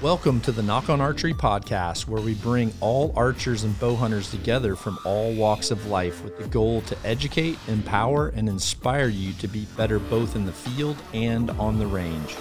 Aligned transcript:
Welcome 0.00 0.40
to 0.42 0.52
the 0.52 0.62
Nock 0.62 0.90
On 0.90 1.00
Archery 1.00 1.34
podcast, 1.34 2.06
where 2.06 2.22
we 2.22 2.34
bring 2.34 2.72
all 2.80 3.12
archers 3.16 3.64
and 3.64 3.76
bow 3.80 3.96
hunters 3.96 4.30
together 4.30 4.76
from 4.76 4.96
all 5.04 5.34
walks 5.34 5.72
of 5.72 5.86
life 5.86 6.22
with 6.22 6.38
the 6.38 6.46
goal 6.46 6.82
to 6.82 6.96
educate, 7.04 7.58
empower, 7.66 8.28
and 8.28 8.48
inspire 8.48 9.08
you 9.08 9.32
to 9.32 9.48
be 9.48 9.66
better 9.76 9.98
both 9.98 10.36
in 10.36 10.46
the 10.46 10.52
field 10.52 10.96
and 11.12 11.50
on 11.50 11.80
the 11.80 11.86
range. 11.88 12.36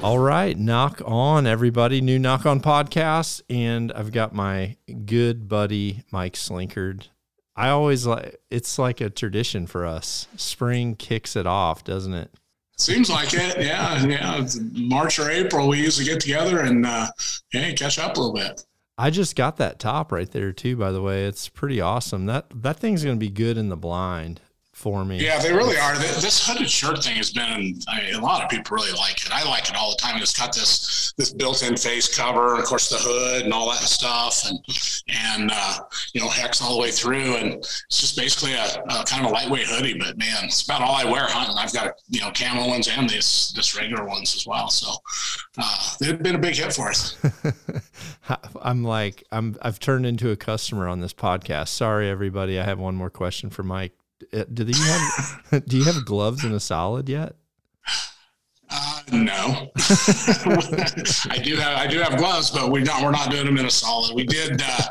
All 0.00 0.20
right, 0.20 0.56
knock 0.56 1.02
on 1.04 1.48
everybody. 1.48 2.00
New 2.00 2.20
Nock 2.20 2.46
On 2.46 2.60
podcast, 2.60 3.42
and 3.50 3.90
I've 3.90 4.12
got 4.12 4.32
my 4.32 4.76
good 5.04 5.48
buddy 5.48 6.04
Mike 6.12 6.34
Slinkard. 6.34 7.08
I 7.56 7.70
always 7.70 8.06
like 8.06 8.36
it's 8.52 8.78
like 8.78 9.00
a 9.00 9.10
tradition 9.10 9.66
for 9.66 9.84
us. 9.84 10.28
Spring 10.36 10.94
kicks 10.94 11.34
it 11.34 11.48
off, 11.48 11.82
doesn't 11.82 12.14
it? 12.14 12.32
Seems 12.78 13.10
like 13.10 13.34
it. 13.34 13.60
Yeah. 13.60 14.04
Yeah. 14.04 14.46
March 14.72 15.18
or 15.18 15.30
April, 15.30 15.68
we 15.68 15.78
usually 15.78 16.06
get 16.06 16.20
together 16.20 16.60
and 16.60 16.86
uh, 16.86 17.08
yeah, 17.52 17.72
catch 17.72 17.98
up 17.98 18.16
a 18.16 18.20
little 18.20 18.34
bit. 18.34 18.64
I 18.96 19.10
just 19.10 19.36
got 19.36 19.56
that 19.58 19.78
top 19.78 20.10
right 20.10 20.30
there 20.30 20.52
too. 20.52 20.76
By 20.76 20.90
the 20.92 21.02
way, 21.02 21.24
it's 21.24 21.48
pretty 21.48 21.80
awesome. 21.80 22.26
That 22.26 22.46
that 22.62 22.78
thing's 22.78 23.04
going 23.04 23.16
to 23.16 23.20
be 23.20 23.30
good 23.30 23.56
in 23.56 23.68
the 23.68 23.76
blind 23.76 24.40
for 24.78 25.04
me. 25.04 25.18
Yeah, 25.18 25.40
they 25.40 25.52
really 25.52 25.76
are. 25.76 25.96
This 25.98 26.46
hooded 26.46 26.70
shirt 26.70 27.02
thing 27.02 27.16
has 27.16 27.32
been 27.32 27.80
I 27.88 28.00
mean, 28.00 28.14
a 28.14 28.20
lot 28.20 28.44
of 28.44 28.48
people 28.48 28.76
really 28.76 28.92
like 28.92 29.26
it. 29.26 29.32
I 29.32 29.42
like 29.42 29.68
it 29.68 29.76
all 29.76 29.90
the 29.90 29.96
time. 29.96 30.22
It's 30.22 30.38
got 30.38 30.54
this 30.54 31.12
this 31.16 31.32
built-in 31.32 31.76
face 31.76 32.16
cover, 32.16 32.52
and 32.52 32.60
of 32.60 32.64
course 32.66 32.88
the 32.88 32.96
hood 32.98 33.42
and 33.44 33.52
all 33.52 33.68
that 33.70 33.80
stuff, 33.80 34.40
and 34.46 34.58
and 35.08 35.50
uh, 35.52 35.80
you 36.14 36.20
know 36.20 36.28
HECS 36.28 36.62
all 36.62 36.76
the 36.76 36.80
way 36.80 36.92
through, 36.92 37.36
and 37.36 37.54
it's 37.54 37.82
just 37.88 38.16
basically 38.16 38.54
a, 38.54 38.64
a, 38.88 39.04
kind 39.04 39.24
of 39.24 39.32
a 39.32 39.34
lightweight 39.34 39.66
hoodie. 39.66 39.98
But 39.98 40.16
man, 40.16 40.44
it's 40.44 40.62
about 40.62 40.80
all 40.80 40.94
I 40.94 41.04
wear 41.04 41.26
hunting. 41.26 41.56
I've 41.58 41.72
got 41.72 41.94
you 42.08 42.20
know 42.20 42.30
camo 42.30 42.68
ones 42.68 42.88
and 42.88 43.10
this 43.10 43.50
this 43.52 43.76
regular 43.76 44.06
ones 44.06 44.36
as 44.36 44.46
well. 44.46 44.70
So 44.70 44.92
uh, 45.58 45.94
they've 46.00 46.22
been 46.22 46.36
a 46.36 46.38
big 46.38 46.54
hit 46.54 46.72
for 46.72 46.88
us. 46.88 47.16
I'm 48.62 48.84
like 48.84 49.24
I'm 49.32 49.56
I've 49.60 49.80
turned 49.80 50.06
into 50.06 50.30
a 50.30 50.36
customer 50.36 50.86
on 50.86 51.00
this 51.00 51.14
podcast. 51.14 51.68
Sorry, 51.68 52.08
everybody. 52.08 52.60
I 52.60 52.64
have 52.64 52.78
one 52.78 52.94
more 52.94 53.10
question 53.10 53.50
for 53.50 53.64
Mike. 53.64 53.92
Uh, 54.32 54.44
do 54.52 54.64
you 54.64 54.84
have 54.84 55.64
do 55.66 55.78
you 55.78 55.84
have 55.84 56.04
gloves 56.04 56.44
in 56.44 56.52
a 56.52 56.60
solid 56.60 57.08
yet? 57.08 57.36
Uh, 58.70 59.00
no, 59.12 59.70
I 61.30 61.40
do 61.42 61.56
have 61.56 61.78
I 61.78 61.86
do 61.86 62.00
have 62.00 62.18
gloves, 62.18 62.50
but 62.50 62.70
we 62.70 62.82
not 62.82 63.02
we're 63.02 63.10
not 63.10 63.30
doing 63.30 63.46
them 63.46 63.56
in 63.56 63.64
a 63.64 63.70
solid. 63.70 64.14
We 64.14 64.24
did, 64.24 64.60
uh, 64.62 64.82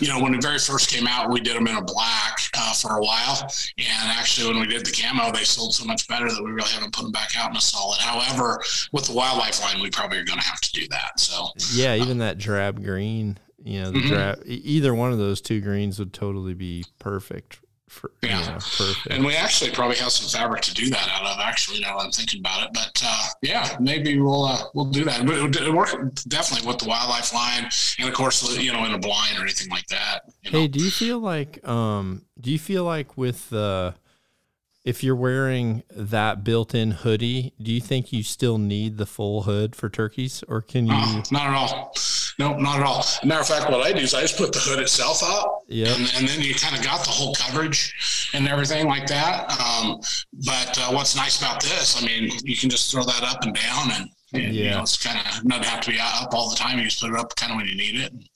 you 0.00 0.08
know, 0.08 0.22
when 0.22 0.34
it 0.34 0.40
very 0.40 0.58
first 0.58 0.88
came 0.88 1.06
out, 1.06 1.30
we 1.30 1.40
did 1.40 1.54
them 1.54 1.66
in 1.66 1.76
a 1.76 1.82
black 1.82 2.38
uh, 2.56 2.72
for 2.72 2.96
a 2.96 3.02
while, 3.02 3.42
and 3.76 4.10
actually 4.10 4.50
when 4.50 4.60
we 4.60 4.66
did 4.66 4.86
the 4.86 4.92
camo, 4.92 5.32
they 5.32 5.44
sold 5.44 5.74
so 5.74 5.84
much 5.84 6.08
better 6.08 6.30
that 6.30 6.42
we 6.42 6.50
really 6.50 6.70
haven't 6.70 6.94
put 6.94 7.02
them 7.02 7.12
back 7.12 7.36
out 7.36 7.50
in 7.50 7.56
a 7.56 7.60
solid. 7.60 7.98
However, 8.00 8.62
with 8.92 9.06
the 9.06 9.12
wildlife 9.12 9.60
line, 9.60 9.82
we 9.82 9.90
probably 9.90 10.16
are 10.16 10.24
going 10.24 10.40
to 10.40 10.46
have 10.46 10.60
to 10.62 10.72
do 10.72 10.88
that. 10.88 11.20
So 11.20 11.48
yeah, 11.74 11.94
even 11.94 12.18
that 12.18 12.38
drab 12.38 12.82
green, 12.82 13.36
you 13.62 13.82
know, 13.82 13.90
the 13.90 13.98
mm-hmm. 13.98 14.08
drab 14.08 14.42
either 14.46 14.94
one 14.94 15.12
of 15.12 15.18
those 15.18 15.42
two 15.42 15.60
greens 15.60 15.98
would 15.98 16.14
totally 16.14 16.54
be 16.54 16.86
perfect 16.98 17.58
for, 17.88 18.10
yeah, 18.22 18.40
you 18.40 18.46
know, 18.46 18.52
perfect. 18.54 19.06
And 19.10 19.24
we 19.24 19.34
actually 19.34 19.70
probably 19.70 19.96
have 19.96 20.10
some 20.10 20.28
fabric 20.28 20.62
to 20.62 20.74
do 20.74 20.90
that 20.90 21.08
out 21.08 21.24
of. 21.24 21.38
Actually, 21.40 21.80
now 21.80 21.98
that 21.98 22.04
I'm 22.04 22.10
thinking 22.10 22.40
about 22.40 22.64
it, 22.64 22.70
but 22.72 23.02
uh, 23.04 23.26
yeah, 23.42 23.76
maybe 23.80 24.18
we'll 24.18 24.44
uh, 24.44 24.62
we'll 24.74 24.86
do 24.86 25.04
that. 25.04 25.24
But 25.24 25.56
it 25.56 25.72
work 25.72 25.90
definitely 26.28 26.66
with 26.66 26.78
the 26.78 26.88
wildlife 26.88 27.32
line, 27.32 27.68
and 27.98 28.08
of 28.08 28.14
course, 28.14 28.58
you 28.58 28.72
know, 28.72 28.84
in 28.84 28.92
a 28.92 28.98
blind 28.98 29.38
or 29.38 29.42
anything 29.42 29.70
like 29.70 29.86
that. 29.86 30.20
You 30.42 30.50
know? 30.50 30.60
Hey, 30.60 30.68
do 30.68 30.80
you 30.80 30.90
feel 30.90 31.20
like 31.20 31.66
um, 31.66 32.22
do 32.40 32.50
you 32.50 32.58
feel 32.58 32.84
like 32.84 33.16
with 33.16 33.50
the 33.50 33.94
if 34.86 35.02
you're 35.02 35.16
wearing 35.16 35.82
that 35.90 36.44
built-in 36.44 36.92
hoodie, 36.92 37.52
do 37.60 37.72
you 37.72 37.80
think 37.80 38.12
you 38.12 38.22
still 38.22 38.56
need 38.56 38.98
the 38.98 39.04
full 39.04 39.42
hood 39.42 39.74
for 39.74 39.90
turkeys, 39.90 40.44
or 40.46 40.62
can 40.62 40.86
you? 40.86 40.94
Uh, 40.94 41.22
not 41.32 41.48
at 41.48 41.54
all. 41.54 41.92
No, 42.38 42.56
not 42.56 42.78
at 42.78 42.86
all. 42.86 43.04
matter 43.24 43.40
of 43.40 43.48
fact, 43.48 43.68
what 43.68 43.84
I 43.84 43.92
do 43.92 43.98
is 43.98 44.14
I 44.14 44.20
just 44.20 44.38
put 44.38 44.52
the 44.52 44.60
hood 44.60 44.78
itself 44.78 45.24
up, 45.24 45.64
yeah, 45.66 45.88
and, 45.88 46.12
and, 46.16 46.28
then 46.28 46.40
you 46.40 46.54
kind 46.54 46.76
of 46.76 46.84
got 46.84 47.04
the 47.04 47.10
whole 47.10 47.34
coverage 47.34 48.30
and 48.32 48.46
everything 48.46 48.86
like 48.86 49.08
that. 49.08 49.50
Um, 49.60 50.00
but 50.46 50.78
uh, 50.78 50.92
what's 50.92 51.16
nice 51.16 51.38
about 51.42 51.60
this, 51.60 52.00
I 52.00 52.06
mean, 52.06 52.30
you 52.44 52.56
can 52.56 52.70
just 52.70 52.92
throw 52.92 53.02
that 53.02 53.24
up 53.24 53.42
and 53.42 53.56
down, 53.56 53.90
and, 53.90 54.10
and 54.34 54.54
yeah. 54.54 54.64
you 54.64 54.70
know, 54.70 54.82
it's 54.82 55.02
kind 55.02 55.18
of 55.18 55.44
not 55.44 55.64
have 55.64 55.80
to 55.80 55.90
be 55.90 55.98
up 56.00 56.32
all 56.32 56.48
the 56.48 56.56
time. 56.56 56.78
You 56.78 56.84
just 56.84 57.00
put 57.00 57.10
it 57.10 57.18
up 57.18 57.34
kind 57.34 57.50
of 57.50 57.56
when 57.56 57.66
you 57.66 57.76
need 57.76 57.96
it, 57.96 58.12
and, 58.12 58.28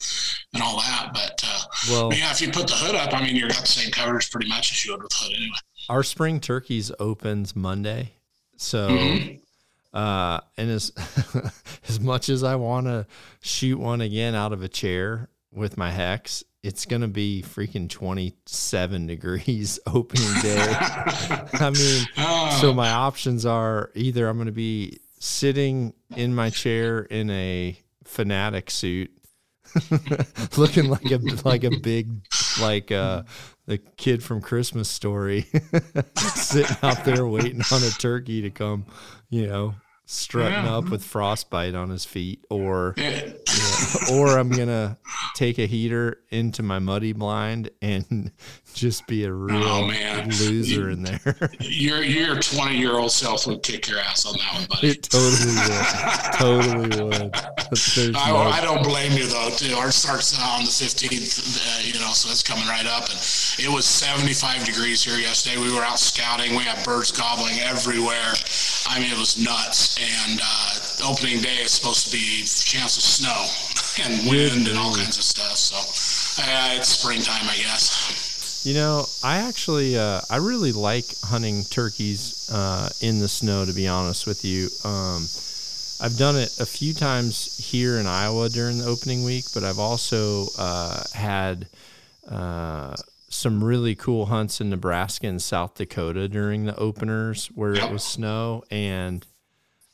and 0.54 0.62
all 0.64 0.78
that. 0.78 1.10
But, 1.14 1.44
uh, 1.46 1.62
well, 1.90 2.08
but 2.08 2.18
yeah, 2.18 2.32
if 2.32 2.40
you 2.40 2.50
put 2.50 2.66
the 2.66 2.74
hood 2.74 2.96
up, 2.96 3.14
I 3.14 3.22
mean, 3.22 3.36
you've 3.36 3.50
got 3.50 3.60
the 3.60 3.68
same 3.68 3.92
coverage 3.92 4.32
pretty 4.32 4.48
much 4.48 4.72
as 4.72 4.84
you 4.84 4.90
would 4.92 5.02
with 5.04 5.12
hood 5.12 5.32
anyway. 5.36 5.58
Our 5.88 6.02
spring 6.02 6.40
turkeys 6.40 6.92
opens 6.98 7.56
Monday, 7.56 8.12
so. 8.56 8.88
Mm-hmm 8.88 9.36
uh, 9.92 10.40
and 10.56 10.70
as 10.70 10.92
as 11.88 12.00
much 12.00 12.28
as 12.28 12.44
I 12.44 12.56
want 12.56 12.86
to 12.86 13.06
shoot 13.40 13.78
one 13.78 14.00
again 14.00 14.34
out 14.34 14.52
of 14.52 14.62
a 14.62 14.68
chair 14.68 15.28
with 15.52 15.76
my 15.76 15.90
HECS, 15.90 16.44
it's 16.62 16.86
gonna 16.86 17.08
be 17.08 17.42
freaking 17.42 17.88
twenty 17.88 18.34
seven 18.46 19.06
degrees 19.06 19.80
opening 19.86 20.32
day. 20.42 20.66
I 20.74 21.72
mean, 21.74 22.06
oh. 22.18 22.58
so 22.60 22.72
my 22.74 22.90
options 22.90 23.44
are 23.44 23.90
either 23.94 24.28
I'm 24.28 24.38
gonna 24.38 24.52
be 24.52 25.00
sitting 25.18 25.92
in 26.16 26.34
my 26.34 26.50
chair 26.50 27.00
in 27.00 27.28
a 27.30 27.76
fanatic 28.04 28.70
suit, 28.70 29.10
looking 30.56 30.88
like 30.88 31.10
a 31.10 31.18
like 31.44 31.64
a 31.64 31.76
big 31.78 32.10
like 32.60 32.92
uh 32.92 33.24
the 33.70 33.78
kid 33.78 34.20
from 34.20 34.40
Christmas 34.40 34.88
Story 34.88 35.46
sitting 36.16 36.76
out 36.82 37.04
there 37.04 37.24
waiting 37.24 37.62
on 37.70 37.84
a 37.84 37.90
turkey 37.90 38.42
to 38.42 38.50
come, 38.50 38.84
you 39.28 39.46
know, 39.46 39.76
strutting 40.06 40.64
yeah. 40.64 40.76
up 40.76 40.88
with 40.88 41.04
frostbite 41.04 41.76
on 41.76 41.88
his 41.88 42.04
feet, 42.04 42.44
or 42.50 42.94
yeah, 42.96 43.30
or 44.12 44.36
I'm 44.36 44.50
gonna 44.50 44.98
take 45.36 45.60
a 45.60 45.66
heater 45.66 46.18
into 46.30 46.64
my 46.64 46.80
muddy 46.80 47.12
blind 47.12 47.70
and 47.80 48.32
just 48.74 49.06
be 49.06 49.24
a 49.24 49.32
real 49.32 49.62
oh, 49.62 49.90
loser 50.26 50.82
you, 50.82 50.88
in 50.88 51.02
there. 51.02 51.50
Your 51.60 52.02
your 52.02 52.40
20 52.40 52.76
year 52.76 52.94
old 52.94 53.12
self 53.12 53.46
would 53.46 53.62
kick 53.62 53.88
your 53.88 53.98
ass 53.98 54.26
on 54.26 54.34
that 54.38 54.54
one, 54.54 54.66
buddy. 54.68 54.88
It 54.88 55.02
totally 55.02 55.54
would. 55.54 56.92
totally 56.92 57.04
would. 57.04 58.16
I, 58.16 58.30
no... 58.30 58.36
I, 58.36 58.60
don't 58.60 58.82
blame 58.82 59.12
you 59.12 59.26
though. 59.26 59.50
Too. 59.50 59.74
Ours 59.76 59.94
starts 59.94 60.38
on 60.38 60.64
the 60.64 60.70
15th, 60.70 61.60
uh, 61.60 61.82
you 61.86 62.00
know, 62.00 62.12
so 62.12 62.30
it's 62.30 62.42
coming 62.42 62.66
right 62.66 62.86
up, 62.86 63.08
and 63.10 63.18
it 63.58 63.70
was 63.72 63.84
75 63.84 64.64
degrees 64.64 65.04
here 65.04 65.18
yesterday. 65.18 65.60
We 65.60 65.72
were 65.72 65.82
out 65.82 65.98
scouting. 65.98 66.52
We 66.52 66.64
had 66.64 66.84
birds 66.84 67.12
gobbling 67.12 67.60
everywhere. 67.60 68.32
I 68.88 68.98
mean, 68.98 69.12
it 69.12 69.18
was 69.18 69.38
nuts. 69.38 69.98
And 70.00 70.40
uh, 70.42 71.10
opening 71.10 71.40
day 71.40 71.62
is 71.62 71.72
supposed 71.72 72.06
to 72.06 72.12
be 72.12 72.42
chance 72.42 72.96
of 72.96 73.02
snow 73.02 73.46
and 74.04 74.28
wind 74.28 74.68
and 74.68 74.78
all 74.78 74.94
kinds 74.94 75.18
of 75.18 75.24
stuff. 75.24 75.56
So 75.56 75.76
uh, 76.42 76.74
it's 76.76 76.88
springtime, 76.88 77.48
I 77.48 77.56
guess. 77.56 78.29
You 78.62 78.74
know, 78.74 79.06
I 79.24 79.38
actually, 79.38 79.96
uh, 79.96 80.20
I 80.28 80.36
really 80.36 80.72
like 80.72 81.06
hunting 81.24 81.64
turkeys 81.64 82.50
uh, 82.52 82.90
in 83.00 83.18
the 83.18 83.28
snow. 83.28 83.64
To 83.64 83.72
be 83.72 83.88
honest 83.88 84.26
with 84.26 84.44
you, 84.44 84.68
um, 84.84 85.26
I've 85.98 86.18
done 86.18 86.36
it 86.36 86.60
a 86.60 86.66
few 86.66 86.92
times 86.92 87.56
here 87.56 87.98
in 87.98 88.06
Iowa 88.06 88.50
during 88.50 88.78
the 88.78 88.84
opening 88.84 89.24
week, 89.24 89.46
but 89.54 89.64
I've 89.64 89.78
also 89.78 90.48
uh, 90.58 91.04
had 91.14 91.68
uh, 92.28 92.94
some 93.30 93.64
really 93.64 93.94
cool 93.94 94.26
hunts 94.26 94.60
in 94.60 94.68
Nebraska 94.68 95.26
and 95.26 95.40
South 95.40 95.74
Dakota 95.76 96.28
during 96.28 96.66
the 96.66 96.76
openers 96.76 97.46
where 97.54 97.72
it 97.72 97.90
was 97.90 98.04
snow 98.04 98.64
and 98.70 99.24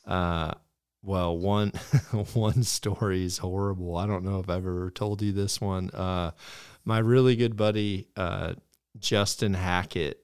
uh 0.05 0.53
well 1.03 1.37
one 1.37 1.69
one 2.33 2.63
story 2.63 3.23
is 3.25 3.37
horrible. 3.37 3.95
I 3.95 4.07
don't 4.07 4.25
know 4.25 4.39
if 4.39 4.49
I've 4.49 4.65
ever 4.65 4.89
told 4.89 5.21
you 5.21 5.31
this 5.31 5.61
one. 5.61 5.89
My 6.87 6.99
really 6.99 7.35
good 7.35 7.57
buddy 7.57 8.07
uh 8.15 8.53
Justin 8.97 9.53
Hackett, 9.55 10.23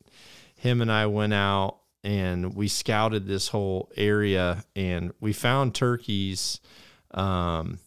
him 0.56 0.82
and 0.82 0.90
I 0.90 1.08
went 1.08 1.34
out 1.34 1.80
and 2.06 2.56
we 2.56 2.70
scouted 2.70 3.28
this 3.28 3.50
whole 3.50 3.92
area 3.98 4.64
and 4.74 5.12
we 5.20 5.34
found 5.34 5.76
turkeys 5.76 6.62
um 7.12 7.80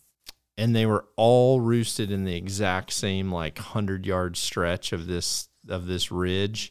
and 0.59 0.77
they 0.77 0.85
were 0.85 1.07
all 1.17 1.63
roosted 1.63 2.11
in 2.11 2.25
the 2.25 2.37
exact 2.37 2.93
same 2.93 3.33
like 3.33 3.57
100 3.57 4.05
yard 4.05 4.37
stretch 4.37 4.93
of 4.93 5.07
this 5.07 5.49
of 5.71 5.87
this 5.87 6.13
ridge. 6.13 6.71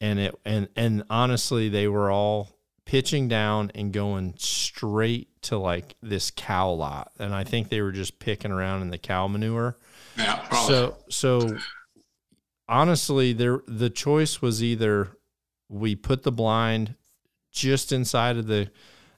And 0.00 0.20
it 0.20 0.38
and 0.44 0.68
and 0.76 1.02
honestly 1.10 1.68
they 1.68 1.88
were 1.88 2.12
all 2.12 2.50
pitching 2.84 3.26
down 3.26 3.72
and 3.74 3.92
going 3.92 4.34
straight 4.38 5.42
to 5.42 5.58
like 5.58 5.96
this 6.00 6.30
cow 6.30 6.70
lot. 6.70 7.10
And 7.18 7.34
i 7.34 7.42
think 7.42 7.70
they 7.70 7.80
were 7.80 7.90
just 7.90 8.20
picking 8.20 8.52
around 8.52 8.82
in 8.82 8.90
the 8.90 8.98
cow 8.98 9.26
manure 9.26 9.76
yeah 10.16 10.36
probably. 10.48 10.68
so 10.68 10.96
so 11.08 11.58
honestly 12.68 13.32
there 13.32 13.60
the 13.66 13.90
choice 13.90 14.40
was 14.42 14.62
either 14.62 15.16
we 15.68 15.94
put 15.94 16.22
the 16.22 16.32
blind 16.32 16.94
just 17.52 17.92
inside 17.92 18.36
of 18.36 18.46
the 18.46 18.70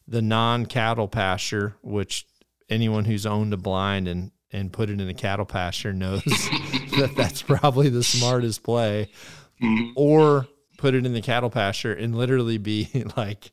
the 0.06 0.22
non 0.22 0.66
cattle 0.66 1.08
pasture 1.08 1.76
which 1.82 2.26
anyone 2.68 3.04
who's 3.04 3.26
owned 3.26 3.52
a 3.52 3.56
blind 3.56 4.08
and 4.08 4.30
and 4.52 4.72
put 4.72 4.90
it 4.90 5.00
in 5.00 5.08
a 5.08 5.14
cattle 5.14 5.46
pasture 5.46 5.92
knows 5.92 6.22
that 6.98 7.14
that's 7.16 7.42
probably 7.42 7.88
the 7.88 8.02
smartest 8.02 8.62
play. 8.62 9.08
Mm-hmm. 9.62 9.92
Or 9.96 10.46
put 10.78 10.94
it 10.94 11.06
in 11.06 11.12
the 11.12 11.22
cattle 11.22 11.50
pasture 11.50 11.92
and 11.92 12.14
literally 12.14 12.58
be 12.58 13.04
like, 13.16 13.52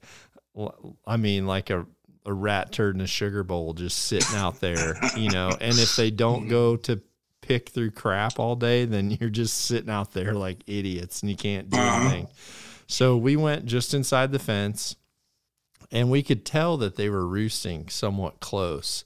I 1.07 1.17
mean, 1.17 1.47
like 1.47 1.69
a 1.69 1.85
a 2.25 2.33
rat 2.33 2.71
turd 2.71 2.95
in 2.95 3.01
a 3.01 3.07
sugar 3.07 3.43
bowl 3.43 3.73
just 3.73 3.97
sitting 3.97 4.35
out 4.35 4.59
there, 4.59 4.99
you 5.15 5.29
know. 5.29 5.49
And 5.49 5.79
if 5.79 5.95
they 5.95 6.11
don't 6.11 6.47
go 6.47 6.75
to 6.75 7.01
pick 7.49 7.69
through 7.69 7.91
crap 7.91 8.39
all 8.39 8.55
day, 8.55 8.85
then 8.85 9.11
you're 9.19 9.29
just 9.29 9.57
sitting 9.57 9.89
out 9.89 10.13
there 10.13 10.33
like 10.33 10.59
idiots 10.67 11.21
and 11.21 11.29
you 11.29 11.35
can't 11.35 11.69
do 11.69 11.77
Uh-huh. 11.77 12.01
anything. 12.01 12.27
So 12.87 13.17
we 13.17 13.35
went 13.35 13.65
just 13.65 13.93
inside 13.93 14.31
the 14.31 14.39
fence 14.39 14.95
and 15.91 16.09
we 16.11 16.21
could 16.23 16.45
tell 16.45 16.77
that 16.77 16.95
they 16.95 17.09
were 17.09 17.27
roosting 17.27 17.89
somewhat 17.89 18.39
close. 18.39 19.03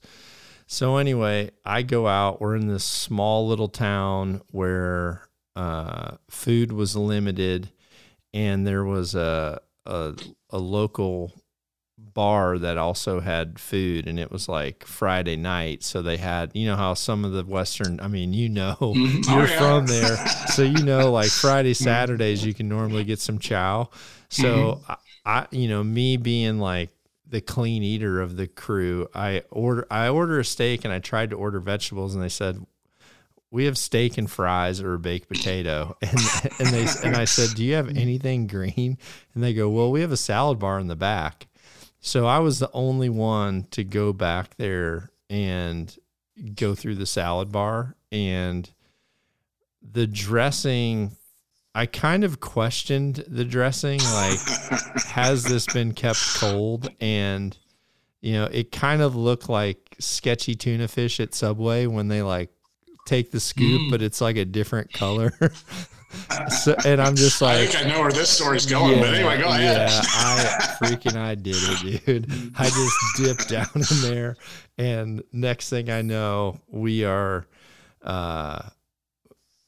So 0.66 0.96
anyway, 0.98 1.50
I 1.64 1.82
go 1.82 2.06
out. 2.06 2.40
We're 2.40 2.56
in 2.56 2.68
this 2.68 2.84
small 2.84 3.46
little 3.48 3.68
town 3.68 4.40
where 4.50 5.22
uh, 5.56 6.16
food 6.28 6.72
was 6.72 6.96
limited, 6.96 7.70
and 8.32 8.66
there 8.66 8.84
was 8.84 9.14
a, 9.14 9.60
a 9.86 10.14
a 10.50 10.58
local 10.58 11.32
bar 12.14 12.58
that 12.58 12.78
also 12.78 13.20
had 13.20 13.58
food, 13.58 14.06
and 14.06 14.18
it 14.18 14.30
was 14.30 14.48
like 14.48 14.84
Friday 14.86 15.36
night. 15.36 15.82
So 15.82 16.00
they 16.00 16.16
had, 16.16 16.52
you 16.54 16.66
know, 16.66 16.76
how 16.76 16.94
some 16.94 17.24
of 17.24 17.32
the 17.32 17.44
Western. 17.44 18.00
I 18.00 18.08
mean, 18.08 18.32
you 18.32 18.48
know, 18.48 18.76
Mhm. 18.80 19.26
you're 19.28 19.42
Oh, 19.42 19.50
yeah. 19.50 19.58
from 19.58 19.86
there, 19.86 20.16
so 20.16 20.62
you 20.62 20.82
know, 20.82 21.10
like 21.20 21.28
Friday, 21.28 21.74
Saturdays, 21.74 22.44
you 22.44 22.54
can 22.54 22.68
normally 22.68 23.04
get 23.04 23.18
some 23.20 23.38
chow. 23.38 23.90
So 24.28 24.80
I, 24.88 24.96
I, 25.26 25.46
you 25.50 25.68
know, 25.68 25.82
me 25.84 26.16
being 26.16 26.58
like 26.58 26.90
the 27.28 27.40
clean 27.40 27.82
eater 27.82 28.20
of 28.20 28.36
the 28.36 28.46
crew, 28.46 29.08
I 29.14 29.42
order 29.50 29.86
I 29.90 30.08
order 30.08 30.38
a 30.38 30.44
steak 30.44 30.84
and 30.84 30.92
I 30.94 30.98
tried 31.00 31.30
to 31.30 31.36
order 31.36 31.58
vegetables 31.60 32.14
and 32.14 32.22
they 32.22 32.28
said 32.28 32.64
we 33.50 33.64
have 33.66 33.78
steak 33.78 34.18
and 34.18 34.28
fries 34.30 34.80
or 34.80 34.94
a 34.94 34.98
baked 34.98 35.28
potato 35.28 35.96
and 36.02 36.20
and 36.58 36.72
they 36.72 36.86
and 37.04 37.16
I 37.16 37.24
said, 37.24 37.54
"Do 37.54 37.64
you 37.64 37.74
have 37.74 37.88
anything 37.88 38.46
green?" 38.46 38.98
And 39.34 39.42
they 39.42 39.54
go, 39.54 39.68
"Well, 39.68 39.90
we 39.92 40.00
have 40.00 40.12
a 40.12 40.16
salad 40.16 40.58
bar 40.58 40.78
in 40.78 40.88
the 40.88 40.96
back." 40.96 41.46
So 42.06 42.26
I 42.26 42.38
was 42.40 42.58
the 42.58 42.70
only 42.74 43.08
one 43.08 43.64
to 43.70 43.82
go 43.82 44.12
back 44.12 44.56
there 44.58 45.10
and 45.30 45.96
go 46.54 46.74
through 46.74 46.96
the 46.96 47.06
salad 47.06 47.50
bar 47.50 47.96
and 48.12 48.68
the 49.82 50.06
dressing 50.06 51.16
I 51.74 51.86
kind 51.86 52.22
of 52.22 52.40
questioned 52.40 53.24
the 53.26 53.44
dressing 53.44 54.00
like 54.00 54.38
has 55.06 55.44
this 55.44 55.66
been 55.66 55.92
kept 55.94 56.18
cold 56.36 56.88
and 57.00 57.56
you 58.20 58.34
know 58.34 58.44
it 58.52 58.70
kind 58.70 59.00
of 59.00 59.16
looked 59.16 59.48
like 59.48 59.96
sketchy 59.98 60.54
tuna 60.54 60.88
fish 60.88 61.20
at 61.20 61.34
subway 61.34 61.86
when 61.86 62.08
they 62.08 62.20
like 62.22 62.50
take 63.06 63.30
the 63.30 63.40
scoop 63.40 63.80
Mm. 63.80 63.90
but 63.90 64.02
it's 64.02 64.20
like 64.20 64.36
a 64.36 64.44
different 64.44 64.92
color 64.92 65.32
so, 66.48 66.74
and 66.84 67.00
i'm 67.00 67.16
just 67.16 67.42
I 67.42 67.60
like 67.60 67.70
think 67.70 67.86
I 67.86 67.88
know 67.88 68.00
where 68.00 68.12
this 68.12 68.30
story's 68.30 68.66
going, 68.66 69.00
but 69.00 69.14
anyway, 69.14 69.38
go 69.38 69.48
ahead. 69.48 69.90
yeah, 69.90 70.00
I 70.02 70.76
freaking 70.80 71.16
I 71.16 71.34
did 71.34 71.56
it, 71.58 72.04
dude. 72.06 72.52
I 72.56 72.64
just 72.64 72.96
dipped 73.16 73.48
down 73.48 73.68
in 73.74 74.02
there, 74.02 74.36
and 74.78 75.22
next 75.32 75.68
thing 75.70 75.90
I 75.90 76.02
know, 76.02 76.60
we 76.68 77.04
are, 77.04 77.46
uh, 78.02 78.62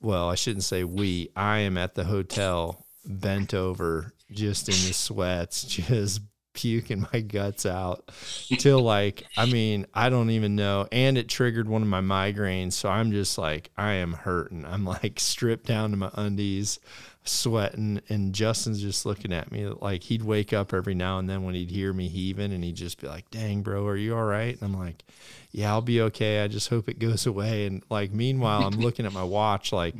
well, 0.00 0.28
I 0.28 0.34
shouldn't 0.34 0.64
say 0.64 0.84
we. 0.84 1.30
I 1.36 1.58
am 1.58 1.78
at 1.78 1.94
the 1.94 2.04
hotel, 2.04 2.86
bent 3.04 3.54
over, 3.54 4.12
just 4.30 4.68
in 4.68 4.74
the 4.74 4.94
sweats, 4.94 5.64
just 5.64 6.20
puking 6.56 7.06
my 7.12 7.20
guts 7.20 7.66
out 7.66 8.10
till 8.58 8.80
like 8.80 9.24
I 9.36 9.46
mean 9.46 9.86
I 9.94 10.08
don't 10.08 10.30
even 10.30 10.56
know. 10.56 10.88
And 10.90 11.16
it 11.16 11.28
triggered 11.28 11.68
one 11.68 11.82
of 11.82 11.88
my 11.88 12.00
migraines 12.00 12.72
so 12.72 12.88
I'm 12.88 13.12
just 13.12 13.38
like 13.38 13.70
I 13.76 13.92
am 13.92 14.14
hurting. 14.14 14.64
I'm 14.64 14.84
like 14.84 15.20
stripped 15.20 15.66
down 15.66 15.92
to 15.92 15.96
my 15.96 16.10
undies 16.14 16.80
sweating 17.22 18.00
and 18.08 18.32
Justin's 18.32 18.80
just 18.80 19.04
looking 19.04 19.32
at 19.32 19.50
me 19.52 19.66
like 19.66 20.04
he'd 20.04 20.22
wake 20.22 20.52
up 20.52 20.72
every 20.72 20.94
now 20.94 21.18
and 21.18 21.28
then 21.28 21.42
when 21.42 21.54
he'd 21.56 21.70
hear 21.70 21.92
me 21.92 22.08
heaving 22.08 22.52
and 22.52 22.62
he'd 22.62 22.76
just 22.76 23.00
be 23.00 23.08
like 23.08 23.28
dang 23.30 23.62
bro 23.62 23.86
are 23.86 23.96
you 23.96 24.16
all 24.16 24.24
right? 24.24 24.60
And 24.60 24.62
I'm 24.62 24.78
like 24.80 25.04
yeah 25.52 25.70
I'll 25.70 25.82
be 25.82 26.00
okay. 26.02 26.42
I 26.42 26.48
just 26.48 26.68
hope 26.70 26.88
it 26.88 26.98
goes 26.98 27.26
away. 27.26 27.66
And 27.66 27.84
like 27.90 28.12
meanwhile 28.12 28.66
I'm 28.66 28.80
looking 28.80 29.06
at 29.06 29.12
my 29.12 29.24
watch 29.24 29.72
like 29.72 29.94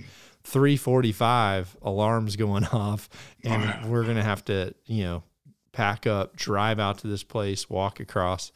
345 0.45 1.77
alarms 1.83 2.37
going 2.37 2.65
off 2.73 3.09
and 3.43 3.91
we're 3.91 4.05
gonna 4.05 4.23
have 4.23 4.45
to 4.47 4.75
you 4.87 5.05
know 5.05 5.23
pack 5.77 6.07
up 6.07 6.35
drive 6.35 6.81
out 6.81 6.97
to 6.97 7.07
this 7.07 7.23
place 7.23 7.69
walk 7.69 8.01
across 8.01 8.51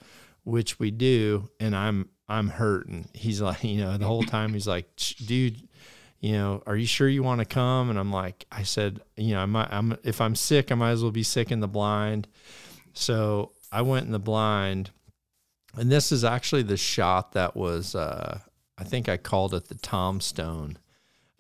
which 0.45 0.79
we 0.79 0.91
do 0.91 1.51
and 1.61 1.77
i'm 1.77 2.09
i'm 2.31 2.49
hurting. 2.49 3.07
He's 3.13 3.43
like 3.43 3.63
you 3.63 3.83
know 3.83 3.99
the 3.99 4.07
whole 4.07 4.23
time 4.23 4.55
he's 4.55 4.67
like 4.67 4.89
dude 5.27 5.69
you 6.21 6.33
know 6.33 6.63
are 6.67 6.77
you 6.77 6.87
sure 6.87 7.09
you 7.09 7.23
want 7.23 7.41
to 7.41 7.45
come? 7.45 7.91
And 7.91 7.99
i'm 7.99 8.11
like 8.11 8.47
i 8.51 8.63
said 8.63 9.03
you 9.17 9.35
know 9.35 9.41
i 9.41 9.47
might 9.47 9.69
i'm 9.71 9.99
if 10.03 10.23
i'm 10.23 10.35
sick 10.35 10.73
i 10.73 10.75
might 10.75 10.93
as 10.93 11.03
well 11.03 11.13
be 11.13 11.23
sick 11.23 11.51
in 11.51 11.61
the 11.61 11.69
blind. 11.69 12.27
So 12.95 13.53
i 13.71 13.83
went 13.83 14.07
in 14.07 14.13
the 14.13 14.19
blind 14.19 14.91
and 15.77 15.93
this 15.93 16.11
is 16.11 16.25
actually 16.25 16.63
the 16.63 16.79
shot 16.79 17.33
that 17.33 17.55
was 17.55 17.95
uh 17.95 18.39
i 18.79 18.85
think 18.85 19.11
i 19.11 19.19
called 19.19 19.53
it 19.53 19.69
the 19.69 19.75
tombstone. 19.75 20.79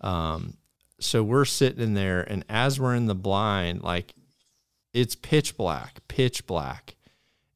Um 0.02 0.58
so 0.98 1.22
we're 1.22 1.46
sitting 1.46 1.82
in 1.82 1.94
there 1.94 2.20
and 2.20 2.44
as 2.50 2.78
we're 2.78 2.94
in 2.94 3.06
the 3.06 3.14
blind 3.14 3.82
like 3.82 4.12
it's 4.92 5.14
pitch 5.14 5.56
black 5.56 6.00
pitch 6.08 6.46
black. 6.46 6.96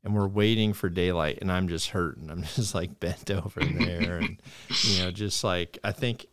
And 0.03 0.15
we're 0.15 0.29
waiting 0.29 0.75
for 0.75 0.91
daylight 0.91 1.39
and 1.41 1.51
i'm 1.51 1.69
just 1.69 1.91
hurting. 1.91 2.31
I'm 2.31 2.43
just 2.55 2.75
like 2.75 3.01
bent 3.01 3.31
over 3.31 3.61
there 3.61 4.19
and 4.19 4.41
you 4.83 5.03
know 5.03 5.11
just 5.11 5.43
like 5.43 5.79
i 5.83 5.93
think 5.93 6.27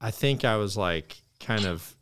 i 0.00 0.10
think 0.10 0.44
i 0.44 0.56
was 0.56 0.76
like 0.76 1.22
kind 1.38 1.64
of 1.64 1.94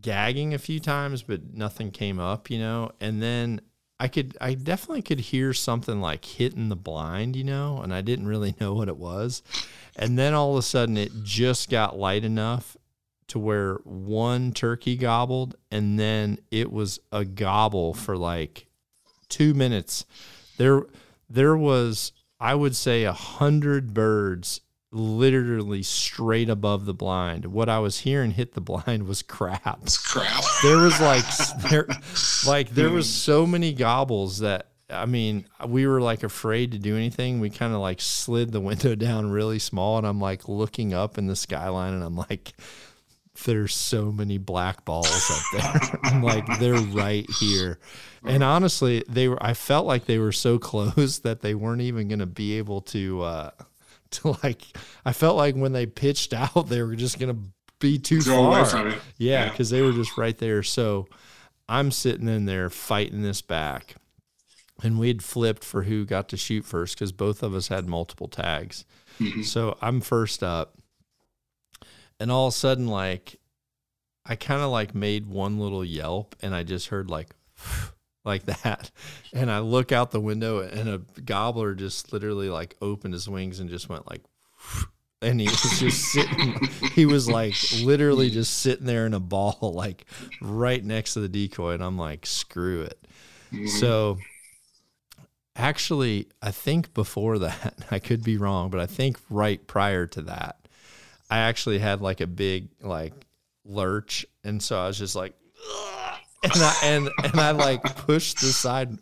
gagging 0.00 0.54
a 0.54 0.58
few 0.58 0.80
times 0.80 1.22
but 1.22 1.52
nothing 1.52 1.90
came 1.90 2.18
up 2.18 2.50
you 2.50 2.58
know? 2.58 2.92
And 3.00 3.22
then 3.22 3.60
i 4.00 4.08
could 4.08 4.38
i 4.40 4.54
definitely 4.54 5.02
could 5.02 5.20
hear 5.20 5.52
something 5.52 6.00
like 6.00 6.24
hitting 6.24 6.70
the 6.70 6.76
blind 6.76 7.36
you 7.36 7.44
know? 7.44 7.80
And 7.82 7.92
i 7.92 8.00
didn't 8.00 8.26
really 8.26 8.54
know 8.60 8.72
what 8.72 8.88
it 8.88 8.96
was. 8.96 9.42
And 9.96 10.18
then 10.18 10.32
all 10.32 10.52
of 10.52 10.58
a 10.58 10.62
sudden 10.62 10.96
it 10.96 11.12
just 11.24 11.68
got 11.68 11.98
light 11.98 12.24
enough 12.24 12.74
to 13.28 13.38
where 13.38 13.74
one 13.84 14.52
turkey 14.52 14.96
gobbled 14.96 15.54
and 15.70 15.98
then 15.98 16.38
it 16.50 16.72
was 16.72 16.98
a 17.12 17.24
gobble 17.24 17.94
for 17.94 18.16
like 18.16 18.66
two 19.28 19.54
minutes 19.54 20.04
there 20.56 20.82
there 21.28 21.56
was 21.56 22.12
i 22.40 22.54
would 22.54 22.74
say 22.74 23.04
a 23.04 23.12
hundred 23.12 23.94
birds 23.94 24.60
literally 24.90 25.82
straight 25.82 26.48
above 26.48 26.86
the 26.86 26.94
blind 26.94 27.44
what 27.44 27.68
i 27.68 27.78
was 27.78 28.00
hearing 28.00 28.30
hit 28.30 28.54
the 28.54 28.60
blind 28.60 29.06
was 29.06 29.22
crap 29.22 29.80
It's 29.82 29.98
crap. 29.98 30.42
there 30.62 30.78
was 30.78 30.98
like 31.00 31.24
there 31.70 31.86
like 32.46 32.70
there 32.70 32.90
was 32.90 33.06
hmm. 33.06 33.32
so 33.32 33.46
many 33.46 33.72
gobbles 33.74 34.38
that 34.38 34.68
I 34.90 35.06
mean, 35.06 35.44
we 35.66 35.86
were 35.86 36.00
like 36.00 36.22
afraid 36.22 36.72
to 36.72 36.78
do 36.78 36.96
anything. 36.96 37.40
We 37.40 37.50
kind 37.50 37.74
of 37.74 37.80
like 37.80 38.00
slid 38.00 38.52
the 38.52 38.60
window 38.60 38.94
down 38.94 39.30
really 39.30 39.58
small, 39.58 39.98
and 39.98 40.06
I'm 40.06 40.20
like 40.20 40.48
looking 40.48 40.94
up 40.94 41.18
in 41.18 41.26
the 41.26 41.36
skyline, 41.36 41.94
and 41.94 42.02
I'm 42.02 42.16
like, 42.16 42.54
there's 43.44 43.74
so 43.74 44.10
many 44.12 44.38
black 44.38 44.84
balls 44.84 45.30
up 45.30 45.60
there. 45.62 46.00
I'm 46.04 46.22
like, 46.22 46.44
they're 46.58 46.74
right 46.74 47.28
here. 47.40 47.78
And 48.24 48.42
honestly, 48.42 49.04
they 49.08 49.28
were. 49.28 49.42
I 49.42 49.54
felt 49.54 49.86
like 49.86 50.06
they 50.06 50.18
were 50.18 50.32
so 50.32 50.58
close 50.58 51.20
that 51.20 51.40
they 51.40 51.54
weren't 51.54 51.82
even 51.82 52.08
going 52.08 52.18
to 52.20 52.26
be 52.26 52.58
able 52.58 52.80
to. 52.82 53.22
uh 53.22 53.50
to 54.10 54.36
like, 54.42 54.62
I 55.04 55.12
felt 55.12 55.36
like 55.36 55.54
when 55.54 55.72
they 55.72 55.84
pitched 55.84 56.32
out, 56.32 56.68
they 56.68 56.82
were 56.82 56.96
just 56.96 57.18
going 57.18 57.34
to 57.34 57.42
be 57.78 57.98
too 57.98 58.22
Go 58.22 58.64
far. 58.64 58.94
Yeah, 59.18 59.50
because 59.50 59.68
they 59.68 59.82
were 59.82 59.92
just 59.92 60.16
right 60.16 60.36
there. 60.38 60.62
So 60.62 61.08
I'm 61.68 61.90
sitting 61.90 62.26
in 62.26 62.46
there 62.46 62.70
fighting 62.70 63.20
this 63.22 63.42
back. 63.42 63.96
And 64.82 64.98
we'd 64.98 65.22
flipped 65.24 65.62
for 65.64 65.82
who 65.82 66.06
got 66.06 66.28
to 66.30 66.36
shoot 66.36 66.64
first 66.64 66.94
because 66.94 67.12
both 67.12 67.42
of 67.42 67.52
us 67.52 67.68
had 67.68 67.86
multiple 67.88 68.28
tags. 68.28 68.84
Mhm. 69.18 69.44
So 69.44 69.76
I'm 69.82 70.00
first 70.00 70.42
up. 70.42 70.77
And 72.20 72.30
all 72.32 72.48
of 72.48 72.52
a 72.54 72.56
sudden, 72.56 72.88
like, 72.88 73.36
I 74.26 74.36
kind 74.36 74.60
of 74.60 74.70
like 74.70 74.94
made 74.94 75.26
one 75.26 75.58
little 75.58 75.84
yelp 75.84 76.36
and 76.42 76.54
I 76.54 76.62
just 76.62 76.88
heard 76.88 77.08
like, 77.10 77.34
like 78.24 78.44
that. 78.46 78.90
And 79.32 79.50
I 79.50 79.60
look 79.60 79.92
out 79.92 80.10
the 80.10 80.20
window 80.20 80.60
and 80.60 80.88
a 80.88 80.98
gobbler 81.22 81.74
just 81.74 82.12
literally 82.12 82.50
like 82.50 82.76
opened 82.82 83.14
his 83.14 83.28
wings 83.28 83.60
and 83.60 83.70
just 83.70 83.88
went 83.88 84.08
like, 84.10 84.22
and 85.22 85.40
he 85.40 85.46
was 85.48 85.78
just 85.80 86.02
sitting, 86.12 86.58
he 86.94 87.06
was 87.06 87.28
like 87.28 87.54
literally 87.82 88.30
just 88.30 88.58
sitting 88.58 88.86
there 88.86 89.06
in 89.06 89.14
a 89.14 89.20
ball, 89.20 89.58
like 89.74 90.04
right 90.42 90.84
next 90.84 91.14
to 91.14 91.20
the 91.20 91.28
decoy. 91.28 91.72
And 91.72 91.82
I'm 91.82 91.96
like, 91.98 92.26
screw 92.26 92.82
it. 92.82 93.06
Mhm. 93.52 93.68
So 93.68 94.18
actually, 95.56 96.28
I 96.42 96.50
think 96.50 96.94
before 96.94 97.38
that, 97.38 97.74
I 97.90 97.98
could 97.98 98.22
be 98.22 98.36
wrong, 98.36 98.70
but 98.70 98.80
I 98.80 98.86
think 98.86 99.18
right 99.30 99.64
prior 99.66 100.06
to 100.08 100.22
that, 100.22 100.67
I 101.30 101.38
actually 101.38 101.78
had 101.78 102.00
like 102.00 102.20
a 102.20 102.26
big 102.26 102.68
like 102.82 103.12
lurch. 103.64 104.24
And 104.44 104.62
so 104.62 104.78
I 104.78 104.86
was 104.86 104.98
just 104.98 105.14
like, 105.14 105.34
"Ugh," 105.70 106.18
and 106.44 106.52
I 106.54 106.74
and 106.84 107.10
and 107.24 107.40
I 107.40 107.50
like 107.50 107.82
pushed 107.96 108.40
the 108.40 108.46
side. 108.52 108.96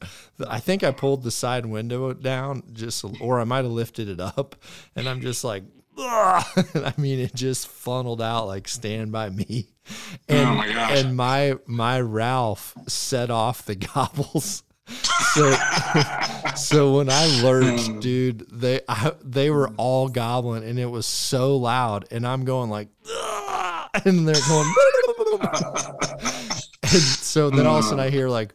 I 0.49 0.61
think 0.61 0.83
I 0.85 0.90
pulled 0.90 1.23
the 1.23 1.30
side 1.30 1.66
window 1.66 2.12
down, 2.12 2.62
just 2.73 3.04
or 3.21 3.40
I 3.40 3.45
might 3.45 3.64
have 3.64 3.73
lifted 3.73 4.09
it 4.09 4.21
up, 4.21 4.56
and 4.95 5.09
I'm 5.09 5.21
just 5.21 5.45
like, 5.45 5.64
I 5.99 6.92
mean, 6.97 7.21
it 7.21 7.35
just 7.35 7.68
funneled 7.68 8.21
out 8.21 8.47
like 8.47 8.68
stand 8.68 9.12
by 9.12 9.30
me, 9.30 9.68
oh 9.88 9.95
and 10.28 10.49
Oh 10.49 10.54
my 10.54 10.73
gosh. 10.73 10.90
and 11.04 11.16
my 11.16 11.54
my 11.66 12.00
Ralph 12.00 12.75
set 12.88 13.30
off 13.30 13.64
the 13.64 13.75
gobbles. 13.95 14.62
So, 14.87 15.52
so 16.57 16.97
when 16.97 17.11
I 17.11 17.43
lurched, 17.43 18.00
dude, 18.00 18.49
they 18.50 18.81
I, 18.88 19.12
they 19.23 19.50
were 19.50 19.71
all 19.76 20.09
gobbling, 20.09 20.64
and 20.64 20.78
it 20.78 20.87
was 20.87 21.07
so 21.07 21.57
loud, 21.57 22.07
and 22.11 22.26
I'm 22.26 22.45
going 22.45 22.71
like, 22.71 22.88
"Ah," 23.09 23.90
and 24.05 24.26
they're 24.26 24.35
going, 24.49 24.75
and 26.83 26.93
so 26.93 27.50
then 27.50 27.66
all 27.66 27.78
of 27.78 27.85
a 27.85 27.88
sudden 27.88 28.00
I 28.00 28.11
hear 28.11 28.28
like, 28.28 28.55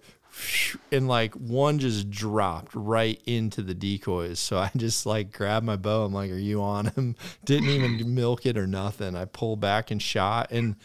and 0.92 1.08
like 1.08 1.34
one 1.36 1.80
just 1.80 2.10
dropped 2.10 2.74
right 2.74 3.22
into 3.26 3.62
the 3.62 3.74
decoys. 3.74 4.40
So 4.40 4.58
I 4.58 4.72
just 4.76 5.06
like 5.06 5.32
grabbed 5.32 5.66
my 5.66 5.76
bow. 5.76 6.06
I'm 6.06 6.14
like, 6.14 6.32
"Are 6.32 6.36
you 6.36 6.62
on 6.62 6.88
him?" 6.88 7.16
Didn't 7.46 7.70
even 7.70 8.16
milk 8.16 8.46
it 8.46 8.58
or 8.58 8.68
nothing. 8.68 9.16
I 9.16 9.26
pulled 9.26 9.60
back 9.60 9.92
and 9.92 10.02
shot, 10.02 10.52
and 10.52 10.78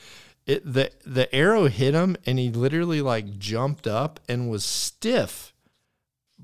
it 0.47 0.65
the 0.65 0.91
the 1.05 1.33
arrow 1.35 1.67
hit 1.67 1.95
him, 1.95 2.17
and 2.25 2.38
he 2.38 2.50
literally 2.50 3.03
like 3.03 3.38
jumped 3.38 3.87
up 3.87 4.21
and 4.29 4.49
was 4.49 4.65
stiff. 4.65 5.53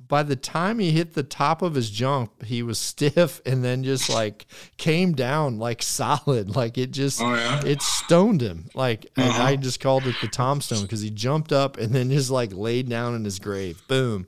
By 0.08 0.22
the 0.22 0.36
time 0.36 0.78
he 0.78 0.90
hit 0.90 1.14
the 1.14 1.22
top 1.22 1.62
of 1.62 1.74
his 1.74 1.88
jump, 1.88 2.44
he 2.44 2.62
was 2.62 2.78
stiff 2.90 3.40
and 3.46 3.64
then 3.64 3.82
just 3.82 4.10
like 4.10 4.46
came 4.76 5.12
down 5.14 5.58
like 5.58 5.82
solid. 5.82 6.54
Like 6.56 6.76
it 6.76 6.90
just 6.90 7.20
Oh, 7.22 7.34
yeah? 7.34 7.64
it 7.64 7.80
stoned 7.80 8.42
him. 8.42 8.68
Like 8.74 9.06
and 9.16 9.32
I 9.32 9.56
just 9.56 9.80
called 9.80 10.06
it 10.06 10.16
the 10.20 10.28
tombstone 10.28 10.82
because 10.82 11.00
he 11.00 11.08
jumped 11.10 11.52
up 11.52 11.78
and 11.78 11.94
then 11.94 12.10
just 12.10 12.30
like 12.30 12.52
laid 12.52 12.88
down 12.90 13.14
in 13.14 13.24
his 13.24 13.38
grave. 13.38 13.80
Boom. 13.88 14.26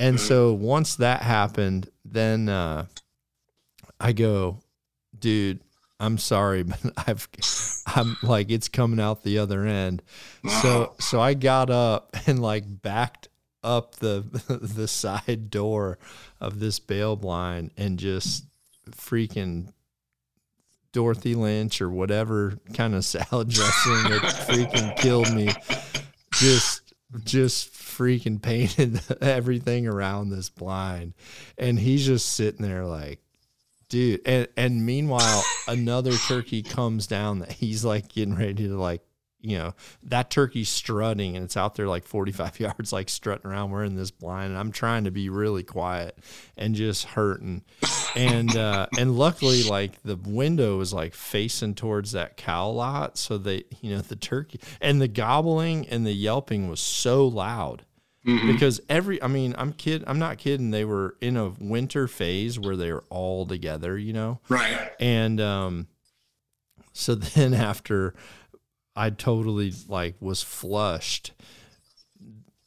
And 0.00 0.18
so 0.18 0.52
once 0.52 0.96
that 0.96 1.22
happened, 1.22 1.88
then 2.04 2.48
uh, 2.48 2.86
I 4.00 4.12
go, 4.12 4.58
dude, 5.16 5.60
I'm 6.04 6.18
sorry, 6.18 6.62
but 6.64 6.80
I've, 6.96 7.28
I'm 7.86 8.16
like, 8.22 8.50
it's 8.50 8.68
coming 8.68 9.00
out 9.00 9.22
the 9.22 9.38
other 9.38 9.64
end. 9.64 10.02
So, 10.62 10.94
so 11.00 11.20
I 11.20 11.34
got 11.34 11.70
up 11.70 12.16
and 12.26 12.40
like 12.40 12.64
backed 12.82 13.28
up 13.62 13.96
the 13.96 14.24
the 14.74 14.86
side 14.86 15.50
door 15.50 15.98
of 16.40 16.60
this 16.60 16.78
bail 16.78 17.16
blind 17.16 17.70
and 17.78 17.98
just 17.98 18.44
freaking 18.90 19.72
Dorothy 20.92 21.34
Lynch 21.34 21.80
or 21.80 21.88
whatever 21.88 22.58
kind 22.74 22.94
of 22.94 23.04
salad 23.04 23.48
dressing 23.48 24.02
that 24.10 24.46
freaking 24.46 24.96
killed 24.98 25.32
me. 25.32 25.50
Just 26.34 26.94
just 27.24 27.72
freaking 27.72 28.42
painted 28.42 29.00
everything 29.22 29.86
around 29.86 30.28
this 30.28 30.50
blind. 30.50 31.14
And 31.56 31.78
he's 31.78 32.04
just 32.04 32.34
sitting 32.34 32.62
there 32.62 32.84
like, 32.84 33.20
dude. 33.94 34.22
And 34.26 34.48
and 34.56 34.84
meanwhile, 34.84 35.44
another 35.68 36.12
turkey 36.12 36.62
comes 36.62 37.06
down 37.06 37.38
that 37.38 37.52
he's 37.52 37.84
like 37.84 38.08
getting 38.08 38.34
ready 38.34 38.66
to 38.66 38.76
like, 38.76 39.02
you 39.40 39.56
know, 39.56 39.74
that 40.02 40.30
turkey's 40.30 40.68
strutting 40.68 41.36
and 41.36 41.44
it's 41.44 41.56
out 41.56 41.76
there 41.76 41.86
like 41.86 42.04
45 42.04 42.58
yards, 42.60 42.92
like 42.92 43.08
strutting 43.08 43.48
around 43.48 43.70
wearing 43.70 43.94
this 43.94 44.10
blind. 44.10 44.50
And 44.50 44.58
I'm 44.58 44.72
trying 44.72 45.04
to 45.04 45.12
be 45.12 45.28
really 45.28 45.62
quiet 45.62 46.18
and 46.56 46.74
just 46.74 47.04
hurting. 47.04 47.62
And 48.16 48.56
uh 48.56 48.88
and 48.98 49.16
luckily 49.16 49.62
like 49.62 50.02
the 50.02 50.16
window 50.16 50.76
was 50.76 50.92
like 50.92 51.14
facing 51.14 51.76
towards 51.76 52.10
that 52.12 52.36
cow 52.36 52.70
lot. 52.70 53.16
So 53.16 53.38
they, 53.38 53.62
you 53.80 53.94
know, 53.94 54.00
the 54.00 54.16
turkey 54.16 54.58
and 54.80 55.00
the 55.00 55.08
gobbling 55.08 55.86
and 55.86 56.04
the 56.04 56.12
yelping 56.12 56.68
was 56.68 56.80
so 56.80 57.28
loud 57.28 57.84
because 58.24 58.80
every 58.88 59.22
i 59.22 59.26
mean 59.26 59.54
i'm 59.58 59.72
kid 59.72 60.02
i'm 60.06 60.18
not 60.18 60.38
kidding. 60.38 60.70
They 60.70 60.84
were 60.84 61.14
in 61.20 61.36
a 61.36 61.50
winter 61.60 62.08
phase 62.08 62.58
where 62.58 62.76
they 62.76 62.92
were 62.92 63.04
all 63.10 63.46
together 63.46 63.98
you 63.98 64.12
know? 64.12 64.40
Right. 64.48 64.90
and 64.98 65.40
um 65.40 65.88
so 66.92 67.14
then 67.34 67.52
after 67.54 68.14
i 68.96 69.10
totally 69.10 69.72
like 69.88 70.14
was 70.20 70.42
flushed 70.42 71.32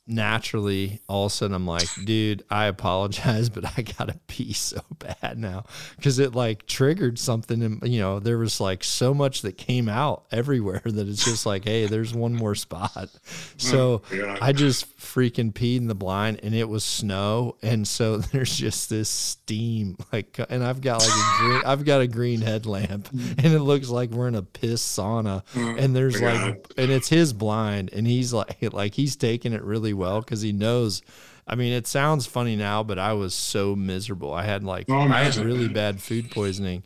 naturally 0.08 1.02
all 1.08 1.26
of 1.26 1.32
a 1.32 1.36
sudden 1.36 1.54
i'm 1.54 1.68
like 1.68 1.88
dude 2.06 2.44
i 2.50 2.66
apologize 2.66 3.50
but 3.58 3.66
i 3.78 3.82
gotta 3.82 4.18
pee 4.28 4.54
so 4.54 4.82
bad 5.00 5.38
now. 5.38 5.64
Because 5.96 6.20
it 6.20 6.36
like 6.36 6.66
triggered 6.68 7.18
something 7.18 7.64
and 7.64 7.88
you 7.88 8.00
know 8.00 8.20
there 8.20 8.38
was 8.38 8.60
like 8.60 8.84
so 8.84 9.14
much 9.14 9.42
that 9.42 9.58
came 9.58 9.90
out 9.90 10.26
everywhere 10.32 10.82
that 10.86 11.08
it's 11.08 11.26
just 11.26 11.46
like 11.46 11.66
hey 11.66 11.88
there's 11.88 12.14
one 12.14 12.36
more 12.36 12.56
spot. 12.56 13.10
So 13.58 14.02
Yeah. 14.14 14.38
i 14.42 14.52
just 14.52 14.98
freaking 14.98 15.52
peed 15.52 15.78
in 15.78 15.88
the 15.88 15.96
blind 15.96 16.40
and 16.44 16.54
it 16.54 16.68
was 16.68 16.84
snow 16.84 17.56
and 17.62 17.88
so 17.88 18.18
there's 18.18 18.56
just 18.56 18.90
this 18.90 19.10
steam 19.10 19.98
like 20.12 20.40
and 20.50 20.64
i've 20.64 20.82
got 20.82 21.02
like 21.02 21.10
a 21.10 21.38
green 21.42 21.62
i've 21.66 21.86
got 21.86 22.02
a 22.02 22.08
green 22.08 22.42
headlamp 22.42 23.10
mm. 23.10 23.44
and 23.44 23.54
it 23.54 23.60
looks 23.60 23.90
like 23.90 24.10
we're 24.12 24.28
in 24.28 24.36
a 24.36 24.42
piss 24.42 24.82
sauna 24.82 25.44
mm. 25.54 25.80
and 25.80 25.96
there's 25.96 26.22
my 26.22 26.48
like 26.48 26.74
and 26.78 26.92
it's 26.92 27.10
his 27.10 27.34
blind 27.34 27.92
and 27.94 28.06
he's 28.08 28.34
like 28.34 28.58
like 28.74 28.94
he's 28.94 29.16
taking 29.16 29.54
it 29.54 29.64
really 29.64 29.94
well 29.98 30.22
because 30.22 30.42
he 30.42 30.52
knows 30.52 31.02
i 31.48 31.56
mean 31.56 31.74
it 31.74 31.88
sounds 31.88 32.26
funny 32.26 32.56
now 32.56 32.84
but 32.84 32.98
i 33.00 33.12
was 33.14 33.34
so 33.34 33.76
miserable. 33.76 34.34
I 34.34 34.44
had 34.44 34.64
like 34.64 34.86
Oh, 34.90 34.98
i 35.00 35.24
had 35.24 35.36
really 35.36 35.68
bad 35.68 36.02
food 36.02 36.32
poisoning 36.32 36.84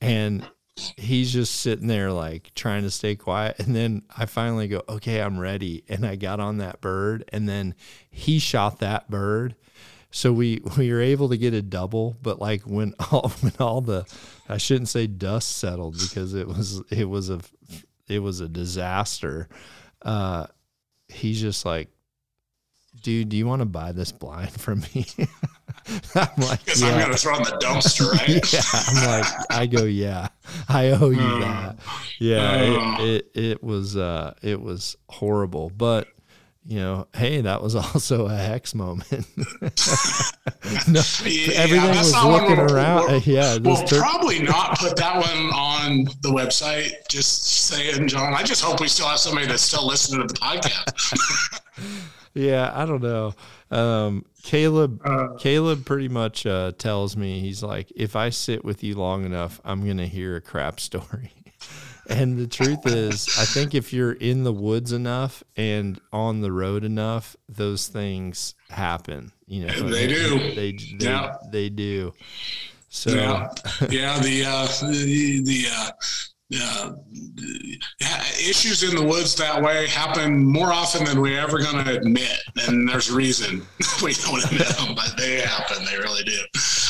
and 0.00 0.46
he's 0.96 1.32
just 1.32 1.56
sitting 1.56 1.88
there 1.88 2.12
like 2.12 2.52
trying 2.54 2.82
to 2.82 2.90
stay 2.90 3.16
quiet 3.16 3.58
and 3.58 3.74
then 3.74 4.02
i 4.16 4.26
finally 4.26 4.68
go 4.68 4.82
okay 4.88 5.20
i'm 5.20 5.38
ready 5.38 5.82
and 5.88 6.06
i 6.06 6.14
got 6.14 6.38
on 6.38 6.58
that 6.58 6.80
bird 6.80 7.24
and 7.32 7.48
then 7.48 7.74
he 8.10 8.38
shot 8.38 8.78
that 8.80 9.10
bird. 9.10 9.54
So 10.10 10.32
we 10.32 10.62
we 10.78 10.90
were 10.90 11.02
able 11.02 11.28
to 11.28 11.36
get 11.36 11.52
a 11.52 11.60
double 11.60 12.16
but 12.22 12.40
like 12.40 12.62
when 12.62 12.94
all 13.10 13.28
when 13.40 13.52
all 13.60 13.80
the 13.82 14.06
i 14.48 14.56
shouldn't 14.56 14.88
say 14.88 15.06
dust 15.06 15.58
settled 15.58 15.98
because 15.98 16.32
it 16.32 16.46
was 16.48 16.80
it 16.90 17.04
was 17.04 17.28
a 17.28 17.40
it 18.08 18.20
was 18.20 18.40
a 18.40 18.48
disaster 18.48 19.48
uh 20.02 20.46
he's 21.08 21.40
just 21.40 21.66
like 21.66 21.88
dude 23.02 23.28
do 23.28 23.36
you 23.36 23.46
want 23.46 23.60
to 23.60 23.66
buy 23.66 23.92
this 23.92 24.12
blind 24.12 24.50
from 24.50 24.80
me 24.94 25.06
i'm 26.14 26.28
like 26.38 26.64
Guess 26.66 26.80
yeah. 26.82 26.88
I'm 26.88 27.00
gonna 27.00 27.16
throw 27.16 27.36
in 27.36 27.42
the 27.44 27.58
dumpster, 27.62 28.10
right? 28.12 28.52
yeah 28.52 28.60
i'm 28.88 29.06
like 29.22 29.32
i 29.50 29.66
go 29.66 29.84
yeah 29.84 30.28
i 30.68 30.90
owe 30.90 31.10
you 31.10 31.18
Hmm. 31.20 31.40
that 31.40 31.76
yeah 32.18 33.00
it, 33.00 33.30
it 33.34 33.44
it 33.44 33.62
was 33.64 33.96
uh 33.96 34.34
it 34.42 34.60
was 34.60 34.96
horrible 35.08 35.70
but 35.70 36.08
you 36.66 36.78
know 36.80 37.06
hey 37.14 37.40
that 37.40 37.62
was 37.62 37.74
also 37.76 38.26
a 38.26 38.30
HECS 38.36 38.74
moment 38.74 39.08
no, 40.88 41.00
Yeah, 41.24 41.52
everything 41.54 41.88
was 41.90 42.12
looking 42.24 42.56
we'll- 42.58 42.74
around 42.74 43.06
we'll- 43.10 43.20
yeah 43.22 43.56
We'll 43.58 43.76
tur- 43.86 44.00
probably 44.00 44.40
not 44.42 44.78
put 44.78 44.96
that 44.96 45.16
one 45.16 45.50
on 45.54 46.04
the 46.22 46.28
website. 46.30 46.92
Just 47.08 47.44
saying, 47.44 48.08
John. 48.08 48.34
I 48.34 48.42
just 48.42 48.62
hope 48.62 48.80
we 48.80 48.88
still 48.88 49.06
have 49.06 49.18
somebody 49.18 49.46
that's 49.46 49.62
still 49.62 49.86
listening 49.86 50.26
to 50.26 50.34
the 50.34 50.38
podcast. 50.38 51.60
Yeah 52.34 52.70
i 52.74 52.84
don't 52.84 53.02
know 53.02 53.34
um 53.70 54.24
caleb 54.42 55.00
Uh, 55.04 55.34
caleb 55.38 55.84
pretty 55.84 56.08
much 56.08 56.46
uh 56.46 56.72
tells 56.78 57.16
me 57.16 57.40
he's 57.40 57.62
like 57.62 57.90
if 57.96 58.14
i 58.16 58.28
sit 58.30 58.64
with 58.64 58.82
you 58.84 58.94
long 58.94 59.24
enough 59.24 59.60
i'm 59.64 59.86
gonna 59.86 60.06
hear 60.06 60.36
a 60.36 60.40
crap 60.40 60.78
story 60.88 61.32
and 62.08 62.38
the 62.38 62.46
truth 62.46 62.86
is 62.86 63.28
i 63.38 63.44
think 63.44 63.74
if 63.74 63.92
you're 63.92 64.12
in 64.12 64.44
the 64.44 64.52
woods 64.52 64.92
enough 64.92 65.42
and 65.56 66.00
on 66.12 66.40
the 66.40 66.50
road 66.52 66.84
enough 66.84 67.36
those 67.48 67.88
things 67.88 68.54
happen 68.70 69.32
you 69.46 69.66
know 69.66 69.88
They 69.90 70.06
do. 70.06 70.38
they 70.54 70.72
they, 70.72 71.04
Yeah. 71.04 71.36
they 71.50 71.68
do 71.68 72.14
so 72.90 73.10
Yeah, 73.10 73.48
yeah. 73.90 74.18
The 74.18 74.44
uh, 74.46 74.66
the 74.90 75.42
the 75.44 75.66
uh, 75.70 75.90
uh, 76.54 76.92
issues 78.40 78.82
in 78.82 78.96
the 78.96 79.02
woods 79.02 79.34
that 79.36 79.62
way 79.62 79.86
happen 79.86 80.44
more 80.46 80.72
often 80.72 81.04
than 81.04 81.20
we're 81.20 81.38
ever 81.38 81.58
going 81.58 81.84
to 81.84 81.96
admit, 81.96 82.38
and 82.66 82.88
there's 82.88 83.10
a 83.10 83.14
reason 83.14 83.66
we 84.02 84.14
don't 84.14 84.44
admit 84.44 84.68
them, 84.78 84.94
but 84.94 85.14
they 85.16 85.40
happen. 85.40 85.84
They 85.84 85.96
really 85.98 86.24
do. 86.24 86.38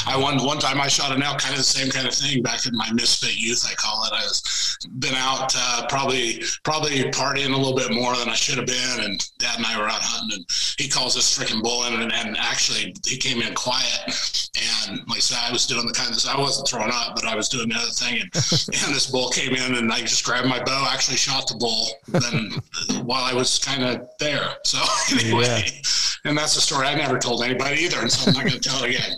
I 0.09 0.17
one 0.17 0.43
one 0.43 0.59
time 0.59 0.81
I 0.81 0.89
shot 0.89 1.15
an 1.15 1.23
elk, 1.23 1.39
kind 1.39 1.53
of 1.53 1.59
the 1.59 1.65
same 1.65 1.91
kind 1.91 2.09
of 2.09 2.15
thing 2.15 2.43
back 2.43 2.65
in 2.67 2.75
my 2.75 2.91
misfit 2.93 3.39
youth. 3.39 3.65
I 3.71 3.75
call 3.75 4.05
it. 4.05 4.13
I 4.13 4.23
was 4.23 4.79
been 4.99 5.15
out 5.15 5.53
uh, 5.57 5.87
probably 5.89 6.43
probably 6.63 7.05
partying 7.11 7.53
a 7.53 7.57
little 7.57 7.77
bit 7.77 7.93
more 7.93 8.17
than 8.17 8.29
I 8.29 8.35
should 8.35 8.57
have 8.57 8.67
been, 8.67 9.05
and 9.05 9.39
Dad 9.39 9.59
and 9.59 9.67
I 9.67 9.79
were 9.79 9.87
out 9.87 10.01
hunting, 10.01 10.39
and 10.39 10.47
he 10.79 10.89
calls 10.89 11.15
this 11.15 11.37
freaking 11.37 11.63
bull 11.63 11.85
in, 11.85 12.01
and, 12.01 12.13
and 12.13 12.37
actually 12.39 12.95
he 13.07 13.19
came 13.19 13.43
in 13.43 13.55
quiet, 13.55 14.49
and 14.89 14.99
like 15.09 15.19
I 15.19 15.21
said, 15.21 15.39
I 15.43 15.53
was 15.53 15.67
doing 15.67 15.87
the 15.87 15.93
kind 15.93 16.15
of 16.15 16.25
I 16.27 16.41
wasn't 16.41 16.69
throwing 16.69 16.91
up, 16.93 17.15
but 17.15 17.27
I 17.27 17.37
was 17.37 17.49
doing 17.49 17.69
the 17.69 17.77
other 17.77 17.91
thing, 17.91 18.21
and, 18.23 18.31
and 18.35 18.95
this 18.95 19.11
bull 19.11 19.29
came 19.29 19.55
in, 19.55 19.75
and 19.75 19.93
I 19.93 20.01
just 20.01 20.25
grabbed 20.25 20.49
my 20.49 20.63
bow, 20.63 20.89
actually 20.91 21.19
shot 21.19 21.49
the 21.49 21.57
bull, 21.57 21.89
then 22.09 23.05
while 23.05 23.25
I 23.25 23.35
was 23.35 23.59
kind 23.59 23.85
of 23.85 24.09
there. 24.19 24.55
So 24.65 24.79
anyway. 25.13 25.65
Yeah. 25.67 25.81
And 26.25 26.37
that's 26.37 26.57
a 26.57 26.61
story 26.61 26.87
I 26.87 26.95
never 26.95 27.19
told 27.19 27.43
anybody 27.45 27.83
either, 27.83 28.01
and 28.01 28.11
so 28.11 28.29
I'm 28.31 28.35
not 28.35 28.45
going 28.45 28.61
to 28.61 28.69
tell 28.69 28.83
it 28.85 28.91
again. 28.91 29.17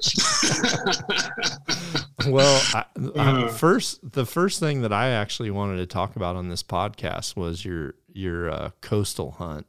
well 2.30 2.62
I, 2.74 2.84
I, 3.16 3.42
Uh. 3.44 3.48
first 3.48 4.12
the 4.12 4.26
first 4.26 4.60
thing 4.60 4.82
that 4.82 4.92
i 4.92 5.08
actually 5.08 5.50
wanted 5.50 5.76
to 5.78 5.86
talk 5.86 6.16
about 6.16 6.36
on 6.36 6.48
this 6.50 6.62
podcast 6.62 7.34
was 7.36 7.64
your 7.64 7.94
your 8.12 8.50
uh, 8.50 8.70
coastal 8.82 9.30
hunt 9.32 9.66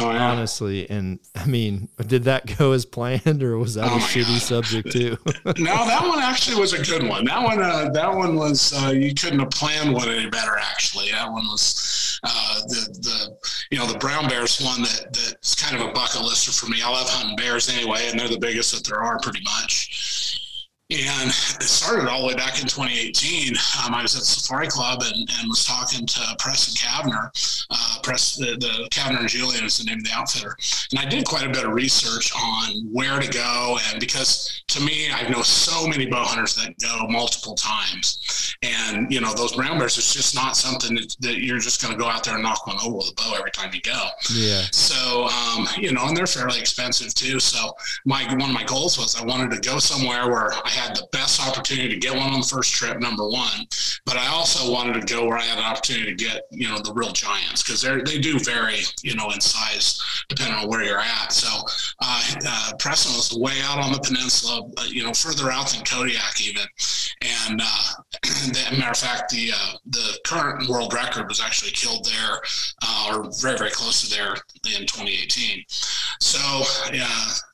oh 0.00 0.10
yeah. 0.10 0.30
honestly 0.32 0.90
and 0.90 1.20
i 1.36 1.46
mean 1.46 1.88
did 2.06 2.24
that 2.24 2.58
go 2.58 2.72
as 2.72 2.84
planned 2.84 3.42
or 3.44 3.56
was 3.58 3.74
that 3.74 3.84
Oh 3.92 3.96
a 3.96 4.00
shitty 4.00 4.24
God. 4.26 4.42
subject 4.42 4.90
too 4.90 5.16
no, 5.58 5.86
that 5.86 6.02
one 6.08 6.18
actually 6.18 6.60
was 6.60 6.72
a 6.72 6.82
good 6.82 7.06
one. 7.08 7.24
That 7.26 7.42
one, 7.44 7.62
uh, 7.62 7.90
that 7.90 8.12
one 8.12 8.34
was 8.36 8.72
uh, 8.82 8.90
you 8.90 9.14
couldn't 9.14 9.38
have 9.38 9.50
planned 9.50 9.92
one 9.94 10.08
any 10.08 10.28
better. 10.28 10.56
Actually, 10.58 11.10
that 11.12 11.30
one 11.30 11.46
was 11.46 12.07
uh, 12.24 12.60
the 12.66 12.98
the 13.00 13.36
you 13.70 13.78
know 13.78 13.86
the 13.86 13.98
brown 13.98 14.28
bears 14.28 14.60
one 14.60 14.82
that 14.82 15.06
that's 15.12 15.54
kind 15.54 15.80
of 15.80 15.88
a 15.88 15.92
bucket 15.92 16.22
lister 16.22 16.52
for 16.52 16.70
me. 16.70 16.82
I 16.82 16.90
love 16.90 17.08
hunting 17.08 17.36
bears 17.36 17.68
anyway, 17.68 18.08
and 18.10 18.18
they're 18.18 18.28
the 18.28 18.38
biggest 18.38 18.74
that 18.74 18.88
there 18.88 19.02
are, 19.02 19.18
pretty 19.20 19.42
much. 19.42 20.17
And 20.90 21.28
it 21.28 21.64
started 21.64 22.08
all 22.08 22.22
the 22.22 22.28
way 22.28 22.34
back 22.34 22.62
in 22.62 22.66
2018. 22.66 23.54
Um, 23.84 23.94
I 23.94 24.00
was 24.00 24.14
at 24.14 24.20
the 24.20 24.24
Safari 24.24 24.68
Club 24.68 25.02
and, 25.04 25.28
and 25.38 25.48
was 25.50 25.62
talking 25.62 26.06
to 26.06 26.36
Preston 26.38 26.72
Cavner. 26.74 27.28
Uh, 27.68 27.98
Press 28.02 28.36
the, 28.36 28.56
the 28.56 28.88
Cavner 28.90 29.20
and 29.20 29.28
Julian 29.28 29.66
is 29.66 29.76
the 29.76 29.84
name 29.84 29.98
of 29.98 30.04
the 30.04 30.12
outfitter. 30.14 30.56
And 30.90 30.98
I 30.98 31.04
did 31.04 31.26
quite 31.26 31.44
a 31.44 31.50
bit 31.50 31.66
of 31.66 31.74
research 31.74 32.32
on 32.34 32.88
where 32.90 33.20
to 33.20 33.28
go. 33.28 33.78
And 33.90 34.00
because 34.00 34.62
to 34.68 34.82
me, 34.82 35.10
I 35.12 35.28
know 35.28 35.42
so 35.42 35.86
many 35.86 36.06
bow 36.06 36.24
hunters 36.24 36.56
that 36.56 36.78
go 36.78 37.06
multiple 37.06 37.54
times. 37.54 38.56
And, 38.62 39.12
you 39.12 39.20
know, 39.20 39.34
those 39.34 39.54
brown 39.54 39.78
bears 39.78 39.98
is 39.98 40.14
just 40.14 40.34
not 40.34 40.56
something 40.56 40.94
that, 40.94 41.14
that 41.20 41.38
you're 41.38 41.58
just 41.58 41.82
going 41.82 41.92
to 41.92 41.98
go 42.02 42.08
out 42.08 42.24
there 42.24 42.34
and 42.34 42.42
knock 42.42 42.66
one 42.66 42.78
over 42.82 42.96
with 42.96 43.10
a 43.10 43.14
bow 43.14 43.34
every 43.36 43.50
time 43.50 43.74
you 43.74 43.82
go. 43.82 44.08
Yeah. 44.34 44.62
So, 44.72 45.26
um, 45.26 45.68
you 45.76 45.92
know, 45.92 46.06
and 46.06 46.16
they're 46.16 46.26
fairly 46.26 46.58
expensive 46.58 47.12
too. 47.12 47.40
So 47.40 47.72
my, 48.06 48.24
one 48.36 48.48
of 48.48 48.54
my 48.54 48.64
goals 48.64 48.96
was 48.96 49.20
I 49.20 49.24
wanted 49.26 49.50
to 49.50 49.60
go 49.60 49.78
somewhere 49.78 50.28
where 50.28 50.52
I 50.64 50.77
had 50.78 50.96
the 50.96 51.06
best 51.12 51.46
opportunity 51.46 51.88
to 51.88 51.96
get 51.96 52.14
one 52.14 52.32
on 52.32 52.40
the 52.40 52.46
first 52.46 52.72
trip, 52.72 52.98
number 53.00 53.28
one. 53.28 53.66
But 54.04 54.16
I 54.16 54.28
also 54.28 54.72
wanted 54.72 55.06
to 55.06 55.14
go 55.14 55.26
where 55.26 55.36
I 55.36 55.42
had 55.42 55.58
an 55.58 55.64
opportunity 55.64 56.14
to 56.14 56.24
get, 56.24 56.42
you 56.50 56.68
know, 56.68 56.78
the 56.78 56.92
real 56.92 57.12
giants 57.12 57.62
because 57.62 57.82
they 57.82 58.00
they 58.02 58.18
do 58.18 58.38
vary, 58.38 58.80
you 59.02 59.14
know, 59.14 59.30
in 59.30 59.40
size 59.40 60.00
depending 60.28 60.56
on 60.56 60.68
where 60.68 60.82
you're 60.82 61.00
at. 61.00 61.32
So 61.32 61.48
uh, 62.00 62.22
uh, 62.46 62.72
Preston 62.78 63.14
was 63.14 63.32
way 63.38 63.60
out 63.64 63.78
on 63.78 63.92
the 63.92 64.00
peninsula, 64.00 64.68
uh, 64.78 64.84
you 64.88 65.02
know, 65.02 65.12
further 65.12 65.50
out 65.50 65.70
than 65.70 65.84
Kodiak 65.84 66.40
even. 66.40 66.64
And 67.46 67.60
uh, 67.62 67.92
matter 68.78 68.90
of 68.90 68.96
fact, 68.96 69.30
the 69.30 69.50
uh, 69.54 69.72
the 69.86 70.18
current 70.24 70.68
world 70.68 70.94
record 70.94 71.28
was 71.28 71.40
actually 71.40 71.72
killed 71.72 72.04
there, 72.04 72.40
uh, 72.86 73.12
or 73.12 73.30
very 73.40 73.58
very 73.58 73.70
close 73.70 74.08
to 74.08 74.14
there 74.14 74.34
in 74.66 74.86
2018. 74.86 75.64
So 76.20 76.38
yeah, 76.92 77.08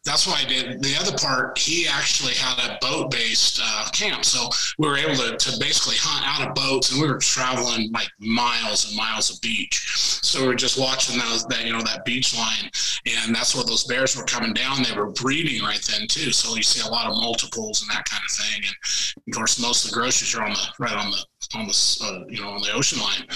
that's 0.04 0.26
why 0.26 0.42
I 0.44 0.48
did. 0.48 0.82
The 0.82 0.96
other 1.00 1.16
part, 1.16 1.56
he 1.58 1.86
actually 1.88 2.34
had 2.34 2.58
a 2.58 2.78
boat 2.80 3.10
based 3.14 3.60
uh, 3.62 3.88
camp, 3.92 4.24
so 4.24 4.48
we 4.78 4.88
were 4.88 4.96
able 4.96 5.16
to, 5.16 5.36
to 5.36 5.58
basically 5.58 5.96
hunt 5.98 6.24
out 6.26 6.48
of 6.48 6.54
boats, 6.54 6.92
and 6.92 7.00
we 7.00 7.08
were 7.08 7.18
traveling 7.18 7.90
like 7.92 8.08
miles 8.18 8.88
and 8.88 8.96
miles 8.96 9.30
of 9.30 9.40
beach. 9.40 10.20
So 10.22 10.40
we 10.42 10.48
were 10.48 10.54
just 10.54 10.78
watching 10.78 11.18
those 11.18 11.44
that 11.46 11.64
you 11.64 11.72
know 11.72 11.82
that 11.82 12.04
beach 12.04 12.36
line, 12.36 12.70
and 13.06 13.34
that's 13.34 13.54
where 13.54 13.64
those 13.64 13.84
bears 13.84 14.16
were 14.16 14.24
coming 14.24 14.52
down. 14.52 14.82
They 14.82 14.96
were 14.96 15.10
breeding 15.10 15.62
right 15.62 15.82
then 15.90 16.06
too, 16.08 16.32
so 16.32 16.56
you 16.56 16.62
see 16.62 16.86
a 16.86 16.90
lot 16.90 17.06
of 17.06 17.16
multiples 17.16 17.82
and 17.82 17.90
that 17.90 18.04
kind 18.04 18.22
of 18.24 18.36
thing. 18.36 18.62
And 18.64 19.34
of 19.34 19.36
course, 19.36 19.60
most 19.60 19.84
of 19.84 19.90
the 19.90 19.94
groceries 19.94 20.34
are 20.34 20.42
on 20.42 20.52
the 20.52 20.66
right 20.78 20.96
on 20.96 21.10
the 21.10 21.24
on 21.54 21.66
the 21.66 21.98
uh, 22.02 22.24
you 22.28 22.40
know 22.40 22.50
on 22.50 22.62
the 22.62 22.72
ocean 22.72 23.00
line. 23.00 23.26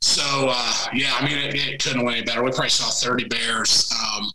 So 0.00 0.48
uh, 0.50 0.74
yeah, 0.92 1.14
I 1.18 1.24
mean 1.24 1.38
it, 1.38 1.54
it, 1.54 1.82
couldn't 1.82 1.98
have 1.98 2.06
went 2.06 2.18
any 2.18 2.26
better. 2.26 2.42
We 2.42 2.50
probably 2.50 2.70
saw 2.70 2.90
30 2.90 3.28
bears, 3.28 3.92
um, 3.92 4.30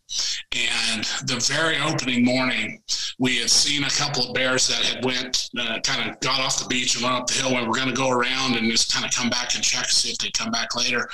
and 0.51 1.03
the 1.25 1.43
very 1.47 1.77
opening 1.79 2.25
morning, 2.25 2.81
we 3.19 3.37
had 3.37 3.49
seen 3.49 3.83
a 3.83 3.89
couple 3.89 4.27
of 4.27 4.33
bears 4.33 4.67
that 4.67 4.83
had 4.83 5.05
went 5.05 5.49
uh, 5.59 5.79
kind 5.81 6.09
of 6.09 6.19
got 6.19 6.39
off 6.39 6.59
the 6.59 6.67
beach 6.67 6.95
and 6.95 7.03
went 7.03 7.15
up 7.15 7.27
the 7.27 7.33
hill. 7.33 7.57
And 7.57 7.67
we're 7.67 7.75
going 7.75 7.89
to 7.89 7.93
go 7.93 8.09
around 8.09 8.55
and 8.55 8.69
just 8.71 8.93
kind 8.93 9.05
of 9.05 9.11
come 9.11 9.29
back 9.29 9.55
and 9.55 9.63
check 9.63 9.85
to 9.85 9.93
see 9.93 10.11
if 10.11 10.17
they 10.17 10.31
come 10.31 10.51
back 10.51 10.75
later. 10.75 11.09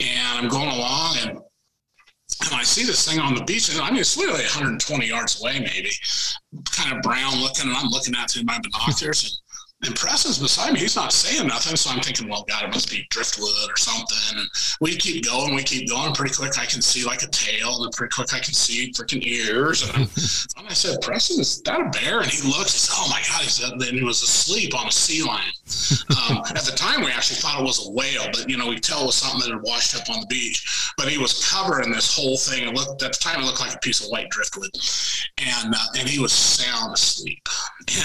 And 0.00 0.38
I'm 0.38 0.48
going 0.48 0.68
along 0.68 1.16
and 1.22 1.38
and 2.42 2.54
I 2.54 2.62
see 2.62 2.84
this 2.84 3.08
thing 3.08 3.20
on 3.20 3.34
the 3.34 3.44
beach, 3.44 3.68
and 3.68 3.80
I 3.80 3.90
mean, 3.90 4.00
it's 4.00 4.16
literally 4.16 4.42
120 4.42 5.06
yards 5.06 5.40
away, 5.40 5.60
maybe, 5.60 5.90
kind 6.70 6.94
of 6.94 7.02
brown 7.02 7.40
looking, 7.40 7.68
and 7.68 7.76
I'm 7.76 7.88
looking 7.88 8.14
at 8.16 8.24
it 8.24 8.30
through 8.30 8.44
my 8.44 8.58
binoculars, 8.58 9.42
and 9.86 9.96
Preston's 9.96 10.38
beside 10.38 10.72
me. 10.72 10.80
He's 10.80 10.96
not 10.96 11.12
saying 11.12 11.46
nothing. 11.48 11.76
So 11.76 11.90
I'm 11.90 12.00
thinking, 12.00 12.28
well, 12.28 12.44
God, 12.48 12.64
it 12.64 12.68
must 12.68 12.90
be 12.90 13.06
driftwood 13.10 13.70
or 13.70 13.76
something. 13.76 14.38
And 14.38 14.48
we 14.80 14.96
keep 14.96 15.24
going. 15.24 15.54
We 15.54 15.62
keep 15.62 15.88
going. 15.88 16.14
Pretty 16.14 16.34
quick, 16.34 16.58
I 16.58 16.64
can 16.64 16.82
see 16.82 17.04
like 17.04 17.22
a 17.22 17.28
tail. 17.28 17.76
And 17.76 17.84
then 17.84 17.90
pretty 17.92 18.12
quick, 18.12 18.32
I 18.32 18.38
can 18.38 18.54
see 18.54 18.92
freaking 18.92 19.24
ears. 19.24 19.82
And, 19.82 19.96
and 19.96 20.08
I 20.68 20.72
said, 20.72 21.00
Preston, 21.00 21.40
is 21.40 21.60
that 21.62 21.80
a 21.80 21.90
bear? 21.90 22.20
And 22.20 22.30
he 22.30 22.42
looks, 22.48 22.72
he 22.72 22.78
said, 22.78 22.94
oh 22.96 23.08
my 23.10 23.20
God. 23.28 23.42
He 23.42 23.48
said, 23.48 23.78
then 23.78 23.94
he 23.94 24.04
was 24.04 24.22
asleep 24.22 24.78
on 24.78 24.88
a 24.88 24.92
sea 24.92 25.22
lion. 25.22 25.52
Um, 26.28 26.38
at 26.54 26.64
the 26.64 26.74
time, 26.76 27.04
we 27.04 27.10
actually 27.10 27.36
thought 27.36 27.60
it 27.60 27.64
was 27.64 27.86
a 27.86 27.90
whale, 27.90 28.26
but, 28.32 28.48
you 28.48 28.56
know, 28.56 28.68
we 28.68 28.78
tell 28.78 29.02
it 29.02 29.06
was 29.06 29.16
something 29.16 29.40
that 29.40 29.54
had 29.54 29.62
washed 29.62 29.94
up 29.96 30.08
on 30.10 30.20
the 30.20 30.26
beach. 30.26 30.92
But 30.96 31.08
he 31.08 31.18
was 31.18 31.48
covering 31.50 31.90
this 31.92 32.14
whole 32.14 32.36
thing. 32.36 32.68
It 32.68 32.74
looked, 32.74 33.02
at 33.02 33.12
the 33.12 33.18
time, 33.18 33.40
it 33.40 33.46
looked 33.46 33.60
like 33.60 33.74
a 33.74 33.78
piece 33.78 34.04
of 34.04 34.10
white 34.10 34.30
driftwood. 34.30 34.70
And, 35.38 35.74
uh, 35.74 35.98
and 35.98 36.08
he 36.08 36.18
was 36.20 36.32
sound 36.32 36.94
asleep. 36.94 37.48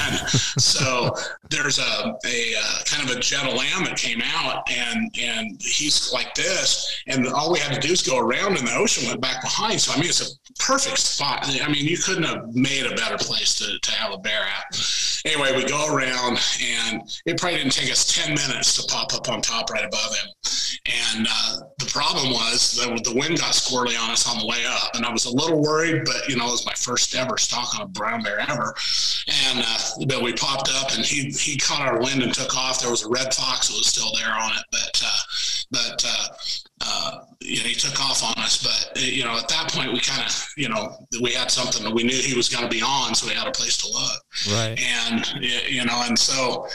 And 0.01 0.29
so 0.29 1.15
there's 1.49 1.79
a, 1.79 2.17
a, 2.25 2.53
uh, 2.61 2.83
kind 2.85 3.09
of 3.09 3.15
a 3.15 3.19
jet 3.19 3.45
of 3.47 3.55
lamb 3.55 3.83
that 3.85 3.97
came 3.97 4.21
out, 4.23 4.69
and 4.69 5.09
and 5.19 5.61
he's 5.61 6.11
like 6.13 6.33
this, 6.35 7.01
and 7.07 7.27
all 7.27 7.51
we 7.51 7.59
had 7.59 7.73
to 7.73 7.87
do 7.87 7.93
is 7.93 8.01
go 8.01 8.19
around, 8.19 8.57
and 8.57 8.67
the 8.67 8.75
ocean 8.75 9.07
went 9.07 9.19
back 9.21 9.41
behind. 9.41 9.81
So 9.81 9.93
I 9.93 9.95
mean, 9.99 10.09
it's 10.09 10.21
a 10.21 10.63
perfect 10.63 10.99
spot. 10.99 11.45
I 11.61 11.67
mean, 11.67 11.85
you 11.85 11.97
couldn't 11.97 12.23
have 12.23 12.53
made 12.53 12.85
a 12.85 12.95
better 12.95 13.17
place 13.17 13.55
to, 13.55 13.79
to 13.79 13.91
have 13.91 14.13
a 14.13 14.17
bear 14.17 14.41
at. 14.41 15.21
Anyway, 15.25 15.55
we 15.55 15.65
go 15.65 15.93
around, 15.93 16.39
and 16.63 17.01
it 17.25 17.37
probably 17.39 17.57
didn't 17.57 17.73
take 17.73 17.91
us 17.91 18.05
ten 18.05 18.29
minutes 18.29 18.75
to 18.75 18.93
pop 18.93 19.13
up 19.13 19.27
on 19.29 19.41
top 19.41 19.71
right 19.71 19.85
above 19.85 20.15
him. 20.15 20.27
And 20.85 21.27
uh, 21.29 21.59
the 21.77 21.85
problem 21.85 22.31
was 22.31 22.75
that 22.75 23.03
the 23.03 23.13
wind 23.13 23.39
got 23.39 23.53
squirrely 23.53 23.99
on 24.01 24.11
us 24.11 24.29
on 24.29 24.39
the 24.39 24.45
way 24.45 24.63
up, 24.67 24.95
and 24.95 25.05
I 25.05 25.11
was 25.11 25.25
a 25.25 25.35
little 25.35 25.61
worried, 25.61 26.03
but 26.05 26.27
you 26.29 26.35
know, 26.35 26.47
it 26.47 26.51
was 26.51 26.65
my 26.65 26.73
first 26.73 27.15
ever 27.15 27.37
stalk 27.37 27.75
on 27.75 27.81
a 27.81 27.87
brown 27.87 28.23
bear 28.23 28.39
ever. 28.39 28.75
And 29.27 29.63
uh, 29.65 30.05
but 30.07 30.21
we 30.21 30.33
popped 30.33 30.69
up, 30.73 30.91
and 30.93 31.05
he 31.05 31.31
he 31.39 31.57
caught 31.57 31.81
our 31.81 31.99
wind 31.99 32.21
and 32.21 32.33
took 32.33 32.55
off. 32.55 32.81
There 32.81 32.91
was 32.91 33.03
a 33.03 33.09
red 33.09 33.33
fox 33.33 33.67
that 33.67 33.77
was 33.77 33.87
still 33.87 34.11
there 34.13 34.31
on 34.31 34.51
it, 34.51 34.63
but 34.71 35.01
uh, 35.05 35.19
but 35.71 36.05
uh, 36.05 36.27
uh, 36.81 37.19
you 37.41 37.57
know, 37.57 37.69
he 37.69 37.75
took 37.75 37.99
off 37.99 38.23
on 38.23 38.43
us. 38.43 38.61
But 38.63 39.01
you 39.01 39.23
know, 39.23 39.37
at 39.37 39.47
that 39.47 39.71
point, 39.71 39.93
we 39.93 39.99
kind 39.99 40.25
of, 40.25 40.47
you 40.57 40.69
know, 40.69 40.95
we 41.21 41.33
had 41.33 41.51
something 41.51 41.83
that 41.83 41.93
we 41.93 42.03
knew 42.03 42.15
he 42.15 42.35
was 42.35 42.49
going 42.49 42.63
to 42.63 42.69
be 42.69 42.81
on, 42.81 43.15
so 43.15 43.27
we 43.27 43.33
had 43.33 43.47
a 43.47 43.51
place 43.51 43.77
to 43.77 43.87
look. 43.87 44.57
Right. 44.59 44.79
And 44.79 45.25
you 45.41 45.85
know, 45.85 46.03
and 46.05 46.17
so 46.17 46.67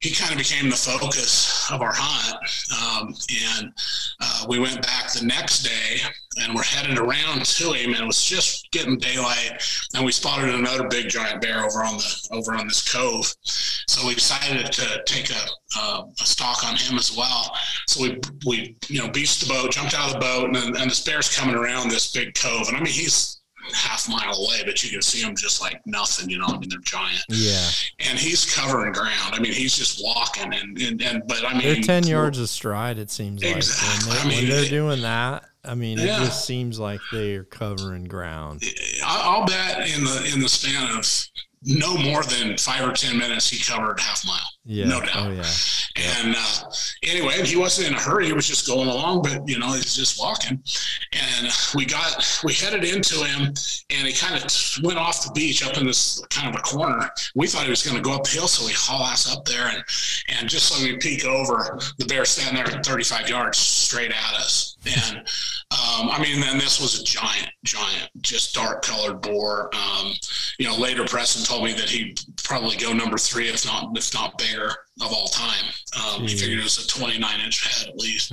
he 0.00 0.10
kind 0.10 0.32
of 0.32 0.38
became 0.38 0.68
the 0.68 0.76
focus 0.76 1.70
of 1.70 1.80
our 1.80 1.94
hunt. 1.94 2.36
Um, 2.70 3.14
and 3.56 3.72
uh, 4.20 4.44
we 4.48 4.58
went 4.58 4.82
back 4.82 5.12
the 5.12 5.24
next 5.24 5.62
day 5.62 6.00
and 6.38 6.54
we're 6.54 6.62
headed 6.62 6.98
around 6.98 7.44
to 7.44 7.72
him 7.72 7.92
and 7.92 8.02
it 8.02 8.06
was 8.06 8.22
just 8.22 8.70
getting 8.70 8.98
daylight 8.98 9.62
and 9.94 10.04
we 10.04 10.12
spotted 10.12 10.54
another 10.54 10.88
big 10.88 11.08
giant 11.08 11.40
bear 11.40 11.64
over 11.64 11.84
on 11.84 11.96
the 11.96 12.28
over 12.32 12.54
on 12.54 12.66
this 12.66 12.92
cove 12.92 13.32
so 13.42 14.06
we 14.06 14.14
decided 14.14 14.70
to 14.72 15.02
take 15.06 15.30
a, 15.30 15.48
uh, 15.78 16.02
a 16.20 16.26
stalk 16.26 16.64
on 16.64 16.76
him 16.76 16.98
as 16.98 17.16
well 17.16 17.56
so 17.86 18.02
we 18.02 18.20
we 18.46 18.76
you 18.88 19.00
know 19.00 19.08
beached 19.08 19.40
the 19.40 19.52
boat 19.52 19.70
jumped 19.72 19.94
out 19.94 20.08
of 20.08 20.14
the 20.14 20.20
boat 20.20 20.56
and, 20.56 20.76
and 20.76 20.90
this 20.90 21.02
bear's 21.02 21.34
coming 21.34 21.54
around 21.54 21.88
this 21.88 22.12
big 22.12 22.34
cove 22.34 22.68
and 22.68 22.76
i 22.76 22.80
mean 22.80 22.92
he's 22.92 23.40
half 23.72 24.08
mile 24.08 24.34
away, 24.34 24.62
but 24.64 24.82
you 24.82 24.90
can 24.90 25.02
see 25.02 25.22
them 25.22 25.34
just 25.34 25.60
like 25.60 25.80
nothing, 25.86 26.28
you 26.28 26.38
know. 26.38 26.46
I 26.46 26.58
mean, 26.58 26.68
they're 26.68 26.78
giant. 26.80 27.24
Yeah. 27.28 27.66
And 28.00 28.18
he's 28.18 28.52
covering 28.54 28.92
ground. 28.92 29.34
I 29.34 29.40
mean, 29.40 29.52
he's 29.52 29.76
just 29.76 30.02
walking, 30.02 30.52
and 30.52 30.78
and, 30.80 31.02
and 31.02 31.22
but 31.26 31.44
I 31.44 31.52
mean, 31.52 31.62
they're 31.62 31.82
ten 31.82 32.06
yards 32.06 32.38
of 32.38 32.48
stride. 32.50 32.98
It 32.98 33.10
seems 33.10 33.42
exactly. 33.42 34.10
like 34.10 34.18
when, 34.18 34.28
they, 34.28 34.36
I 34.36 34.40
mean, 34.40 34.48
when 34.48 34.56
they're 34.56 34.66
it, 34.66 34.70
doing 34.70 35.02
that. 35.02 35.44
I 35.64 35.74
mean, 35.74 35.98
Yeah. 35.98 36.22
it 36.22 36.26
just 36.26 36.44
seems 36.44 36.78
like 36.78 37.00
they're 37.12 37.44
covering 37.44 38.04
ground. 38.04 38.62
I- 39.04 39.22
I'll 39.22 39.46
bet 39.46 39.88
in 39.88 40.04
the 40.04 40.30
in 40.32 40.40
the 40.40 40.48
span 40.48 40.96
of 40.96 41.06
no 41.62 41.96
more 41.96 42.22
than 42.22 42.56
five 42.58 42.86
or 42.86 42.92
ten 42.92 43.16
minutes, 43.18 43.48
he 43.48 43.58
covered 43.62 43.98
half 44.00 44.24
mile. 44.26 44.40
Yeah. 44.64 44.86
No 44.86 45.00
doubt. 45.00 45.16
Oh 45.16 45.30
yeah. 45.30 45.44
And 45.96 46.34
uh, 46.36 46.70
anyway, 47.04 47.44
he 47.44 47.56
wasn't 47.56 47.88
in 47.88 47.94
a 47.94 48.00
hurry. 48.00 48.26
He 48.26 48.32
was 48.32 48.48
just 48.48 48.66
going 48.66 48.88
along, 48.88 49.22
but 49.22 49.48
you 49.48 49.58
know, 49.58 49.72
he's 49.74 49.94
just 49.94 50.18
walking. 50.18 50.60
And 51.12 51.48
we 51.74 51.86
got, 51.86 52.40
we 52.42 52.52
headed 52.52 52.82
into 52.82 53.24
him, 53.24 53.54
and 53.90 54.08
he 54.08 54.12
kind 54.12 54.34
of 54.34 54.50
went 54.82 54.98
off 54.98 55.24
the 55.24 55.30
beach 55.32 55.64
up 55.64 55.76
in 55.76 55.86
this 55.86 56.20
kind 56.30 56.48
of 56.48 56.58
a 56.58 56.62
corner. 56.62 57.08
We 57.36 57.46
thought 57.46 57.64
he 57.64 57.70
was 57.70 57.84
going 57.84 57.96
to 57.96 58.02
go 58.02 58.16
uphill, 58.16 58.48
so 58.48 58.66
we 58.66 58.72
haul 58.72 59.04
ass 59.04 59.32
up 59.32 59.44
there, 59.44 59.68
and 59.68 59.84
and 60.28 60.48
just 60.48 60.66
so 60.66 60.82
we 60.82 60.96
peek 60.96 61.24
over, 61.24 61.78
the 61.98 62.06
bear 62.06 62.24
standing 62.24 62.64
there 62.64 62.74
at 62.74 62.84
35 62.84 63.28
yards 63.28 63.58
straight 63.58 64.10
at 64.10 64.34
us. 64.34 64.76
And 64.86 65.18
um, 65.18 66.10
I 66.10 66.20
mean, 66.20 66.40
then 66.40 66.58
this 66.58 66.80
was 66.80 67.00
a 67.00 67.04
giant, 67.04 67.50
giant, 67.64 68.10
just 68.20 68.54
dark 68.54 68.82
colored 68.82 69.20
boar. 69.20 69.70
Um, 69.74 70.12
you 70.58 70.66
know, 70.66 70.76
later 70.76 71.04
Preston 71.04 71.44
told 71.44 71.64
me 71.64 71.72
that 71.72 71.88
he'd 71.88 72.20
probably 72.42 72.76
go 72.76 72.92
number 72.92 73.16
three, 73.16 73.48
if 73.48 73.64
not 73.64 73.96
if 73.96 74.12
not 74.12 74.38
bigger 74.38 74.53
there 74.54 74.83
of 75.00 75.12
all 75.12 75.26
time. 75.26 75.64
Um, 75.96 76.22
he 76.22 76.34
Jeez. 76.34 76.40
figured 76.40 76.60
it 76.60 76.64
was 76.64 76.78
a 76.78 76.86
29 76.86 77.40
inch 77.40 77.64
head 77.64 77.88
at 77.88 77.96
least. 77.96 78.32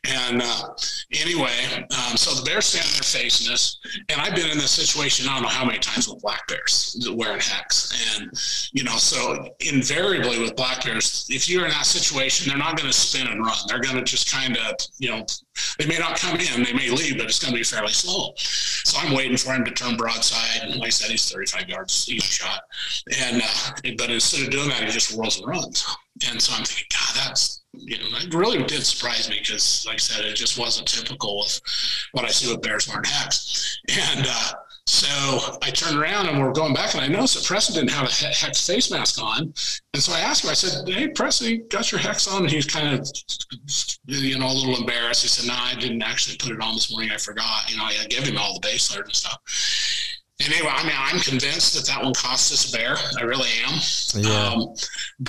and 0.04 0.40
uh, 0.42 0.68
anyway, 1.12 1.52
um, 1.74 2.16
so 2.16 2.34
the 2.34 2.44
bear's 2.48 2.66
standing 2.66 2.92
there 2.92 3.02
facing 3.02 3.52
us, 3.52 3.78
and 4.08 4.20
I've 4.20 4.34
been 4.34 4.48
in 4.48 4.58
this 4.58 4.70
situation 4.70 5.28
I 5.28 5.34
don't 5.34 5.42
know 5.42 5.48
how 5.48 5.64
many 5.64 5.78
times 5.78 6.08
with 6.08 6.22
black 6.22 6.46
bears 6.46 6.96
wearing 7.12 7.40
HECS, 7.40 8.18
and 8.18 8.30
you 8.72 8.84
know, 8.84 8.96
so 8.96 9.48
invariably 9.60 10.38
with 10.38 10.54
black 10.54 10.84
bears, 10.84 11.26
if 11.28 11.48
you're 11.48 11.64
in 11.64 11.70
that 11.70 11.86
situation, 11.86 12.48
they're 12.48 12.58
not 12.58 12.76
going 12.76 12.90
to 12.90 12.96
spin 12.96 13.26
and 13.26 13.44
run. 13.44 13.56
They're 13.68 13.80
going 13.80 13.96
to 13.96 14.04
just 14.04 14.32
kind 14.32 14.56
of, 14.56 14.74
you 14.98 15.10
know, 15.10 15.26
they 15.78 15.86
may 15.86 15.98
not 15.98 16.18
come 16.18 16.38
in, 16.38 16.62
they 16.62 16.72
may 16.72 16.90
leave, 16.90 17.16
but 17.16 17.26
it's 17.26 17.38
going 17.38 17.52
to 17.52 17.58
be 17.58 17.64
fairly 17.64 17.92
slow. 17.92 18.32
So 18.36 18.98
I'm 18.98 19.14
waiting 19.14 19.36
for 19.36 19.52
him 19.52 19.64
to 19.64 19.70
turn 19.72 19.96
broadside, 19.96 20.62
and 20.62 20.76
like 20.76 20.88
I 20.88 20.90
said, 20.90 21.10
he's 21.10 21.30
35 21.30 21.68
yards 21.68 22.08
each 22.08 22.22
shot, 22.22 22.60
and 23.20 23.42
uh, 23.42 23.94
but 23.98 24.10
instead 24.10 24.44
of 24.44 24.50
doing 24.50 24.68
that, 24.68 24.84
he 24.84 24.90
just 24.90 25.14
whirls 25.14 25.38
and 25.38 25.48
runs. 25.48 25.84
And 26.28 26.40
so 26.40 26.54
I'm 26.56 26.64
thinking, 26.64 26.86
God, 26.90 27.28
that's 27.28 27.62
you 27.78 27.98
know, 27.98 28.06
it 28.12 28.32
really 28.34 28.62
did 28.64 28.84
surprise 28.84 29.28
me 29.28 29.38
because, 29.40 29.84
like 29.86 29.96
I 29.96 29.98
said, 29.98 30.24
it 30.24 30.34
just 30.34 30.58
wasn't 30.58 30.88
typical 30.88 31.38
with 31.38 31.60
what 32.12 32.24
I 32.24 32.28
see 32.28 32.50
with 32.50 32.62
bears 32.62 32.88
wearing 32.88 33.04
HECS. 33.04 33.78
And 33.88 34.26
uh, 34.28 34.52
so 34.86 35.58
I 35.62 35.70
turned 35.70 35.98
around 35.98 36.26
and 36.26 36.38
we're 36.40 36.52
going 36.52 36.72
back, 36.72 36.94
and 36.94 37.02
I 37.02 37.08
noticed 37.08 37.34
that 37.34 37.44
Preston 37.44 37.74
didn't 37.74 37.90
have 37.90 38.06
a 38.06 38.10
HECS 38.10 38.66
face 38.66 38.90
mask 38.90 39.22
on. 39.22 39.52
And 39.94 40.02
so 40.02 40.12
I 40.12 40.20
asked 40.20 40.44
him, 40.44 40.50
I 40.50 40.54
said, 40.54 40.88
Hey, 40.88 41.08
Preston, 41.08 41.48
you 41.48 41.64
got 41.64 41.90
your 41.92 42.00
HECS 42.00 42.32
on? 42.32 42.42
And 42.42 42.50
he's 42.50 42.66
kind 42.66 42.98
of, 42.98 43.08
you 44.06 44.38
know, 44.38 44.46
a 44.46 44.52
little 44.52 44.76
embarrassed. 44.76 45.22
He 45.22 45.28
said, 45.28 45.48
No, 45.48 45.54
I 45.56 45.74
didn't 45.74 46.02
actually 46.02 46.36
put 46.38 46.52
it 46.52 46.60
on 46.60 46.74
this 46.74 46.90
morning. 46.90 47.10
I 47.10 47.18
forgot. 47.18 47.70
You 47.70 47.76
know, 47.76 47.84
I 47.84 48.06
gave 48.08 48.26
him 48.26 48.38
all 48.38 48.54
the 48.54 48.60
base 48.60 48.90
layers 48.94 49.06
and 49.06 49.14
stuff. 49.14 49.38
Anyway, 50.38 50.68
I 50.70 50.82
mean, 50.82 50.92
I'm 50.96 51.18
convinced 51.20 51.74
that 51.74 51.86
that 51.86 52.04
one 52.04 52.12
cost 52.12 52.52
us 52.52 52.68
a 52.68 52.76
bear. 52.76 52.96
I 53.18 53.22
really 53.22 53.48
am. 53.64 53.80
Yeah. 54.14 54.52
Um, 54.52 54.74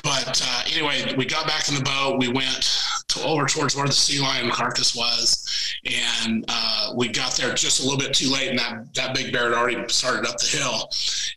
but 0.03 0.41
uh, 0.43 0.63
anyway, 0.69 1.15
we 1.15 1.25
got 1.25 1.47
back 1.47 1.69
in 1.69 1.75
the 1.75 1.81
boat. 1.81 2.19
We 2.19 2.27
went 2.27 2.83
to, 3.07 3.23
over 3.23 3.45
towards 3.45 3.73
where 3.73 3.87
the 3.87 3.93
sea 3.93 4.19
lion 4.19 4.51
carcass 4.51 4.93
was, 4.93 5.46
and 5.85 6.45
uh, 6.47 6.93
we 6.95 7.09
got 7.09 7.35
there 7.35 7.53
just 7.53 7.79
a 7.79 7.83
little 7.83 7.97
bit 7.97 8.13
too 8.13 8.29
late, 8.29 8.49
and 8.49 8.59
that 8.59 8.93
that 8.95 9.15
big 9.15 9.31
bear 9.31 9.45
had 9.45 9.53
already 9.53 9.87
started 9.89 10.27
up 10.27 10.37
the 10.37 10.47
hill. 10.47 10.89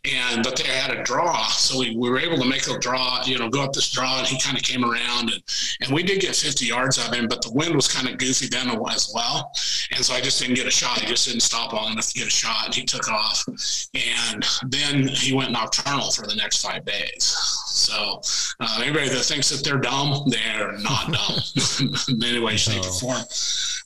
And 0.03 0.43
but 0.43 0.55
they 0.55 0.67
had 0.67 0.91
a 0.91 1.03
draw, 1.03 1.47
so 1.47 1.79
we, 1.79 1.95
we 1.95 2.09
were 2.09 2.19
able 2.19 2.37
to 2.39 2.45
make 2.45 2.67
a 2.67 2.77
draw. 2.79 3.21
You 3.25 3.39
know, 3.39 3.49
go 3.49 3.61
up 3.61 3.73
this 3.73 3.91
draw, 3.91 4.19
and 4.19 4.27
he 4.27 4.39
kind 4.39 4.57
of 4.57 4.63
came 4.63 4.83
around, 4.83 5.29
and 5.29 5.43
and 5.81 5.93
we 5.93 6.03
did 6.03 6.21
get 6.21 6.35
50 6.35 6.65
yards 6.65 6.97
of 6.97 7.13
him, 7.13 7.27
but 7.27 7.41
the 7.41 7.51
wind 7.51 7.75
was 7.75 7.87
kind 7.87 8.07
of 8.07 8.17
goofy 8.17 8.47
then 8.47 8.69
as 8.69 9.11
well, 9.13 9.51
and 9.91 10.03
so 10.03 10.13
I 10.13 10.21
just 10.21 10.39
didn't 10.39 10.55
get 10.55 10.67
a 10.67 10.71
shot. 10.71 10.99
He 10.99 11.05
just 11.05 11.27
didn't 11.27 11.41
stop 11.41 11.73
long 11.73 11.91
enough 11.93 12.07
to 12.07 12.13
get 12.19 12.27
a 12.27 12.31
shot, 12.31 12.65
and 12.65 12.75
he 12.75 12.83
took 12.83 13.09
off 13.09 13.45
and 13.93 14.45
then 14.67 15.07
he 15.07 15.33
went 15.33 15.51
nocturnal 15.51 16.11
for 16.11 16.25
the 16.25 16.35
next 16.35 16.61
five 16.61 16.85
days. 16.85 17.23
So 17.67 18.21
uh, 18.59 18.79
anybody 18.81 19.09
that 19.09 19.23
thinks 19.23 19.49
that 19.49 19.63
they're 19.63 19.77
dumb, 19.77 20.23
they're 20.27 20.77
not 20.79 21.11
dumb 21.11 21.89
in 22.09 22.23
any 22.23 22.39
way, 22.39 22.57
shape, 22.57 22.83
or 22.83 22.91
form. 22.91 23.23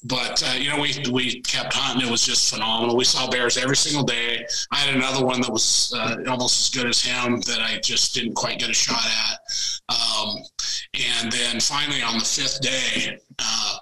But 0.08 0.44
uh, 0.46 0.54
you 0.54 0.70
know, 0.70 0.80
we 0.80 0.94
we 1.12 1.42
kept 1.42 1.74
hunting. 1.74 2.08
It 2.08 2.12
was 2.12 2.24
just 2.24 2.54
phenomenal. 2.54 2.96
We 2.96 3.06
saw 3.06 3.30
bears 3.30 3.58
every 3.58 3.76
single 3.76 4.04
day. 4.04 4.46
I 4.72 4.78
had 4.78 4.96
another 4.96 5.26
one 5.26 5.42
that 5.42 5.52
was 5.52 5.94
uh, 5.98 6.18
almost 6.28 6.62
as 6.62 6.80
good 6.80 6.88
as 6.88 7.02
him 7.02 7.42
that 7.42 7.60
I 7.60 7.80
just 7.80 8.14
didn't 8.14 8.36
quite 8.36 8.60
get 8.60 8.70
a 8.70 8.74
shot 8.74 9.04
at. 9.04 9.40
Um, 9.90 10.38
and 10.94 11.32
then 11.32 11.60
finally, 11.60 12.04
on 12.04 12.20
the 12.20 12.26
fifth 12.26 12.62
day, 12.62 13.18
uh, 13.40 13.78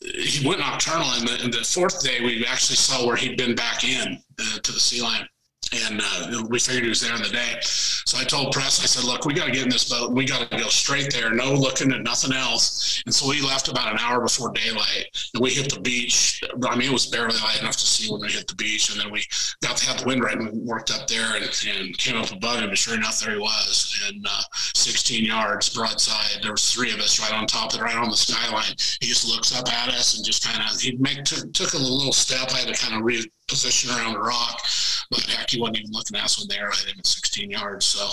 he 0.00 0.46
went 0.46 0.60
nocturnal. 0.60 1.08
And 1.12 1.28
the, 1.28 1.44
and 1.44 1.52
the, 1.52 1.64
fourth 1.64 2.02
day, 2.02 2.20
we 2.20 2.44
actually 2.46 2.76
saw 2.76 3.06
where 3.06 3.16
he'd 3.16 3.36
been 3.36 3.54
back 3.54 3.84
in 3.84 4.20
uh, 4.40 4.58
to 4.58 4.72
the 4.72 4.80
sea 4.80 5.02
lion 5.02 5.26
and 5.72 6.00
uh, 6.02 6.42
we 6.48 6.58
figured 6.58 6.84
he 6.84 6.88
was 6.88 7.00
there 7.00 7.14
in 7.14 7.22
the 7.22 7.28
day. 7.28 7.58
So 7.62 8.18
I 8.18 8.24
told 8.24 8.52
Press, 8.52 8.82
I 8.82 8.86
said, 8.86 9.04
"Look, 9.04 9.24
we 9.24 9.34
got 9.34 9.46
to 9.46 9.52
get 9.52 9.62
in 9.62 9.68
this 9.68 9.88
boat. 9.88 10.12
We 10.12 10.24
got 10.24 10.50
to 10.50 10.56
go 10.56 10.68
straight 10.68 11.12
there, 11.12 11.32
no 11.32 11.52
looking 11.52 11.92
at 11.92 12.02
nothing 12.02 12.32
else." 12.32 13.02
And 13.06 13.14
so 13.14 13.28
we 13.28 13.40
left 13.40 13.68
about 13.68 13.92
an 13.92 13.98
hour 14.00 14.20
before 14.20 14.52
daylight, 14.52 15.06
and 15.34 15.42
we 15.42 15.50
hit 15.50 15.72
the 15.72 15.80
beach. 15.80 16.42
I 16.64 16.76
mean, 16.76 16.88
it 16.88 16.92
was 16.92 17.06
barely 17.06 17.38
light 17.38 17.60
enough 17.60 17.76
to 17.76 17.86
see 17.86 18.10
when 18.10 18.22
we 18.22 18.28
hit 18.28 18.48
the 18.48 18.54
beach, 18.54 18.90
and 18.90 19.00
then 19.00 19.10
we 19.10 19.24
got 19.62 19.76
to 19.76 19.86
have 19.86 20.00
the 20.00 20.06
wind 20.06 20.22
right, 20.22 20.36
and 20.36 20.50
worked 20.66 20.90
up 20.90 21.06
there 21.06 21.36
and, 21.36 21.44
and 21.68 21.96
came 21.98 22.16
up 22.16 22.32
above 22.32 22.58
him. 22.58 22.68
And 22.68 22.78
sure 22.78 22.94
enough, 22.94 23.20
there 23.20 23.34
he 23.34 23.38
was, 23.38 24.00
and 24.08 24.26
uh, 24.28 24.42
16 24.74 25.24
yards 25.24 25.68
broadside. 25.74 26.42
There 26.42 26.52
was 26.52 26.70
three 26.72 26.92
of 26.92 26.98
us 27.00 27.20
right 27.20 27.32
on 27.32 27.46
top 27.46 27.72
of 27.72 27.80
it, 27.80 27.82
right 27.82 27.96
on 27.96 28.10
the 28.10 28.16
skyline. 28.16 28.74
He 29.00 29.06
just 29.06 29.26
looks 29.26 29.56
up 29.56 29.72
at 29.72 29.88
us 29.90 30.16
and 30.16 30.24
just 30.24 30.44
kind 30.44 30.62
of 30.68 30.80
he 30.80 30.96
make 30.96 31.24
took, 31.24 31.52
took 31.52 31.74
a 31.74 31.78
little 31.78 32.12
step. 32.12 32.50
I 32.52 32.58
had 32.58 32.68
to 32.68 32.74
kind 32.74 32.96
of 32.96 33.04
reposition 33.50 33.96
around 33.96 34.14
the 34.14 34.20
rock 34.20 34.62
but 35.10 35.20
heck, 35.24 35.50
he 35.50 35.60
wasn't 35.60 35.78
even 35.78 35.90
looking 35.90 36.16
at 36.16 36.24
us 36.24 36.38
when 36.38 36.46
they 36.48 36.62
were 36.62 36.70
hit 36.70 36.86
him 36.86 36.98
at 36.98 37.06
16 37.06 37.50
yards. 37.50 37.84
So 37.84 38.08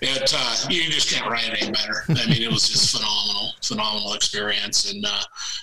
it 0.00 0.32
uh, 0.34 0.56
you 0.70 0.84
just 0.84 1.12
can't 1.12 1.28
write 1.28 1.48
it 1.48 1.60
any 1.60 1.72
better. 1.72 2.04
I 2.08 2.30
mean, 2.30 2.40
it 2.40 2.50
was 2.50 2.68
just 2.68 2.96
phenomenal, 2.96 3.52
phenomenal 3.62 4.14
experience. 4.14 4.90
And 4.92 5.04
uh, 5.04 5.22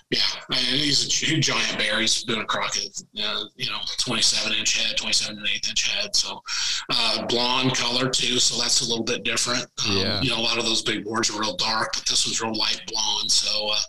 yeah, 0.10 0.20
I 0.52 0.56
mean, 0.56 0.84
he's 0.84 1.08
a 1.08 1.10
huge 1.10 1.48
giant 1.48 1.78
bear. 1.78 2.02
He's 2.02 2.26
been 2.26 2.40
a 2.40 2.46
crockett, 2.46 3.02
uh, 3.24 3.46
you 3.56 3.72
know, 3.72 3.80
27 4.00 4.54
inch 4.58 4.78
head, 4.78 4.98
27 4.98 5.38
and 5.38 5.48
eighth 5.48 5.70
inch 5.70 5.88
head. 5.90 6.14
So 6.16 6.42
uh, 6.90 7.26
blonde 7.28 7.76
color 7.76 8.10
too. 8.10 8.40
So 8.40 8.62
that's 8.62 8.82
a 8.82 8.86
little 8.86 9.06
bit 9.06 9.24
different. 9.24 9.66
Um, 9.88 9.98
yeah. 9.98 10.22
You 10.22 10.32
know, 10.32 10.40
a 10.40 10.44
lot 10.44 10.58
of 10.58 10.66
those 10.66 10.82
big 10.82 11.06
boards 11.06 11.30
are 11.30 11.40
real 11.40 11.56
dark, 11.56 11.94
but 11.94 12.06
this 12.06 12.26
was 12.26 12.42
real 12.42 12.56
light 12.56 12.82
blonde. 12.88 13.32
So 13.32 13.70
uh, 13.72 13.80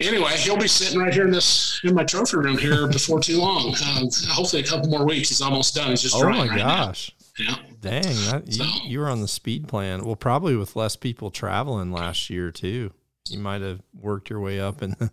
anyway, 0.00 0.36
he'll 0.36 0.58
be 0.58 0.68
sitting 0.68 1.00
right 1.00 1.14
here 1.14 1.24
in 1.24 1.30
this 1.30 1.80
in 1.84 1.94
my 1.94 2.04
trophy 2.04 2.36
room 2.36 2.58
here 2.58 2.86
before 2.86 3.18
too 3.18 3.38
long. 3.38 3.74
Uh, 3.82 4.04
hopefully, 4.28 4.57
a 4.58 4.62
couple 4.68 4.88
more 4.88 5.04
weeks. 5.04 5.28
He's 5.28 5.42
almost 5.42 5.74
done. 5.74 5.90
He's 5.90 6.02
just 6.02 6.16
oh 6.16 6.28
my 6.28 6.46
right 6.48 6.58
gosh. 6.58 7.10
Now. 7.10 7.18
Yeah. 7.38 7.56
Dang, 7.80 8.02
that, 8.02 8.52
so, 8.52 8.64
you, 8.64 8.90
you 8.90 8.98
were 8.98 9.08
on 9.08 9.20
the 9.20 9.28
speed 9.28 9.68
plan. 9.68 10.04
Well, 10.04 10.16
probably 10.16 10.56
with 10.56 10.74
less 10.74 10.96
people 10.96 11.30
traveling 11.30 11.92
last 11.92 12.30
year 12.30 12.50
too. 12.50 12.92
You 13.30 13.38
might 13.38 13.60
have 13.60 13.80
worked 13.94 14.30
your 14.30 14.40
way 14.40 14.58
up 14.58 14.82
in 14.82 14.90
the 14.98 15.10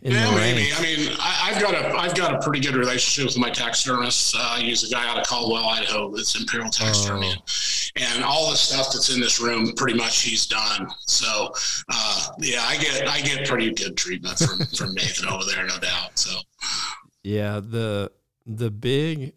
in 0.00 0.12
yeah, 0.12 0.30
the 0.30 0.36
maybe. 0.36 0.70
I 0.74 0.82
mean, 0.82 1.16
I, 1.20 1.50
have 1.52 1.62
got 1.62 1.74
a 1.74 1.96
I've 1.96 2.14
got 2.14 2.34
a 2.34 2.38
pretty 2.40 2.60
good 2.60 2.74
relationship 2.74 3.26
with 3.26 3.38
my 3.38 3.50
taxidermist. 3.50 4.34
Uh, 4.36 4.56
he's 4.56 4.84
a 4.84 4.92
guy 4.92 5.06
out 5.08 5.18
of 5.18 5.26
Caldwell, 5.26 5.68
Idaho. 5.68 6.14
That's 6.14 6.38
Imperial 6.38 6.70
Taxidermy, 6.70 7.32
oh. 7.36 7.42
and 7.96 8.24
all 8.24 8.50
the 8.50 8.56
stuff 8.56 8.92
that's 8.92 9.14
in 9.14 9.20
this 9.20 9.40
room, 9.40 9.72
pretty 9.76 9.96
much 9.96 10.22
he's 10.22 10.46
done. 10.46 10.88
So, 11.00 11.52
uh, 11.92 12.28
yeah, 12.38 12.62
I 12.62 12.76
get 12.78 13.08
I 13.08 13.20
get 13.20 13.46
pretty 13.46 13.72
good 13.72 13.96
treatment 13.96 14.38
from 14.38 14.64
from 14.66 14.94
Nathan 14.94 15.28
over 15.28 15.44
there, 15.44 15.66
no 15.66 15.78
doubt. 15.78 16.18
So, 16.18 16.38
yeah, 17.22 17.60
the 17.60 18.10
the 18.48 18.70
big 18.70 19.34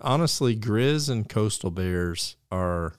honestly, 0.00 0.56
Grizz 0.56 1.10
and 1.10 1.28
Coastal 1.28 1.70
Bears 1.70 2.36
are 2.50 2.94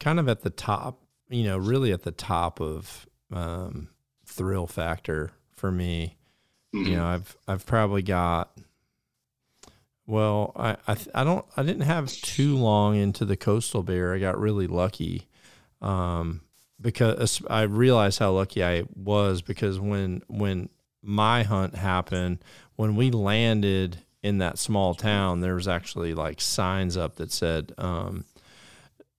kind 0.00 0.18
of 0.18 0.28
at 0.28 0.42
the 0.42 0.50
top, 0.50 1.02
you 1.28 1.44
know, 1.44 1.58
really 1.58 1.92
at 1.92 2.02
the 2.02 2.12
top 2.12 2.60
of 2.60 3.06
um, 3.32 3.88
thrill 4.24 4.66
factor 4.66 5.32
for 5.50 5.70
me. 5.70 6.16
Mm-hmm. 6.74 6.90
You 6.90 6.96
know, 6.96 7.06
I've 7.06 7.36
I've 7.48 7.66
probably 7.66 8.02
got 8.02 8.56
well, 10.06 10.52
I 10.56 10.76
I, 10.86 10.96
I 11.14 11.24
don't 11.24 11.44
I 11.56 11.62
didn't 11.62 11.82
have 11.82 12.12
too 12.12 12.56
long 12.56 12.96
into 12.96 13.24
the 13.24 13.36
coastal 13.36 13.82
bear. 13.82 14.14
I 14.14 14.18
got 14.18 14.38
really 14.38 14.66
lucky 14.66 15.26
um, 15.80 16.42
because 16.80 17.42
I 17.48 17.62
realized 17.62 18.18
how 18.18 18.32
lucky 18.32 18.62
I 18.62 18.84
was 18.94 19.42
because 19.42 19.80
when 19.80 20.22
when 20.28 20.68
my 21.02 21.44
hunt 21.44 21.76
happened, 21.76 22.38
when 22.74 22.96
we 22.96 23.10
landed 23.10 23.98
in 24.26 24.38
that 24.38 24.58
small 24.58 24.92
town, 24.92 25.40
there 25.40 25.54
was 25.54 25.68
actually 25.68 26.12
like 26.12 26.40
signs 26.40 26.96
up 26.96 27.14
that 27.14 27.30
said, 27.30 27.72
um, 27.78 28.24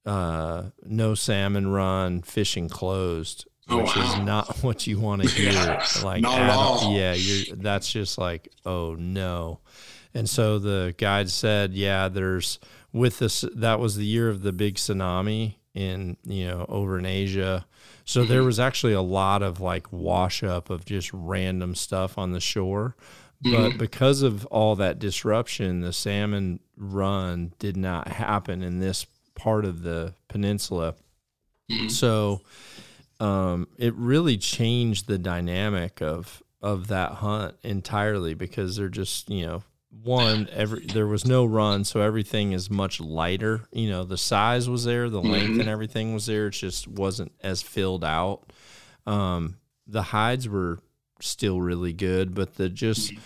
uh, 0.06 0.64
"No 0.84 1.16
salmon 1.16 1.70
run, 1.72 2.22
fishing 2.22 2.68
closed," 2.68 3.48
oh, 3.70 3.78
which 3.78 3.96
wow. 3.96 4.04
is 4.04 4.26
not 4.26 4.58
what 4.64 4.86
you 4.86 5.00
want 5.00 5.22
to 5.22 5.30
hear. 5.34 5.54
yeah, 5.54 5.86
like, 6.04 6.26
at 6.26 6.92
yeah, 6.92 7.14
you're. 7.14 7.56
That's 7.56 7.90
just 7.90 8.18
like, 8.18 8.50
oh 8.66 8.96
no. 8.96 9.62
And 10.14 10.30
so 10.30 10.60
the 10.60 10.94
guide 10.98 11.30
said, 11.30 11.74
"Yeah, 11.74 12.10
there's 12.10 12.60
with 12.92 13.20
this. 13.20 13.46
That 13.56 13.80
was 13.80 13.96
the 13.96 14.06
year 14.06 14.28
of 14.28 14.42
the 14.42 14.52
big 14.52 14.76
tsunami 14.76 15.56
in 15.74 16.18
you 16.26 16.48
know 16.48 16.66
over 16.68 17.00
in 17.00 17.06
Asia." 17.06 17.66
So 18.04 18.22
mm-hmm. 18.22 18.30
there 18.30 18.44
was 18.44 18.60
actually 18.60 18.94
a 18.94 19.02
lot 19.02 19.42
of 19.42 19.62
like 19.62 19.94
wash 19.94 20.44
up 20.44 20.70
of 20.70 20.84
just 20.84 21.12
random 21.14 21.76
stuff 21.76 22.18
on 22.18 22.34
the 22.34 22.42
shore. 22.42 22.98
But 23.42 23.52
mm-hmm. 23.52 23.78
because 23.78 24.24
of 24.24 24.46
all 24.48 24.76
that 24.78 24.98
disruption, 24.98 25.82
the 25.82 25.94
salmon 25.94 26.60
run 26.76 27.54
did 27.60 27.78
not 27.78 28.08
happen 28.08 28.64
in 28.64 28.80
this 28.80 29.06
part 29.36 29.64
of 29.64 29.84
the 29.84 30.16
peninsula. 30.28 30.96
Mm-hmm. 31.72 31.90
So 31.90 32.42
um, 33.20 33.68
it 33.78 33.94
really 33.96 34.38
changed 34.38 35.08
the 35.08 35.18
dynamic 35.18 36.02
of 36.02 36.42
of 36.62 36.88
that 36.88 37.14
hunt 37.14 37.56
entirely 37.64 38.34
because 38.34 38.76
they're 38.76 38.90
just 38.90 39.30
you 39.30 39.46
know 39.46 39.64
one 40.04 40.50
every 40.52 40.86
there 40.88 41.06
was 41.06 41.26
no 41.26 41.46
run 41.46 41.84
so 41.84 42.02
everything 42.02 42.52
is 42.52 42.70
much 42.70 43.00
lighter 43.00 43.62
you 43.72 43.90
know 43.90 44.04
the 44.04 44.18
size 44.18 44.68
was 44.68 44.84
there 44.84 45.08
the 45.08 45.22
length 45.22 45.52
mm-hmm. 45.52 45.60
and 45.62 45.70
everything 45.70 46.14
was 46.14 46.26
there 46.26 46.48
it 46.48 46.52
just 46.52 46.88
wasn't 46.88 47.32
as 47.42 47.62
filled 47.62 48.04
out 48.04 48.52
um, 49.06 49.58
the 49.86 50.02
hides 50.02 50.50
were 50.50 50.80
still 51.22 51.62
really 51.62 51.94
good, 51.94 52.34
but 52.34 52.56
the 52.56 52.70
just 52.70 53.12
mm-hmm. 53.12 53.22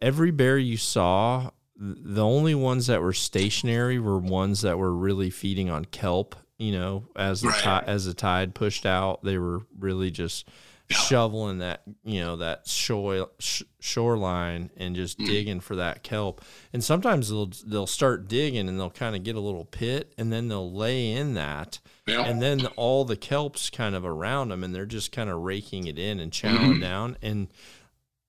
every 0.00 0.30
bear 0.30 0.58
you 0.58 0.76
saw, 0.76 1.50
the 1.76 2.24
only 2.24 2.54
ones 2.54 2.86
that 2.86 3.02
were 3.02 3.12
stationary 3.12 3.98
were 3.98 4.18
ones 4.18 4.62
that 4.62 4.78
were 4.78 4.94
really 4.94 5.30
feeding 5.30 5.70
on 5.70 5.84
kelp. 5.86 6.36
You 6.58 6.72
know, 6.72 7.08
as 7.16 7.40
the 7.40 7.48
right. 7.48 7.82
as 7.86 8.04
the 8.04 8.14
tide 8.14 8.54
pushed 8.54 8.86
out, 8.86 9.24
they 9.24 9.36
were 9.36 9.62
really 9.76 10.10
just 10.12 10.48
shoveling 10.92 11.58
that 11.58 11.82
you 12.04 12.20
know 12.20 12.36
that 12.36 12.66
shore 12.66 13.30
sh- 13.38 13.62
shoreline 13.80 14.70
and 14.76 14.94
just 14.94 15.18
mm. 15.18 15.26
digging 15.26 15.60
for 15.60 15.76
that 15.76 16.02
kelp. 16.02 16.42
And 16.72 16.82
sometimes 16.82 17.28
they'll 17.28 17.50
they'll 17.66 17.86
start 17.86 18.28
digging 18.28 18.68
and 18.68 18.78
they'll 18.78 18.90
kind 18.90 19.16
of 19.16 19.22
get 19.22 19.36
a 19.36 19.40
little 19.40 19.64
pit 19.64 20.14
and 20.18 20.32
then 20.32 20.48
they'll 20.48 20.72
lay 20.72 21.12
in 21.12 21.34
that 21.34 21.80
yeah. 22.06 22.22
And 22.22 22.42
then 22.42 22.66
all 22.76 23.04
the 23.04 23.16
kelp's 23.16 23.70
kind 23.70 23.94
of 23.94 24.04
around 24.04 24.48
them, 24.48 24.64
and 24.64 24.74
they're 24.74 24.86
just 24.86 25.12
kind 25.12 25.30
of 25.30 25.42
raking 25.42 25.86
it 25.86 25.98
in 25.98 26.18
and 26.18 26.32
chowing 26.32 26.58
mm-hmm. 26.58 26.80
down. 26.80 27.16
And 27.22 27.48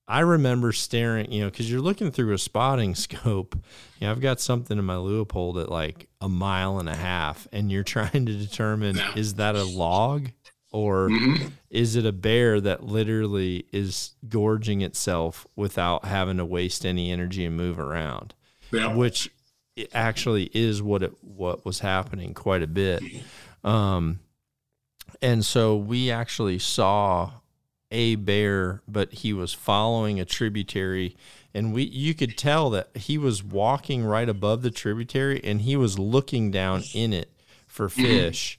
I 0.07 0.19
remember 0.19 0.71
staring, 0.71 1.31
you 1.31 1.41
know, 1.41 1.49
because 1.49 1.71
you're 1.71 1.81
looking 1.81 2.11
through 2.11 2.33
a 2.33 2.37
spotting 2.37 2.93
scope. 2.95 3.55
You 3.99 4.07
know, 4.07 4.11
I've 4.11 4.21
got 4.21 4.39
something 4.39 4.77
in 4.77 4.85
my 4.85 4.95
Leupold 4.95 5.61
at 5.61 5.69
like 5.69 6.07
a 6.21 6.29
mile 6.29 6.79
and 6.79 6.87
a 6.89 6.95
half, 6.95 7.47
and 7.51 7.71
you're 7.71 7.83
trying 7.83 8.25
to 8.25 8.33
determine 8.33 8.97
yeah. 8.97 9.13
is 9.15 9.35
that 9.35 9.55
a 9.55 9.63
log 9.63 10.29
or 10.73 11.07
Mhm. 11.07 11.51
is 11.69 11.95
it 11.95 12.05
a 12.05 12.11
bear 12.11 12.59
that 12.59 12.83
literally 12.83 13.65
is 13.71 14.11
gorging 14.27 14.81
itself 14.81 15.47
without 15.55 16.03
having 16.05 16.37
to 16.37 16.45
waste 16.45 16.85
any 16.85 17.11
energy 17.11 17.45
and 17.45 17.55
move 17.55 17.79
around? 17.79 18.33
Yeah. 18.71 18.93
Which 18.93 19.29
actually 19.93 20.49
is 20.53 20.81
what 20.81 21.01
it 21.03 21.13
what 21.23 21.65
was 21.65 21.79
happening 21.79 22.33
quite 22.33 22.61
a 22.61 22.67
bit. 22.67 23.01
Um, 23.63 24.19
and 25.21 25.45
so 25.45 25.77
we 25.77 26.11
actually 26.11 26.59
saw 26.59 27.31
a 27.91 28.15
bear, 28.15 28.81
but 28.87 29.13
he 29.13 29.31
was 29.33 29.53
following 29.53 30.19
a 30.19 30.25
tributary, 30.25 31.15
and 31.53 31.71
we 31.73 31.83
you 31.83 32.13
could 32.15 32.35
tell 32.37 32.71
that 32.71 32.89
he 32.97 33.17
was 33.19 33.43
walking 33.43 34.03
right 34.03 34.27
above 34.27 34.63
the 34.63 34.71
tributary, 34.71 35.39
and 35.43 35.61
he 35.61 35.75
was 35.75 35.99
looking 35.99 36.49
down 36.49 36.83
in 36.93 37.13
it 37.13 37.29
for 37.67 37.89
fish, 37.89 38.57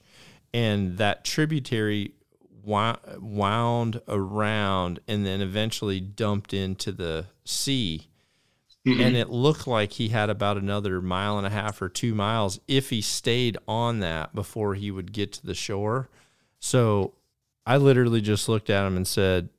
and 0.55 0.97
that 0.99 1.25
tributary 1.25 2.13
wound 2.63 4.01
around 4.07 4.99
and 5.05 5.25
then 5.25 5.41
eventually 5.41 5.99
dumped 5.99 6.53
into 6.53 6.93
the 6.93 7.25
sea. 7.43 8.07
Mm-hmm. 8.87 9.01
And 9.01 9.17
it 9.17 9.29
looked 9.29 9.67
like 9.67 9.93
he 9.93 10.09
had 10.09 10.29
about 10.29 10.55
another 10.55 11.01
mile 11.01 11.37
and 11.37 11.45
a 11.45 11.49
half 11.49 11.81
or 11.81 11.89
two 11.89 12.15
miles 12.15 12.61
if 12.69 12.89
he 12.89 13.01
stayed 13.01 13.57
on 13.67 13.99
that 13.99 14.33
before 14.33 14.75
he 14.75 14.91
would 14.91 15.11
get 15.11 15.33
to 15.33 15.45
the 15.45 15.53
shore. 15.53 16.07
So 16.59 17.15
I 17.65 17.75
literally 17.75 18.21
just 18.21 18.47
looked 18.47 18.69
at 18.69 18.87
him 18.87 18.95
and 18.95 19.07
said, 19.07 19.49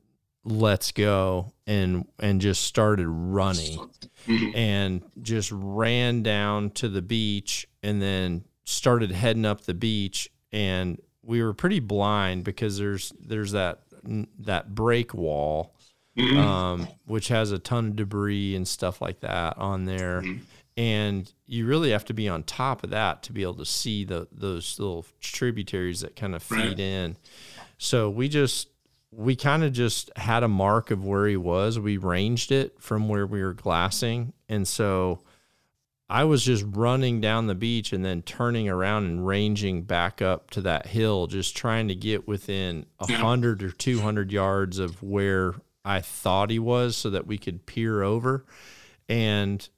"Let's 0.44 0.92
go," 0.92 1.52
and 1.66 2.06
and 2.20 2.40
just 2.40 2.62
started 2.62 3.08
running, 3.08 3.90
mm-hmm. 4.26 4.56
and 4.56 5.02
just 5.20 5.50
ran 5.52 6.22
down 6.22 6.70
to 6.70 6.88
the 6.88 7.02
beach, 7.02 7.66
and 7.82 8.00
then 8.00 8.44
started 8.64 9.10
heading 9.10 9.44
up 9.44 9.62
the 9.62 9.74
beach, 9.74 10.30
and 10.56 10.98
we 11.22 11.42
were 11.42 11.52
pretty 11.52 11.80
blind 11.80 12.44
because 12.44 12.78
there's 12.78 13.12
there's 13.20 13.52
that 13.52 13.80
that 14.38 14.74
break 14.74 15.12
wall 15.14 15.74
um, 16.18 16.88
which 17.04 17.28
has 17.28 17.52
a 17.52 17.58
ton 17.58 17.88
of 17.88 17.96
debris 17.96 18.56
and 18.56 18.66
stuff 18.66 19.02
like 19.02 19.20
that 19.20 19.58
on 19.58 19.84
there. 19.84 20.24
And 20.78 21.30
you 21.46 21.66
really 21.66 21.90
have 21.90 22.04
to 22.06 22.14
be 22.14 22.28
on 22.28 22.42
top 22.42 22.84
of 22.84 22.90
that 22.90 23.22
to 23.24 23.32
be 23.32 23.42
able 23.42 23.54
to 23.54 23.64
see 23.66 24.04
the 24.04 24.26
those 24.32 24.78
little 24.78 25.04
tributaries 25.20 26.00
that 26.00 26.16
kind 26.16 26.34
of 26.34 26.42
feed 26.42 26.56
Right. 26.56 26.78
in. 26.80 27.16
So 27.78 28.08
we 28.08 28.28
just 28.28 28.68
we 29.10 29.36
kind 29.36 29.62
of 29.64 29.72
just 29.72 30.10
had 30.16 30.42
a 30.42 30.48
mark 30.48 30.90
of 30.90 31.04
where 31.04 31.26
he 31.26 31.36
was. 31.36 31.78
We 31.78 31.96
ranged 31.96 32.50
it 32.52 32.80
from 32.80 33.08
where 33.08 33.26
we 33.26 33.42
were 33.42 33.54
glassing, 33.54 34.32
and 34.48 34.66
so 34.68 35.20
I 36.08 36.24
was 36.24 36.44
just 36.44 36.64
running 36.68 37.20
down 37.20 37.48
the 37.48 37.54
beach 37.54 37.92
and 37.92 38.04
then 38.04 38.22
turning 38.22 38.68
around 38.68 39.06
and 39.06 39.26
ranging 39.26 39.82
back 39.82 40.22
up 40.22 40.50
to 40.50 40.60
that 40.62 40.86
hill, 40.86 41.26
just 41.26 41.56
trying 41.56 41.88
to 41.88 41.96
get 41.96 42.28
within 42.28 42.86
a 43.00 43.12
hundred 43.12 43.62
or 43.62 43.72
two 43.72 44.00
hundred 44.00 44.30
yards 44.30 44.78
of 44.78 45.02
where 45.02 45.54
I 45.84 46.00
thought 46.00 46.50
he 46.50 46.58
was, 46.58 46.96
so 46.96 47.10
that 47.10 47.26
we 47.26 47.38
could 47.38 47.66
peer 47.66 48.02
over. 48.02 48.44
And 49.08 49.68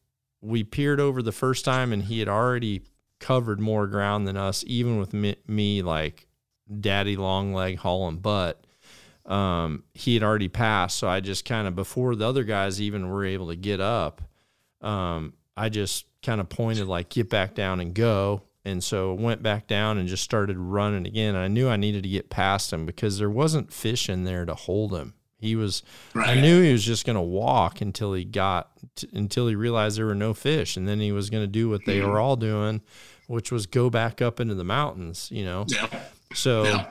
we 0.41 0.65
peered 0.65 1.01
over 1.01 1.23
the 1.23 1.33
first 1.33 1.65
time, 1.65 1.93
and 1.93 2.03
he 2.03 2.19
had 2.19 2.29
already 2.29 2.83
covered 3.21 3.59
more 3.59 3.87
ground 3.87 4.29
than 4.29 4.37
us, 4.37 4.63
even 4.67 4.99
with 4.99 5.13
me, 5.13 5.37
me 5.47 5.83
like 5.83 6.27
daddy 6.81 7.17
long 7.17 7.55
leg 7.55 7.79
hauling 7.79 8.19
butt. 8.19 8.65
Um, 9.25 9.85
he 9.95 10.15
had 10.15 10.23
already 10.23 10.49
passed, 10.49 10.99
so 10.99 11.09
I 11.09 11.21
just 11.21 11.45
kind 11.45 11.67
of 11.67 11.75
before 11.75 12.15
the 12.15 12.27
other 12.27 12.45
guys 12.45 12.81
even 12.81 13.09
were 13.09 13.25
able 13.25 13.49
to 13.49 13.57
get 13.57 13.81
up, 13.81 14.23
um, 14.81 15.35
I 15.59 15.69
just 15.69 16.07
kind 16.23 16.41
of 16.41 16.49
pointed 16.49 16.87
like 16.87 17.09
get 17.11 17.29
back 17.31 17.55
down 17.55 17.81
and 17.81 17.95
go. 17.95 18.43
And 18.65 18.83
so 18.85 19.13
I 19.13 19.21
went 19.21 19.43
back 19.43 19.67
down 19.67 19.97
and 19.99 20.09
just 20.09 20.23
started 20.23 20.59
running 20.59 21.07
again. 21.07 21.35
I 21.37 21.49
knew 21.49 21.69
I 21.69 21.77
needed 21.77 22.03
to 22.03 22.09
get 22.09 22.29
past 22.29 22.73
him 22.73 22.85
because 22.87 23.19
there 23.19 23.31
wasn't 23.31 23.73
fish 23.73 24.09
in 24.09 24.25
there 24.25 24.45
to 24.45 24.55
hold 24.55 24.93
him. 24.95 25.15
He 25.41 25.55
was, 25.57 25.83
I 26.17 26.35
knew 26.41 26.61
he 26.63 26.73
was 26.73 26.85
just 26.85 27.07
going 27.07 27.15
to 27.17 27.23
walk 27.23 27.81
until 27.81 28.13
he 28.13 28.25
got, 28.25 28.71
t- 28.97 29.09
until 29.13 29.47
he 29.47 29.55
realized 29.55 29.97
there 29.97 30.07
were 30.07 30.15
no 30.15 30.35
fish. 30.35 30.77
And 30.77 30.87
then 30.89 30.99
he 31.01 31.13
was 31.13 31.31
going 31.31 31.45
to 31.45 31.49
do 31.49 31.69
what 31.71 31.85
they 31.87 32.01
were 32.03 32.19
all 32.19 32.35
doing, 32.37 32.83
which 33.29 33.53
was 33.53 33.67
go 33.67 33.89
back 33.89 34.21
up 34.21 34.41
into 34.41 34.55
the 34.57 34.65
mountains, 34.65 35.29
you 35.33 35.45
know? 35.45 35.65
Yeah. 35.69 35.89
So, 36.35 36.65
Yeah. 36.65 36.87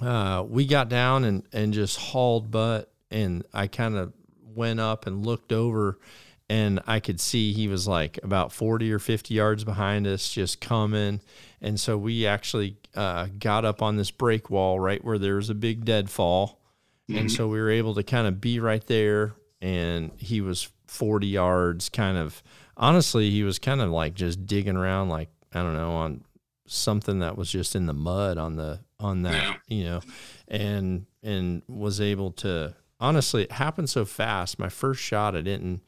uh, 0.00 0.42
we 0.44 0.64
got 0.66 0.88
down 0.88 1.24
and, 1.24 1.42
and 1.52 1.74
just 1.74 1.98
hauled 1.98 2.50
butt 2.50 2.90
and 3.10 3.44
I 3.52 3.66
kind 3.66 3.96
of 3.96 4.12
went 4.54 4.78
up 4.80 5.06
and 5.06 5.26
looked 5.26 5.52
over 5.52 5.98
and 6.48 6.80
I 6.86 7.00
could 7.00 7.20
see 7.20 7.52
he 7.52 7.66
was 7.68 7.88
like 7.88 8.18
about 8.22 8.52
40 8.52 8.92
or 8.92 8.98
50 8.98 9.34
yards 9.34 9.64
behind 9.64 10.06
us 10.06 10.30
just 10.30 10.60
coming. 10.60 11.20
And 11.60 11.80
so 11.80 11.98
we 11.98 12.26
actually 12.26 12.76
uh, 12.94 13.26
got 13.38 13.64
up 13.64 13.82
on 13.82 13.96
this 13.96 14.10
break 14.10 14.48
wall 14.50 14.78
right 14.78 15.02
where 15.04 15.18
there 15.18 15.36
was 15.36 15.50
a 15.50 15.54
big 15.54 15.84
deadfall. 15.84 16.60
And 17.08 17.30
so 17.30 17.46
we 17.48 17.60
were 17.60 17.70
able 17.70 17.94
to 17.94 18.02
kind 18.02 18.26
of 18.26 18.40
be 18.40 18.58
right 18.60 18.84
there 18.86 19.34
and 19.60 20.10
he 20.18 20.40
was 20.40 20.68
40 20.88 21.26
yards 21.26 21.88
kind 21.88 22.16
of 22.18 22.42
honestly 22.76 23.30
he 23.30 23.42
was 23.42 23.58
kind 23.58 23.80
of 23.80 23.90
like 23.90 24.14
just 24.14 24.44
digging 24.46 24.76
around 24.76 25.08
like 25.08 25.28
I 25.52 25.62
don't 25.62 25.74
know 25.74 25.92
on 25.92 26.24
something 26.66 27.20
that 27.20 27.36
was 27.38 27.50
just 27.50 27.74
in 27.76 27.86
the 27.86 27.92
mud 27.94 28.38
on 28.38 28.56
the 28.56 28.80
on 29.00 29.22
that 29.22 29.32
Yeah. 29.34 29.54
you 29.68 29.84
know 29.84 30.00
and 30.48 31.06
and 31.22 31.62
was 31.68 32.00
able 32.00 32.32
to 32.32 32.74
honestly 33.00 33.44
it 33.44 33.52
happened 33.52 33.88
so 33.88 34.04
fast 34.04 34.58
my 34.58 34.68
first 34.68 35.00
shot 35.00 35.34
I 35.36 35.42
didn't 35.42 35.82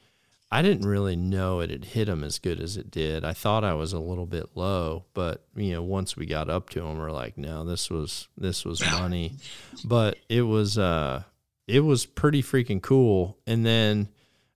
I 0.50 0.62
didn't 0.62 0.88
really 0.88 1.14
know 1.16 1.60
it 1.60 1.70
had 1.70 1.84
hit 1.84 2.08
him 2.08 2.24
as 2.24 2.38
good 2.38 2.58
as 2.58 2.76
it 2.78 2.90
did. 2.90 3.22
I 3.24 3.34
thought 3.34 3.64
I 3.64 3.74
was 3.74 3.92
a 3.92 3.98
little 4.00 4.24
bit 4.24 4.50
low, 4.54 5.04
but 5.12 5.44
you 5.54 5.72
know, 5.72 5.82
once 5.82 6.16
we 6.16 6.24
got 6.24 6.48
up 6.48 6.70
to 6.70 6.80
him, 6.82 6.96
we're 6.96 7.10
like, 7.10 7.36
no, 7.36 7.64
this 7.64 7.90
was 7.90 8.28
this 8.36 8.64
was 8.64 8.82
money. 8.90 9.32
But 9.84 10.18
it 10.28 10.42
was 10.42 10.76
uh 10.78 11.22
it 11.66 11.80
was 11.80 12.04
pretty 12.06 12.42
freaking 12.42 12.82
cool. 12.82 13.36
And 13.46 13.64
then 13.64 14.08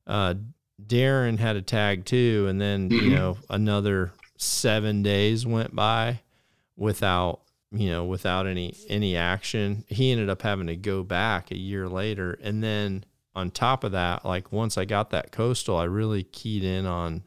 uh 0.07 0.35
Darren 0.85 1.39
had 1.39 1.57
a 1.57 1.63
tag 1.63 2.05
too, 2.07 2.47
and 2.49 2.61
then 2.61 2.91
you 2.97 3.09
Mhm. 3.09 3.15
know, 3.15 3.39
another 3.51 4.13
seven 4.37 5.03
days 5.03 5.47
went 5.47 5.75
by 5.77 6.21
without 6.77 7.41
you 7.75 7.89
know, 7.89 8.05
without 8.05 8.47
any 8.47 8.75
any 8.89 9.17
action. 9.17 9.85
He 9.89 10.11
ended 10.11 10.29
up 10.29 10.43
having 10.43 10.67
to 10.67 10.77
go 10.77 11.03
back 11.03 11.51
a 11.51 11.57
year 11.59 11.89
later, 11.89 12.39
and 12.43 12.63
then 12.63 13.05
on 13.35 13.51
top 13.51 13.85
of 13.85 13.93
that, 13.93 14.25
like 14.25 14.53
once 14.53 14.77
I 14.77 14.85
got 14.85 15.11
that 15.11 15.33
coastal, 15.33 15.77
I 15.77 15.85
really 15.85 16.23
keyed 16.25 16.65
in 16.65 16.87
on 16.87 17.23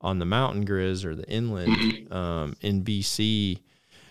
on 0.00 0.18
the 0.18 0.24
mountain 0.24 0.64
grizz 0.66 1.04
or 1.04 1.14
the 1.14 1.28
inland 1.30 2.12
um, 2.12 2.56
in 2.60 2.82
BC, 2.84 3.60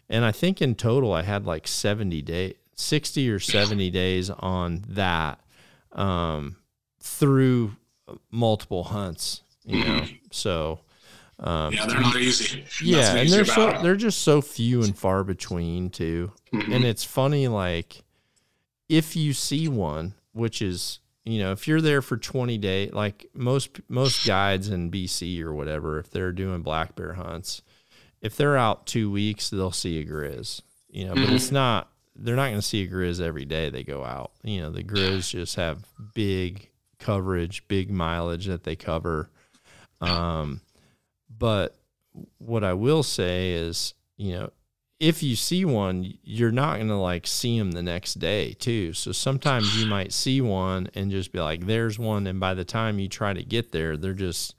and 0.09 0.23
I 0.25 0.31
think 0.31 0.61
in 0.61 0.75
total 0.75 1.11
I 1.13 1.21
had 1.23 1.45
like 1.45 1.67
seventy 1.67 2.21
days, 2.21 2.55
sixty 2.75 3.29
or 3.29 3.39
seventy 3.39 3.89
days 3.89 4.29
on 4.29 4.83
that 4.89 5.39
um, 5.93 6.55
through 7.01 7.75
multiple 8.29 8.83
hunts. 8.85 9.43
You 9.65 9.83
know, 9.85 10.05
so. 10.31 10.79
Um, 11.39 11.73
Yeah, 11.73 11.87
they're 11.87 11.99
not 12.01 12.15
easy. 12.17 12.65
yeah, 12.83 13.15
and 13.15 13.27
they're 13.29 13.45
so 13.45 13.81
they're 13.81 13.95
just 13.95 14.21
so 14.21 14.41
few 14.43 14.83
and 14.83 14.95
far 14.95 15.23
between 15.23 15.89
too. 15.89 16.31
Mhm. 16.53 16.75
And 16.75 16.85
it's 16.85 17.03
funny, 17.03 17.47
like 17.47 18.03
if 18.87 19.15
you 19.15 19.33
see 19.33 19.67
one, 19.67 20.13
which 20.33 20.61
is 20.61 20.99
you 21.23 21.39
know, 21.39 21.51
if 21.51 21.67
you're 21.67 21.81
there 21.81 22.01
for 22.01 22.17
20 22.17 22.57
days, 22.57 22.93
like 22.93 23.27
most 23.33 23.79
most 23.87 24.25
guides 24.25 24.69
in 24.69 24.91
BC 24.91 25.41
or 25.41 25.53
whatever, 25.53 25.99
if 25.99 26.09
they're 26.09 26.31
doing 26.31 26.61
black 26.61 26.95
bear 26.95 27.13
hunts, 27.13 27.61
if 28.21 28.35
they're 28.35 28.57
out 28.57 28.87
two 28.87 29.11
weeks, 29.11 29.49
they'll 29.49 29.71
see 29.71 29.99
a 29.99 30.05
grizz. 30.05 30.61
You 30.89 31.05
know, 31.05 31.15
but 31.15 31.29
it's 31.29 31.51
not. 31.51 31.89
They're 32.15 32.35
not 32.35 32.47
going 32.49 32.55
to 32.55 32.61
see 32.61 32.83
a 32.83 32.87
grizz 32.87 33.21
every 33.21 33.45
day 33.45 33.69
they 33.69 33.83
go 33.83 34.03
out. 34.03 34.31
You 34.43 34.61
know, 34.61 34.71
the 34.71 34.83
grizz 34.83 35.29
just 35.29 35.55
have 35.55 35.85
big 36.13 36.69
coverage, 36.99 37.67
big 37.67 37.89
mileage 37.89 38.47
that 38.47 38.63
they 38.63 38.75
cover. 38.75 39.29
Um, 40.01 40.61
but 41.29 41.77
what 42.37 42.63
I 42.63 42.73
will 42.73 43.03
say 43.03 43.53
is, 43.53 43.93
you 44.17 44.33
know, 44.33 44.49
if 45.01 45.23
you 45.23 45.35
see 45.35 45.65
one, 45.65 46.13
you're 46.23 46.51
not 46.51 46.75
going 46.75 46.87
to 46.89 46.95
like 46.95 47.25
see 47.25 47.57
them 47.57 47.71
the 47.71 47.81
next 47.81 48.19
day, 48.19 48.53
too. 48.53 48.93
So 48.93 49.11
sometimes 49.11 49.75
you 49.75 49.85
might 49.87 50.13
see 50.13 50.39
one 50.41 50.89
and 50.93 51.09
just 51.09 51.31
be 51.31 51.39
like, 51.39 51.65
there's 51.65 51.97
one. 51.97 52.27
And 52.27 52.39
by 52.39 52.53
the 52.53 52.63
time 52.63 52.99
you 52.99 53.09
try 53.09 53.33
to 53.33 53.43
get 53.43 53.71
there, 53.71 53.97
they're 53.97 54.13
just, 54.13 54.55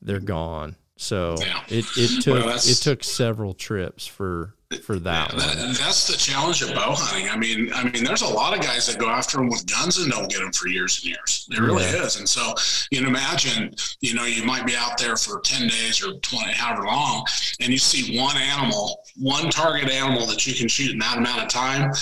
they're 0.00 0.20
gone. 0.20 0.76
So 0.96 1.34
Yeah. 1.40 1.60
it, 1.66 1.96
it 1.96 2.22
took, 2.22 2.44
Well, 2.46 2.54
it 2.54 2.76
took 2.76 3.02
several 3.02 3.54
trips 3.54 4.06
for, 4.06 4.54
for 4.80 4.98
that 5.00 5.30
That- 5.36 5.56
one. 5.56 5.72
that's 5.74 6.06
the 6.06 6.16
challenge 6.16 6.62
of 6.62 6.74
bow 6.74 6.94
hunting. 6.94 7.28
I 7.28 7.36
mean, 7.36 7.72
I 7.72 7.84
mean, 7.84 8.04
there's 8.04 8.22
a 8.22 8.26
lot 8.26 8.56
of 8.56 8.62
guys 8.64 8.86
that 8.86 8.98
go 8.98 9.08
after 9.08 9.36
them 9.38 9.48
with 9.48 9.66
guns 9.66 9.98
and 9.98 10.10
don't 10.10 10.28
get 10.30 10.40
them 10.40 10.52
for 10.52 10.68
years 10.68 10.98
and 10.98 11.06
years. 11.06 11.46
It 11.50 11.58
really 11.60 11.84
Yeah. 11.84 12.04
is. 12.04 12.16
And 12.16 12.28
so 12.28 12.54
you 12.90 12.98
can 12.98 13.06
imagine, 13.08 13.74
you 14.00 14.14
know, 14.14 14.24
you 14.24 14.42
might 14.44 14.66
be 14.66 14.76
out 14.76 14.98
there 14.98 15.16
for 15.16 15.40
10 15.40 15.68
days 15.68 16.02
or 16.02 16.14
20, 16.20 16.52
however 16.52 16.84
long, 16.86 17.26
and 17.60 17.72
you 17.72 17.78
see 17.78 18.16
one 18.18 18.36
animal, 18.36 19.02
one 19.16 19.50
target 19.50 19.90
animal 19.90 20.26
that 20.26 20.46
you 20.46 20.54
can 20.54 20.68
shoot 20.68 20.90
in 20.90 20.98
that 20.98 21.18
amount 21.18 21.42
of 21.42 21.48
time. 21.48 21.92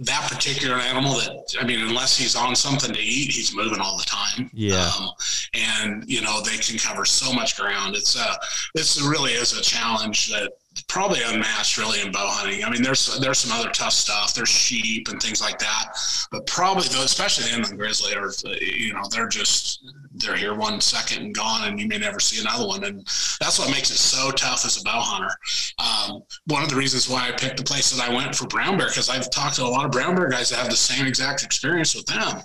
That 0.00 0.30
particular 0.30 0.76
animal 0.76 1.14
that, 1.14 1.54
I 1.58 1.64
mean, 1.64 1.80
unless 1.80 2.18
he's 2.18 2.36
on 2.36 2.54
something 2.54 2.92
to 2.92 3.00
eat, 3.00 3.30
he's 3.32 3.54
moving 3.54 3.80
all 3.80 3.96
the 3.96 4.04
time. 4.04 4.50
Yeah. 4.52 4.90
Um, 4.98 5.10
and, 5.54 6.04
you 6.06 6.20
know, 6.20 6.42
they 6.42 6.58
can 6.58 6.76
cover 6.76 7.06
so 7.06 7.32
much 7.32 7.56
ground. 7.56 7.96
It's, 7.96 8.14
uh, 8.14 8.34
this 8.74 9.00
really 9.00 9.32
is 9.32 9.54
a 9.56 9.62
challenge 9.62 10.28
that, 10.28 10.52
probably 10.88 11.20
unmatched 11.22 11.78
really 11.78 12.00
in 12.00 12.12
bow 12.12 12.28
hunting. 12.28 12.64
I 12.64 12.70
mean, 12.70 12.82
there's 12.82 13.18
there's 13.20 13.38
some 13.38 13.58
other 13.58 13.70
tough 13.70 13.92
stuff. 13.92 14.34
There's 14.34 14.48
sheep 14.48 15.08
and 15.08 15.20
things 15.20 15.40
like 15.40 15.58
that, 15.58 15.96
but 16.30 16.46
probably 16.46 16.88
those, 16.88 17.04
especially 17.04 17.50
the 17.50 17.56
inland 17.56 17.78
grizzly, 17.78 18.14
are 18.14 18.30
you 18.60 18.92
know 18.92 19.02
they're 19.10 19.28
just 19.28 19.84
they're 20.16 20.36
here 20.36 20.54
one 20.54 20.80
second 20.80 21.22
and 21.22 21.34
gone, 21.34 21.68
and 21.68 21.80
you 21.80 21.86
may 21.86 21.98
never 21.98 22.20
see 22.20 22.40
another 22.40 22.66
one. 22.66 22.84
And 22.84 23.00
that's 23.40 23.58
what 23.58 23.70
makes 23.70 23.90
it 23.90 23.96
so 23.96 24.30
tough 24.30 24.64
as 24.64 24.80
a 24.80 24.84
bow 24.84 25.00
hunter. 25.00 25.34
Um, 25.78 26.22
one 26.46 26.62
of 26.62 26.68
the 26.68 26.76
reasons 26.76 27.08
why 27.08 27.28
I 27.28 27.32
picked 27.32 27.58
the 27.58 27.64
place 27.64 27.90
that 27.90 28.08
I 28.08 28.14
went 28.14 28.34
for 28.34 28.46
brown 28.46 28.78
bear 28.78 28.88
because 28.88 29.08
I've 29.08 29.30
talked 29.30 29.56
to 29.56 29.64
a 29.64 29.68
lot 29.68 29.84
of 29.84 29.90
brown 29.90 30.16
bear 30.16 30.28
guys 30.28 30.50
that 30.50 30.56
have 30.56 30.70
the 30.70 30.76
same 30.76 31.06
exact 31.06 31.42
experience 31.42 31.94
with 31.94 32.06
them. 32.06 32.40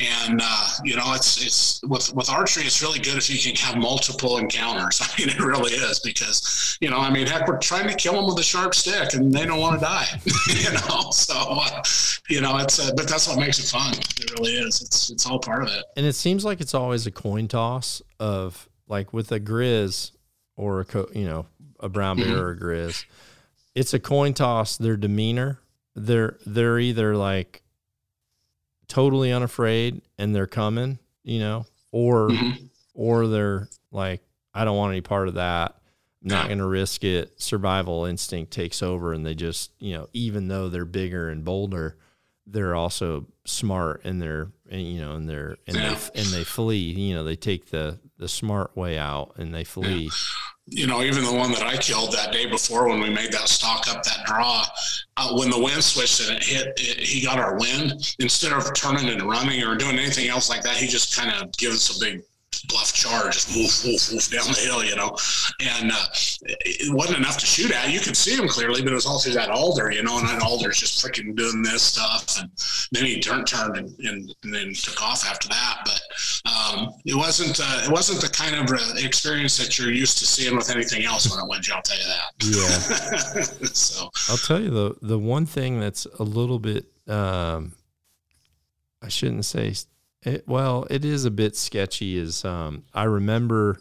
And 0.00 0.40
uh, 0.42 0.68
you 0.84 0.96
know, 0.96 1.12
it's 1.14 1.44
it's 1.44 1.82
with 1.84 2.14
with 2.14 2.30
archery, 2.30 2.64
it's 2.64 2.82
really 2.82 2.98
good 2.98 3.16
if 3.16 3.28
you 3.30 3.38
can 3.38 3.56
have 3.56 3.76
multiple 3.76 4.38
encounters. 4.38 5.00
I 5.02 5.20
mean, 5.20 5.28
it 5.28 5.40
really 5.40 5.72
is 5.72 6.00
because 6.00 6.78
you 6.80 6.90
know, 6.90 6.98
I 6.98 7.10
mean, 7.10 7.26
heck, 7.26 7.46
we're 7.46 7.58
trying 7.58 7.88
to 7.88 7.94
kill 7.94 8.14
them 8.14 8.26
with 8.26 8.38
a 8.38 8.42
sharp 8.42 8.74
stick, 8.74 9.14
and 9.14 9.32
they 9.32 9.44
don't 9.44 9.60
want 9.60 9.78
to 9.78 9.84
die. 9.84 10.06
you 10.48 10.72
know, 10.72 11.10
so 11.10 11.34
uh, 11.36 11.82
you 12.28 12.40
know, 12.40 12.56
it's 12.58 12.78
uh, 12.78 12.92
but 12.96 13.08
that's 13.08 13.28
what 13.28 13.38
makes 13.38 13.58
it 13.58 13.66
fun. 13.66 13.92
It 13.92 14.30
really 14.38 14.52
is. 14.52 14.80
It's 14.80 15.10
it's 15.10 15.26
all 15.26 15.38
part 15.38 15.62
of 15.62 15.68
it. 15.68 15.84
And 15.96 16.06
it 16.06 16.14
seems 16.14 16.44
like 16.44 16.60
it's 16.60 16.74
always 16.74 17.06
a 17.10 17.12
coin 17.12 17.48
toss 17.48 18.02
of 18.18 18.68
like 18.88 19.12
with 19.12 19.30
a 19.32 19.40
grizz 19.40 20.12
or 20.56 20.80
a 20.80 20.84
co- 20.84 21.10
you 21.14 21.24
know 21.24 21.46
a 21.78 21.88
brown 21.88 22.16
bear 22.16 22.26
mm-hmm. 22.26 22.40
or 22.40 22.50
a 22.50 22.58
grizz. 22.58 23.04
It's 23.74 23.94
a 23.94 23.98
coin 23.98 24.34
toss. 24.34 24.76
Their 24.76 24.96
demeanor. 24.96 25.60
They're 25.94 26.38
they're 26.46 26.78
either 26.78 27.16
like 27.16 27.62
totally 28.88 29.32
unafraid 29.32 30.02
and 30.18 30.34
they're 30.34 30.46
coming, 30.46 30.98
you 31.22 31.38
know, 31.38 31.66
or 31.92 32.30
mm-hmm. 32.30 32.64
or 32.94 33.26
they're 33.26 33.68
like, 33.90 34.22
I 34.52 34.64
don't 34.64 34.76
want 34.76 34.92
any 34.92 35.00
part 35.00 35.28
of 35.28 35.34
that. 35.34 35.76
I'm 36.22 36.28
not 36.28 36.46
going 36.46 36.58
to 36.58 36.66
risk 36.66 37.02
it. 37.02 37.40
Survival 37.40 38.04
instinct 38.04 38.52
takes 38.52 38.82
over, 38.82 39.14
and 39.14 39.24
they 39.24 39.34
just, 39.34 39.70
you 39.78 39.94
know, 39.94 40.08
even 40.12 40.48
though 40.48 40.68
they're 40.68 40.84
bigger 40.84 41.30
and 41.30 41.44
bolder, 41.44 41.96
they're 42.46 42.74
also 42.74 43.26
smart 43.46 44.02
and 44.04 44.20
they're, 44.20 44.50
you 44.70 45.00
know, 45.00 45.14
and 45.14 45.28
they're 45.28 45.56
and 45.66 45.76
yeah. 45.76 45.94
they 45.94 46.20
and 46.20 46.28
they 46.28 46.44
flee. 46.44 46.78
You 46.78 47.14
know, 47.14 47.24
they 47.24 47.36
take 47.36 47.70
the 47.70 47.98
the 48.18 48.28
smart 48.28 48.76
way 48.76 48.98
out 48.98 49.34
and 49.36 49.54
they 49.54 49.64
flee. 49.64 50.04
Yeah 50.04 50.10
you 50.70 50.86
know, 50.86 51.02
even 51.02 51.24
the 51.24 51.32
one 51.32 51.50
that 51.50 51.62
I 51.62 51.76
killed 51.76 52.12
that 52.12 52.32
day 52.32 52.46
before 52.46 52.88
when 52.88 53.00
we 53.00 53.10
made 53.10 53.32
that 53.32 53.48
stock 53.48 53.88
up 53.88 54.04
that 54.04 54.24
draw, 54.24 54.64
uh, 55.16 55.36
when 55.36 55.50
the 55.50 55.58
wind 55.58 55.82
switched 55.82 56.28
and 56.28 56.36
it 56.36 56.44
hit, 56.44 56.68
it, 56.76 57.00
he 57.00 57.24
got 57.24 57.40
our 57.40 57.58
wind. 57.58 58.14
Instead 58.20 58.52
of 58.52 58.72
turning 58.74 59.08
and 59.08 59.22
running 59.22 59.62
or 59.64 59.74
doing 59.74 59.98
anything 59.98 60.28
else 60.28 60.48
like 60.48 60.62
that, 60.62 60.76
he 60.76 60.86
just 60.86 61.16
kind 61.16 61.30
of 61.30 61.50
gives 61.56 61.90
us 61.90 61.96
a 61.96 62.00
big 62.00 62.22
bluff 62.68 62.92
charge, 62.92 63.34
just 63.34 63.56
woof, 63.56 63.84
woof, 63.84 64.12
woof 64.12 64.30
down 64.30 64.52
the 64.52 64.60
hill, 64.60 64.84
you 64.84 64.96
know. 64.96 65.16
And 65.60 65.92
uh, 65.92 66.06
it 66.42 66.94
wasn't 66.94 67.18
enough 67.18 67.38
to 67.38 67.46
shoot 67.46 67.70
at. 67.70 67.92
You 67.92 68.00
could 68.00 68.16
see 68.16 68.36
him 68.36 68.48
clearly, 68.48 68.82
but 68.82 68.92
it 68.92 68.94
was 68.94 69.06
all 69.06 69.18
through 69.18 69.34
that 69.34 69.50
alder, 69.50 69.90
you 69.90 70.02
know. 70.02 70.18
And 70.18 70.28
that 70.28 70.42
alder's 70.42 70.78
just 70.78 71.04
freaking 71.04 71.36
doing 71.36 71.62
this 71.62 71.82
stuff. 71.82 72.38
And 72.38 72.50
then 72.92 73.04
he 73.04 73.20
turned, 73.20 73.46
turned, 73.46 73.76
and, 73.76 73.98
and, 74.00 74.34
and 74.42 74.54
then 74.54 74.72
took 74.74 75.02
off 75.02 75.26
after 75.26 75.48
that. 75.48 75.78
But 75.84 76.50
um, 76.50 76.90
it 77.04 77.14
wasn't 77.14 77.60
uh, 77.60 77.82
it 77.84 77.90
wasn't 77.90 78.20
the 78.20 78.28
kind 78.28 78.54
of 78.54 78.70
uh, 78.70 78.94
experience 78.96 79.56
that 79.58 79.78
you're 79.78 79.92
used 79.92 80.18
to 80.18 80.26
seeing 80.26 80.56
with 80.56 80.70
anything 80.70 81.04
else 81.04 81.30
when 81.30 81.42
it 81.42 81.48
went. 81.48 81.70
I'll 81.70 81.82
tell 81.82 81.98
you 81.98 82.04
that. 82.04 83.60
Yeah. 83.60 83.66
so 83.72 84.10
I'll 84.28 84.38
tell 84.38 84.60
you 84.60 84.70
the 84.70 84.96
the 85.02 85.18
one 85.18 85.46
thing 85.46 85.80
that's 85.80 86.06
a 86.18 86.22
little 86.22 86.58
bit. 86.58 86.86
Um, 87.06 87.72
I 89.02 89.08
shouldn't 89.08 89.44
say 89.44 89.74
it, 90.22 90.46
well, 90.46 90.86
it 90.90 91.04
is 91.04 91.24
a 91.24 91.30
bit 91.30 91.56
sketchy. 91.56 92.16
Is 92.16 92.44
um, 92.44 92.84
I 92.94 93.04
remember, 93.04 93.80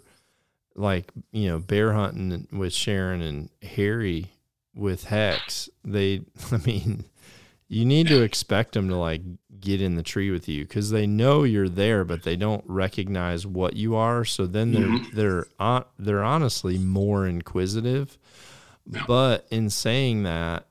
like 0.75 1.11
you 1.31 1.49
know, 1.49 1.59
bear 1.59 1.93
hunting 1.93 2.47
with 2.51 2.73
Sharon 2.73 3.21
and 3.21 3.49
Harry 3.61 4.31
with 4.73 5.05
HECS. 5.05 5.69
They, 5.83 6.21
I 6.51 6.57
mean, 6.57 7.05
you 7.67 7.85
need 7.85 8.07
to 8.07 8.21
expect 8.21 8.73
them 8.73 8.89
to 8.89 8.95
like 8.95 9.21
get 9.59 9.81
in 9.81 9.95
the 9.95 10.03
tree 10.03 10.31
with 10.31 10.47
you 10.47 10.63
because 10.63 10.89
they 10.89 11.05
know 11.05 11.43
you're 11.43 11.69
there, 11.69 12.05
but 12.05 12.23
they 12.23 12.35
don't 12.35 12.63
recognize 12.65 13.45
what 13.45 13.75
you 13.75 13.95
are. 13.95 14.23
So 14.23 14.47
then 14.47 14.71
they're 14.71 14.87
mm-hmm. 14.87 15.15
they're 15.15 15.45
on, 15.59 15.85
they're 15.97 16.23
honestly 16.23 16.77
more 16.77 17.27
inquisitive. 17.27 18.17
Yeah. 18.89 19.03
But 19.07 19.45
in 19.51 19.69
saying 19.69 20.23
that, 20.23 20.67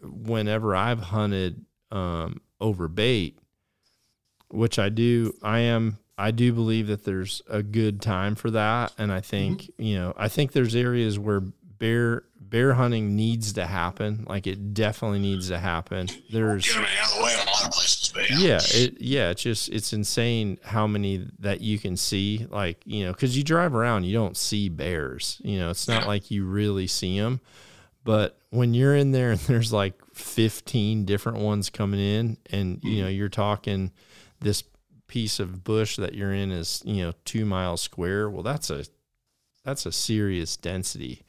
whenever 0.00 0.74
I've 0.74 1.00
hunted 1.00 1.64
um, 1.90 2.40
over 2.60 2.88
bait, 2.88 3.38
which 4.50 4.78
I 4.78 4.88
do. 4.88 5.34
I 5.42 5.60
am. 5.60 5.98
I 6.16 6.32
do 6.32 6.52
believe 6.52 6.88
that 6.88 7.04
there's 7.04 7.42
a 7.48 7.62
good 7.62 8.02
time 8.02 8.34
for 8.34 8.50
that, 8.50 8.92
and 8.98 9.12
I 9.12 9.20
think 9.20 9.62
mm-hmm. 9.62 9.82
you 9.82 9.98
know. 9.98 10.14
I 10.16 10.28
think 10.28 10.52
there's 10.52 10.74
areas 10.74 11.18
where 11.18 11.40
bear 11.40 12.24
bear 12.40 12.74
hunting 12.74 13.14
needs 13.14 13.52
to 13.54 13.66
happen. 13.66 14.24
Like 14.28 14.46
it 14.46 14.74
definitely 14.74 15.20
needs 15.20 15.48
to 15.48 15.58
happen. 15.58 16.08
There's 16.30 16.66
get 16.66 16.74
them 16.74 16.84
out 16.84 17.12
of 17.12 17.18
the 17.18 17.24
way 17.24 17.34
in 17.34 17.40
a 17.40 17.50
lot 17.50 17.66
of 17.66 17.72
places, 17.72 17.98
yeah, 18.30 18.36
yeah, 18.38 18.60
it, 18.62 19.00
yeah. 19.00 19.30
It's 19.30 19.42
just 19.42 19.68
it's 19.68 19.92
insane 19.92 20.58
how 20.64 20.86
many 20.86 21.28
that 21.38 21.60
you 21.60 21.78
can 21.78 21.96
see. 21.96 22.46
Like 22.50 22.82
you 22.84 23.04
know, 23.04 23.12
because 23.12 23.36
you 23.36 23.44
drive 23.44 23.74
around, 23.74 24.04
you 24.04 24.12
don't 24.12 24.36
see 24.36 24.68
bears. 24.68 25.40
You 25.44 25.58
know, 25.58 25.70
it's 25.70 25.88
not 25.88 26.02
yeah. 26.02 26.08
like 26.08 26.30
you 26.30 26.44
really 26.44 26.86
see 26.86 27.18
them. 27.18 27.40
But 28.04 28.38
when 28.50 28.74
you're 28.74 28.94
in 28.94 29.12
there 29.12 29.32
and 29.32 29.40
there's 29.46 29.72
like 29.72 29.94
15 30.14 31.04
different 31.04 31.38
ones 31.38 31.70
coming 31.70 32.00
in, 32.00 32.38
and 32.50 32.80
you 32.82 32.90
mm-hmm. 32.90 33.00
know 33.02 33.08
you're 33.08 33.28
talking 33.28 33.92
this 34.40 34.64
piece 35.06 35.40
of 35.40 35.64
bush 35.64 35.96
that 35.96 36.14
you're 36.14 36.34
in 36.34 36.52
is 36.52 36.82
you 36.84 37.02
know 37.02 37.12
two 37.24 37.44
miles 37.44 37.80
square 37.80 38.28
well 38.28 38.42
that's 38.42 38.70
a 38.70 38.84
that's 39.64 39.86
a 39.86 39.92
serious 39.92 40.56
density 40.56 41.22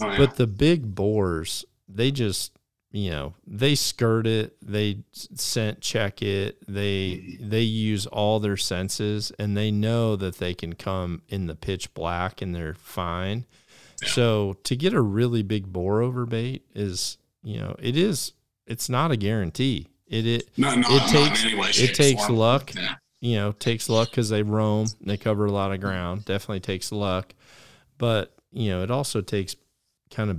oh, 0.00 0.10
yeah. 0.10 0.16
but 0.16 0.36
the 0.36 0.46
big 0.46 0.94
boars 0.94 1.64
they 1.88 2.10
just 2.10 2.52
you 2.92 3.10
know 3.10 3.34
they 3.44 3.74
skirt 3.74 4.24
it 4.26 4.56
they 4.62 4.98
scent 5.12 5.80
check 5.80 6.22
it 6.22 6.56
they 6.68 7.36
they 7.40 7.60
use 7.60 8.06
all 8.06 8.38
their 8.38 8.56
senses 8.56 9.32
and 9.38 9.56
they 9.56 9.70
know 9.70 10.14
that 10.14 10.36
they 10.38 10.54
can 10.54 10.74
come 10.74 11.20
in 11.28 11.46
the 11.46 11.56
pitch 11.56 11.92
black 11.92 12.40
and 12.40 12.54
they're 12.54 12.74
fine 12.74 13.44
yeah. 14.00 14.08
so 14.08 14.56
to 14.62 14.76
get 14.76 14.94
a 14.94 15.00
really 15.00 15.42
big 15.42 15.72
boar 15.72 16.02
over 16.02 16.24
bait 16.24 16.64
is 16.72 17.18
you 17.42 17.58
know 17.58 17.74
it 17.80 17.96
is 17.96 18.32
it's 18.64 18.88
not 18.88 19.10
a 19.10 19.16
guarantee 19.16 19.88
it 20.06 20.26
it 20.26 20.48
no, 20.56 20.74
no, 20.74 20.86
it 20.88 21.08
takes 21.08 21.80
it 21.80 21.94
takes 21.94 22.26
form. 22.26 22.38
luck. 22.38 22.74
Yeah. 22.74 22.94
You 23.20 23.36
know, 23.36 23.52
takes 23.52 23.88
luck 23.88 24.10
because 24.10 24.28
they 24.28 24.42
roam. 24.42 24.86
They 25.00 25.16
cover 25.16 25.46
a 25.46 25.52
lot 25.52 25.72
of 25.72 25.80
ground. 25.80 26.26
Definitely 26.26 26.60
takes 26.60 26.92
luck, 26.92 27.34
but 27.96 28.34
you 28.52 28.70
know, 28.70 28.82
it 28.82 28.90
also 28.90 29.20
takes 29.22 29.56
kind 30.10 30.30
of 30.30 30.38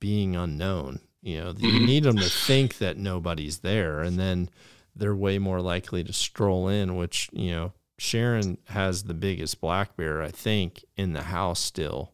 being 0.00 0.34
unknown. 0.34 1.00
You 1.22 1.38
know, 1.38 1.52
mm-hmm. 1.52 1.64
you 1.64 1.86
need 1.86 2.04
them 2.04 2.16
to 2.16 2.28
think 2.28 2.78
that 2.78 2.96
nobody's 2.96 3.58
there, 3.58 4.00
and 4.00 4.18
then 4.18 4.50
they're 4.96 5.14
way 5.14 5.38
more 5.38 5.60
likely 5.60 6.02
to 6.02 6.12
stroll 6.12 6.68
in. 6.68 6.96
Which 6.96 7.28
you 7.32 7.52
know, 7.52 7.72
Sharon 7.98 8.58
has 8.68 9.04
the 9.04 9.14
biggest 9.14 9.60
black 9.60 9.96
bear 9.96 10.22
I 10.22 10.30
think 10.30 10.84
in 10.96 11.12
the 11.12 11.22
house 11.22 11.60
still, 11.60 12.12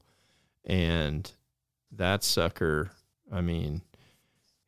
and 0.64 1.30
that 1.92 2.24
sucker. 2.24 2.90
I 3.32 3.40
mean, 3.40 3.82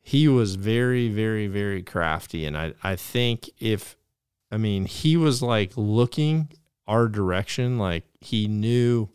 he 0.09 0.27
was 0.27 0.55
very, 0.55 1.07
very, 1.07 1.45
very 1.45 1.83
crafty. 1.83 2.43
And 2.47 2.57
I, 2.57 2.73
I 2.81 2.95
think 2.95 3.47
if, 3.59 3.95
I 4.51 4.57
mean, 4.57 4.85
he 4.85 5.15
was 5.15 5.43
like 5.43 5.73
looking 5.75 6.49
our 6.87 7.07
direction, 7.07 7.77
like 7.77 8.05
he 8.19 8.47
knew 8.47 9.09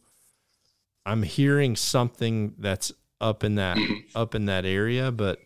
I'm 1.05 1.25
hearing 1.25 1.75
something 1.75 2.55
that's 2.61 2.93
up 3.21 3.43
in 3.43 3.57
that, 3.57 3.77
mm-hmm. 3.77 4.17
up 4.17 4.37
in 4.37 4.47
that 4.47 4.65
area. 4.65 5.11
But, 5.11 5.41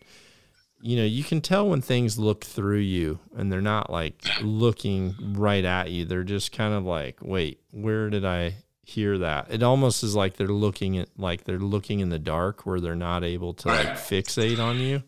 you 0.81 0.95
know, 0.95 1.03
you 1.03 1.23
can 1.23 1.41
tell 1.41 1.67
when 1.67 1.81
things 1.81 2.19
look 2.19 2.45
through 2.45 2.81
you 2.81 3.17
and 3.35 3.51
they're 3.51 3.59
not 3.59 3.89
like 3.89 4.23
looking 4.43 5.15
right 5.33 5.65
at 5.65 5.89
you. 5.89 6.05
They're 6.05 6.23
just 6.23 6.51
kind 6.51 6.75
of 6.75 6.83
like, 6.83 7.17
wait, 7.23 7.59
where 7.71 8.11
did 8.11 8.23
I 8.23 8.53
hear 8.83 9.17
that? 9.17 9.47
It 9.49 9.63
almost 9.63 10.03
is 10.03 10.15
like 10.15 10.37
they're 10.37 10.47
looking 10.47 10.99
at, 10.99 11.09
like 11.17 11.45
they're 11.45 11.57
looking 11.57 12.01
in 12.01 12.09
the 12.09 12.19
dark 12.19 12.67
where 12.67 12.79
they're 12.79 12.93
not 12.93 13.23
able 13.23 13.55
to 13.55 13.69
like 13.69 13.87
fixate 13.93 14.59
on 14.59 14.77
you 14.77 15.01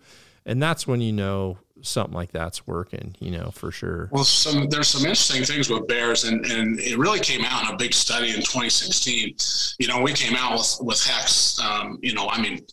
and 0.45 0.61
that's 0.61 0.87
when 0.87 1.01
you 1.01 1.11
know 1.11 1.57
something 1.81 2.13
like 2.13 2.31
that's 2.31 2.67
working, 2.67 3.15
you 3.19 3.31
know, 3.31 3.51
for 3.51 3.71
sure. 3.71 4.09
Well, 4.11 4.23
some 4.23 4.69
there's 4.69 4.87
some 4.87 5.01
interesting 5.01 5.43
things 5.43 5.69
with 5.69 5.87
bears, 5.87 6.25
and, 6.25 6.45
and 6.45 6.79
it 6.79 6.97
really 6.97 7.19
came 7.19 7.43
out 7.43 7.67
in 7.67 7.73
a 7.73 7.77
big 7.77 7.93
study 7.93 8.29
in 8.29 8.37
2016. 8.37 9.35
You 9.79 9.87
know, 9.87 10.01
we 10.01 10.13
came 10.13 10.35
out 10.35 10.53
with 10.53 10.77
with 10.81 10.97
HECS. 10.97 11.59
Um, 11.59 11.99
you 12.01 12.13
know, 12.13 12.27
I 12.29 12.41
mean, 12.41 12.65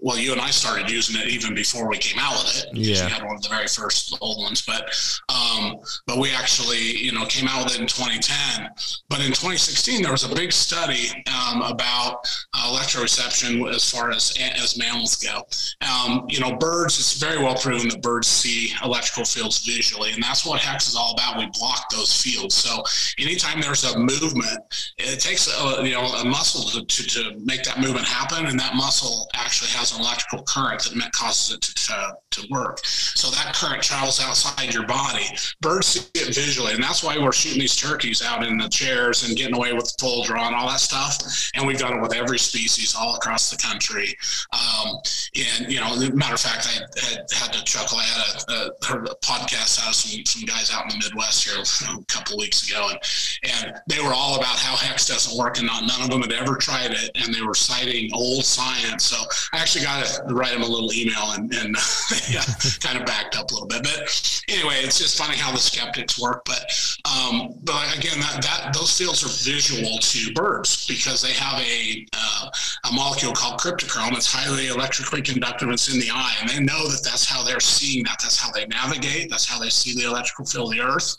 well, 0.00 0.18
you 0.18 0.32
and 0.32 0.40
I 0.40 0.50
started 0.50 0.90
using 0.90 1.20
it 1.20 1.28
even 1.28 1.54
before 1.54 1.88
we 1.88 1.98
came 1.98 2.18
out 2.18 2.42
with 2.44 2.64
it. 2.64 2.76
Yeah, 2.76 3.06
we 3.06 3.12
had 3.12 3.24
one 3.24 3.36
of 3.36 3.42
the 3.42 3.48
very 3.48 3.66
first 3.66 4.16
old 4.20 4.42
ones, 4.42 4.62
but 4.62 4.94
um, 5.28 5.76
but 6.06 6.18
we 6.18 6.30
actually 6.30 6.96
you 6.96 7.12
know 7.12 7.26
came 7.26 7.48
out 7.48 7.64
with 7.64 7.74
it 7.74 7.80
in 7.80 7.86
2010. 7.86 8.70
But 9.08 9.20
in 9.20 9.28
2016, 9.28 10.02
there 10.02 10.12
was 10.12 10.24
a 10.24 10.34
big 10.34 10.52
study 10.52 11.08
um, 11.26 11.62
about 11.62 12.18
uh, 12.54 12.76
electroreception 12.76 13.68
as 13.74 13.90
far 13.90 14.10
as 14.10 14.36
as 14.56 14.78
mammals 14.78 15.16
go. 15.16 15.42
Um, 15.82 16.26
you 16.28 16.40
know, 16.40 16.56
birds. 16.56 16.98
It's 16.98 17.18
very 17.18 17.38
well 17.38 17.56
proven 17.56 17.88
that 17.88 18.02
birds 18.02 18.28
see 18.28 18.51
see 18.52 18.72
electrical 18.84 19.24
fields 19.24 19.64
visually, 19.64 20.12
and 20.12 20.22
that's 20.22 20.44
what 20.44 20.60
HECS 20.60 20.88
is 20.88 20.96
all 20.96 21.12
about. 21.12 21.38
We 21.38 21.48
block 21.58 21.90
those 21.90 22.22
fields. 22.22 22.54
So 22.54 22.82
anytime 23.18 23.60
there's 23.60 23.84
a 23.84 23.98
movement, 23.98 24.60
it 24.98 25.20
takes 25.20 25.48
a, 25.48 25.84
you 25.84 25.94
know 25.94 26.02
a 26.02 26.24
muscle 26.24 26.68
to, 26.70 26.84
to, 26.84 27.02
to 27.08 27.38
make 27.38 27.62
that 27.64 27.80
movement 27.80 28.06
happen, 28.06 28.46
and 28.46 28.58
that 28.58 28.74
muscle 28.74 29.28
actually 29.34 29.70
has 29.70 29.92
an 29.94 30.00
electrical 30.00 30.44
current 30.44 30.82
that 30.82 31.12
causes 31.12 31.54
it 31.54 31.60
to, 31.62 31.74
to, 31.74 32.16
to 32.30 32.48
work. 32.50 32.84
So 32.84 33.30
that 33.30 33.54
current 33.54 33.82
travels 33.82 34.20
outside 34.20 34.72
your 34.72 34.86
body. 34.86 35.24
Birds 35.60 35.86
see 35.86 36.10
it 36.14 36.34
visually, 36.34 36.72
and 36.72 36.82
that's 36.82 37.02
why 37.02 37.16
we're 37.18 37.32
shooting 37.32 37.60
these 37.60 37.76
turkeys 37.76 38.22
out 38.22 38.44
in 38.44 38.56
the 38.56 38.68
chairs 38.68 39.26
and 39.26 39.36
getting 39.36 39.54
away 39.54 39.72
with 39.72 39.94
full 39.98 40.24
draw 40.24 40.46
and 40.46 40.56
all 40.56 40.68
that 40.68 40.80
stuff. 40.80 41.50
And 41.54 41.66
we've 41.66 41.78
done 41.78 41.98
it 41.98 42.02
with 42.02 42.14
every 42.14 42.38
species 42.38 42.94
all 42.98 43.16
across 43.16 43.50
the 43.50 43.56
country. 43.56 44.16
Um, 44.52 44.96
and 45.36 45.72
you 45.72 45.80
know, 45.80 45.94
matter 46.14 46.34
of 46.34 46.40
fact, 46.40 46.66
I 46.68 47.00
had, 47.08 47.26
had 47.32 47.52
to 47.52 47.64
chuckle. 47.64 47.98
I 47.98 48.04
had 48.04 48.36
a, 48.36 48.41
a, 48.48 48.70
heard 48.84 49.06
a 49.06 49.14
podcast 49.16 49.82
out 49.82 49.88
of 49.88 49.94
some, 49.94 50.24
some 50.24 50.44
guys 50.44 50.72
out 50.72 50.84
in 50.84 50.98
the 50.98 51.04
Midwest 51.04 51.48
here 51.48 51.62
a 51.62 52.04
couple 52.04 52.38
weeks 52.38 52.68
ago, 52.68 52.90
and 52.90 52.98
and 53.44 53.74
they 53.88 54.00
were 54.00 54.12
all 54.12 54.36
about 54.36 54.58
how 54.58 54.74
HECS 54.76 55.08
doesn't 55.08 55.38
work, 55.38 55.58
and 55.58 55.66
not 55.66 55.84
none 55.86 56.02
of 56.02 56.10
them 56.10 56.22
had 56.22 56.32
ever 56.32 56.56
tried 56.56 56.92
it, 56.92 57.10
and 57.14 57.34
they 57.34 57.42
were 57.42 57.54
citing 57.54 58.10
old 58.12 58.44
science. 58.44 59.04
So 59.04 59.16
I 59.52 59.60
actually 59.60 59.84
got 59.84 60.04
to 60.04 60.34
write 60.34 60.52
them 60.52 60.62
a 60.62 60.66
little 60.66 60.92
email, 60.92 61.32
and, 61.32 61.52
and 61.54 61.76
kind 62.80 62.98
of 62.98 63.06
backed 63.06 63.36
up 63.36 63.50
a 63.50 63.54
little 63.54 63.68
bit. 63.68 63.82
But 63.82 64.42
anyway, 64.48 64.76
it's 64.76 64.98
just 64.98 65.18
funny 65.18 65.36
how 65.36 65.52
the 65.52 65.58
skeptics 65.58 66.20
work. 66.20 66.44
But 66.44 66.64
um, 67.04 67.54
but 67.62 67.96
again, 67.96 68.20
that, 68.20 68.42
that 68.42 68.74
those 68.74 68.96
fields 68.96 69.24
are 69.24 69.50
visual 69.50 69.98
to 69.98 70.32
birds 70.32 70.86
because 70.86 71.22
they 71.22 71.32
have 71.32 71.60
a 71.60 72.06
uh, 72.12 72.50
a 72.90 72.92
molecule 72.92 73.32
called 73.32 73.60
cryptochrome. 73.60 74.16
It's 74.16 74.30
highly 74.32 74.68
electrically 74.68 75.22
conductive. 75.22 75.68
It's 75.70 75.92
in 75.92 76.00
the 76.00 76.10
eye, 76.12 76.36
and 76.40 76.48
they 76.48 76.60
know 76.60 76.88
that 76.88 77.02
that's 77.02 77.24
how 77.24 77.42
they're 77.42 77.60
seeing 77.60 78.04
that. 78.04 78.18
That's 78.20 78.31
how 78.36 78.50
they 78.50 78.66
navigate. 78.66 79.30
That's 79.30 79.46
how 79.46 79.58
they 79.58 79.70
see 79.70 79.94
the 79.94 80.08
electrical 80.08 80.44
field 80.44 80.72
of 80.72 80.78
the 80.78 80.84
Earth, 80.84 81.16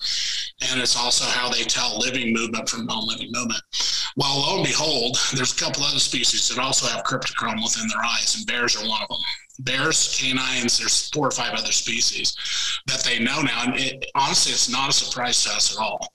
and 0.62 0.80
it's 0.80 0.98
also 0.98 1.26
how 1.26 1.50
they 1.50 1.64
tell 1.64 2.00
living 2.00 2.34
movement 2.34 2.70
from 2.70 2.86
non-living 2.86 3.32
movement. 3.32 3.62
Well, 4.16 4.40
lo 4.40 4.58
and 4.58 4.66
behold, 4.66 5.18
there's 5.34 5.54
a 5.54 5.64
couple 5.64 5.84
other 5.84 6.00
species 6.00 6.50
that 6.50 6.62
also 6.62 6.88
have 6.88 7.04
cryptochrome 7.04 7.64
within 7.64 7.88
their 7.88 8.04
eyes, 8.04 8.36
and 8.36 8.46
bears 8.46 8.76
are 8.76 8.88
one 8.88 9.02
of 9.02 9.08
them 9.10 9.18
bears, 9.60 10.18
canines, 10.20 10.78
there's 10.78 11.10
four 11.10 11.28
or 11.28 11.32
five 11.32 11.54
other 11.54 11.72
species 11.72 12.36
that 12.88 13.04
they 13.04 13.20
know 13.20 13.42
now. 13.42 13.64
And 13.64 13.80
it, 13.80 14.06
honestly, 14.16 14.52
it's 14.52 14.70
not 14.70 14.90
a 14.90 14.94
surprise 14.94 15.44
to 15.44 15.52
us 15.52 15.76
at 15.76 15.82
all. 15.82 16.08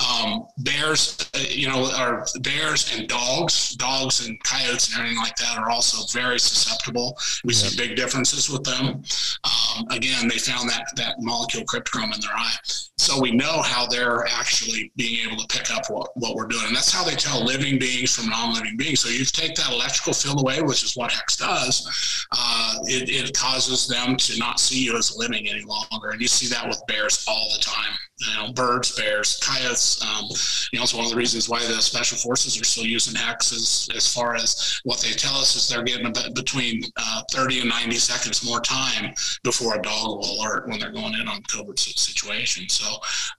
Um, 0.00 0.46
bears, 0.58 1.30
uh, 1.34 1.38
you 1.48 1.68
know, 1.68 1.90
are 1.96 2.26
bears 2.40 2.96
and 2.96 3.08
dogs, 3.08 3.74
dogs 3.74 4.26
and 4.26 4.42
coyotes 4.44 4.88
and 4.88 4.98
everything 4.98 5.18
like 5.18 5.36
that 5.36 5.58
are 5.58 5.70
also 5.70 6.06
very 6.18 6.38
susceptible. 6.38 7.16
We 7.44 7.54
see 7.54 7.76
big 7.76 7.96
differences 7.96 8.50
with 8.50 8.64
them. 8.64 9.02
Um, 9.44 9.86
again, 9.90 10.28
they 10.28 10.38
found 10.38 10.68
that 10.70 10.92
that 10.96 11.16
molecule 11.20 11.64
cryptochrome 11.64 12.14
in 12.14 12.20
their 12.20 12.34
eye. 12.34 12.56
So 12.98 13.20
we 13.20 13.32
know 13.32 13.62
how 13.62 13.86
they're 13.86 14.26
actually 14.26 14.92
being 14.96 15.26
able 15.26 15.42
to 15.42 15.46
pick 15.46 15.70
up 15.74 15.84
what, 15.88 16.10
what 16.16 16.36
we're 16.36 16.46
doing. 16.46 16.66
And 16.66 16.76
that's 16.76 16.92
how 16.92 17.02
they 17.02 17.14
tell 17.16 17.44
living 17.44 17.78
beings 17.78 18.14
from 18.14 18.28
non 18.28 18.54
living 18.54 18.76
beings. 18.76 19.00
So 19.00 19.08
you 19.08 19.24
take 19.24 19.54
that 19.56 19.72
electrical 19.72 20.12
field 20.12 20.40
away, 20.40 20.62
which 20.62 20.84
is 20.84 20.96
what 20.96 21.10
HECS 21.10 21.38
does, 21.38 22.26
uh, 22.30 22.74
it, 22.84 23.08
it 23.08 23.36
causes 23.36 23.86
them 23.86 24.16
to 24.16 24.38
not 24.38 24.60
see 24.60 24.84
you 24.84 24.96
as 24.96 25.16
living 25.16 25.48
any 25.48 25.62
longer. 25.62 26.10
And 26.10 26.20
you 26.20 26.28
see 26.28 26.46
that 26.54 26.66
with 26.66 26.82
bears 26.86 27.24
all 27.28 27.48
the 27.56 27.62
time 27.62 27.98
you 28.26 28.34
know, 28.36 28.52
birds, 28.52 28.94
bears, 28.96 29.38
coyotes. 29.42 30.02
Um, 30.02 30.26
you 30.72 30.78
know, 30.78 30.82
it's 30.82 30.94
one 30.94 31.04
of 31.04 31.10
the 31.10 31.16
reasons 31.16 31.48
why 31.48 31.60
the 31.60 31.80
special 31.80 32.18
forces 32.18 32.60
are 32.60 32.64
still 32.64 32.84
using 32.84 33.14
HECS 33.14 33.94
as, 33.94 34.12
far 34.12 34.34
as 34.34 34.80
what 34.84 35.00
they 35.00 35.10
tell 35.10 35.34
us 35.34 35.56
is 35.56 35.68
they're 35.68 35.82
getting 35.82 36.12
between 36.34 36.82
uh, 36.96 37.22
30 37.32 37.60
and 37.60 37.68
90 37.68 37.96
seconds 37.96 38.44
more 38.44 38.60
time 38.60 39.14
before 39.44 39.76
a 39.76 39.82
dog 39.82 40.18
will 40.18 40.40
alert 40.40 40.68
when 40.68 40.78
they're 40.78 40.92
going 40.92 41.14
in 41.14 41.28
on 41.28 41.42
covert 41.44 41.78
situation. 41.78 42.68
So 42.68 42.84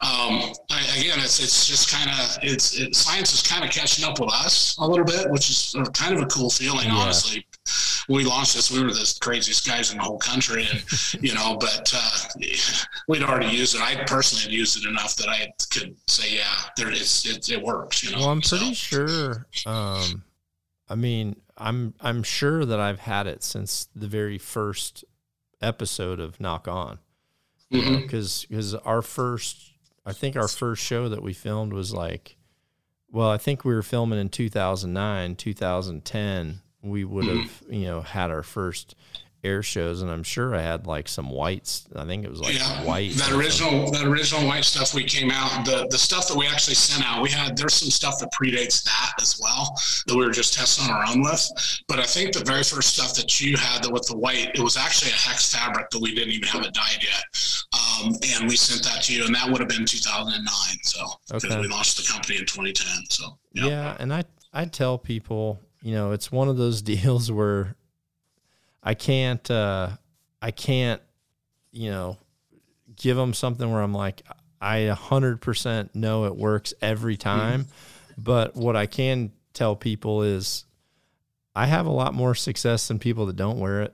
um, 0.01 0.53
I, 0.71 0.81
again, 0.99 1.19
it's 1.19 1.39
it's 1.39 1.67
just 1.67 1.91
kind 1.91 2.09
of 2.09 2.37
it's 2.41 2.79
it, 2.79 2.95
science 2.95 3.33
is 3.33 3.41
kind 3.41 3.63
of 3.63 3.71
catching 3.71 4.05
up 4.05 4.19
with 4.19 4.33
us 4.33 4.77
a 4.77 4.87
little 4.87 5.05
bit, 5.05 5.29
which 5.29 5.49
is 5.49 5.75
kind 5.93 6.15
of 6.15 6.21
a 6.21 6.25
cool 6.27 6.49
feeling, 6.49 6.87
yeah. 6.87 6.95
honestly 6.95 7.45
we 8.09 8.25
launched 8.25 8.55
this, 8.55 8.71
we 8.71 8.83
were 8.83 8.91
the 8.91 9.17
craziest 9.21 9.65
guys 9.65 9.91
in 9.91 9.97
the 9.97 10.03
whole 10.03 10.17
country, 10.17 10.67
and 10.71 10.83
you 11.23 11.33
know, 11.33 11.57
but 11.59 11.91
uh, 11.95 12.17
we'd 13.07 13.23
already 13.23 13.55
used 13.55 13.75
it. 13.75 13.81
I 13.81 14.03
personally 14.03 14.43
had 14.43 14.51
used 14.51 14.77
it 14.77 14.87
enough 14.87 15.15
that 15.17 15.29
I 15.29 15.53
could 15.71 15.95
say, 16.07 16.35
yeah, 16.35 16.53
there 16.77 16.91
it's 16.91 17.25
it, 17.25 17.49
it 17.49 17.61
works. 17.61 18.03
You 18.03 18.11
know, 18.11 18.19
well, 18.19 18.29
I'm 18.29 18.41
pretty 18.41 18.73
so. 18.73 19.07
sure. 19.07 19.47
Um, 19.65 20.23
I 20.89 20.95
mean, 20.95 21.37
I'm 21.57 21.93
I'm 22.01 22.23
sure 22.23 22.65
that 22.65 22.79
I've 22.79 22.99
had 22.99 23.27
it 23.27 23.43
since 23.43 23.87
the 23.95 24.07
very 24.07 24.37
first 24.37 25.05
episode 25.61 26.19
of 26.19 26.39
Nock 26.39 26.67
On, 26.67 26.99
because 27.71 27.85
mm-hmm. 27.85 28.47
because 28.47 28.75
our 28.75 29.01
first, 29.01 29.73
I 30.05 30.11
think 30.11 30.35
our 30.35 30.49
first 30.49 30.83
show 30.83 31.07
that 31.07 31.23
we 31.23 31.33
filmed 31.33 31.71
was 31.71 31.93
like, 31.93 32.35
well, 33.09 33.29
I 33.29 33.37
think 33.37 33.63
we 33.63 33.73
were 33.73 33.83
filming 33.83 34.19
in 34.19 34.29
2009, 34.29 35.35
2010 35.35 36.62
we 36.83 37.03
would 37.03 37.25
have 37.25 37.63
you 37.69 37.85
know 37.85 38.01
had 38.01 38.29
our 38.29 38.43
first 38.43 38.95
air 39.43 39.61
shows, 39.61 40.01
and 40.01 40.09
I'm 40.09 40.23
sure 40.23 40.55
I 40.55 40.61
had 40.61 40.87
like 40.87 41.07
some 41.07 41.29
whites. 41.29 41.85
I 41.95 42.05
think 42.05 42.23
it 42.23 42.29
was 42.29 42.39
like 42.39 42.57
yeah, 42.57 42.83
white. 42.83 43.11
That 43.13 43.31
original, 43.31 43.91
that 43.91 44.05
original 44.05 44.47
white 44.47 44.63
stuff 44.63 44.93
we 44.93 45.03
came 45.03 45.31
out. 45.31 45.65
The 45.65 45.87
the 45.89 45.97
stuff 45.97 46.27
that 46.29 46.37
we 46.37 46.47
actually 46.47 46.75
sent 46.75 47.05
out, 47.05 47.21
we 47.21 47.29
had 47.29 47.57
there's 47.57 47.73
some 47.73 47.89
stuff 47.89 48.19
that 48.19 48.29
predates 48.31 48.83
that 48.83 49.11
as 49.21 49.39
well 49.41 49.75
that 50.07 50.15
we 50.15 50.25
were 50.25 50.31
just 50.31 50.53
testing 50.53 50.89
on 50.89 50.91
our 50.91 51.05
own 51.09 51.21
with. 51.21 51.81
But 51.87 51.99
I 51.99 52.03
think 52.03 52.33
the 52.33 52.43
very 52.45 52.63
first 52.63 52.93
stuff 52.93 53.13
that 53.15 53.41
you 53.41 53.57
had 53.57 53.83
that 53.83 53.91
with 53.91 54.07
the 54.07 54.17
white, 54.17 54.51
it 54.55 54.61
was 54.61 54.77
actually 54.77 55.11
a 55.11 55.15
HECS 55.15 55.55
fabric 55.55 55.89
that 55.89 55.99
we 55.99 56.15
didn't 56.15 56.31
even 56.31 56.47
have 56.47 56.63
it 56.63 56.73
dyed 56.73 57.03
yet, 57.03 57.23
um, 57.73 58.13
and 58.35 58.47
we 58.47 58.55
sent 58.55 58.83
that 58.83 59.03
to 59.03 59.13
you, 59.13 59.25
and 59.25 59.35
that 59.35 59.49
would 59.49 59.59
have 59.59 59.69
been 59.69 59.85
2009. 59.85 60.47
So 60.83 61.05
because 61.27 61.45
okay. 61.45 61.59
we 61.59 61.67
launched 61.67 61.97
the 61.97 62.11
company 62.11 62.37
in 62.37 62.45
2010. 62.45 62.87
So 63.09 63.37
yeah, 63.53 63.65
yeah 63.65 63.97
and 63.99 64.13
I 64.13 64.23
I 64.53 64.65
tell 64.65 64.97
people 64.97 65.59
you 65.83 65.93
know, 65.93 66.13
it's 66.13 66.31
one 66.31 66.47
of 66.47 66.57
those 66.57 66.81
deals 66.81 67.31
where 67.31 67.75
I 68.81 68.95
can't, 68.95 69.49
uh, 69.51 69.89
I 70.41 70.51
can't, 70.51 71.01
you 71.71 71.91
know, 71.91 72.17
give 72.95 73.17
them 73.17 73.33
something 73.33 73.71
where 73.71 73.81
I'm 73.81 73.93
like, 73.93 74.23
I 74.61 74.89
100% 74.91 75.89
know 75.93 76.25
it 76.25 76.35
works 76.35 76.73
every 76.81 77.17
time. 77.17 77.65
Mm-hmm. 77.65 78.21
But 78.21 78.55
what 78.55 78.75
I 78.75 78.85
can 78.85 79.31
tell 79.53 79.75
people 79.75 80.23
is 80.23 80.65
I 81.55 81.65
have 81.65 81.85
a 81.85 81.91
lot 81.91 82.13
more 82.13 82.33
success 82.33 82.87
than 82.87 82.99
people 82.99 83.25
that 83.25 83.35
don't 83.35 83.59
wear 83.59 83.81
it. 83.83 83.93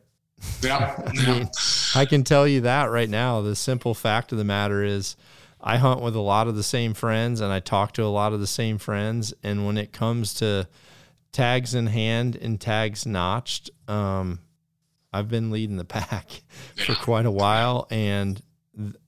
Yeah. 0.61 1.01
I 1.07 1.25
mean, 1.25 1.49
I 1.95 2.05
can 2.05 2.23
tell 2.23 2.47
you 2.47 2.61
that 2.61 2.85
right 2.85 3.09
now. 3.09 3.41
The 3.41 3.55
simple 3.55 3.93
fact 3.93 4.31
of 4.31 4.37
the 4.37 4.43
matter 4.43 4.83
is, 4.83 5.15
I 5.61 5.77
hunt 5.77 6.01
with 6.01 6.15
a 6.15 6.21
lot 6.21 6.47
of 6.47 6.55
the 6.55 6.63
same 6.63 6.93
friends 6.93 7.41
and 7.41 7.51
I 7.51 7.59
talk 7.59 7.93
to 7.93 8.03
a 8.03 8.05
lot 8.05 8.31
of 8.31 8.39
the 8.39 8.47
same 8.47 8.77
friends. 8.77 9.33
And 9.43 9.65
when 9.65 9.77
it 9.77 9.91
comes 9.91 10.33
to 10.35 10.69
tags 11.31 11.75
in 11.75 11.87
hand 11.87 12.35
and 12.35 12.59
tags 12.59 13.05
notched. 13.05 13.69
Um, 13.87 14.39
I've 15.11 15.29
been 15.29 15.51
leading 15.51 15.77
the 15.77 15.85
pack 15.85 16.43
for 16.85 16.95
quite 16.95 17.25
a 17.25 17.31
while, 17.31 17.87
and 17.89 18.41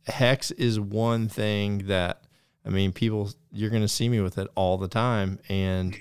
HECS 0.07 0.51
is 0.57 0.79
one 0.79 1.27
thing 1.27 1.87
that 1.87 2.23
I 2.65 2.69
mean, 2.69 2.91
people 2.91 3.31
you're 3.51 3.69
going 3.69 3.81
to 3.81 3.87
see 3.87 4.07
me 4.07 4.19
with 4.19 4.37
it 4.37 4.47
all 4.55 4.77
the 4.77 4.87
time, 4.87 5.39
and 5.49 5.97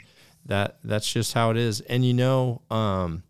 that 0.46 0.78
that's 0.84 1.10
just 1.10 1.32
how 1.32 1.50
it 1.50 1.56
is. 1.56 1.80
And 1.82 2.04
you 2.04 2.14
know, 2.14 2.62
um, 2.70 3.22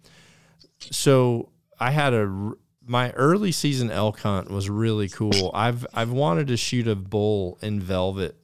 so 0.78 1.50
I 1.78 1.92
had 1.92 2.12
a 2.12 2.52
my 2.84 3.10
early 3.12 3.52
season 3.52 3.90
elk 3.90 4.20
hunt 4.20 4.50
was 4.50 4.68
really 4.68 5.08
cool. 5.08 5.50
I've 5.54 5.86
I've 5.94 6.10
wanted 6.10 6.48
to 6.48 6.56
shoot 6.56 6.88
a 6.88 6.96
bull 6.96 7.58
in 7.62 7.80
velvet 7.80 8.36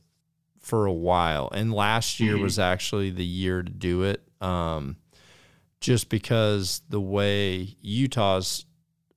for 0.61 0.87
a 0.87 0.93
while, 0.93 1.49
and 1.53 1.73
last 1.73 2.21
year 2.21 2.35
mm-hmm. 2.35 2.45
was 2.45 2.59
actually 2.59 3.11
the 3.11 3.25
year 3.25 3.63
to 3.63 3.71
do 3.71 4.03
it 4.03 4.26
um, 4.41 4.97
just 5.81 6.09
because 6.09 6.83
the 6.89 7.01
way 7.01 7.77
Utah's 7.81 8.65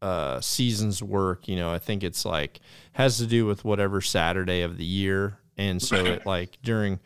uh, 0.02 0.40
seasons 0.42 1.04
work, 1.04 1.48
you 1.48 1.56
know, 1.56 1.72
I 1.72 1.80
think 1.80 2.04
it's 2.04 2.26
like 2.26 2.60
has 2.94 3.18
to 3.18 3.26
do 3.26 3.46
with 3.46 3.66
whatever 3.66 4.02
Saturday 4.02 4.62
of 4.62 4.78
the 4.78 4.86
year, 4.86 5.40
and 5.58 5.82
so 5.82 5.98
it 6.06 6.26
like 6.26 6.58
during 6.64 7.00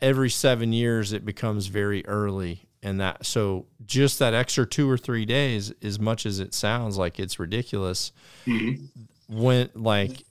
every 0.00 0.30
seven 0.30 0.72
years 0.72 1.12
it 1.12 1.24
becomes 1.24 1.66
very 1.66 2.04
early, 2.06 2.68
and 2.82 3.00
that 3.00 3.24
so 3.24 3.66
just 3.84 4.18
that 4.18 4.34
extra 4.34 4.66
two 4.66 4.90
or 4.90 4.98
three 4.98 5.24
days, 5.24 5.72
as 5.82 5.98
much 5.98 6.26
as 6.26 6.38
it 6.38 6.54
sounds 6.54 6.98
like 6.98 7.18
it's 7.18 7.38
ridiculous, 7.38 8.12
mm-hmm. 8.46 8.84
when 9.28 9.70
like 9.74 10.24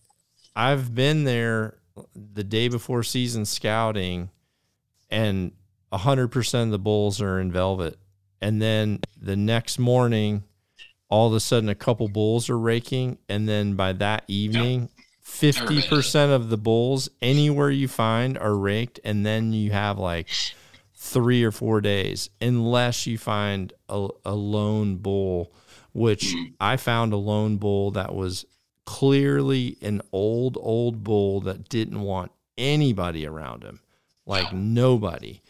I've 0.56 0.94
been 0.94 1.24
there 1.24 1.78
the 2.16 2.44
day 2.44 2.68
before 2.68 3.04
season 3.04 3.46
scouting, 3.46 4.30
and 5.10 5.52
100% 5.92 6.64
of 6.64 6.72
the 6.72 6.80
bulls 6.80 7.22
are 7.22 7.40
in 7.40 7.52
velvet. 7.52 7.98
And 8.42 8.62
then 8.62 9.00
the 9.20 9.36
next 9.36 9.80
morning, 9.80 10.44
all 11.10 11.28
of 11.28 11.34
a 11.34 11.40
sudden, 11.40 11.70
a 11.70 11.76
couple 11.76 12.08
bulls 12.08 12.50
are 12.50 12.58
raking. 12.58 13.18
And 13.30 13.48
then 13.48 13.76
by 13.76 13.94
that 13.94 14.24
evening, 14.28 14.90
50% 15.26 16.34
of 16.34 16.50
the 16.50 16.58
bulls 16.58 17.10
anywhere 17.22 17.72
you 17.72 17.88
find 17.88 18.38
are 18.38 18.56
raked. 18.56 19.00
And 19.04 19.26
then 19.26 19.54
you 19.54 19.72
have 19.72 19.98
like 19.98 20.28
three 20.96 21.44
or 21.44 21.52
four 21.52 21.82
days, 21.82 22.30
unless 22.42 23.06
you 23.06 23.18
find 23.18 23.74
a, 23.88 24.08
a 24.26 24.36
lone 24.36 24.98
bull, 24.98 25.54
which 25.94 26.34
I 26.60 26.78
found 26.78 27.14
a 27.14 27.18
lone 27.18 27.58
bull 27.58 27.92
that 27.92 28.14
was 28.14 28.46
clearly 28.86 29.78
an 29.82 30.02
old 30.12 30.58
old 30.60 31.04
bull 31.04 31.42
that 31.42 31.70
didn't 31.70 32.02
want 32.02 32.32
anybody 32.58 33.26
around 33.26 33.64
him, 33.64 33.80
like 34.26 34.54
nobody. 34.54 35.42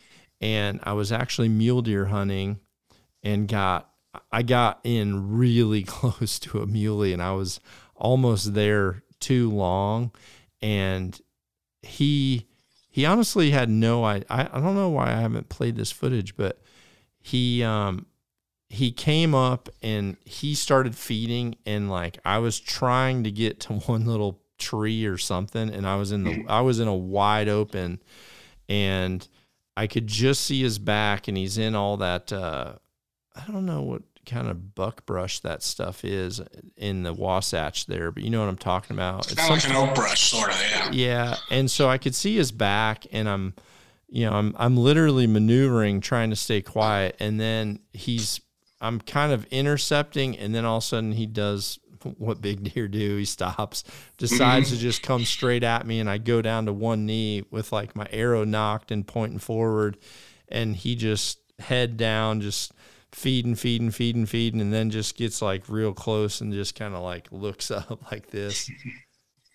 And 0.41 0.79
I 0.83 0.93
was 0.93 1.11
actually 1.11 1.49
mule 1.49 1.81
deer 1.81 2.05
hunting 2.05 2.59
and 3.23 3.47
got 3.47 3.89
I 4.31 4.43
got 4.43 4.79
in 4.83 5.37
really 5.37 5.83
close 5.87 6.39
to 6.39 6.61
a 6.61 6.67
muley 6.67 7.13
and 7.13 7.21
I 7.21 7.33
was 7.33 7.59
almost 7.95 8.53
there 8.53 9.03
too 9.19 9.49
long. 9.51 10.11
And 10.61 11.19
he 11.81 12.47
he 12.89 13.05
honestly 13.05 13.51
had 13.51 13.69
no 13.69 14.03
I 14.03 14.23
I 14.29 14.43
don't 14.59 14.75
know 14.75 14.89
why 14.89 15.07
I 15.11 15.21
haven't 15.21 15.49
played 15.49 15.75
this 15.75 15.91
footage 15.91 16.35
but 16.35 16.61
he 17.19 17.63
um 17.63 18.05
he 18.69 18.91
came 18.91 19.35
up 19.35 19.69
and 19.81 20.17
he 20.25 20.55
started 20.55 20.95
feeding 20.95 21.55
and 21.65 21.89
like 21.89 22.19
I 22.25 22.39
was 22.39 22.59
trying 22.59 23.23
to 23.23 23.31
get 23.31 23.59
to 23.61 23.73
one 23.73 24.05
little 24.05 24.41
tree 24.57 25.05
or 25.05 25.17
something 25.17 25.69
and 25.69 25.85
I 25.85 25.97
was 25.97 26.11
in 26.11 26.23
the 26.23 26.45
I 26.47 26.61
was 26.61 26.79
in 26.79 26.87
a 26.87 26.95
wide 26.95 27.49
open 27.49 28.01
and 28.69 29.27
I 29.77 29.87
could 29.87 30.07
just 30.07 30.41
see 30.41 30.61
his 30.61 30.79
back 30.79 31.27
and 31.27 31.37
he's 31.37 31.57
in 31.57 31.75
all 31.75 31.97
that 31.97 32.31
uh 32.31 32.75
I 33.35 33.51
don't 33.51 33.65
know 33.65 33.81
what 33.81 34.03
kind 34.25 34.47
of 34.47 34.75
buck 34.75 35.05
brush 35.05 35.39
that 35.41 35.61
stuff 35.61 36.03
is 36.03 36.41
in 36.77 37.03
the 37.03 37.13
Wasatch 37.13 37.85
there, 37.85 38.11
but 38.11 38.23
you 38.23 38.29
know 38.29 38.39
what 38.39 38.49
I'm 38.49 38.57
talking 38.57 38.95
about. 38.95 39.31
It's 39.31 39.35
kind 39.35 39.53
of 39.53 39.63
like 39.63 39.69
an 39.69 39.89
oak 39.89 39.95
brush, 39.95 40.31
sort 40.31 40.49
of. 40.49 40.61
Yeah. 40.61 40.91
Yeah, 40.91 41.35
and 41.51 41.69
so 41.69 41.87
I 41.87 41.97
could 41.97 42.15
see 42.15 42.35
his 42.35 42.51
back, 42.51 43.05
and 43.11 43.29
I'm, 43.29 43.53
you 44.07 44.25
know, 44.25 44.33
I'm 44.33 44.55
I'm 44.57 44.77
literally 44.77 45.27
maneuvering, 45.27 46.01
trying 46.01 46.29
to 46.31 46.35
stay 46.35 46.61
quiet, 46.61 47.15
and 47.19 47.39
then 47.39 47.79
he's, 47.93 48.41
I'm 48.81 48.99
kind 48.99 49.31
of 49.31 49.45
intercepting, 49.51 50.37
and 50.37 50.55
then 50.55 50.65
all 50.65 50.77
of 50.77 50.83
a 50.83 50.85
sudden 50.85 51.11
he 51.11 51.25
does 51.25 51.79
what 52.17 52.41
big 52.41 52.71
deer 52.71 52.87
do. 52.87 53.17
He 53.17 53.25
stops, 53.25 53.83
decides 54.17 54.69
to 54.69 54.77
just 54.77 55.03
come 55.03 55.25
straight 55.25 55.63
at 55.63 55.85
me, 55.85 55.99
and 55.99 56.09
I 56.09 56.17
go 56.17 56.41
down 56.41 56.65
to 56.65 56.73
one 56.73 57.05
knee 57.05 57.43
with 57.51 57.71
like 57.71 57.95
my 57.95 58.07
arrow 58.11 58.43
nocked 58.43 58.91
and 58.91 59.05
pointing 59.05 59.39
forward, 59.39 59.97
and 60.47 60.75
he 60.75 60.95
just 60.95 61.39
head 61.59 61.97
down, 61.97 62.41
just 62.41 62.73
feeding, 63.11 63.55
feeding, 63.55 63.91
feeding, 63.91 64.25
feeding, 64.25 64.61
and 64.61 64.73
then 64.73 64.89
just 64.89 65.17
gets 65.17 65.41
like 65.41 65.69
real 65.69 65.93
close 65.93 66.41
and 66.41 66.51
just 66.51 66.75
kind 66.75 66.93
of 66.93 67.01
like 67.01 67.27
looks 67.31 67.71
up 67.71 68.11
like 68.11 68.29
this. 68.29 68.69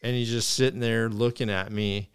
and 0.03 0.14
he's 0.16 0.30
just 0.30 0.51
sitting 0.51 0.80
there 0.80 1.09
looking 1.09 1.51
at 1.51 1.70
me. 1.70 2.11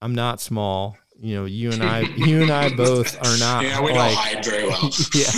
I'm 0.00 0.14
not 0.14 0.40
small. 0.40 0.96
You 1.22 1.34
know, 1.34 1.44
you 1.44 1.70
and 1.70 1.82
I, 1.82 2.00
you 2.00 2.42
and 2.42 2.50
I 2.50 2.74
both 2.74 3.14
are 3.18 3.38
not. 3.38 3.62
Yeah, 3.64 3.82
we 3.82 3.92
like, 3.92 4.14
don't 4.14 4.24
hide 4.24 4.44
very 4.44 4.66
well. 4.66 4.90
yeah, 5.14 5.30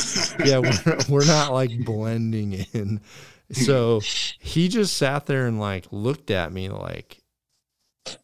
yeah, 0.44 0.58
we're, 0.58 0.98
we're 1.08 1.26
not 1.26 1.52
like 1.52 1.72
blending 1.84 2.52
in. 2.72 3.00
So 3.52 4.00
he 4.38 4.68
just 4.68 4.96
sat 4.96 5.26
there 5.26 5.46
and 5.46 5.60
like 5.60 5.86
looked 5.90 6.30
at 6.30 6.52
me 6.52 6.68
like, 6.68 7.22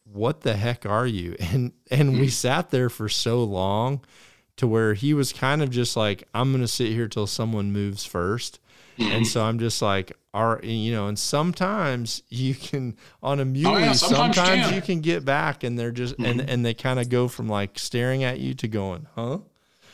"What 0.05 0.41
the 0.43 0.57
heck 0.57 0.87
are 0.87 1.07
you?" 1.07 1.37
And 1.53 1.73
and 1.91 2.19
we 2.21 2.29
sat 2.45 2.71
there 2.71 2.89
for 2.89 3.09
so 3.09 3.43
long 3.45 4.05
to 4.57 4.67
where 4.67 4.95
he 4.95 5.15
was 5.15 5.33
kind 5.33 5.63
of 5.63 5.71
just 5.71 5.97
like, 5.97 6.27
I'm 6.35 6.51
going 6.51 6.63
to 6.63 6.69
sit 6.69 6.89
here 6.89 7.07
till 7.07 7.29
someone 7.29 7.71
moves 7.71 8.05
1st 8.07 8.59
Mm-hmm. 8.99 9.13
And 9.13 9.27
so 9.27 9.43
I'm 9.45 9.59
just 9.61 9.81
like, 9.81 10.13
are 10.35 10.61
you 10.63 10.93
know, 10.93 11.07
and 11.07 11.17
sometimes 11.19 12.23
you 12.29 12.55
can 12.55 12.97
on 13.23 13.39
a 13.41 13.45
muley, 13.45 13.77
Oh, 13.77 13.79
yeah, 13.79 13.93
sometimes 13.93 14.37
you 14.37 14.43
sometimes 14.43 14.67
can. 14.67 14.75
you 14.75 14.83
can 14.83 15.01
get 15.01 15.25
back 15.25 15.63
and 15.63 15.79
they're 15.79 15.93
just 15.93 16.17
and 16.19 16.41
and 16.41 16.65
they 16.67 16.75
kind 16.75 16.99
of 16.99 17.09
go 17.09 17.29
from 17.29 17.49
like 17.49 17.79
staring 17.79 18.25
at 18.25 18.41
you 18.41 18.55
to 18.55 18.67
going, 18.69 19.07
huh? 19.15 19.39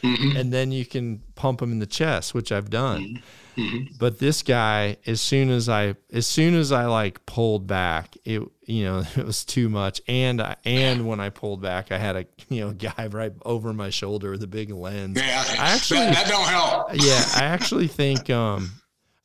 Mhm. 0.04 0.36
And 0.38 0.52
then 0.52 0.70
you 0.70 0.84
can 0.84 1.22
pump 1.34 1.60
them 1.60 1.72
in 1.72 1.78
the 1.78 1.86
chest, 1.86 2.34
which 2.34 2.52
I've 2.52 2.68
done. 2.70 3.22
Mhm. 3.56 3.96
But 3.98 4.18
this 4.18 4.42
guy, 4.42 4.96
as 5.06 5.20
soon 5.20 5.48
as 5.50 5.68
I, 5.68 5.94
as 6.12 6.26
soon 6.26 6.54
as 6.54 6.72
I 6.72 6.86
like 6.86 7.24
pulled 7.24 7.66
back, 7.66 8.16
it, 8.24 8.42
you 8.66 8.84
know, 8.84 9.02
it 9.16 9.24
was 9.24 9.44
too 9.44 9.68
much. 9.68 10.02
And 10.08 10.42
I, 10.42 10.56
and 10.64 11.06
when 11.06 11.20
I 11.20 11.30
pulled 11.30 11.62
back, 11.62 11.90
I 11.92 11.98
had 11.98 12.16
a, 12.16 12.26
you 12.48 12.60
know, 12.60 12.72
guy 12.72 13.06
right 13.10 13.32
over 13.44 13.72
my 13.72 13.90
shoulder 13.90 14.32
with 14.32 14.42
a 14.42 14.46
big 14.48 14.70
lens. 14.70 15.16
Yeah, 15.18 15.42
I 15.58 15.72
actually- 15.74 16.00
that, 16.00 16.26
that 16.26 16.28
don't 16.28 16.48
help. 16.48 16.88
Yeah, 16.94 17.24
I 17.36 17.44
actually 17.44 17.86
think 17.88 18.28
um, 18.28 18.72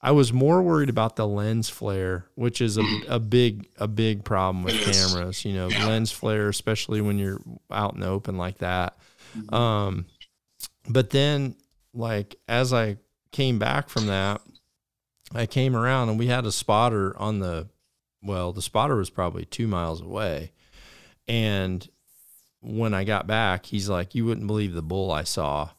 I 0.02 0.12
was 0.12 0.32
more 0.32 0.62
worried 0.62 0.90
about 0.90 1.16
the 1.18 1.28
lens 1.28 1.68
flare, 1.70 2.26
which 2.36 2.62
is 2.62 2.78
a, 2.78 2.86
a 3.10 3.20
big 3.20 3.68
a 3.80 3.88
big 3.88 4.24
problem 4.24 4.64
with 4.64 4.76
cameras. 4.80 5.44
You 5.44 5.54
know, 5.54 5.68
Yeah. 5.70 5.88
lens 5.88 6.12
flare, 6.12 6.48
especially 6.48 7.02
when 7.02 7.18
you're 7.18 7.42
out 7.72 7.96
in 7.96 8.00
the 8.02 8.08
open 8.08 8.38
like 8.38 8.60
that. 8.60 8.98
Um, 9.50 10.06
but 10.90 11.12
then, 11.12 11.56
like 11.94 12.36
as 12.48 12.74
I 12.74 12.98
came 13.32 13.60
back 13.60 13.90
from 13.90 14.08
that, 14.08 14.42
I 15.34 15.46
came 15.46 15.76
around 15.76 16.10
and 16.10 16.18
we 16.20 16.28
had 16.28 16.46
a 16.46 16.52
spotter 16.52 17.16
on 17.18 17.40
the. 17.40 17.68
Well, 18.22 18.52
the 18.52 18.62
spotter 18.62 18.96
was 18.98 19.10
probably 19.10 19.46
two 19.46 19.68
miles 19.68 20.02
away, 20.02 20.52
and 21.28 21.88
when 22.62 22.94
I 22.94 23.06
got 23.06 23.28
back, 23.28 23.66
he's 23.68 23.88
like, 23.88 24.14
"You 24.14 24.26
wouldn't 24.26 24.48
believe 24.48 24.74
the 24.74 24.82
bull 24.82 25.12
I 25.12 25.24
saw," 25.24 25.70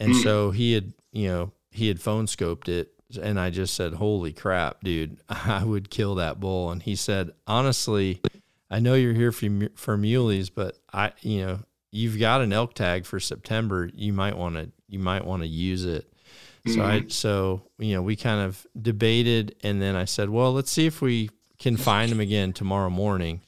and 0.00 0.12
Hmm. 0.12 0.20
so 0.22 0.50
he 0.50 0.72
had, 0.72 0.92
you 1.12 1.28
know, 1.28 1.52
he 1.70 1.86
had 1.86 2.00
phone 2.00 2.26
scoped 2.26 2.68
it, 2.68 2.94
and 3.22 3.38
I 3.38 3.50
just 3.50 3.74
said, 3.74 3.94
"Holy 3.94 4.32
crap, 4.32 4.82
dude! 4.82 5.18
I 5.28 5.62
would 5.64 5.88
kill 5.90 6.16
that 6.16 6.40
bull." 6.40 6.72
And 6.72 6.82
he 6.82 6.96
said, 6.96 7.30
"Honestly, 7.46 8.20
I 8.68 8.80
know 8.80 8.94
you're 8.94 9.14
here 9.14 9.30
for 9.30 9.48
for 9.76 9.96
muleys, 9.96 10.50
but 10.50 10.78
I, 10.92 11.12
you 11.20 11.46
know, 11.46 11.58
you've 11.90 12.18
got 12.18 12.40
an 12.40 12.52
elk 12.52 12.74
tag 12.74 13.06
for 13.06 13.20
September. 13.20 13.90
You 13.94 14.12
might 14.12 14.36
want 14.36 14.56
to 14.56 14.70
you 14.88 14.98
might 14.98 15.24
want 15.24 15.42
to 15.42 15.48
use 15.48 15.84
it." 15.84 16.12
So 16.66 16.82
I 16.82 17.04
so 17.08 17.62
you 17.78 17.94
know 17.94 18.02
we 18.02 18.16
kind 18.16 18.40
of 18.40 18.66
debated, 18.80 19.56
and 19.62 19.80
then 19.80 19.96
I 19.96 20.04
said, 20.04 20.30
"Well, 20.30 20.52
let's 20.52 20.70
see 20.70 20.86
if 20.86 21.00
we 21.00 21.30
can 21.58 21.76
find 21.76 22.10
him 22.12 22.20
again 22.20 22.52
tomorrow 22.52 22.90
morning," 22.90 23.40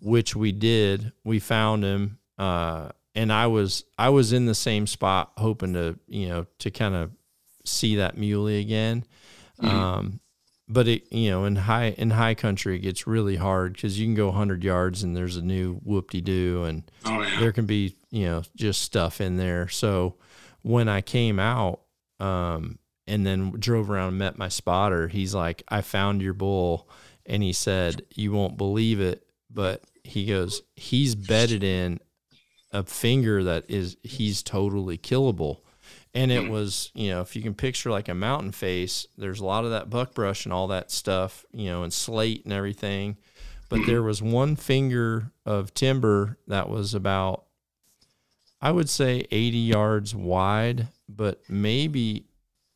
which 0.00 0.34
we 0.34 0.52
did. 0.52 1.12
We 1.24 1.38
found 1.38 1.84
him, 1.84 2.18
uh, 2.38 2.90
and 3.14 3.32
I 3.32 3.46
was 3.46 3.84
I 3.98 4.08
was 4.08 4.32
in 4.32 4.46
the 4.46 4.54
same 4.54 4.86
spot, 4.86 5.32
hoping 5.36 5.74
to 5.74 5.98
you 6.08 6.28
know 6.28 6.46
to 6.60 6.70
kind 6.70 6.94
of 6.94 7.12
see 7.64 7.96
that 7.96 8.16
muley 8.16 8.58
again. 8.60 9.04
Um, 9.60 10.20
but 10.68 10.88
it 10.88 11.10
you 11.12 11.30
know 11.30 11.44
in 11.44 11.56
high 11.56 11.90
in 11.90 12.10
high 12.10 12.34
country 12.34 12.76
it 12.76 12.80
gets 12.80 13.06
really 13.06 13.36
hard 13.36 13.74
because 13.74 13.98
you 13.98 14.06
can 14.06 14.14
go 14.14 14.26
100 14.26 14.64
yards 14.64 15.02
and 15.02 15.16
there's 15.16 15.36
a 15.36 15.42
new 15.42 15.74
whoop 15.84 16.10
de 16.10 16.20
doo 16.20 16.64
and 16.64 16.90
Oh 17.04 17.22
yeah. 17.22 17.38
there 17.40 17.52
can 17.52 17.66
be 17.66 17.94
you 18.10 18.24
know 18.26 18.42
just 18.56 18.82
stuff 18.82 19.20
in 19.20 19.36
there 19.36 19.68
so 19.68 20.14
when 20.62 20.88
i 20.88 21.00
came 21.00 21.38
out 21.38 21.80
um 22.20 22.78
and 23.06 23.24
then 23.24 23.50
drove 23.58 23.90
around 23.90 24.08
and 24.08 24.18
met 24.18 24.38
my 24.38 24.48
spotter 24.48 25.06
he's 25.08 25.34
like 25.34 25.62
i 25.68 25.80
found 25.80 26.20
your 26.22 26.34
bull 26.34 26.88
and 27.26 27.42
he 27.42 27.52
said 27.52 28.02
you 28.14 28.32
won't 28.32 28.56
believe 28.56 29.00
it 29.00 29.24
but 29.50 29.82
he 30.02 30.26
goes 30.26 30.62
he's 30.74 31.14
bedded 31.14 31.62
in 31.62 32.00
a 32.72 32.82
finger 32.82 33.44
that 33.44 33.64
is 33.68 33.96
he's 34.02 34.42
totally 34.42 34.98
killable 34.98 35.60
and 36.16 36.32
it 36.32 36.44
hmm. 36.44 36.50
was 36.50 36.90
you 36.94 37.10
know 37.10 37.20
if 37.20 37.36
you 37.36 37.42
can 37.42 37.54
picture 37.54 37.90
like 37.90 38.08
a 38.08 38.14
mountain 38.14 38.50
face 38.50 39.06
there's 39.16 39.40
a 39.40 39.44
lot 39.44 39.64
of 39.64 39.70
that 39.70 39.88
buckbrush 39.88 40.44
and 40.44 40.52
all 40.52 40.66
that 40.66 40.90
stuff 40.90 41.44
you 41.52 41.66
know 41.66 41.82
and 41.82 41.92
slate 41.92 42.44
and 42.44 42.52
everything. 42.52 43.16
But 43.68 43.80
hmm. 43.80 43.86
there 43.86 44.02
was 44.02 44.20
one 44.20 44.56
finger 44.56 45.30
of 45.44 45.74
timber 45.74 46.38
that 46.48 46.68
was 46.68 46.94
about 46.94 47.44
i 48.60 48.72
would 48.72 48.88
say 48.88 49.26
80 49.30 49.58
yards 49.58 50.14
wide 50.14 50.88
but 51.08 51.42
maybe 51.48 52.26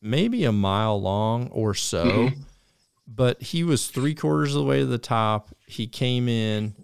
maybe 0.01 0.43
a 0.43 0.51
mile 0.51 0.99
long 0.99 1.47
or 1.49 1.73
so. 1.73 2.05
Mm-hmm. 2.05 2.41
But 3.07 3.41
he 3.41 3.63
was 3.63 3.87
three 3.87 4.15
quarters 4.15 4.55
of 4.55 4.61
the 4.61 4.67
way 4.67 4.79
to 4.79 4.85
the 4.85 4.97
top. 4.97 5.49
He 5.67 5.85
came 5.87 6.29
in 6.29 6.75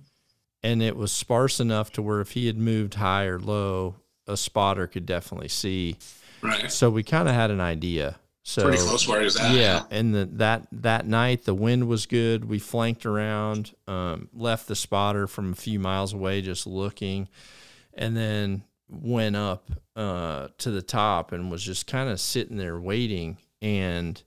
and 0.62 0.84
it 0.84 0.96
was 0.96 1.12
sparse 1.12 1.60
enough 1.60 1.92
to 1.94 2.02
where 2.02 2.22
if 2.22 2.32
he 2.32 2.48
had 2.48 2.58
moved 2.58 2.96
high 2.96 3.26
or 3.26 3.40
low 3.40 3.96
a 4.28 4.36
spotter 4.36 4.88
could 4.88 5.06
definitely 5.06 5.48
see 5.48 5.96
Right. 6.42 6.72
so 6.72 6.90
we 6.90 7.04
kind 7.04 7.28
of 7.28 7.36
had 7.36 7.52
an 7.52 7.62
idea 7.62 8.18
so 8.48 8.64
Pretty 8.64 8.78
close 8.78 9.06
where 9.06 9.20
he 9.20 9.26
was 9.26 9.36
at. 9.36 9.54
yeah, 9.54 9.84
and 9.92 10.16
the, 10.16 10.24
that 10.36 10.68
that 10.72 11.06
night 11.06 11.44
the 11.44 11.54
wind 11.54 11.90
was 11.90 12.06
good. 12.06 12.46
We 12.46 12.60
flanked 12.60 13.06
around, 13.06 13.74
um, 13.90 14.30
left 14.34 14.70
the 14.70 14.76
spotter 14.76 15.28
from 15.28 15.52
a 15.52 15.56
few 15.56 15.82
miles 15.82 16.14
away, 16.14 16.42
just 16.42 16.66
looking, 16.66 17.28
and 17.94 18.16
then 18.16 18.64
went 18.88 19.36
up 19.36 19.70
uh, 19.98 20.48
to 20.60 20.72
the 20.72 20.82
top 20.82 21.34
and 21.34 21.52
was 21.52 21.62
just 21.62 21.88
kind 21.88 22.08
of 22.08 22.22
sitting 22.22 22.56
there 22.56 22.80
waiting. 22.80 23.38
And 23.62 24.24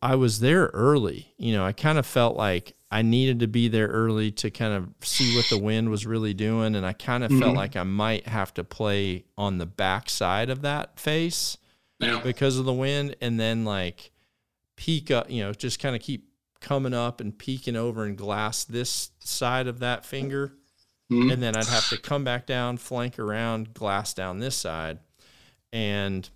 I 0.00 0.14
was 0.14 0.40
there 0.40 0.70
early. 0.72 1.34
You 1.36 1.52
know, 1.52 1.66
I 1.66 1.72
kind 1.72 1.98
of 1.98 2.06
felt 2.06 2.34
like 2.34 2.75
I 2.90 3.02
needed 3.02 3.40
to 3.40 3.48
be 3.48 3.66
there 3.68 3.88
early 3.88 4.30
to 4.32 4.50
kind 4.50 4.72
of 4.72 4.88
see 5.06 5.36
what 5.36 5.46
the 5.50 5.58
wind 5.58 5.90
was 5.90 6.06
really 6.06 6.34
doing, 6.34 6.74
and 6.76 6.86
I 6.86 6.92
kind 6.92 7.24
of 7.24 7.30
felt 7.30 7.54
Mhm. 7.54 7.56
like 7.56 7.74
I 7.76 7.82
might 7.82 8.28
have 8.28 8.54
to 8.54 8.64
play 8.64 9.24
on 9.36 9.58
the 9.58 9.66
back 9.66 10.08
side 10.08 10.50
of 10.50 10.62
that 10.62 10.98
face 11.00 11.58
Yeah. 11.98 12.20
because 12.22 12.58
of 12.58 12.64
the 12.64 12.72
wind 12.72 13.16
and 13.20 13.40
then 13.40 13.64
like 13.64 14.12
peek 14.76 15.10
up, 15.10 15.28
you 15.30 15.42
know, 15.42 15.52
just 15.52 15.80
kind 15.80 15.96
of 15.96 16.02
keep 16.02 16.28
coming 16.60 16.94
up 16.94 17.20
and 17.20 17.36
peeking 17.38 17.74
over 17.76 18.04
and 18.04 18.16
glass 18.16 18.62
this 18.64 19.10
side 19.20 19.66
of 19.66 19.80
that 19.80 20.04
finger. 20.04 20.52
Mhm. 21.10 21.32
And 21.32 21.42
then 21.42 21.56
I'd 21.56 21.66
have 21.66 21.88
to 21.90 21.96
come 21.98 22.22
back 22.24 22.46
down, 22.46 22.76
flank 22.76 23.18
around, 23.18 23.74
glass 23.74 24.12
down 24.14 24.38
this 24.38 24.56
side. 24.56 24.98
And 25.72 26.28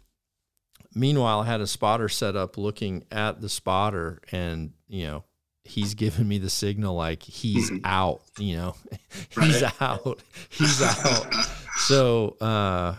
meanwhile, 0.94 1.40
I 1.40 1.46
had 1.46 1.60
a 1.60 1.66
spotter 1.66 2.08
set 2.08 2.34
up 2.36 2.56
looking 2.58 3.04
at 3.10 3.40
the 3.40 3.48
spotter 3.48 4.20
and, 4.32 4.72
you 4.88 5.04
know, 5.06 5.24
he's 5.70 5.94
giving 5.94 6.26
me 6.28 6.38
the 6.38 6.50
signal 6.50 6.94
like 6.94 7.22
he's 7.22 7.70
out, 7.84 8.20
you 8.38 8.56
know, 8.56 8.74
he's 9.40 9.62
Right. 9.62 9.72
out, 9.82 10.22
he's 10.50 10.82
out. 10.82 11.34
so 11.86 12.36
uh, 12.40 12.96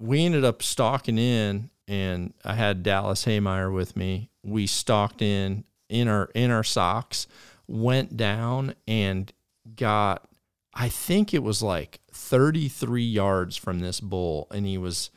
we 0.00 0.24
ended 0.24 0.44
up 0.44 0.62
stalking 0.62 1.18
in, 1.18 1.70
and 1.86 2.32
I 2.44 2.54
had 2.54 2.82
Dallas 2.82 3.24
Haymeyer 3.24 3.72
with 3.72 3.96
me. 3.96 4.30
We 4.42 4.66
stalked 4.66 5.22
in 5.22 5.64
in 5.88 6.08
our 6.08 6.30
in 6.34 6.50
our 6.50 6.64
socks, 6.64 7.26
went 7.68 8.16
down 8.16 8.74
and 8.88 9.32
got. 9.76 10.26
I 10.76 10.88
think 10.88 11.32
it 11.32 11.42
was 11.44 11.62
like 11.62 12.00
33 12.12 13.04
yards 13.04 13.56
from 13.56 13.78
this 13.78 14.00
bull, 14.00 14.48
and 14.50 14.66
he 14.66 14.76
was 14.78 15.10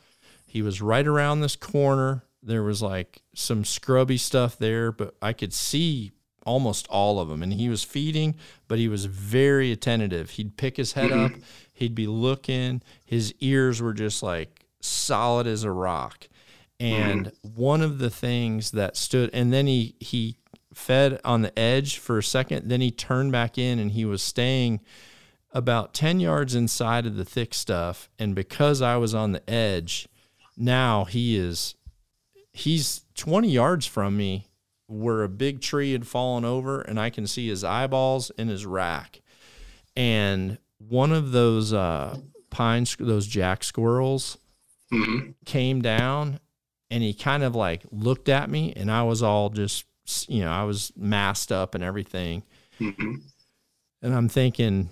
he 0.45 0.62
was 0.62 0.82
right 0.82 1.05
around 1.08 1.39
this 1.41 1.55
corner. 1.55 2.24
There 2.43 2.64
was 2.64 2.82
like 2.82 3.24
some 3.34 3.66
scrubby 3.66 4.18
stuff 4.18 4.58
there, 4.58 4.91
but 4.91 5.16
I 5.22 5.34
could 5.34 5.53
see 5.53 6.12
almost 6.48 6.88
all 6.88 7.20
of 7.20 7.28
them. 7.28 7.43
And 7.43 7.54
he 7.54 7.70
was 7.70 7.84
feeding, 7.84 8.36
but 8.68 8.80
he 8.80 8.88
was 8.88 9.06
very 9.06 9.72
attentive. 9.72 10.32
He'd 10.32 10.58
pick 10.58 10.78
his 10.78 10.93
head 10.93 11.12
up, 11.12 11.32
mm-hmm. 11.32 11.41
he'd 11.74 11.93
be 11.93 12.08
looking. 12.08 12.82
His 13.06 13.34
ears 13.39 13.82
were 13.82 13.93
just 13.93 14.24
like 14.24 14.66
solid 14.80 15.45
as 15.45 15.64
a 15.64 15.72
rock. 15.72 16.28
And 16.80 17.28
mm-hmm. 17.28 17.62
one 17.62 17.82
of 17.82 18.00
the 18.00 18.10
things 18.10 18.72
that 18.72 18.95
stood, 18.95 19.30
and 19.34 19.52
then 19.52 19.68
he 19.68 19.95
he 20.00 20.38
fed 20.74 21.20
on 21.26 21.41
the 21.41 21.58
edge 21.58 21.98
for 21.98 22.20
a 22.20 22.24
second. 22.24 22.70
Then 22.70 22.82
he 22.82 22.91
turned 22.91 23.32
back 23.32 23.58
in, 23.58 23.80
and 23.80 23.91
he 23.91 24.06
was 24.06 24.22
staying 24.22 24.80
about 25.52 25.93
10 25.93 26.20
yards 26.20 26.54
inside 26.54 27.06
of 27.06 27.16
the 27.16 27.26
thick 27.26 27.54
stuff 27.54 28.10
and 28.20 28.36
because 28.36 28.82
I 28.82 28.98
was 28.98 29.16
on 29.16 29.32
the 29.32 29.50
edge 29.50 30.08
now 30.56 31.06
he 31.06 31.38
is 31.38 31.74
he's 32.54 33.06
20 33.16 33.50
yards 33.50 33.86
from 33.86 34.18
me 34.18 34.47
where 34.88 35.24
a 35.24 35.30
big 35.30 35.62
tree 35.62 35.92
had 35.92 36.08
fallen 36.08 36.46
over 36.46 36.82
and 36.82 37.00
I 37.00 37.10
can 37.10 37.28
see 37.28 37.48
his 37.50 37.64
eyeballs 37.64 38.32
and 38.38 38.50
his 38.50 38.66
rack 38.66 39.22
and 39.96 40.58
one 40.78 41.12
of 41.12 41.32
those 41.32 41.74
uh 41.74 42.18
pine 42.50 42.86
those 43.00 43.28
jack 43.28 43.64
squirrels 43.64 44.38
Mhm. 44.92 45.34
came 45.46 45.82
down 45.82 46.40
and 46.90 47.04
he 47.04 47.14
kind 47.14 47.44
of 47.44 47.56
like 47.56 47.84
looked 47.92 48.30
at 48.30 48.50
me 48.50 48.72
and 48.78 48.90
I 48.90 49.04
was 49.04 49.22
all 49.22 49.50
just 49.50 49.86
you 50.30 50.40
know 50.42 50.52
I 50.52 50.64
was 50.64 50.94
masked 50.96 51.52
up 51.52 51.76
and 51.76 51.84
everything 51.84 52.44
Mhm. 52.80 53.24
and 54.02 54.14
I'm 54.16 54.30
thinking, 54.30 54.90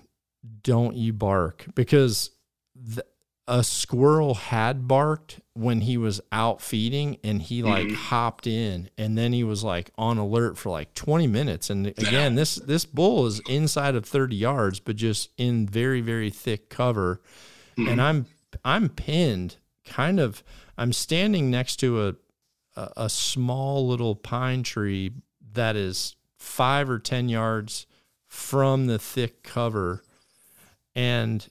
don't 0.63 0.97
you 0.97 1.13
bark 1.13 1.65
because 1.75 2.31
the, 2.75 3.05
a 3.47 3.63
squirrel 3.63 4.33
had 4.33 4.87
barked 4.87 5.39
when 5.53 5.81
he 5.81 5.97
was 5.97 6.19
out 6.31 6.61
feeding 6.61 7.17
and 7.23 7.43
he 7.43 7.61
like 7.61 7.87
mm-hmm. 7.87 7.95
hopped 7.95 8.47
in. 8.47 8.89
And 8.97 9.17
then 9.17 9.33
he 9.33 9.43
was 9.43 9.63
like 9.63 9.91
on 9.97 10.17
alert 10.17 10.57
for 10.57 10.69
like 10.69 10.93
20 10.95 11.27
minutes. 11.27 11.69
And 11.69 11.87
again 11.87 12.35
this 12.35 12.55
this 12.55 12.85
bull 12.85 13.27
is 13.27 13.41
inside 13.47 13.95
of 13.95 14.05
30 14.05 14.35
yards 14.35 14.79
but 14.79 14.95
just 14.95 15.29
in 15.37 15.67
very 15.67 16.01
very 16.01 16.29
thick 16.29 16.69
cover. 16.69 17.21
Mm-hmm. 17.77 17.89
And 17.89 18.01
I'm 18.01 18.25
I'm 18.63 18.89
pinned 18.89 19.57
kind 19.85 20.19
of 20.19 20.43
I'm 20.77 20.91
standing 20.91 21.51
next 21.51 21.75
to 21.77 22.07
a 22.07 22.15
a, 22.75 22.91
a 22.97 23.09
small 23.09 23.87
little 23.87 24.15
pine 24.15 24.63
tree 24.63 25.11
that 25.53 25.75
is 25.75 26.15
5 26.39 26.89
or 26.89 26.99
10 26.99 27.29
yards 27.29 27.85
from 28.27 28.87
the 28.87 28.99
thick 28.99 29.43
cover 29.43 30.03
and 30.95 31.45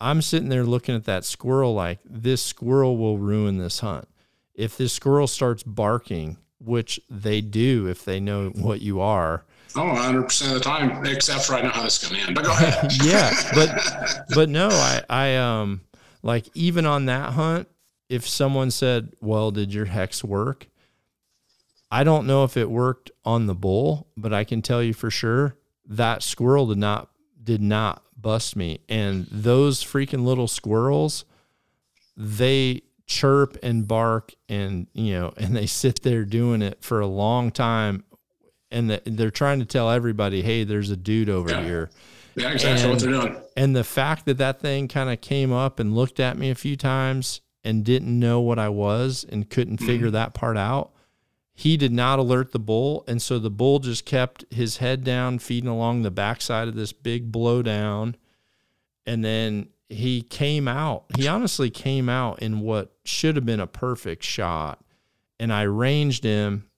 I'm 0.00 0.22
sitting 0.22 0.48
there 0.48 0.64
looking 0.64 0.94
at 0.94 1.04
that 1.04 1.24
squirrel 1.24 1.74
like 1.74 1.98
this 2.04 2.42
squirrel 2.42 2.96
will 2.96 3.18
ruin 3.18 3.58
this 3.58 3.80
hunt. 3.80 4.08
If 4.54 4.76
this 4.76 4.92
squirrel 4.92 5.26
starts 5.26 5.62
barking, 5.62 6.38
which 6.58 6.98
they 7.08 7.40
do 7.40 7.86
if 7.86 8.04
they 8.04 8.18
know 8.18 8.48
what 8.50 8.80
you 8.80 9.00
are. 9.00 9.44
Oh, 9.76 9.80
100% 9.80 10.48
of 10.48 10.54
the 10.54 10.60
time, 10.60 11.04
except 11.06 11.44
for 11.44 11.54
I 11.54 11.62
know 11.62 11.68
how 11.68 11.82
this 11.82 11.98
to 11.98 12.16
end. 12.16 12.34
But 12.34 12.44
go 12.44 12.52
ahead. 12.52 12.90
Yeah, 13.04 13.30
but 13.54 14.24
but 14.34 14.48
no, 14.48 14.68
I 14.70 15.02
I 15.08 15.36
um 15.36 15.82
like 16.22 16.48
even 16.54 16.86
on 16.86 17.06
that 17.06 17.34
hunt, 17.34 17.68
if 18.08 18.26
someone 18.26 18.70
said, 18.70 19.12
"Well, 19.20 19.50
did 19.50 19.72
your 19.72 19.86
HECS 19.86 20.24
work?" 20.24 20.66
I 21.90 22.04
don't 22.04 22.26
know 22.26 22.44
if 22.44 22.56
it 22.56 22.70
worked 22.70 23.10
on 23.24 23.46
the 23.46 23.54
bull, 23.54 24.08
but 24.16 24.32
I 24.32 24.44
can 24.44 24.62
tell 24.62 24.82
you 24.82 24.92
for 24.92 25.10
sure 25.10 25.56
that 25.86 26.22
squirrel 26.22 26.66
did 26.66 26.78
not 26.78 27.10
did 27.42 27.62
not 27.62 28.02
bust 28.20 28.56
me. 28.56 28.80
And 28.88 29.26
those 29.30 29.82
freaking 29.82 30.24
little 30.24 30.48
squirrels, 30.48 31.24
they 32.16 32.82
chirp 33.06 33.56
and 33.62 33.88
bark 33.88 34.34
and 34.48 34.86
you 34.92 35.12
know, 35.14 35.32
and 35.36 35.56
they 35.56 35.66
sit 35.66 36.02
there 36.02 36.24
doing 36.24 36.62
it 36.62 36.82
for 36.82 37.00
a 37.00 37.06
long 37.06 37.50
time 37.50 38.04
and 38.70 38.90
the, 38.90 39.02
they're 39.06 39.30
trying 39.30 39.60
to 39.60 39.64
tell 39.64 39.90
everybody, 39.90 40.42
"Hey, 40.42 40.64
there's 40.64 40.90
a 40.90 40.96
dude 40.96 41.28
over 41.28 41.50
Yeah. 41.50 41.64
here." 41.64 41.90
yeah, 42.34 42.52
exactly 42.52 42.90
what 42.90 42.98
they're 43.00 43.10
doing. 43.10 43.36
And 43.56 43.74
the 43.74 43.84
fact 43.84 44.26
that 44.26 44.38
that 44.38 44.60
thing 44.60 44.88
kind 44.88 45.10
of 45.10 45.20
came 45.20 45.52
up 45.52 45.80
and 45.80 45.94
looked 45.94 46.20
at 46.20 46.38
me 46.38 46.50
a 46.50 46.54
few 46.54 46.76
times 46.76 47.40
and 47.64 47.84
didn't 47.84 48.16
know 48.18 48.40
what 48.40 48.58
I 48.58 48.68
was 48.68 49.26
and 49.28 49.48
couldn't 49.48 49.76
mm-hmm. 49.78 49.86
figure 49.86 50.10
that 50.10 50.34
part 50.34 50.56
out, 50.56 50.92
he 51.58 51.76
did 51.76 51.90
not 51.90 52.20
alert 52.20 52.52
the 52.52 52.60
bull. 52.60 53.02
And 53.08 53.20
so 53.20 53.40
the 53.40 53.50
bull 53.50 53.80
just 53.80 54.04
kept 54.04 54.44
his 54.48 54.76
head 54.76 55.02
down, 55.02 55.40
feeding 55.40 55.68
along 55.68 56.02
the 56.02 56.10
backside 56.12 56.68
of 56.68 56.76
this 56.76 56.92
big 56.92 57.32
blowdown. 57.32 58.14
And 59.04 59.24
then 59.24 59.70
he 59.88 60.22
came 60.22 60.68
out. 60.68 61.06
He 61.16 61.26
honestly 61.26 61.68
came 61.68 62.08
out 62.08 62.40
in 62.40 62.60
what 62.60 62.92
should 63.04 63.34
have 63.34 63.44
been 63.44 63.58
a 63.58 63.66
perfect 63.66 64.22
shot. 64.22 64.84
And 65.40 65.52
I 65.52 65.62
ranged 65.62 66.22
him 66.22 66.70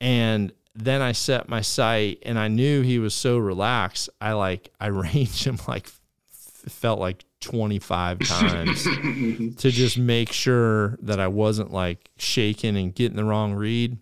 and 0.00 0.54
then 0.74 1.02
I 1.02 1.12
set 1.12 1.50
my 1.50 1.60
sight 1.60 2.20
and 2.22 2.38
I 2.38 2.48
knew 2.48 2.80
he 2.80 2.98
was 2.98 3.12
so 3.12 3.36
relaxed. 3.36 4.08
I 4.22 4.32
like 4.32 4.72
I 4.80 4.86
ranged 4.86 5.44
him 5.44 5.58
like 5.68 5.86
felt 6.30 6.98
like 6.98 7.26
25 7.40 8.18
times 8.26 8.84
to 8.84 9.70
just 9.70 9.98
make 9.98 10.32
sure 10.32 10.98
that 11.02 11.20
I 11.20 11.28
wasn't 11.28 11.72
like 11.72 12.10
shaking 12.18 12.76
and 12.76 12.94
getting 12.94 13.16
the 13.16 13.24
wrong 13.24 13.54
read. 13.54 13.98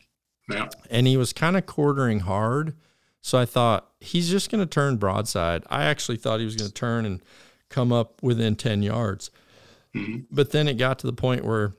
Yeah. 0.51 0.69
And 0.91 1.07
he 1.07 1.17
was 1.17 1.33
kind 1.33 1.57
of 1.57 1.67
quartering 1.67 2.21
hard. 2.21 2.75
So 3.21 3.39
I 3.39 3.45
thought 3.45 3.91
he's 4.01 4.31
just 4.31 4.51
going 4.51 4.61
to 4.61 4.67
turn 4.67 4.97
broadside. 4.97 5.65
I 5.69 5.85
actually 5.85 6.17
thought 6.17 6.39
he 6.39 6.45
was 6.45 6.57
going 6.57 6.69
to 6.69 6.75
turn 6.75 7.05
and 7.05 7.23
come 7.69 7.93
up 7.93 8.23
within 8.23 8.57
10 8.57 8.83
yards. 8.83 9.31
Mm-hmm. 9.95 10.21
But 10.31 10.53
then 10.53 10.69
it 10.69 10.75
got 10.79 10.99
to 11.01 11.07
the 11.07 11.13
point 11.13 11.45
where 11.45 11.75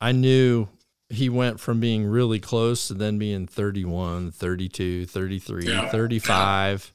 I 0.00 0.12
knew 0.12 0.68
he 1.08 1.28
went 1.28 1.60
from 1.60 1.80
being 1.80 2.04
really 2.04 2.40
close 2.40 2.88
to 2.88 2.94
then 2.94 3.18
being 3.18 3.46
31, 3.46 4.32
32, 4.32 5.06
33, 5.06 5.66
Yeah. 5.66 5.88
35. 5.88 6.92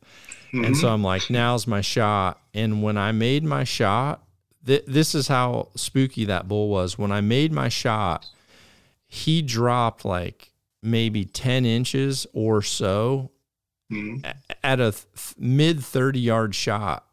And 0.53 0.75
so 0.75 0.89
I'm 0.89 1.03
like, 1.03 1.29
now's 1.29 1.65
my 1.67 1.81
shot. 1.81 2.39
And 2.53 2.83
when 2.83 2.97
I 2.97 3.11
made 3.11 3.43
my 3.43 3.63
shot, 3.63 4.23
th- 4.65 4.83
this 4.85 5.15
is 5.15 5.27
how 5.27 5.69
spooky 5.75 6.25
that 6.25 6.47
bull 6.47 6.69
was. 6.69 6.97
When 6.97 7.11
I 7.11 7.21
made 7.21 7.51
my 7.53 7.69
shot, 7.69 8.25
he 9.07 9.41
dropped 9.41 10.03
like 10.05 10.51
maybe 10.83 11.25
10 11.25 11.65
inches 11.65 12.25
or 12.33 12.61
so 12.61 13.31
Mhm. 13.91 14.25
at 14.63 14.79
a 14.79 14.91
th- 14.91 15.05
mid 15.37 15.83
30 15.83 16.19
yard 16.19 16.55
shot. 16.55 17.05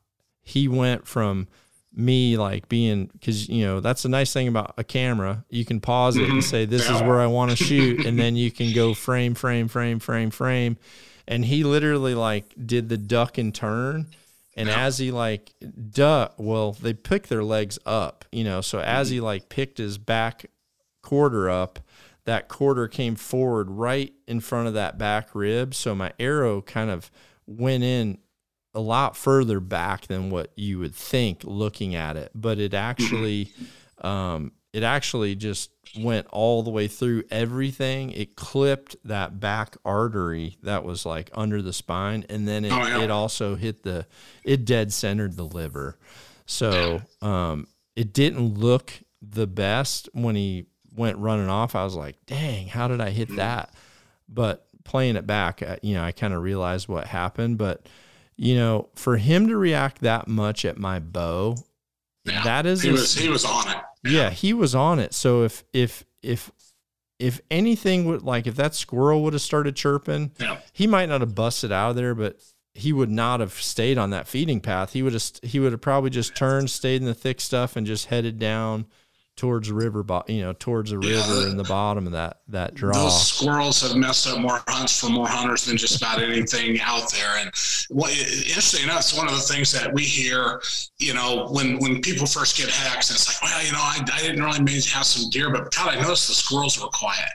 He 0.43 0.67
went 0.69 1.07
from 1.07 1.49
me 1.95 2.37
like 2.37 2.69
being 2.69 3.07
because 3.07 3.49
you 3.49 3.65
know 3.65 3.81
that's 3.81 4.03
the 4.03 4.09
nice 4.09 4.33
thing 4.33 4.47
about 4.47 4.73
a 4.79 4.85
camera 4.85 5.45
you 5.49 5.65
can 5.65 5.81
pause 5.81 6.17
it 6.17 6.29
and 6.29 6.45
say 6.45 6.65
this 6.65 6.89
is 6.89 7.03
where 7.03 7.19
i 7.19 7.27
want 7.27 7.51
to 7.51 7.57
shoot 7.65 8.05
and 8.07 8.17
then 8.19 8.37
you 8.37 8.53
can 8.53 8.73
go 8.73 8.95
frame 8.95 9.35
frame 9.35 9.67
frame 9.67 9.99
frame 9.99 10.31
frame 10.31 10.77
and 11.29 11.45
he 11.45 11.63
literally 11.63 12.17
like 12.17 12.55
did 12.67 12.89
the 12.89 12.99
duck 12.99 13.39
and 13.39 13.55
turn. 13.55 14.07
And 14.57 14.69
as 14.69 14.99
he 14.99 15.13
like 15.13 15.53
duck 15.93 16.35
well 16.37 16.73
they 16.73 16.93
pick 16.93 17.29
their 17.29 17.45
legs 17.45 17.79
up 17.87 18.25
you 18.33 18.43
know. 18.43 18.61
So 18.61 18.81
as 18.81 19.09
he 19.09 19.21
like 19.21 19.49
picked 19.49 19.79
his 19.79 19.99
back 19.99 20.47
quarter 21.01 21.49
up 21.49 21.79
that 22.25 22.49
quarter 22.49 22.89
came 22.89 23.15
forward 23.15 23.71
right 23.71 24.13
in 24.27 24.41
front 24.41 24.67
of 24.67 24.75
that 24.75 24.99
back 24.99 25.35
rib. 25.35 25.75
So 25.75 25.95
my 25.95 26.13
arrow 26.19 26.61
kind 26.61 26.91
of 26.91 27.11
went 27.47 27.85
in 27.85 28.19
a 28.75 28.81
lot 28.81 29.17
further 29.17 29.61
back 29.61 30.09
than 30.09 30.29
what 30.29 30.53
you 30.55 30.79
would 30.79 30.95
think 30.95 31.43
looking 31.45 31.95
at 31.95 32.17
it. 32.17 32.31
But 32.35 32.59
it 32.59 32.75
actually 32.75 33.53
um, 34.03 34.53
it 34.73 34.83
actually 34.83 35.35
just 35.35 35.71
went 35.99 36.27
all 36.31 36.63
the 36.63 36.71
way 36.71 36.87
through 36.87 37.23
everything 37.31 38.11
it 38.11 38.37
clipped 38.37 38.95
that 39.05 39.41
back 39.41 39.77
artery 39.85 40.57
that 40.63 40.85
was 40.85 41.07
like 41.07 41.31
under 41.35 41.63
the 41.63 41.73
spine 41.73 42.25
and 42.29 42.47
then 42.47 42.65
it, 42.65 42.73
Oh, 42.73 42.77
yeah. 42.87 43.01
it 43.03 43.11
also 43.11 43.55
hit 43.57 43.83
the 43.83 44.07
it 44.45 44.65
dead 44.67 44.93
centered 44.93 45.37
the 45.37 45.45
liver 45.47 45.97
so 46.47 47.01
um, 47.23 47.67
it 47.97 48.13
didn't 48.13 48.59
look 48.59 48.93
the 49.23 49.47
best 49.47 50.09
when 50.13 50.35
he 50.37 50.67
went 50.95 51.17
running 51.19 51.49
off 51.49 51.75
i 51.75 51.85
was 51.85 51.95
like 51.95 52.17
dang 52.27 52.67
how 52.69 52.87
did 52.89 53.01
i 53.01 53.09
Mm. 53.09 53.13
hit 53.13 53.37
that 53.37 53.73
but 54.29 54.67
playing 54.85 55.17
it 55.17 55.27
back 55.27 55.63
uh, 55.63 55.77
you 55.83 55.95
know 55.95 56.03
i 56.05 56.13
kind 56.13 56.35
of 56.35 56.43
realized 56.43 56.87
what 56.89 57.07
happened 57.07 57.57
but 57.59 57.87
you 58.37 58.55
know 58.57 58.89
for 58.95 59.17
him 59.17 59.49
to 59.49 59.57
react 59.57 60.03
that 60.03 60.29
much 60.29 60.65
at 60.65 60.77
my 60.79 60.99
bow 60.99 61.57
Yeah. 62.27 62.45
that 62.45 62.67
is 62.67 62.83
He 62.83 62.91
a- 62.91 62.93
was 62.93 63.15
he 63.15 63.29
was 63.29 63.45
on 63.45 63.69
it. 63.69 63.78
Yeah 64.09 64.31
he 64.31 64.53
was 64.53 64.75
on 64.75 64.99
it 64.99 65.13
so 65.15 65.43
if 65.43 65.65
if 65.73 66.05
if 66.23 66.51
if 67.19 67.41
anything 67.51 68.05
would 68.05 68.23
like 68.23 68.47
if 68.47 68.57
that 68.57 68.75
squirrel 68.75 69.23
would 69.23 69.33
have 69.33 69.43
started 69.43 69.75
chirping 69.77 70.31
Yeah. 70.39 70.59
he 70.73 70.87
might 70.87 71.09
not 71.09 71.21
have 71.21 71.35
busted 71.35 71.73
out 71.73 71.91
of 71.91 71.97
there, 71.97 72.15
but 72.15 72.41
he 72.75 72.93
would 72.93 73.11
not 73.11 73.41
have 73.41 73.55
stayed 73.55 73.99
on 73.99 74.11
that 74.11 74.29
feeding 74.29 74.61
path. 74.61 74.93
He 74.93 75.03
would 75.03 75.13
have 75.13 75.25
he 75.43 75.59
would 75.59 75.73
have 75.73 75.81
probably 75.81 76.11
just 76.11 76.37
turned, 76.37 76.71
stayed 76.71 77.01
in 77.03 77.07
the 77.07 77.15
thick 77.15 77.41
stuff, 77.41 77.75
and 77.75 77.85
just 77.85 78.07
headed 78.07 78.39
down 78.39 78.87
towards 79.39 79.69
the 79.69 79.75
river, 79.75 80.05
you 80.27 80.43
know, 80.43 80.53
towards 80.53 80.91
the 80.91 80.99
river 80.99 81.43
yeah, 81.43 81.49
in 81.49 81.57
the 81.57 81.65
bottom 81.65 82.07
of 82.07 82.13
that 82.13 82.41
that 82.49 82.75
draw. 82.75 82.93
Those 82.93 83.29
squirrels 83.29 83.81
have 83.81 83.97
messed 83.97 84.27
up 84.27 84.41
more 84.41 84.61
hunts 84.67 84.99
for 84.99 85.09
more 85.09 85.29
hunters 85.29 85.65
than 85.65 85.77
just 85.77 85.97
about 85.97 86.21
anything 86.21 86.81
out 86.81 87.11
there. 87.13 87.37
And 87.39 87.51
what 87.89 88.11
interesting 88.11 88.83
enough, 88.83 88.99
it's 88.99 89.17
one 89.17 89.29
of 89.29 89.35
the 89.35 89.41
things 89.41 89.71
that 89.73 89.95
we 89.95 90.03
hear, 90.03 90.61
you 90.99 91.15
know, 91.15 91.47
when 91.51 91.79
when 91.79 92.03
people 92.03 92.27
first 92.27 92.57
get 92.57 92.69
HECS, 92.69 93.11
and 93.11 93.17
it's 93.17 93.29
like, 93.29 93.43
well, 93.43 93.65
you 93.65 93.73
know, 93.73 93.79
I, 93.79 94.05
I 94.13 94.21
didn't 94.21 94.43
really 94.43 94.61
maybe 94.61 94.81
have 94.93 95.07
some 95.07 95.31
deer, 95.31 95.51
but 95.51 95.73
God, 95.73 95.95
I 95.95 96.01
noticed 96.01 96.27
the 96.27 96.35
squirrels 96.35 96.81
were 96.81 96.89
quiet. 96.89 97.31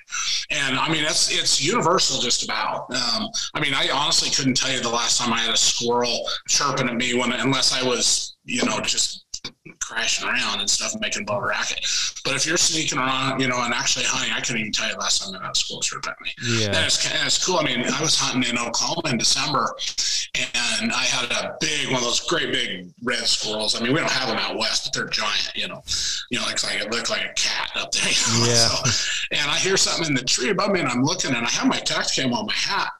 And 0.51 0.77
I 0.77 0.91
mean, 0.91 1.03
that's 1.03 1.31
it's 1.31 1.63
universal 1.63 2.21
just 2.21 2.43
about. 2.43 2.91
Um, 2.91 3.29
I 3.53 3.61
mean, 3.61 3.73
I 3.73 3.89
honestly 3.93 4.29
couldn't 4.29 4.57
tell 4.57 4.71
you 4.71 4.81
the 4.81 4.89
last 4.89 5.19
time 5.19 5.31
I 5.31 5.39
had 5.39 5.53
a 5.53 5.57
squirrel 5.57 6.27
chirping 6.49 6.89
at 6.89 6.95
me 6.95 7.13
when 7.13 7.31
unless 7.31 7.73
I 7.73 7.87
was, 7.87 8.35
you 8.43 8.65
know, 8.65 8.81
just 8.81 9.22
crashing 9.79 10.27
around 10.27 10.59
and 10.59 10.69
stuff 10.69 10.93
and 10.93 11.01
making 11.01 11.25
a 11.29 11.41
racket. 11.41 11.85
But 12.23 12.35
if 12.35 12.45
you're 12.45 12.57
sneaking 12.57 12.97
around, 12.97 13.41
you 13.41 13.47
know, 13.47 13.61
and 13.61 13.73
actually 13.73 14.05
hunting, 14.05 14.33
I 14.33 14.39
couldn't 14.39 14.61
even 14.61 14.71
tell 14.71 14.89
you 14.89 14.95
last 14.95 15.23
time 15.23 15.35
I 15.35 15.39
got 15.39 15.55
a 15.55 15.59
squirrel 15.59 15.81
chirp 15.81 16.07
at 16.07 16.15
me. 16.21 16.31
Yeah. 16.43 16.67
And 16.67 16.85
it's, 16.85 17.05
and 17.05 17.25
it's 17.25 17.43
cool. 17.43 17.57
I 17.57 17.63
mean, 17.63 17.81
I 17.81 18.01
was 18.01 18.17
hunting 18.17 18.49
in 18.49 18.57
Oklahoma 18.57 19.09
in 19.09 19.17
December 19.17 19.75
and 20.81 20.91
I 20.91 21.03
had 21.03 21.31
a 21.31 21.57
big, 21.59 21.87
one 21.87 21.97
of 21.97 22.03
those 22.03 22.21
great 22.21 22.51
big 22.51 22.91
red 23.03 23.25
squirrels. 23.25 23.79
I 23.79 23.83
mean, 23.83 23.93
we 23.93 23.99
don't 23.99 24.11
have 24.11 24.29
them 24.29 24.37
out 24.37 24.57
west, 24.57 24.85
but 24.85 24.93
they're 24.93 25.09
giant, 25.09 25.51
you 25.55 25.67
know, 25.67 25.83
you 26.29 26.39
know, 26.39 26.45
it's 26.49 26.63
like, 26.63 26.81
it 26.81 26.91
looked 26.91 27.09
like 27.09 27.21
a 27.21 27.33
cat 27.33 27.71
up 27.75 27.91
there. 27.91 28.03
You 28.13 28.39
know? 28.39 28.47
Yeah. 28.47 28.67
So, 28.67 29.27
and 29.31 29.49
I 29.49 29.57
hear 29.57 29.75
something 29.77 30.07
in 30.07 30.13
the 30.13 30.23
tree 30.23 30.49
above 30.49 30.71
me 30.71 30.79
and 30.79 30.89
I'm 30.89 31.03
looking 31.03 31.33
and 31.33 31.45
I 31.45 31.49
have 31.49 31.67
my 31.67 31.79
Tactacam 31.79 32.33
on 32.33 32.45
my 32.45 32.53
hat 32.53 32.91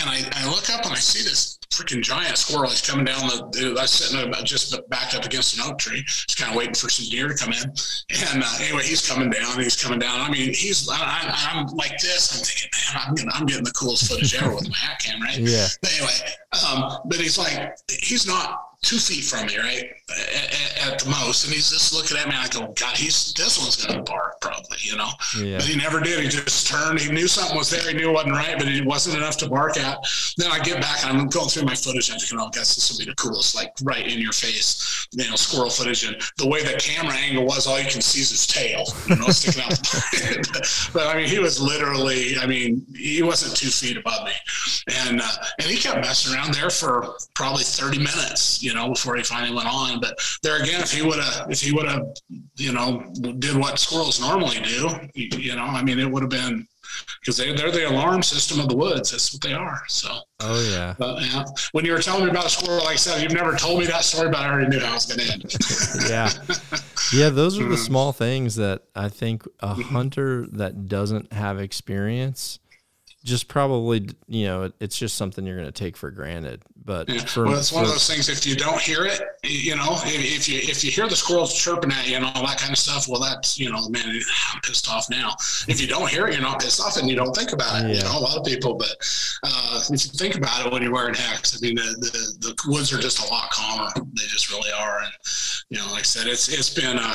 and 0.00 0.08
I, 0.08 0.28
I 0.32 0.48
look 0.48 0.68
up 0.70 0.84
and 0.84 0.92
I 0.92 0.96
see 0.96 1.22
this 1.22 1.57
freaking 1.70 2.02
giant 2.02 2.36
squirrel. 2.38 2.70
He's 2.70 2.82
coming 2.82 3.04
down 3.04 3.28
the. 3.28 3.74
I 3.78 3.82
was 3.82 3.90
sitting 3.90 4.32
just 4.44 4.88
back 4.88 5.14
up 5.14 5.24
against 5.24 5.56
an 5.56 5.64
oak 5.70 5.78
tree, 5.78 6.02
just 6.06 6.38
kind 6.38 6.50
of 6.50 6.56
waiting 6.56 6.74
for 6.74 6.88
some 6.88 7.08
deer 7.10 7.28
to 7.28 7.34
come 7.34 7.52
in. 7.52 7.62
And 7.62 8.42
uh, 8.42 8.58
anyway, 8.60 8.82
he's 8.84 9.06
coming 9.06 9.30
down. 9.30 9.58
He's 9.60 9.80
coming 9.80 9.98
down. 9.98 10.20
I 10.20 10.30
mean, 10.30 10.54
he's. 10.54 10.88
I, 10.90 11.52
am 11.52 11.66
like 11.68 11.98
this. 11.98 12.32
I'm 12.32 12.44
thinking, 12.44 12.70
man, 12.72 13.02
I'm 13.06 13.14
getting, 13.14 13.30
I'm 13.34 13.46
getting 13.46 13.64
the 13.64 13.72
coolest 13.72 14.10
footage 14.10 14.34
ever 14.34 14.54
with 14.54 14.68
my 14.68 14.76
hat 14.76 14.98
cam, 15.00 15.20
right? 15.22 15.38
Yeah. 15.38 15.66
But 15.82 15.92
anyway, 15.96 16.12
um, 16.66 16.98
but 17.06 17.18
he's 17.18 17.38
like, 17.38 17.76
he's 17.88 18.26
not 18.26 18.80
two 18.82 18.98
feet 18.98 19.24
from 19.24 19.46
me, 19.46 19.58
right, 19.58 19.90
at, 20.10 20.92
at, 20.92 20.98
the 20.98 21.10
most. 21.10 21.44
And 21.44 21.52
he's 21.52 21.70
just 21.70 21.92
looking 21.92 22.16
at 22.16 22.28
me. 22.28 22.34
I 22.36 22.48
go, 22.48 22.72
God, 22.78 22.96
he's 22.96 23.32
this 23.34 23.58
one's 23.58 23.76
gonna 23.76 24.02
bark 24.02 24.40
probably, 24.40 24.78
you 24.80 24.96
know. 24.96 25.08
Yeah. 25.40 25.58
But 25.58 25.66
he 25.66 25.76
never 25.76 26.00
did. 26.00 26.20
He 26.20 26.28
just 26.28 26.66
turned. 26.66 27.00
He 27.00 27.12
knew 27.12 27.28
something 27.28 27.56
was 27.56 27.70
there. 27.70 27.86
He 27.88 27.94
knew 27.94 28.10
it 28.10 28.12
wasn't 28.12 28.34
right, 28.34 28.56
but 28.58 28.68
it 28.68 28.84
wasn't 28.84 29.16
enough 29.16 29.36
to 29.38 29.48
bark 29.48 29.78
at. 29.78 29.98
Then 30.36 30.50
I 30.50 30.60
get 30.60 30.80
back 30.80 31.04
and 31.04 31.18
I'm 31.18 31.28
going 31.28 31.48
through 31.48 31.64
my 31.64 31.74
footage. 31.74 32.08
And 32.08 32.14
I'm 32.14 32.20
thinking, 32.20 32.38
oh, 32.40 32.50
guess 32.50 32.74
this 32.74 32.90
will 32.90 32.98
be 32.98 33.10
the 33.10 33.14
coolest, 33.16 33.54
like 33.54 33.72
right 33.82 34.06
in 34.06 34.18
your 34.18 34.32
face, 34.32 35.08
you 35.12 35.28
know, 35.28 35.36
squirrel 35.36 35.70
footage. 35.70 36.04
And 36.04 36.20
the 36.38 36.48
way 36.48 36.62
the 36.62 36.78
camera 36.78 37.14
angle 37.14 37.44
was, 37.44 37.66
all 37.66 37.78
you 37.78 37.88
can 37.88 38.00
see 38.00 38.20
is 38.20 38.30
his 38.30 38.46
tail, 38.46 38.84
you 39.08 39.16
know, 39.16 39.28
sticking 39.28 39.62
out. 39.62 39.78
but 40.92 41.06
I 41.06 41.16
mean, 41.16 41.28
he 41.28 41.38
was 41.38 41.60
literally. 41.60 42.38
I 42.38 42.46
mean, 42.46 42.86
he 42.94 43.22
wasn't 43.22 43.56
two 43.56 43.70
feet 43.70 43.96
above 43.96 44.24
me, 44.24 44.32
and 45.06 45.20
uh, 45.20 45.28
and 45.60 45.68
he 45.68 45.76
kept 45.76 45.98
messing 46.00 46.34
around 46.34 46.54
there 46.54 46.70
for 46.70 47.14
probably 47.34 47.64
30 47.64 47.98
minutes 47.98 48.48
you 48.62 48.74
know, 48.74 48.88
before 48.90 49.16
he 49.16 49.22
finally 49.22 49.54
went 49.54 49.68
on. 49.68 49.97
But 50.00 50.18
there 50.42 50.60
again, 50.62 50.80
if 50.80 50.92
he 50.92 51.02
would 51.02 51.18
have, 51.18 51.50
if 51.50 51.60
he 51.60 51.72
would 51.72 51.86
have, 51.88 52.02
you 52.56 52.72
know, 52.72 53.12
did 53.38 53.56
what 53.56 53.78
squirrels 53.78 54.20
normally 54.20 54.60
do, 54.60 54.90
you, 55.14 55.28
you 55.38 55.56
know, 55.56 55.64
I 55.64 55.82
mean, 55.82 55.98
it 55.98 56.10
would 56.10 56.22
have 56.22 56.30
been 56.30 56.66
because 57.20 57.36
they, 57.36 57.52
they're 57.52 57.70
the 57.70 57.88
alarm 57.88 58.22
system 58.22 58.60
of 58.60 58.68
the 58.68 58.76
woods. 58.76 59.10
That's 59.10 59.32
what 59.32 59.42
they 59.42 59.52
are. 59.52 59.82
So, 59.88 60.08
oh 60.40 60.70
yeah. 60.70 60.94
But, 60.98 61.22
yeah. 61.22 61.44
When 61.72 61.84
you 61.84 61.92
were 61.92 61.98
telling 61.98 62.24
me 62.24 62.30
about 62.30 62.46
a 62.46 62.50
squirrel, 62.50 62.84
like 62.84 62.94
I 62.94 62.96
said, 62.96 63.22
you've 63.22 63.32
never 63.32 63.56
told 63.56 63.80
me 63.80 63.86
that 63.86 64.04
story, 64.04 64.28
but 64.28 64.38
I 64.38 64.50
already 64.50 64.68
knew 64.68 64.80
how 64.80 64.92
it 64.92 64.94
was 64.94 65.06
going 65.06 65.20
to 65.20 65.32
end. 65.32 65.54
yeah, 66.10 66.30
yeah. 67.12 67.28
Those 67.30 67.58
are 67.58 67.64
the 67.64 67.74
mm-hmm. 67.74 67.84
small 67.84 68.12
things 68.12 68.56
that 68.56 68.82
I 68.94 69.08
think 69.08 69.46
a 69.60 69.68
mm-hmm. 69.68 69.82
hunter 69.82 70.46
that 70.52 70.88
doesn't 70.88 71.32
have 71.32 71.58
experience 71.58 72.60
just 73.28 73.48
probably 73.48 74.08
you 74.26 74.46
know 74.46 74.72
it's 74.80 74.98
just 74.98 75.16
something 75.16 75.46
you're 75.46 75.56
going 75.56 75.66
to 75.68 75.72
take 75.72 75.96
for 75.96 76.10
granted 76.10 76.62
but 76.88 77.06
yeah. 77.06 77.20
for, 77.20 77.44
well, 77.44 77.58
it's 77.58 77.70
one 77.70 77.84
of 77.84 77.90
those 77.90 78.08
things. 78.08 78.30
If 78.30 78.46
you 78.46 78.56
don't 78.56 78.80
hear 78.80 79.04
it, 79.04 79.20
you 79.44 79.76
know, 79.76 79.98
if, 80.06 80.38
if, 80.38 80.48
you 80.48 80.58
if 80.58 80.82
you 80.82 80.90
hear 80.90 81.06
the 81.06 81.16
squirrels 81.16 81.52
chirping 81.52 81.92
at 81.92 82.08
you 82.08 82.16
and 82.16 82.24
all 82.24 82.46
that 82.46 82.56
kind 82.56 82.72
of 82.72 82.78
stuff, 82.78 83.06
well, 83.06 83.20
that's 83.20 83.58
you 83.58 83.70
know, 83.70 83.90
man, 83.90 84.08
I'm 84.08 84.60
pissed 84.62 84.88
off 84.88 85.10
now. 85.10 85.34
If 85.68 85.82
you 85.82 85.86
don't 85.86 86.08
hear 86.08 86.26
it, 86.26 86.32
you're 86.32 86.40
not 86.40 86.60
pissed 86.60 86.80
off, 86.80 86.96
and 86.96 87.06
you 87.06 87.14
don't 87.14 87.36
think 87.36 87.52
about 87.52 87.84
it. 87.84 87.88
Yeah. 87.90 87.96
You 87.96 88.02
know, 88.04 88.18
a 88.18 88.20
lot 88.20 88.38
of 88.38 88.44
people, 88.46 88.72
but 88.72 88.96
uh, 89.42 89.82
if 89.90 90.02
you 90.06 90.12
think 90.12 90.36
about 90.36 90.64
it 90.64 90.72
when 90.72 90.80
you're 90.80 90.94
wearing 90.94 91.12
HECS, 91.12 91.58
I 91.58 91.66
mean, 91.66 91.74
the, 91.74 92.36
the, 92.40 92.48
the 92.48 92.72
woods 92.72 92.90
are 92.90 92.98
just 92.98 93.20
a 93.20 93.30
lot 93.30 93.50
calmer. 93.50 93.90
They 93.94 94.24
just 94.24 94.50
really 94.50 94.72
are, 94.72 95.00
and 95.00 95.12
you 95.70 95.78
know, 95.78 95.86
like 95.90 96.00
I 96.00 96.02
said, 96.02 96.26
it's 96.26 96.48
it's 96.48 96.70
been 96.70 96.96
a 96.96 97.14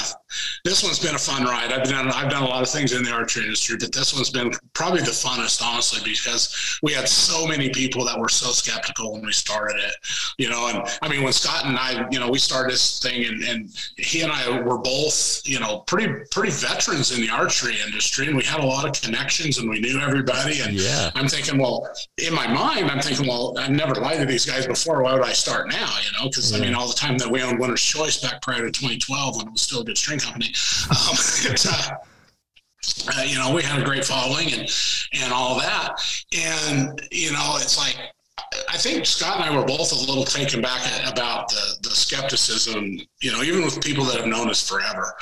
this 0.64 0.84
one's 0.84 1.00
been 1.00 1.16
a 1.16 1.20
fun 1.20 1.44
ride. 1.44 1.72
I've 1.72 1.90
done 1.90 2.10
I've 2.10 2.30
done 2.30 2.44
a 2.44 2.48
lot 2.48 2.62
of 2.62 2.70
things 2.70 2.94
in 2.94 3.04
the 3.04 3.12
archery 3.12 3.44
industry, 3.44 3.78
but 3.80 3.92
this 3.92 4.14
one's 4.14 4.30
been 4.30 4.52
probably 4.74 5.02
the 5.02 5.08
funnest, 5.08 5.62
honestly, 5.62 6.02
because 6.04 6.80
we 6.84 6.94
had 6.94 7.08
so 7.08 7.48
many 7.48 7.70
people 7.70 8.06
that 8.06 8.20
were 8.20 8.30
so 8.30 8.52
skeptical 8.52 9.14
when 9.14 9.26
we 9.26 9.32
started 9.32 9.54
started 9.54 9.88
it, 9.88 9.96
you 10.38 10.50
know. 10.50 10.68
And 10.68 10.88
I 11.02 11.10
mean, 11.10 11.24
when 11.24 11.34
Scott 11.34 11.66
and 11.66 11.78
I, 11.78 12.08
you 12.12 12.20
know, 12.20 12.30
we 12.30 12.40
started 12.40 12.74
this 12.74 13.00
thing, 13.00 13.26
and, 13.26 13.44
and 13.44 13.70
he 13.98 14.22
and 14.22 14.32
I 14.32 14.62
were 14.62 14.78
both, 14.78 15.42
you 15.46 15.60
know, 15.60 15.80
pretty 15.80 16.14
pretty 16.32 16.52
veterans 16.52 17.12
in 17.12 17.22
the 17.22 17.30
archery 17.30 17.76
industry, 17.86 18.28
and 18.28 18.36
we 18.36 18.44
had 18.44 18.60
a 18.60 18.66
lot 18.66 18.86
of 18.86 19.00
connections, 19.02 19.58
and 19.58 19.70
we 19.70 19.80
knew 19.80 20.00
everybody. 20.00 20.62
And 20.62 20.74
yeah. 20.74 21.12
I'm 21.16 21.28
thinking, 21.28 21.60
well, 21.60 21.90
in 22.18 22.34
my 22.34 22.48
mind, 22.48 22.90
I'm 22.90 23.02
thinking, 23.02 23.28
well, 23.28 23.56
I've 23.58 23.72
never 23.72 23.96
lied 23.96 24.20
to 24.20 24.26
these 24.26 24.46
guys 24.46 24.68
before. 24.68 25.04
Why 25.04 25.14
would 25.14 25.24
I 25.24 25.34
start 25.34 25.70
now? 25.70 25.94
You 26.06 26.20
know, 26.20 26.30
because 26.30 26.52
yeah. 26.52 26.58
I 26.58 26.62
mean, 26.62 26.76
all 26.76 26.88
the 26.88 26.94
time 26.94 27.18
that 27.20 27.30
we 27.30 27.42
owned 27.42 27.60
Winner's 27.60 27.84
Choice 27.84 28.22
back 28.22 28.42
prior 28.44 28.62
to 28.62 28.72
2012, 28.72 29.38
when 29.38 29.48
it 29.48 29.52
was 29.52 29.62
still 29.62 29.82
a 29.82 29.86
good 29.86 29.98
string 29.98 30.20
company. 30.20 30.54
Um, 30.90 31.16
uh, 31.70 31.90
uh, 33.18 33.24
you 33.24 33.38
know, 33.38 33.54
we 33.54 33.64
had 33.64 33.82
a 33.82 33.86
great 33.86 34.04
following 34.04 34.52
and 34.52 34.70
and 35.14 35.32
all 35.32 35.58
that. 35.60 35.96
And 36.38 37.02
you 37.12 37.32
know, 37.32 37.54
it's 37.56 37.78
like 37.78 37.98
I 38.70 38.78
think 38.78 39.06
Scott 39.06 39.36
and 39.38 39.46
I 39.46 39.56
were 39.56 39.66
both 39.66 39.92
a 39.92 39.96
little 39.96 40.24
taken 40.24 40.62
back 40.62 40.82
about 41.10 41.50
the, 41.50 41.78
the 41.84 41.90
skepticism, 41.90 43.00
you 43.22 43.32
know, 43.32 43.42
even 43.44 43.64
with 43.64 43.82
people 43.82 44.04
that 44.06 44.18
have 44.18 44.28
known 44.28 44.50
us 44.50 44.68
forever. 44.68 45.14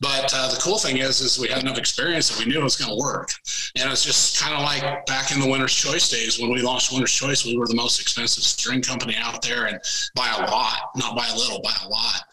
But 0.00 0.32
uh, 0.34 0.48
the 0.48 0.60
cool 0.60 0.78
thing 0.78 0.98
is, 0.98 1.20
is 1.20 1.38
we 1.38 1.48
had 1.48 1.62
enough 1.62 1.78
experience 1.78 2.28
that 2.28 2.38
we 2.38 2.50
knew 2.50 2.60
it 2.60 2.64
was 2.64 2.76
going 2.76 2.90
to 2.90 3.02
work. 3.02 3.30
And 3.76 3.90
it's 3.90 4.04
just 4.04 4.40
kind 4.40 4.54
of 4.54 4.62
like 4.62 5.06
back 5.06 5.32
in 5.32 5.40
the 5.40 5.48
Winner's 5.48 5.74
Choice 5.74 6.08
days 6.08 6.38
when 6.38 6.50
we 6.50 6.62
launched 6.62 6.92
Winner's 6.92 7.12
Choice, 7.12 7.44
we 7.44 7.56
were 7.56 7.66
the 7.66 7.74
most 7.74 8.00
expensive 8.00 8.42
string 8.42 8.82
company 8.82 9.16
out 9.18 9.42
there, 9.42 9.66
and 9.66 9.78
by 10.14 10.28
a 10.28 10.50
lot, 10.50 10.90
not 10.96 11.16
by 11.16 11.26
a 11.26 11.36
little, 11.36 11.60
by 11.62 11.74
a 11.84 11.88
lot. 11.88 12.24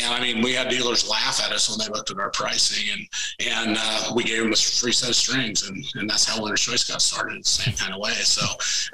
And 0.00 0.12
I 0.12 0.20
mean, 0.20 0.42
we 0.42 0.52
had 0.52 0.68
dealers 0.68 1.08
laugh 1.08 1.40
at 1.44 1.52
us 1.52 1.68
when 1.68 1.78
they 1.78 1.92
looked 1.92 2.10
at 2.10 2.18
our 2.18 2.30
pricing, 2.30 2.88
and 2.92 3.06
and 3.48 3.76
uh, 3.78 4.12
we 4.14 4.24
gave 4.24 4.42
them 4.42 4.52
a 4.52 4.56
free 4.56 4.92
set 4.92 5.08
of 5.10 5.16
strings, 5.16 5.68
and, 5.68 5.84
and 5.94 6.08
that's 6.08 6.24
how 6.24 6.42
Winner's 6.42 6.60
Choice 6.60 6.84
got 6.84 7.02
started, 7.02 7.42
the 7.42 7.48
same 7.48 7.74
kind 7.74 7.94
of 7.94 8.00
way. 8.00 8.12
So 8.12 8.46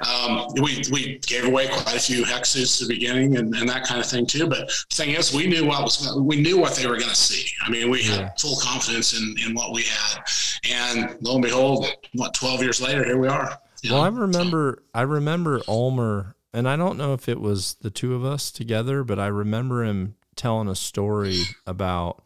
um, 0.07 0.47
we 0.61 0.83
we 0.93 1.17
gave 1.19 1.45
away 1.45 1.67
quite 1.67 1.95
a 1.95 1.99
few 1.99 2.23
hexes 2.23 2.77
to 2.77 2.85
the 2.85 2.93
beginning 2.93 3.37
and, 3.37 3.53
and 3.55 3.67
that 3.67 3.83
kind 3.83 3.99
of 3.99 4.05
thing 4.05 4.27
too. 4.27 4.47
But 4.47 4.67
the 4.67 4.95
thing 4.95 5.09
is, 5.09 5.33
we 5.33 5.47
knew 5.47 5.65
what 5.65 5.81
was 5.81 6.15
we 6.21 6.39
knew 6.39 6.59
what 6.59 6.75
they 6.75 6.85
were 6.85 6.97
going 6.97 7.09
to 7.09 7.15
see. 7.15 7.51
I 7.65 7.69
mean, 7.69 7.89
we 7.89 8.03
yeah. 8.03 8.11
had 8.11 8.39
full 8.39 8.57
confidence 8.61 9.19
in 9.19 9.35
in 9.45 9.55
what 9.55 9.73
we 9.73 9.83
had, 9.83 10.23
and 10.69 11.17
lo 11.21 11.33
and 11.33 11.43
behold, 11.43 11.87
what 12.13 12.33
twelve 12.33 12.61
years 12.61 12.79
later, 12.79 13.03
here 13.03 13.17
we 13.17 13.27
are. 13.27 13.59
Well, 13.83 13.95
know? 13.95 14.01
I 14.01 14.07
remember. 14.07 14.83
I 14.93 15.01
remember 15.01 15.61
Ulmer, 15.67 16.35
and 16.53 16.69
I 16.69 16.75
don't 16.75 16.97
know 16.97 17.13
if 17.13 17.27
it 17.27 17.41
was 17.41 17.73
the 17.81 17.89
two 17.89 18.13
of 18.13 18.23
us 18.23 18.51
together, 18.51 19.03
but 19.03 19.19
I 19.19 19.27
remember 19.27 19.83
him 19.83 20.15
telling 20.35 20.69
a 20.69 20.75
story 20.75 21.41
about. 21.67 22.23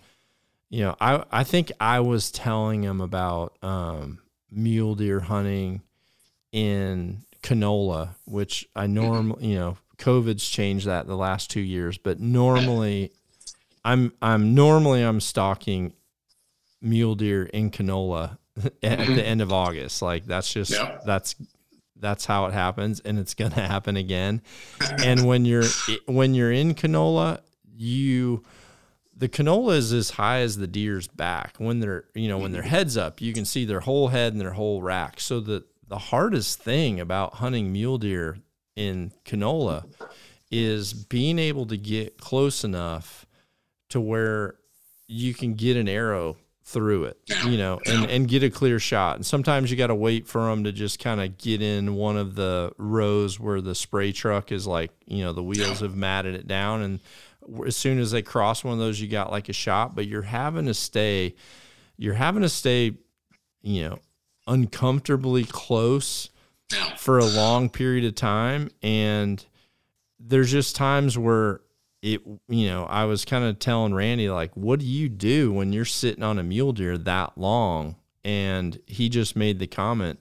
You 0.69 0.81
know, 0.81 0.95
I 0.99 1.23
I 1.31 1.43
think 1.45 1.71
I 1.79 2.01
was 2.01 2.29
telling 2.29 2.83
him 2.83 2.99
about 2.99 3.57
um, 3.61 4.19
mule 4.51 4.95
deer 4.95 5.21
hunting 5.21 5.81
in 6.51 7.23
canola, 7.41 8.15
which 8.25 8.67
I 8.75 8.87
normally, 8.87 9.47
you 9.47 9.55
know, 9.55 9.77
COVID's 9.97 10.47
changed 10.47 10.85
that 10.85 11.07
the 11.07 11.15
last 11.15 11.49
two 11.49 11.61
years, 11.61 11.97
but 11.97 12.19
normally 12.19 13.11
I'm 13.83 14.13
I'm 14.21 14.53
normally 14.53 15.01
I'm 15.01 15.19
stocking 15.19 15.93
mule 16.81 17.15
deer 17.15 17.43
in 17.43 17.71
canola 17.71 18.37
at 18.83 18.99
mm-hmm. 18.99 19.15
the 19.15 19.25
end 19.25 19.41
of 19.41 19.51
August. 19.51 20.01
Like 20.01 20.25
that's 20.25 20.51
just 20.51 20.71
yeah. 20.71 20.99
that's 21.05 21.35
that's 21.99 22.25
how 22.25 22.45
it 22.45 22.53
happens 22.53 22.99
and 22.99 23.17
it's 23.17 23.33
going 23.33 23.51
to 23.51 23.61
happen 23.61 23.97
again. 23.97 24.41
and 25.03 25.25
when 25.25 25.45
you're 25.45 25.65
when 26.05 26.33
you're 26.33 26.51
in 26.51 26.75
canola, 26.75 27.39
you 27.75 28.43
the 29.15 29.27
canola 29.29 29.75
is 29.77 29.91
as 29.93 30.11
high 30.11 30.39
as 30.39 30.57
the 30.57 30.67
deer's 30.67 31.07
back. 31.07 31.55
When 31.57 31.79
they're, 31.79 32.05
you 32.13 32.27
know, 32.27 32.37
when 32.37 32.51
their 32.51 32.61
heads 32.61 32.97
up, 32.97 33.19
you 33.19 33.33
can 33.33 33.45
see 33.45 33.65
their 33.65 33.79
whole 33.79 34.09
head 34.09 34.33
and 34.33 34.39
their 34.39 34.53
whole 34.53 34.81
rack. 34.81 35.19
So 35.19 35.39
the 35.39 35.65
the 35.87 35.97
hardest 35.97 36.61
thing 36.61 36.99
about 36.99 37.35
hunting 37.35 37.71
mule 37.71 37.97
deer 37.97 38.37
in 38.75 39.11
canola 39.25 39.85
is 40.51 40.93
being 40.93 41.39
able 41.39 41.65
to 41.65 41.77
get 41.77 42.17
close 42.17 42.63
enough 42.63 43.25
to 43.89 43.99
where 43.99 44.55
you 45.07 45.33
can 45.33 45.53
get 45.53 45.77
an 45.77 45.87
arrow 45.87 46.37
through 46.63 47.05
it, 47.05 47.17
you 47.45 47.57
know, 47.57 47.79
and, 47.85 48.09
and 48.09 48.27
get 48.27 48.43
a 48.43 48.49
clear 48.49 48.77
shot. 48.77 49.15
And 49.15 49.25
sometimes 49.25 49.71
you 49.71 49.77
got 49.77 49.87
to 49.87 49.95
wait 49.95 50.27
for 50.27 50.49
them 50.49 50.65
to 50.65 50.73
just 50.73 50.99
kind 50.99 51.21
of 51.21 51.37
get 51.37 51.61
in 51.61 51.95
one 51.95 52.17
of 52.17 52.35
the 52.35 52.73
rows 52.77 53.39
where 53.39 53.61
the 53.61 53.73
spray 53.73 54.11
truck 54.11 54.51
is 54.51 54.67
like, 54.67 54.91
you 55.05 55.23
know, 55.23 55.31
the 55.31 55.43
wheels 55.43 55.79
have 55.79 55.95
matted 55.95 56.35
it 56.35 56.45
down. 56.45 56.81
And 56.81 56.99
as 57.65 57.77
soon 57.77 57.99
as 57.99 58.11
they 58.11 58.21
cross 58.21 58.65
one 58.65 58.73
of 58.73 58.79
those, 58.79 58.99
you 58.99 59.07
got 59.07 59.31
like 59.31 59.47
a 59.47 59.53
shot, 59.53 59.95
but 59.95 60.07
you're 60.07 60.21
having 60.21 60.65
to 60.65 60.73
stay, 60.73 61.35
you're 61.95 62.13
having 62.13 62.41
to 62.41 62.49
stay, 62.49 62.97
you 63.61 63.89
know, 63.89 63.99
uncomfortably 64.47 65.43
close 65.43 66.29
for 66.97 67.19
a 67.19 67.25
long 67.25 67.69
period 67.69 68.05
of 68.05 68.15
time. 68.15 68.69
And 68.81 69.43
there's 70.19 70.51
just 70.51 70.75
times 70.75 71.17
where 71.17 71.61
it 72.01 72.21
you 72.47 72.67
know 72.67 72.85
i 72.85 73.05
was 73.05 73.25
kind 73.25 73.43
of 73.43 73.57
telling 73.57 73.93
randy 73.93 74.29
like 74.29 74.55
what 74.55 74.79
do 74.79 74.85
you 74.85 75.09
do 75.09 75.51
when 75.51 75.73
you're 75.73 75.85
sitting 75.85 76.23
on 76.23 76.37
a 76.37 76.43
mule 76.43 76.71
deer 76.71 76.97
that 76.97 77.35
long 77.37 77.95
and 78.23 78.79
he 78.85 79.09
just 79.09 79.35
made 79.35 79.57
the 79.57 79.67
comment 79.67 80.19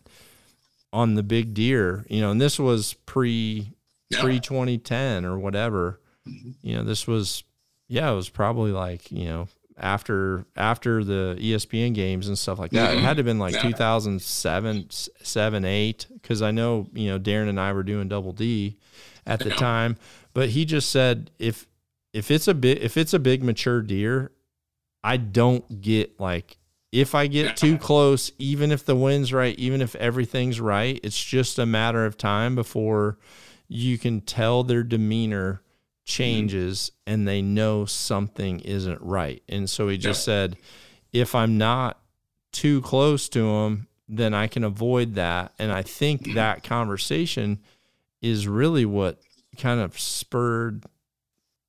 on 0.93 1.15
the 1.15 1.23
big 1.23 1.53
deer 1.53 2.05
you 2.09 2.21
know 2.21 2.31
and 2.31 2.41
this 2.41 2.59
was 2.59 2.95
pre 3.05 3.73
yeah. 4.09 4.21
pre 4.21 4.41
2010 4.41 5.25
or 5.25 5.39
whatever 5.39 6.01
mm-hmm. 6.27 6.51
you 6.63 6.75
know 6.75 6.83
this 6.83 7.07
was 7.07 7.45
yeah 7.89 8.11
it 8.11 8.15
was 8.15 8.31
probably 8.31 8.73
like 8.73 9.11
you 9.13 9.27
know 9.27 9.49
after 9.79 10.47
after 10.57 11.05
the 11.05 11.37
espn 11.41 11.95
games 11.95 12.29
and 12.29 12.39
stuff 12.39 12.59
like 12.59 12.71
that 12.71 12.91
mm-hmm. 12.91 12.99
it 12.99 13.03
had 13.03 13.15
to 13.15 13.21
have 13.21 13.27
been 13.27 13.39
like 13.39 13.55
yeah. 13.55 13.63
2007 13.63 14.87
7 14.91 15.65
8 15.65 16.07
because 16.15 16.41
i 16.41 16.51
know 16.51 16.87
you 16.95 17.09
know 17.09 17.19
darren 17.19 17.49
and 17.49 17.61
i 17.61 17.73
were 17.73 17.83
doing 17.83 18.09
double 18.09 18.33
d 18.33 18.79
at 19.27 19.41
the 19.41 19.51
time 19.51 19.97
but 20.33 20.51
he 20.51 20.65
just 20.65 20.91
said 20.91 21.31
if 21.39 21.67
if 22.17 22.31
it's 22.31 22.49
a 22.49 22.55
bit 22.55 22.83
if 22.83 22.97
it's 22.97 23.13
a 23.13 23.19
big 23.19 23.43
mature 23.43 23.83
deer, 23.83 24.33
I 25.05 25.19
don't 25.19 25.83
get 25.83 26.19
like 26.19 26.57
if 26.91 27.15
I 27.15 27.27
get 27.27 27.59
too 27.59 27.77
close, 27.77 28.33
even 28.39 28.73
if 28.73 28.87
the 28.87 28.97
wind's 28.97 29.35
right, 29.35 29.59
even 29.59 29.83
if 29.83 29.95
everything's 29.97 30.59
right, 30.59 30.99
it's 31.03 31.23
just 31.23 31.59
a 31.59 31.67
matter 31.67 32.07
of 32.07 32.17
time 32.17 32.55
before 32.55 33.19
you 33.69 33.99
can 33.99 34.23
tell 34.23 34.63
their 34.63 34.83
demeanor 34.83 35.61
changes 36.07 36.91
mm-hmm. 36.91 37.13
and 37.13 37.29
they 37.29 37.43
know 37.43 37.85
something 37.85 38.61
isn't 38.61 39.03
right. 39.03 39.43
And 39.49 39.69
so 39.69 39.89
he 39.89 39.99
just 39.99 40.23
yeah. 40.23 40.33
said, 40.33 40.57
if 41.13 41.35
I'm 41.35 41.59
not 41.59 42.01
too 42.53 42.81
close 42.81 43.29
to 43.31 43.41
them, 43.41 43.89
then 44.09 44.33
I 44.33 44.47
can 44.47 44.65
avoid 44.65 45.17
that. 45.17 45.53
And 45.59 45.71
I 45.71 45.83
think 45.83 46.23
mm-hmm. 46.23 46.35
that 46.37 46.65
conversation 46.65 47.59
is 48.23 48.49
really 48.49 48.87
what 48.87 49.21
kind 49.59 49.81
of 49.81 49.99
spurred 49.99 50.85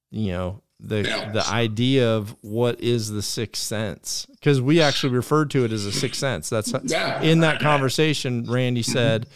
you 0.09 0.31
know 0.31 0.61
the 0.79 1.03
yeah. 1.03 1.31
the 1.31 1.45
idea 1.49 2.15
of 2.15 2.35
what 2.41 2.79
is 2.81 3.09
the 3.09 3.21
sixth 3.21 3.63
sense 3.63 4.27
because 4.31 4.61
we 4.61 4.81
actually 4.81 5.13
referred 5.13 5.49
to 5.49 5.65
it 5.65 5.71
as 5.71 5.85
a 5.85 5.91
sixth 5.91 6.19
sense 6.19 6.49
that's 6.49 6.73
yeah. 6.83 7.21
in 7.21 7.39
that 7.39 7.59
conversation 7.59 8.43
randy 8.45 8.81
mm-hmm. 8.81 8.91
said 8.91 9.27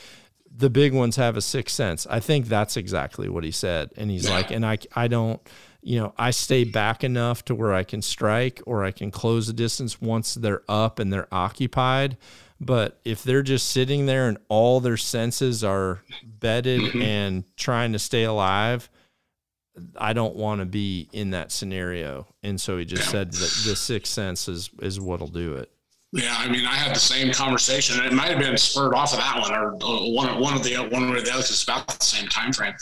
the 0.55 0.69
big 0.69 0.93
ones 0.93 1.15
have 1.15 1.37
a 1.37 1.41
sixth 1.41 1.75
sense 1.75 2.05
i 2.09 2.19
think 2.19 2.47
that's 2.47 2.77
exactly 2.77 3.29
what 3.29 3.43
he 3.43 3.51
said 3.51 3.89
and 3.97 4.09
he's 4.09 4.27
yeah. 4.27 4.35
like 4.35 4.51
and 4.51 4.65
i 4.65 4.77
i 4.95 5.07
don't 5.07 5.41
you 5.81 5.99
know 5.99 6.13
i 6.17 6.31
stay 6.31 6.63
back 6.63 7.03
enough 7.03 7.43
to 7.45 7.55
where 7.55 7.73
i 7.73 7.83
can 7.83 8.01
strike 8.01 8.61
or 8.65 8.83
i 8.83 8.91
can 8.91 9.11
close 9.11 9.47
the 9.47 9.53
distance 9.53 10.01
once 10.01 10.35
they're 10.35 10.63
up 10.67 10.99
and 10.99 11.11
they're 11.11 11.33
occupied 11.33 12.17
but 12.59 12.99
if 13.03 13.23
they're 13.23 13.41
just 13.41 13.71
sitting 13.71 14.05
there 14.05 14.27
and 14.27 14.37
all 14.47 14.79
their 14.79 14.97
senses 14.97 15.63
are 15.63 16.03
bedded 16.23 16.81
mm-hmm. 16.81 17.01
and 17.01 17.43
trying 17.57 17.93
to 17.93 17.99
stay 17.99 18.23
alive 18.23 18.89
I 19.97 20.13
don't 20.13 20.35
want 20.35 20.59
to 20.59 20.65
be 20.65 21.09
in 21.13 21.31
that 21.31 21.51
scenario. 21.51 22.27
And 22.43 22.59
so 22.59 22.77
he 22.77 22.85
just 22.85 23.05
yeah. 23.05 23.11
said 23.11 23.31
that 23.31 23.63
the 23.65 23.75
sixth 23.75 24.11
sense 24.11 24.47
is, 24.47 24.69
is 24.81 24.99
what'll 24.99 25.27
do 25.27 25.55
it. 25.55 25.71
Yeah, 26.13 26.35
I 26.37 26.49
mean, 26.49 26.65
I 26.65 26.75
had 26.75 26.93
the 26.93 26.99
same 26.99 27.31
conversation. 27.31 28.03
It 28.03 28.11
might 28.11 28.27
have 28.31 28.39
been 28.39 28.57
spurred 28.57 28.93
off 28.93 29.13
of 29.13 29.19
that 29.19 29.39
one, 29.39 29.53
or 29.53 29.71
one, 30.11 30.41
one 30.41 30.53
of 30.53 30.61
the 30.61 30.75
one 30.91 31.03
or 31.09 31.21
the 31.21 31.31
other. 31.31 31.39
It's 31.39 31.63
about 31.63 31.87
the 31.87 32.03
same 32.03 32.27
time 32.27 32.51
frame. 32.51 32.73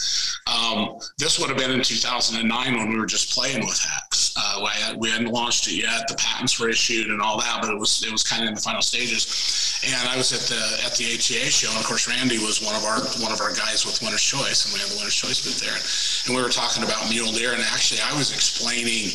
Um, 0.48 0.98
this 1.20 1.38
would 1.38 1.48
have 1.50 1.58
been 1.58 1.70
in 1.70 1.84
2009 1.84 2.74
when 2.76 2.90
we 2.90 2.98
were 2.98 3.06
just 3.06 3.32
playing 3.32 3.60
with 3.60 3.78
HECS. 3.78 4.34
Uh, 4.36 4.96
we 4.98 5.12
hadn't 5.12 5.30
launched 5.30 5.68
it 5.68 5.76
yet. 5.76 6.08
The 6.08 6.16
patents 6.16 6.60
were 6.60 6.70
issued 6.70 7.12
and 7.12 7.22
all 7.22 7.38
that, 7.40 7.62
but 7.62 7.70
it 7.70 7.78
was 7.78 8.04
it 8.04 8.12
was 8.12 8.24
kind 8.24 8.42
of 8.42 8.50
in 8.50 8.56
the 8.56 8.62
final 8.62 8.82
stages. 8.82 9.86
And 9.86 10.10
I 10.10 10.18
was 10.18 10.34
at 10.34 10.50
the 10.50 10.86
at 10.86 10.98
the 10.98 11.06
ATA 11.14 11.52
show, 11.52 11.70
and 11.70 11.78
of 11.78 11.86
course, 11.86 12.08
Randy 12.10 12.40
was 12.40 12.66
one 12.66 12.76
of 12.76 12.84
our 12.84 13.00
one 13.22 13.32
of 13.32 13.42
our 13.42 13.54
guys 13.54 13.86
with 13.86 14.02
Winner's 14.02 14.24
Choice, 14.24 14.66
and 14.66 14.74
we 14.74 14.80
had 14.80 14.90
the 14.90 14.98
Winner's 14.98 15.14
Choice 15.16 15.46
booth 15.46 15.62
there, 15.62 15.78
and 16.26 16.36
we 16.36 16.42
were 16.42 16.50
talking 16.50 16.84
about 16.84 17.08
mule 17.10 17.32
deer. 17.32 17.54
And 17.54 17.62
actually, 17.62 18.02
I 18.02 18.18
was 18.18 18.34
explaining 18.34 19.14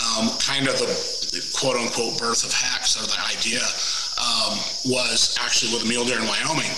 um, 0.00 0.32
kind 0.40 0.66
of 0.66 0.78
the 0.78 1.19
quote 1.54 1.76
unquote 1.76 2.18
birth 2.18 2.44
of 2.44 2.52
HECS 2.52 2.98
or 2.98 3.06
the 3.06 3.20
idea 3.30 3.62
um, 4.18 4.58
was 4.84 5.36
actually 5.40 5.72
with 5.72 5.84
a 5.84 5.88
mule 5.88 6.04
deer 6.04 6.18
in 6.18 6.26
Wyoming. 6.26 6.70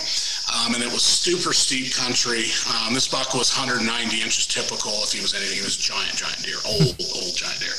Um, 0.52 0.74
and 0.74 0.82
it 0.82 0.92
was 0.92 1.02
super 1.02 1.52
steep 1.52 1.94
country. 1.94 2.44
Um, 2.76 2.92
this 2.92 3.08
buck 3.08 3.32
was 3.32 3.48
190 3.56 3.88
inches 4.20 4.46
typical. 4.46 4.92
If 5.02 5.12
he 5.12 5.20
was 5.20 5.32
anything, 5.32 5.56
he 5.56 5.64
was 5.64 5.76
giant, 5.76 6.16
giant 6.16 6.42
deer, 6.42 6.60
old, 6.66 6.92
old 7.16 7.34
giant 7.34 7.60
deer. 7.60 7.72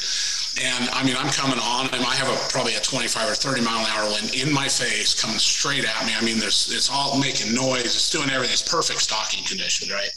And 0.61 0.89
I 0.89 1.03
mean, 1.03 1.15
I'm 1.17 1.29
coming 1.29 1.59
on 1.59 1.89
him. 1.89 2.05
I 2.05 2.13
have 2.13 2.29
a 2.29 2.37
probably 2.49 2.75
a 2.75 2.79
25 2.79 3.29
or 3.29 3.33
30 3.33 3.61
mile 3.61 3.85
an 3.85 3.89
hour 3.89 4.09
wind 4.09 4.33
in 4.35 4.53
my 4.53 4.67
face, 4.67 5.13
coming 5.13 5.39
straight 5.39 5.85
at 5.85 6.05
me. 6.05 6.13
I 6.15 6.21
mean, 6.21 6.37
there's 6.39 6.69
it's 6.71 6.89
all 6.89 7.17
making 7.19 7.53
noise. 7.53 7.85
It's 7.85 8.09
doing 8.09 8.29
everything. 8.29 8.53
It's 8.53 8.61
perfect 8.61 9.01
stalking 9.01 9.43
condition, 9.45 9.89
right? 9.89 10.13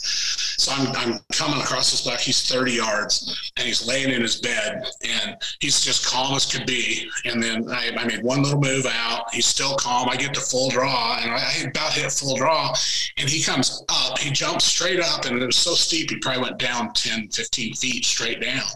So 0.57 0.71
I'm, 0.73 0.87
I'm 0.95 1.19
coming 1.31 1.61
across 1.61 1.91
this 1.91 2.01
buck. 2.01 2.19
He's 2.19 2.49
30 2.49 2.73
yards 2.73 3.51
and 3.57 3.67
he's 3.67 3.87
laying 3.87 4.11
in 4.11 4.21
his 4.21 4.41
bed 4.41 4.87
and 5.07 5.37
he's 5.59 5.81
just 5.81 6.05
calm 6.05 6.35
as 6.35 6.45
could 6.45 6.65
be. 6.65 7.07
And 7.25 7.41
then 7.41 7.69
I, 7.69 7.91
I 7.95 8.05
made 8.05 8.23
one 8.23 8.41
little 8.41 8.59
move 8.59 8.87
out. 8.87 9.33
He's 9.33 9.45
still 9.45 9.75
calm. 9.75 10.09
I 10.09 10.15
get 10.15 10.33
to 10.33 10.41
full 10.41 10.69
draw 10.69 11.19
and 11.21 11.31
I 11.31 11.69
about 11.69 11.93
hit 11.93 12.11
full 12.11 12.35
draw 12.35 12.73
and 13.17 13.29
he 13.29 13.43
comes 13.43 13.83
up. 13.89 14.17
He 14.17 14.31
jumps 14.31 14.65
straight 14.65 14.99
up 14.99 15.25
and 15.25 15.41
it 15.41 15.45
was 15.45 15.55
so 15.55 15.73
steep 15.73 16.09
he 16.09 16.17
probably 16.17 16.43
went 16.43 16.57
down 16.57 16.91
10, 16.93 17.29
15 17.29 17.73
feet 17.75 18.05
straight 18.05 18.41
down. 18.41 18.67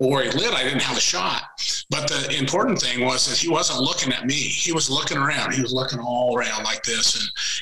Well, 0.00 0.10
where 0.10 0.24
he 0.24 0.30
lit, 0.30 0.54
I 0.54 0.64
didn't 0.64 0.82
have 0.82 0.96
a 0.96 1.00
shot. 1.00 1.42
But 1.90 2.08
the 2.08 2.36
important 2.36 2.80
thing 2.80 3.04
was 3.04 3.28
that 3.28 3.38
he 3.38 3.48
wasn't 3.48 3.80
looking 3.80 4.12
at 4.12 4.26
me. 4.26 4.34
He 4.34 4.72
was 4.72 4.90
looking 4.90 5.16
around. 5.16 5.54
He 5.54 5.62
was 5.62 5.72
looking 5.72 5.98
all 5.98 6.36
around 6.36 6.64
like 6.64 6.82
this, 6.82 7.14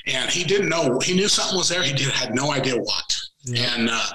and 0.05 0.17
and 0.17 0.31
he 0.31 0.45
didn't 0.45 0.69
know. 0.69 0.99
He 0.99 1.15
knew 1.15 1.29
something 1.29 1.57
was 1.57 1.69
there. 1.69 1.83
He 1.83 1.93
did 1.93 2.09
had 2.09 2.35
no 2.35 2.53
idea 2.53 2.77
what. 2.77 3.26
And, 3.49 3.89
uh, 3.91 4.07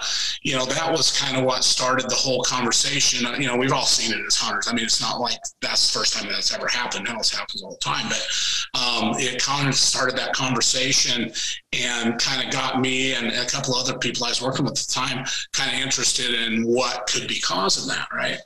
you 0.42 0.56
know, 0.56 0.66
that 0.66 0.92
was 0.92 1.18
kind 1.18 1.38
of 1.38 1.46
what 1.46 1.64
started 1.64 2.10
the 2.10 2.16
whole 2.16 2.44
conversation. 2.44 3.26
Uh, 3.26 3.34
you 3.38 3.48
know, 3.48 3.56
we've 3.56 3.72
all 3.72 3.86
seen 3.86 4.12
it 4.12 4.26
as 4.26 4.36
hunters. 4.36 4.68
I 4.68 4.74
mean, 4.74 4.84
it's 4.84 5.00
not 5.00 5.22
like 5.22 5.40
that's 5.62 5.92
the 5.92 6.00
first 6.00 6.14
time 6.14 6.30
that's 6.30 6.54
ever 6.54 6.68
happened. 6.68 7.06
Now 7.06 7.20
it 7.20 7.30
happens 7.30 7.64
all 7.64 7.72
the 7.72 7.78
time. 7.78 8.10
But 8.10 8.80
um, 8.80 9.14
it 9.18 9.42
kind 9.42 9.70
of 9.70 9.76
started 9.76 10.18
that 10.18 10.34
conversation 10.34 11.32
and 11.74 12.20
kind 12.20 12.46
of 12.46 12.52
got 12.52 12.82
me 12.82 13.14
and 13.14 13.28
a 13.28 13.46
couple 13.46 13.74
other 13.74 13.98
people 13.98 14.26
I 14.26 14.30
was 14.30 14.42
working 14.42 14.66
with 14.66 14.74
at 14.74 14.86
the 14.88 14.94
time 14.94 15.26
kind 15.54 15.74
of 15.74 15.82
interested 15.82 16.34
in 16.34 16.64
what 16.64 17.08
could 17.08 17.30
be 17.30 17.40
causing 17.40 17.88
that, 17.88 18.10
right? 18.14 18.40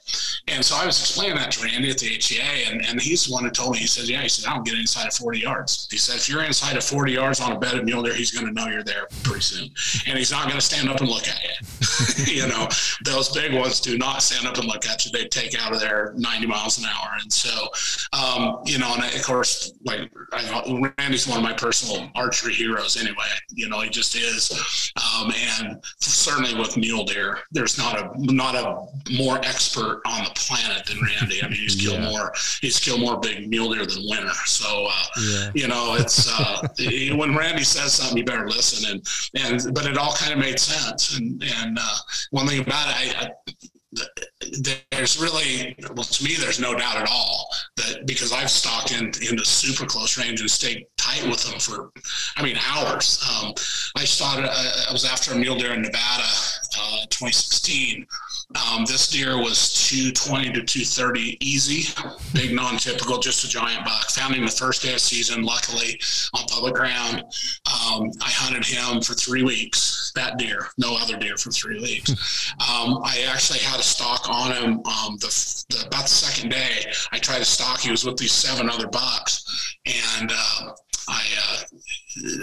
And 0.48 0.64
so 0.64 0.76
I 0.76 0.86
was 0.86 1.00
explaining 1.00 1.36
that 1.38 1.52
to 1.54 1.64
Randy 1.64 1.90
at 1.90 1.98
the 1.98 2.18
HCA, 2.18 2.72
and, 2.72 2.86
and 2.86 3.02
he's 3.02 3.26
the 3.26 3.34
one 3.34 3.44
who 3.44 3.50
told 3.50 3.74
me, 3.74 3.80
he 3.80 3.88
said, 3.88 4.08
Yeah, 4.08 4.22
he 4.22 4.30
said, 4.30 4.48
I 4.48 4.54
don't 4.54 4.66
get 4.66 4.78
inside 4.78 5.08
of 5.08 5.14
40 5.16 5.40
yards. 5.40 5.88
He 5.90 5.98
said, 5.98 6.18
If 6.18 6.30
you're 6.30 6.44
inside 6.44 6.78
of 6.78 6.84
40 6.84 7.14
yards 7.14 7.42
on 7.42 7.52
a 7.52 7.60
bedded 7.60 7.84
mule 7.84 8.04
deer, 8.04 8.14
he's 8.14 8.30
going 8.30 8.46
to 8.46 8.54
know 8.54 8.68
you're 8.68 8.84
there 8.84 9.08
pretty 9.24 9.42
soon. 9.42 9.72
And 10.08 10.20
he's 10.20 10.32
not 10.32 10.44
going 10.44 10.56
to 10.56 10.62
stand 10.62 10.88
up 10.88 11.00
and 11.00 11.10
look 11.10 11.28
at 11.28 11.42
you. 11.44 12.26
you 12.42 12.48
know, 12.48 12.68
those 13.04 13.30
big 13.30 13.56
ones 13.56 13.80
do 13.80 13.98
not 13.98 14.22
stand 14.22 14.46
up 14.46 14.58
and 14.58 14.68
look 14.68 14.86
at 14.86 15.04
you. 15.04 15.12
They 15.12 15.28
take 15.28 15.60
out 15.60 15.74
of 15.74 15.80
there 15.80 16.14
90 16.16 16.46
miles 16.46 16.78
an 16.78 16.86
hour. 16.86 17.18
And 17.20 17.34
so, 17.34 17.70
um, 18.14 18.60
you 18.66 18.78
know, 18.78 18.94
and 18.94 19.04
of 19.04 19.24
course, 19.24 19.74
like 19.84 20.12
I, 20.32 20.92
Randy's 21.00 21.28
one 21.28 21.38
of 21.38 21.44
my 21.44 21.54
personal 21.54 22.08
archery 22.14 22.54
heroes 22.54 22.98
anyway. 22.98 23.15
You 23.54 23.70
know, 23.70 23.82
he 23.82 23.90
just 23.90 24.16
is. 24.16 24.92
Um, 24.96 25.32
and 25.60 25.84
certainly 26.00 26.60
with 26.60 26.78
mule 26.78 27.06
deer, 27.06 27.40
there's 27.52 27.78
not 27.78 28.00
a 28.00 28.12
not 28.16 28.56
a 28.56 28.86
more 29.18 29.38
expert 29.40 30.02
on 30.06 30.24
the 30.24 30.32
planet 30.32 30.86
than 30.86 30.98
Randy. 31.02 31.44
I 31.44 31.48
mean, 31.48 31.58
he's 31.58 31.76
killed 31.76 32.00
yeah. 32.02 32.10
more 32.10 32.34
he's 32.62 32.80
killed 32.80 33.02
more 33.02 33.20
big 33.20 33.50
mule 33.50 33.74
deer 33.74 33.86
than 33.86 34.04
winter. 34.10 34.34
So 34.46 34.88
uh, 34.90 35.06
yeah. 35.22 35.52
you 35.54 35.68
know, 35.68 35.96
it's 35.96 36.28
uh, 36.32 36.68
when 37.16 37.36
Randy 37.36 37.64
says 37.64 37.94
something, 37.94 38.18
you 38.18 38.26
better 38.26 38.48
listen. 38.48 38.90
And 38.92 39.08
and 39.36 39.74
but 39.74 39.86
it 39.86 39.98
all 39.98 40.14
kind 40.14 40.34
of 40.34 40.40
made 40.40 40.60
sense. 40.60 41.18
And 41.18 41.44
and 41.62 41.78
uh, 41.80 41.98
one 42.32 42.48
thing 42.48 42.62
about 42.62 42.90
it, 42.90 43.16
I, 43.18 43.26
I 43.26 43.32
there's 44.92 45.20
really, 45.20 45.76
well, 45.94 46.04
to 46.04 46.24
me, 46.24 46.36
there's 46.36 46.60
no 46.60 46.76
doubt 46.76 46.98
at 46.98 47.08
all 47.10 47.50
that 47.78 48.06
because 48.06 48.32
I've 48.32 48.50
stalked 48.50 48.92
in, 48.92 49.08
into 49.08 49.46
super 49.46 49.86
close 49.86 50.18
range 50.18 50.42
and 50.42 50.50
stayed 50.50 50.86
tight 50.98 51.26
with 51.28 51.44
them 51.44 51.60
for, 51.60 51.92
I 52.38 52.44
mean, 52.44 52.58
hours. 52.58 53.24
Um, 53.30 53.54
I 53.96 54.04
started, 54.06 54.48
uh, 54.50 54.86
I 54.90 54.92
was 54.92 55.06
after 55.06 55.34
a 55.34 55.36
mule 55.36 55.58
deer 55.58 55.74
in 55.74 55.82
Nevada, 55.82 56.24
uh, 56.80 57.06
2016. 57.10 58.06
Um, 58.56 58.86
this 58.86 59.08
deer 59.08 59.38
was 59.38 59.74
220 59.90 60.46
to 60.54 60.64
230 60.64 61.38
easy, 61.42 61.94
big 62.34 62.54
non-typical, 62.54 63.20
just 63.20 63.44
a 63.44 63.48
giant 63.48 63.84
buck. 63.84 64.10
Found 64.12 64.36
him 64.36 64.46
the 64.46 64.52
first 64.52 64.82
day 64.82 64.94
of 64.94 65.02
season, 65.02 65.44
luckily 65.44 66.00
on 66.34 66.46
public 66.48 66.74
ground. 66.74 67.20
Um, 67.66 68.12
I 68.22 68.30
hunted 68.30 68.66
him 68.66 69.02
for 69.02 69.14
three 69.14 69.44
weeks 69.44 70.12
that 70.16 70.38
deer, 70.38 70.68
no 70.78 70.96
other 70.96 71.18
deer 71.18 71.38
for 71.38 71.52
three 71.52 71.80
weeks. 71.80 72.54
um, 72.54 73.02
I 73.04 73.26
actually 73.30 73.60
had 73.60 73.80
a 73.80 73.84
stock 73.84 74.28
on 74.30 74.52
him 74.52 74.74
um, 74.86 75.18
the, 75.20 75.66
the, 75.70 75.88
about 75.88 76.04
the 76.04 76.10
second 76.10 76.50
day. 76.50 76.92
I 77.12 77.20
tried 77.20 77.40
to 77.40 77.46
stock. 77.46 77.80
He 77.80 77.92
was 77.92 78.06
with 78.06 78.18
these 78.18 78.32
seven 78.32 78.70
other 78.70 78.88
bucks, 78.88 79.78
and 79.86 80.32
uh, 80.34 80.72
I 81.08 81.24
uh, 81.38 81.64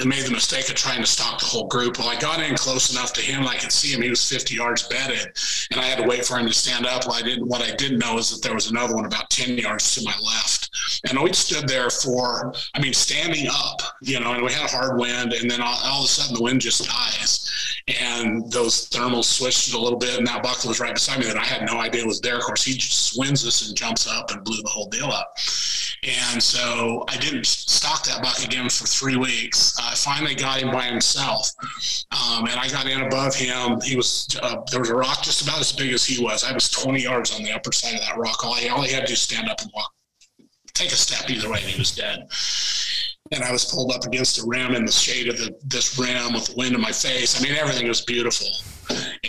made 0.04 0.24
the 0.24 0.30
mistake 0.30 0.68
of 0.68 0.74
trying 0.74 1.00
to 1.00 1.06
stalk 1.06 1.40
the 1.40 1.46
whole 1.46 1.66
group. 1.66 1.98
Well, 1.98 2.08
I 2.08 2.18
got 2.18 2.40
in 2.40 2.56
close 2.56 2.92
enough 2.92 3.12
to 3.14 3.22
him, 3.22 3.46
I 3.46 3.56
could 3.56 3.72
see 3.72 3.92
him. 3.92 4.02
He 4.02 4.10
was 4.10 4.28
50 4.28 4.54
yards 4.54 4.86
bedded, 4.88 5.32
and 5.70 5.80
I 5.80 5.84
had 5.84 5.98
to 5.98 6.08
wait 6.08 6.26
for 6.26 6.38
him 6.38 6.46
to 6.46 6.52
stand 6.52 6.86
up. 6.86 7.06
Well, 7.06 7.16
I 7.16 7.22
didn't. 7.22 7.46
What 7.46 7.62
I 7.62 7.74
didn't 7.74 7.98
know 7.98 8.18
is 8.18 8.30
that 8.30 8.42
there 8.46 8.54
was 8.54 8.70
another 8.70 8.94
one 8.94 9.06
about 9.06 9.30
10 9.30 9.56
yards 9.56 9.94
to 9.94 10.04
my 10.04 10.14
left, 10.22 10.70
and 11.08 11.20
we 11.20 11.32
stood 11.32 11.68
there 11.68 11.90
for, 11.90 12.52
I 12.74 12.80
mean, 12.80 12.92
standing 12.92 13.46
up, 13.50 13.80
you 14.02 14.20
know, 14.20 14.32
and 14.32 14.42
we 14.42 14.52
had 14.52 14.64
a 14.64 14.76
hard 14.76 14.98
wind, 14.98 15.32
and 15.32 15.50
then 15.50 15.60
all, 15.60 15.78
all 15.84 16.00
of 16.00 16.04
a 16.04 16.08
sudden 16.08 16.34
the 16.34 16.42
wind 16.42 16.60
just 16.60 16.84
dies, 16.84 17.82
and 18.00 18.50
those 18.52 18.88
thermals 18.90 19.24
switched 19.24 19.72
a 19.74 19.78
little 19.78 19.98
bit, 19.98 20.18
and 20.18 20.26
that 20.26 20.42
buck 20.42 20.64
was 20.64 20.80
right 20.80 20.94
beside 20.94 21.18
me 21.18 21.26
that 21.26 21.36
I 21.36 21.44
had 21.44 21.66
no 21.66 21.78
idea 21.78 22.06
was 22.06 22.20
there. 22.20 22.36
Of 22.36 22.42
course, 22.42 22.64
he 22.64 22.74
just 22.74 23.18
wins 23.18 23.42
this 23.42 23.66
and 23.66 23.76
jumps 23.76 24.06
up 24.06 24.30
and 24.30 24.44
blew 24.44 24.62
the 24.62 24.68
whole 24.68 24.88
deal 24.88 25.06
up. 25.06 25.36
And 26.02 26.42
so 26.42 27.04
I 27.08 27.16
didn't 27.16 27.46
stock 27.46 28.04
that 28.06 28.22
buck 28.22 28.42
again 28.44 28.68
for 28.68 28.86
three 28.86 29.16
weeks. 29.16 29.61
I 29.80 29.94
finally 29.94 30.34
got 30.34 30.60
him 30.60 30.70
by 30.70 30.84
himself, 30.84 31.48
um, 32.10 32.46
and 32.46 32.58
I 32.58 32.68
got 32.68 32.86
in 32.86 33.00
above 33.00 33.34
him. 33.34 33.80
He 33.80 33.96
was 33.96 34.28
uh, 34.42 34.62
there 34.70 34.80
was 34.80 34.90
a 34.90 34.94
rock 34.94 35.22
just 35.22 35.42
about 35.42 35.60
as 35.60 35.72
big 35.72 35.92
as 35.92 36.04
he 36.04 36.22
was. 36.22 36.44
I 36.44 36.52
was 36.52 36.70
20 36.70 37.00
yards 37.00 37.34
on 37.34 37.42
the 37.42 37.52
upper 37.52 37.72
side 37.72 37.94
of 37.94 38.00
that 38.00 38.16
rock. 38.16 38.44
All, 38.44 38.54
I, 38.54 38.68
all 38.68 38.82
he 38.82 38.92
had 38.92 39.02
to 39.02 39.06
do 39.06 39.12
is 39.12 39.20
stand 39.20 39.48
up 39.48 39.60
and 39.60 39.70
walk, 39.74 39.92
take 40.74 40.92
a 40.92 40.96
step 40.96 41.30
either 41.30 41.50
way, 41.50 41.60
and 41.60 41.68
he 41.70 41.78
was 41.78 41.94
dead 41.94 42.28
and 43.30 43.42
I 43.42 43.52
was 43.52 43.64
pulled 43.64 43.92
up 43.92 44.04
against 44.04 44.42
a 44.42 44.46
rim 44.46 44.74
in 44.74 44.84
the 44.84 44.92
shade 44.92 45.28
of 45.28 45.38
the, 45.38 45.54
this 45.64 45.98
rim 45.98 46.32
with 46.32 46.46
the 46.46 46.54
wind 46.56 46.74
in 46.74 46.80
my 46.80 46.92
face. 46.92 47.38
I 47.38 47.42
mean, 47.42 47.56
everything 47.56 47.88
was 47.88 48.02
beautiful. 48.02 48.48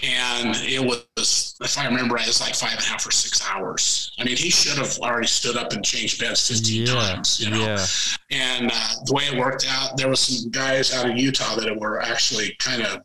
And 0.04 0.56
it 0.58 0.84
was, 0.84 1.56
if 1.62 1.78
I 1.78 1.86
remember 1.86 2.16
right, 2.16 2.26
it 2.26 2.28
was 2.28 2.42
like 2.42 2.56
five 2.56 2.72
and 2.72 2.82
a 2.82 2.84
half 2.84 3.08
or 3.08 3.12
six 3.12 3.48
hours. 3.48 4.12
I 4.20 4.24
mean, 4.24 4.36
he 4.36 4.50
should 4.50 4.78
have 4.78 4.98
already 5.00 5.28
stood 5.28 5.56
up 5.56 5.72
and 5.72 5.86
changed 5.86 6.20
beds 6.20 6.48
15 6.48 6.88
yeah, 6.88 6.94
times, 6.94 7.40
you 7.40 7.52
know? 7.52 7.60
Yeah. 7.60 7.86
And 8.32 8.72
uh, 8.74 8.88
the 9.06 9.14
way 9.14 9.24
it 9.26 9.38
worked 9.38 9.66
out, 9.70 9.96
there 9.96 10.10
was 10.10 10.20
some 10.20 10.50
guys 10.50 10.94
out 10.94 11.10
of 11.10 11.16
Utah 11.16 11.56
that 11.56 11.80
were 11.80 12.02
actually 12.02 12.56
kind 12.60 12.82
of 12.82 13.02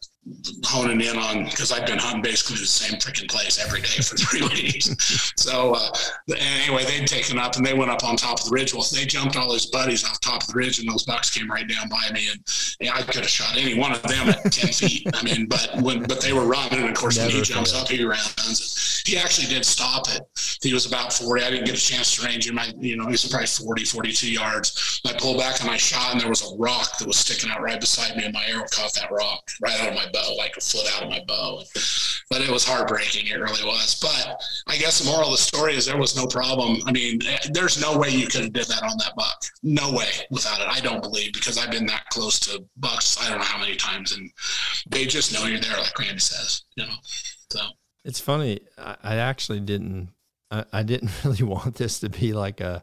honing 0.64 1.00
in 1.00 1.16
on 1.16 1.44
because 1.44 1.72
I've 1.72 1.86
been 1.86 1.98
hunting 1.98 2.22
basically 2.22 2.56
the 2.56 2.66
same 2.66 2.98
freaking 2.98 3.28
place 3.28 3.58
every 3.58 3.80
day 3.80 4.02
for 4.02 4.16
three 4.18 4.42
weeks. 4.42 5.32
so 5.36 5.74
uh, 5.74 5.90
anyway, 6.36 6.84
they'd 6.84 7.06
taken 7.06 7.38
up 7.38 7.56
and 7.56 7.64
they 7.64 7.74
went 7.74 7.90
up 7.90 8.04
on 8.04 8.16
top 8.16 8.40
of 8.40 8.46
the 8.46 8.50
ridge. 8.50 8.74
Well, 8.74 8.84
they 8.92 9.04
jumped 9.04 9.36
all 9.36 9.52
his 9.52 9.66
buddies 9.66 10.04
off 10.04 10.20
top 10.20 10.42
of 10.42 10.48
the 10.48 10.54
ridge, 10.54 10.78
and 10.78 10.88
those 10.88 11.04
bucks 11.04 11.30
came 11.30 11.50
right 11.50 11.68
down 11.68 11.88
by 11.88 12.10
me, 12.12 12.28
and 12.30 12.40
yeah, 12.80 12.94
I 12.94 13.02
could 13.02 13.16
have 13.16 13.28
shot 13.28 13.56
any 13.56 13.78
one 13.78 13.92
of 13.92 14.02
them 14.02 14.28
at 14.28 14.52
ten 14.52 14.72
feet. 14.72 15.06
I 15.14 15.22
mean, 15.22 15.46
but 15.46 15.70
when 15.80 16.02
but 16.02 16.20
they 16.20 16.32
were 16.32 16.46
running, 16.46 16.80
and 16.80 16.88
of 16.88 16.94
course 16.94 17.16
Never 17.16 17.28
when 17.28 17.36
he 17.36 17.42
jumps 17.42 17.74
up, 17.74 17.88
he 17.88 18.04
runs. 18.04 19.02
He 19.06 19.16
actually 19.16 19.46
did 19.46 19.64
stop 19.64 20.06
it. 20.08 20.22
He 20.62 20.74
was 20.74 20.86
about 20.86 21.12
forty. 21.12 21.42
I 21.42 21.50
didn't 21.50 21.66
get 21.66 21.76
a 21.76 21.80
chance 21.80 22.16
to 22.16 22.26
range 22.26 22.48
him. 22.48 22.58
I, 22.58 22.72
you 22.78 22.96
know, 22.96 23.04
he 23.04 23.12
was 23.12 23.24
probably 23.26 23.46
40, 23.46 23.84
42 23.84 24.30
yards. 24.30 25.00
I 25.06 25.12
pulled 25.14 25.38
back 25.38 25.60
and 25.60 25.70
I 25.70 25.76
shot, 25.76 26.12
and 26.12 26.20
there 26.20 26.28
was 26.28 26.42
a 26.42 26.56
rock 26.56 26.98
that 26.98 27.06
was 27.06 27.16
sticking 27.16 27.50
out 27.50 27.62
right 27.62 27.80
beside 27.80 28.16
me, 28.16 28.24
and 28.24 28.34
my 28.34 28.44
arrow 28.46 28.66
caught 28.70 28.92
that 28.94 29.10
rock 29.10 29.48
right 29.62 29.80
out 29.80 29.88
of 29.88 29.94
my 29.94 30.06
bow, 30.18 30.34
like 30.36 30.56
a 30.56 30.60
foot 30.60 30.86
out 30.94 31.04
of 31.04 31.10
my 31.10 31.22
bow. 31.26 31.62
But 32.30 32.42
it 32.42 32.50
was 32.50 32.64
heartbreaking. 32.64 33.26
It 33.26 33.38
really 33.38 33.64
was. 33.64 33.98
But 34.00 34.40
I 34.66 34.76
guess 34.76 34.98
the 34.98 35.10
moral 35.10 35.26
of 35.26 35.32
the 35.32 35.38
story 35.38 35.74
is 35.74 35.86
there 35.86 35.96
was 35.96 36.16
no 36.16 36.26
problem. 36.26 36.78
I 36.86 36.92
mean, 36.92 37.20
there's 37.52 37.80
no 37.80 37.96
way 37.98 38.10
you 38.10 38.26
could 38.26 38.42
have 38.42 38.52
did 38.52 38.66
that 38.66 38.82
on 38.82 38.96
that 38.98 39.12
buck. 39.16 39.42
No 39.62 39.92
way 39.92 40.08
without 40.30 40.60
it. 40.60 40.68
I 40.68 40.80
don't 40.80 41.02
believe 41.02 41.32
because 41.32 41.58
I've 41.58 41.70
been 41.70 41.86
that 41.86 42.04
close 42.10 42.38
to 42.40 42.64
bucks. 42.76 43.16
I 43.20 43.28
don't 43.28 43.38
know 43.38 43.44
how 43.44 43.58
many 43.58 43.76
times, 43.76 44.12
and 44.12 44.30
they 44.88 45.06
just 45.06 45.32
know 45.32 45.46
you're 45.46 45.60
there, 45.60 45.78
like 45.78 45.98
Randy 45.98 46.20
says. 46.20 46.62
You 46.76 46.84
know, 46.84 46.94
so 47.50 47.60
it's 48.04 48.20
funny. 48.20 48.60
I, 48.76 48.96
I 49.02 49.16
actually 49.16 49.60
didn't. 49.60 50.10
I, 50.50 50.64
I 50.72 50.82
didn't 50.82 51.10
really 51.24 51.42
want 51.42 51.76
this 51.76 52.00
to 52.00 52.08
be 52.08 52.32
like 52.32 52.60
a 52.60 52.82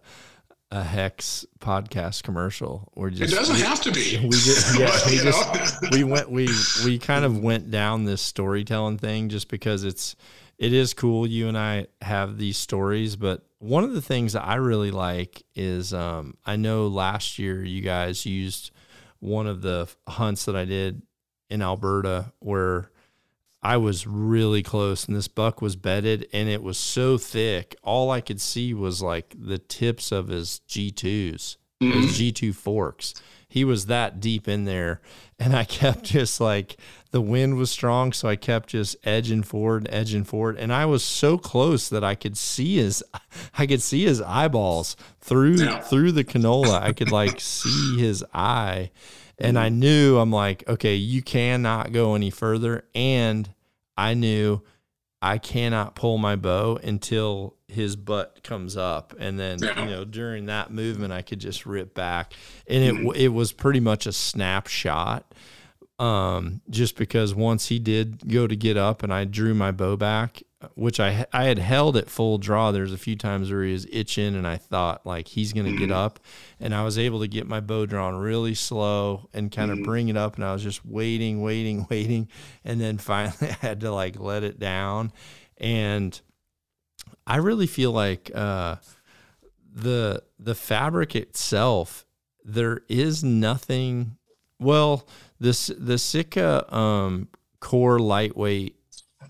a 0.76 0.84
HECS 0.84 1.45
podcast 1.59 2.23
commercial. 2.23 2.91
Or 2.93 3.09
just 3.09 3.32
it 3.32 3.36
doesn't 3.36 3.55
we, 3.55 3.61
have 3.61 3.82
to 3.84 3.91
be. 3.91 4.19
we 4.23 4.30
just 4.32 4.78
yeah 4.80 4.88
but, 4.88 5.05
we 5.05 5.17
just 5.17 5.91
we 5.91 6.03
went 6.03 6.30
we 6.30 6.49
we 6.84 6.99
kind 6.99 7.23
of 7.23 7.39
went 7.39 7.71
down 7.71 8.03
this 8.03 8.21
storytelling 8.21 8.97
thing 8.97 9.30
just 9.30 9.47
because 9.47 9.86
it's 9.86 10.17
it 10.57 10.73
is 10.73 10.93
cool. 10.93 11.26
You 11.26 11.47
and 11.47 11.57
i 11.57 11.88
have 12.01 12.38
these 12.38 12.57
stories 12.57 13.15
but 13.15 13.45
one 13.59 13.84
of 13.84 13.93
the 13.93 14.01
things 14.01 14.34
that 14.34 14.43
i 14.43 14.55
really 14.55 14.91
like 14.91 15.43
is 15.55 15.93
um 15.93 16.38
i 16.45 16.55
know 16.55 16.88
last 16.88 17.39
year 17.39 17.63
you 17.63 17.82
guys 17.82 18.26
used 18.26 18.71
one 19.19 19.47
of 19.47 19.61
the 19.61 19.89
hunts 20.07 20.45
that 20.45 20.55
i 20.55 20.65
did 20.65 21.01
in 21.49 21.61
alberta 21.61 22.32
where 22.39 22.91
I 23.66 23.78
was 23.78 24.05
really 24.05 24.61
close, 24.61 25.05
and 25.05 25.18
this 25.18 25.28
buck 25.28 25.59
was 25.59 25.76
bedded, 25.76 26.28
and 26.32 26.47
it 26.47 26.61
was 26.61 26.78
so 26.78 27.18
thick. 27.18 27.76
All 27.82 28.11
I 28.11 28.22
could 28.22 28.39
see 28.39 28.76
was 28.76 29.01
like 29.01 29.34
the 29.36 29.57
tips 29.57 30.11
of 30.11 30.28
his 30.28 30.61
G2s, 30.70 31.57
mm-hmm. 31.82 31.91
his 31.91 32.11
G2 32.20 32.53
forks. 32.53 33.16
He 33.47 33.66
was 33.66 33.88
that 33.88 34.20
deep 34.20 34.47
in 34.47 34.66
there, 34.66 35.01
and 35.39 35.55
I 35.55 35.63
kept 35.80 36.03
just 36.03 36.39
like 36.39 36.78
the 37.09 37.22
wind 37.22 37.57
was 37.57 37.72
strong, 37.72 38.13
so 38.13 38.30
I 38.30 38.36
kept 38.36 38.70
just 38.70 38.97
edging 39.03 39.41
forward, 39.41 39.88
edging 39.89 40.26
forward, 40.26 40.57
and 40.59 40.72
I 40.72 40.86
was 40.86 41.03
so 41.03 41.39
close 41.39 41.89
that 41.89 42.03
I 42.03 42.13
could 42.13 42.38
see 42.38 42.76
his, 42.76 43.03
I 43.57 43.66
could 43.66 43.82
see 43.82 44.05
his 44.05 44.22
eyeballs 44.22 44.95
through 45.22 45.55
yeah. 45.55 45.80
through 45.80 46.11
the 46.11 46.24
canola. 46.24 46.84
I 46.84 46.93
could 46.93 47.11
like 47.11 47.39
see 47.39 47.97
his 47.97 48.24
eye, 48.32 48.91
and 49.39 49.57
I 49.57 49.70
knew 49.70 50.20
I'm 50.20 50.32
like, 50.32 50.70
okay, 50.70 50.93
you 50.93 51.24
cannot 51.24 51.93
go 51.93 52.13
any 52.13 52.30
further, 52.30 52.86
and 52.93 53.49
I 53.97 54.13
knew 54.13 54.61
I 55.21 55.37
cannot 55.37 55.95
pull 55.95 56.17
my 56.17 56.35
bow 56.35 56.77
until 56.83 57.55
his 57.67 57.95
butt 57.95 58.43
comes 58.43 58.77
up, 58.77 59.15
and 59.17 59.39
then 59.39 59.59
yeah. 59.59 59.83
you 59.83 59.89
know 59.89 60.05
during 60.05 60.45
that 60.45 60.71
movement 60.71 61.13
I 61.13 61.21
could 61.21 61.39
just 61.39 61.65
rip 61.65 61.93
back, 61.93 62.33
and 62.67 62.83
it 62.83 62.93
mm-hmm. 62.93 63.11
it 63.15 63.29
was 63.29 63.51
pretty 63.51 63.79
much 63.79 64.05
a 64.05 64.11
snapshot. 64.11 65.33
Um, 65.97 66.61
just 66.69 66.97
because 66.97 67.33
once 67.33 67.67
he 67.67 67.79
did 67.79 68.27
go 68.27 68.47
to 68.47 68.55
get 68.55 68.75
up 68.75 69.01
and 69.01 69.13
I 69.13 69.23
drew 69.23 69.53
my 69.53 69.71
bow 69.71 69.95
back, 69.95 70.43
which 70.73 70.99
I 70.99 71.25
I 71.31 71.45
had 71.45 71.59
held 71.59 71.95
at 71.95 72.09
full 72.09 72.37
draw. 72.37 72.71
There's 72.71 72.93
a 72.93 72.97
few 72.97 73.15
times 73.15 73.51
where 73.51 73.63
he 73.63 73.71
was 73.71 73.85
itching, 73.91 74.35
and 74.35 74.47
I 74.47 74.57
thought 74.57 75.05
like 75.05 75.27
he's 75.27 75.53
gonna 75.53 75.69
mm-hmm. 75.69 75.77
get 75.77 75.91
up, 75.91 76.19
and 76.59 76.73
I 76.73 76.83
was 76.83 76.97
able 76.97 77.19
to 77.19 77.27
get 77.27 77.47
my 77.47 77.59
bow 77.59 77.85
drawn 77.85 78.15
really 78.15 78.55
slow 78.55 79.29
and 79.33 79.51
kind 79.51 79.71
of 79.71 79.77
mm-hmm. 79.77 79.85
bring 79.85 80.09
it 80.09 80.17
up, 80.17 80.35
and 80.35 80.43
I 80.43 80.53
was 80.53 80.63
just 80.63 80.85
waiting, 80.85 81.41
waiting, 81.41 81.87
waiting, 81.89 82.29
and 82.63 82.79
then 82.81 82.97
finally 82.97 83.35
I 83.41 83.57
had 83.61 83.81
to 83.81 83.91
like 83.91 84.19
let 84.19 84.43
it 84.43 84.59
down, 84.59 85.11
and 85.57 86.19
I 87.27 87.37
really 87.37 87.67
feel 87.67 87.91
like 87.91 88.31
uh, 88.33 88.77
the 89.73 90.23
the 90.39 90.55
fabric 90.55 91.15
itself 91.15 92.05
there 92.43 92.81
is 92.87 93.23
nothing. 93.23 94.17
Well, 94.59 95.07
this 95.39 95.67
the 95.77 95.97
Sitka 95.97 96.73
um, 96.75 97.27
core 97.59 97.99
lightweight 97.99 98.75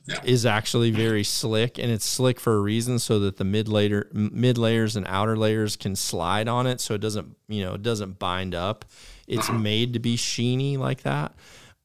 yeah. 0.07 0.19
is 0.23 0.45
actually 0.45 0.91
very 0.91 1.23
slick 1.23 1.77
and 1.79 1.91
it's 1.91 2.05
slick 2.05 2.39
for 2.39 2.55
a 2.55 2.59
reason 2.59 2.99
so 2.99 3.19
that 3.19 3.37
the 3.37 3.43
mid 3.43 3.67
layer 3.67 4.07
mid 4.13 4.57
layers 4.57 4.95
and 4.95 5.05
outer 5.07 5.35
layers 5.35 5.75
can 5.75 5.95
slide 5.95 6.47
on 6.47 6.67
it 6.67 6.79
so 6.79 6.93
it 6.93 7.01
doesn't 7.01 7.35
you 7.47 7.63
know 7.63 7.73
it 7.73 7.81
doesn't 7.81 8.19
bind 8.19 8.53
up 8.53 8.85
it's 9.27 9.49
uh-huh. 9.49 9.57
made 9.57 9.93
to 9.93 9.99
be 9.99 10.15
sheeny 10.15 10.77
like 10.77 11.01
that 11.01 11.33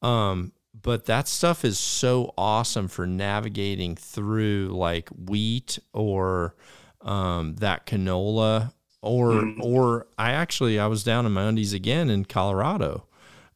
um, 0.01 0.51
but 0.79 1.05
that 1.05 1.27
stuff 1.27 1.63
is 1.63 1.79
so 1.79 2.33
awesome 2.37 2.87
for 2.87 3.05
navigating 3.05 3.95
through 3.95 4.69
like 4.71 5.09
wheat 5.09 5.79
or 5.93 6.55
um, 7.01 7.55
that 7.55 7.85
canola 7.85 8.73
or 9.01 9.31
mm. 9.31 9.59
or 9.61 10.07
I 10.17 10.31
actually 10.31 10.79
I 10.79 10.87
was 10.87 11.03
down 11.03 11.25
in 11.25 11.31
my 11.31 11.43
undies 11.43 11.73
again 11.73 12.09
in 12.09 12.25
Colorado 12.25 13.07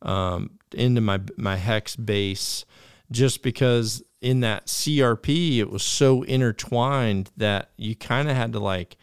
um, 0.02 0.55
into 0.76 1.02
my 1.02 1.20
my 1.38 1.58
HECS 1.58 2.04
base 2.06 2.66
just 3.12 3.44
because 3.44 4.04
in 4.22 4.40
that 4.40 4.68
CRP, 4.68 5.60
it 5.60 5.70
was 5.70 5.84
so 5.84 6.24
intertwined 6.24 7.32
that 7.38 7.70
you 7.78 7.96
kind 7.96 8.30
of 8.30 8.36
had 8.36 8.54
to 8.54 8.60
like 8.60 8.98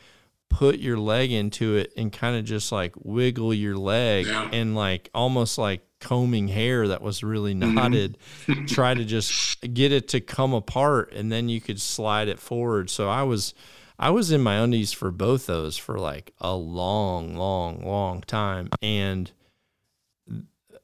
put 0.48 0.78
your 0.78 0.98
leg 0.98 1.32
into 1.32 1.76
it 1.76 1.92
and 1.96 2.12
kind 2.12 2.36
of 2.36 2.44
just 2.44 2.72
like 2.72 2.92
wiggle 2.96 3.54
your 3.54 3.76
leg 3.76 4.26
yeah. 4.26 4.48
and 4.52 4.74
like 4.74 5.08
almost 5.14 5.56
like 5.56 5.80
combing 6.00 6.48
hair 6.48 6.88
that 6.88 7.00
was 7.00 7.22
really 7.22 7.54
mm-hmm. 7.54 7.74
knotted, 7.74 8.18
mm-hmm. 8.46 8.66
try 8.66 8.92
to 8.92 9.04
just 9.04 9.60
get 9.72 9.92
it 9.92 10.08
to 10.08 10.20
come 10.20 10.52
apart 10.52 11.12
and 11.12 11.32
then 11.32 11.48
you 11.48 11.60
could 11.60 11.80
slide 11.80 12.28
it 12.28 12.38
forward. 12.38 12.90
So 12.90 13.08
I 13.08 13.22
was 13.22 13.54
I 13.98 14.10
was 14.10 14.32
in 14.32 14.40
my 14.40 14.56
undies 14.56 14.92
for 14.92 15.12
both 15.12 15.46
those 15.46 15.78
for 15.78 15.98
like 15.98 16.34
a 16.40 16.54
long, 16.54 17.36
long, 17.36 17.86
long 17.86 18.22
time 18.22 18.68
and 18.82 19.30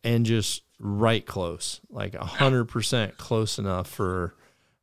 and 0.04 0.24
just 0.24 0.62
right 0.78 1.24
close, 1.24 1.80
like 1.90 2.14
a 2.14 2.24
hundred 2.24 2.66
percent 2.66 3.16
close 3.16 3.58
enough 3.58 3.88
for 3.88 4.34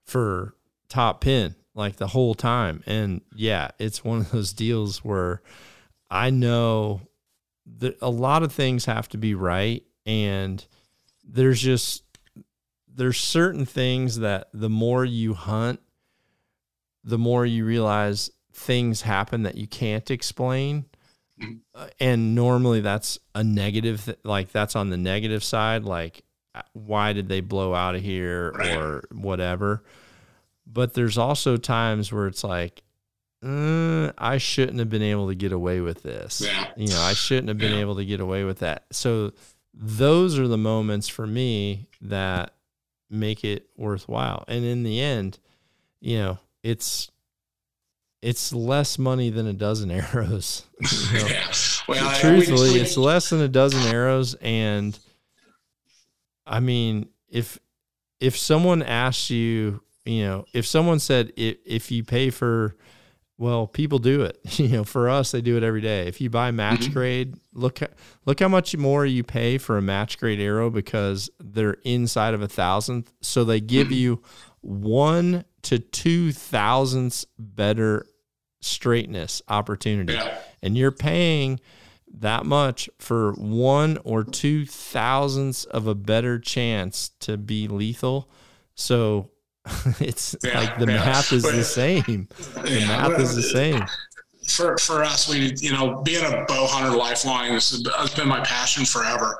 for 0.03 0.55
top 0.89 1.21
pin 1.21 1.55
like 1.73 1.97
the 1.97 2.07
whole 2.07 2.33
time. 2.33 2.83
And 2.85 3.21
yeah, 3.35 3.69
it's 3.79 4.03
one 4.03 4.19
of 4.19 4.31
those 4.31 4.53
deals 4.53 5.03
where 5.03 5.41
I 6.09 6.29
know 6.29 7.01
that 7.77 7.97
a 8.01 8.09
lot 8.09 8.43
of 8.43 8.53
things 8.53 8.85
have 8.85 9.09
to 9.09 9.17
be 9.17 9.35
right 9.35 9.83
and 10.05 10.63
there's 11.23 11.61
just 11.61 12.03
there's 12.87 13.19
certain 13.19 13.65
things 13.65 14.19
that 14.19 14.47
the 14.53 14.69
more 14.69 15.03
you 15.03 15.33
hunt, 15.33 15.81
the 17.03 17.17
more 17.17 17.45
you 17.45 17.65
realize 17.65 18.29
things 18.53 19.01
happen 19.01 19.43
that 19.43 19.55
you 19.55 19.67
can't 19.67 20.09
explain. 20.09 20.85
Uh, 21.73 21.87
and 21.99 22.33
normally 22.35 22.79
that's 22.81 23.19
a 23.33 23.43
negative, 23.43 24.05
th- 24.05 24.17
like 24.23 24.51
that's 24.51 24.75
on 24.75 24.89
the 24.89 24.97
negative 24.97 25.43
side. 25.43 25.83
Like, 25.83 26.23
uh, 26.53 26.61
why 26.73 27.11
did 27.13 27.27
they 27.27 27.41
blow 27.41 27.73
out 27.75 27.95
of 27.95 28.01
here 28.01 28.51
Right. 28.53 28.77
or 28.77 29.03
whatever? 29.11 29.83
But 30.65 30.93
there's 30.93 31.17
also 31.17 31.57
times 31.57 32.11
where 32.11 32.27
it's 32.27 32.43
like, 32.43 32.81
uh, 33.43 34.11
I 34.17 34.37
shouldn't 34.37 34.79
have 34.79 34.89
been 34.89 35.01
able 35.03 35.27
to 35.27 35.35
get 35.35 35.51
away 35.51 35.81
with 35.81 36.01
this. 36.03 36.41
Yeah. 36.41 36.71
You 36.77 36.87
know, 36.87 37.01
I 37.01 37.13
shouldn't 37.13 37.49
have 37.49 37.57
been 37.57 37.73
Yeah. 37.73 37.81
able 37.81 37.95
to 37.97 38.05
get 38.05 38.19
away 38.21 38.43
with 38.45 38.59
that. 38.59 38.85
So 38.91 39.33
those 39.73 40.39
are 40.39 40.47
the 40.47 40.57
moments 40.57 41.07
for 41.09 41.27
me 41.27 41.87
that 42.01 42.53
make 43.09 43.43
it 43.43 43.67
worthwhile. 43.75 44.45
And 44.47 44.63
in 44.65 44.83
the 44.83 44.99
end, 45.01 45.37
you 45.99 46.17
know, 46.17 46.39
it's 46.63 47.11
it's 48.25 48.51
less 48.53 48.97
money 48.97 49.29
than 49.29 49.45
a 49.47 49.53
dozen 49.53 49.91
arrows. 50.01 50.65
you 50.81 51.19
know? 51.19 51.27
yeah. 51.27 51.53
Well, 51.87 52.07
I- 52.09 52.19
Truthfully, 52.19 52.73
we- 52.73 52.79
it's 52.79 52.97
less 52.97 53.29
than 53.29 53.41
a 53.41 53.47
dozen 53.47 53.81
arrows 53.93 54.33
and 54.41 54.97
I 56.47 56.59
mean, 56.59 57.07
if 57.29 57.59
if 58.19 58.37
someone 58.37 58.81
asks 58.83 59.29
you, 59.29 59.81
you 60.05 60.23
know, 60.25 60.45
if 60.53 60.65
someone 60.65 60.99
said 60.99 61.31
if, 61.35 61.57
if 61.65 61.91
you 61.91 62.03
pay 62.03 62.29
for 62.29 62.75
well, 63.37 63.67
people 63.67 63.99
do 63.99 64.21
it. 64.21 64.39
You 64.59 64.69
know, 64.69 64.83
for 64.85 65.09
us, 65.09 65.31
they 65.31 65.41
do 65.41 65.57
it 65.57 65.63
every 65.63 65.81
day. 65.81 66.07
If 66.07 66.21
you 66.21 66.29
buy 66.29 66.51
match 66.51 66.81
Mhm. 66.87 66.93
grade, 66.93 67.35
look 67.53 67.79
look 68.25 68.39
how 68.39 68.47
much 68.47 68.75
more 68.77 69.05
you 69.05 69.23
pay 69.23 69.57
for 69.57 69.77
a 69.77 69.81
match 69.81 70.17
grade 70.19 70.39
arrow 70.39 70.69
because 70.69 71.29
they're 71.39 71.77
inside 71.83 72.33
of 72.33 72.41
a 72.41 72.47
thousandth. 72.47 73.11
So 73.21 73.43
they 73.43 73.59
give 73.59 73.87
Mhm. 73.89 73.95
you 73.97 74.21
one 74.61 75.45
to 75.63 75.79
two 75.79 76.31
thousandths 76.31 77.25
better 77.37 78.05
straightness 78.65 79.41
opportunity, 79.47 80.13
yeah. 80.13 80.37
and 80.61 80.77
you're 80.77 80.91
paying 80.91 81.59
that 82.19 82.45
much 82.45 82.89
for 82.97 83.33
one 83.33 83.97
or 84.03 84.23
two 84.23 84.65
thousandths 84.65 85.65
of 85.65 85.87
a 85.87 85.95
better 85.95 86.39
chance 86.39 87.09
to 87.19 87.37
be 87.37 87.67
lethal. 87.67 88.29
So 88.75 89.29
it's 89.99 90.35
Yeah, 90.43 90.59
like 90.59 90.77
the 90.79 90.85
yeah. 90.87 90.97
math 90.97 91.31
is 91.33 91.43
the 91.43 91.63
same. 91.63 92.27
The 92.53 92.85
math 92.87 93.19
is 93.19 93.35
the 93.35 93.41
same. 93.41 93.83
For 94.47 94.77
for 94.77 95.03
us, 95.03 95.27
we 95.29 95.53
you 95.59 95.71
know 95.71 96.01
being 96.03 96.23
a 96.25 96.45
bow 96.47 96.67
hunter 96.67 96.95
lifelong 96.95 97.53
this 97.53 97.71
has 97.97 98.13
been 98.13 98.27
my 98.27 98.41
passion 98.41 98.85
forever. 98.85 99.37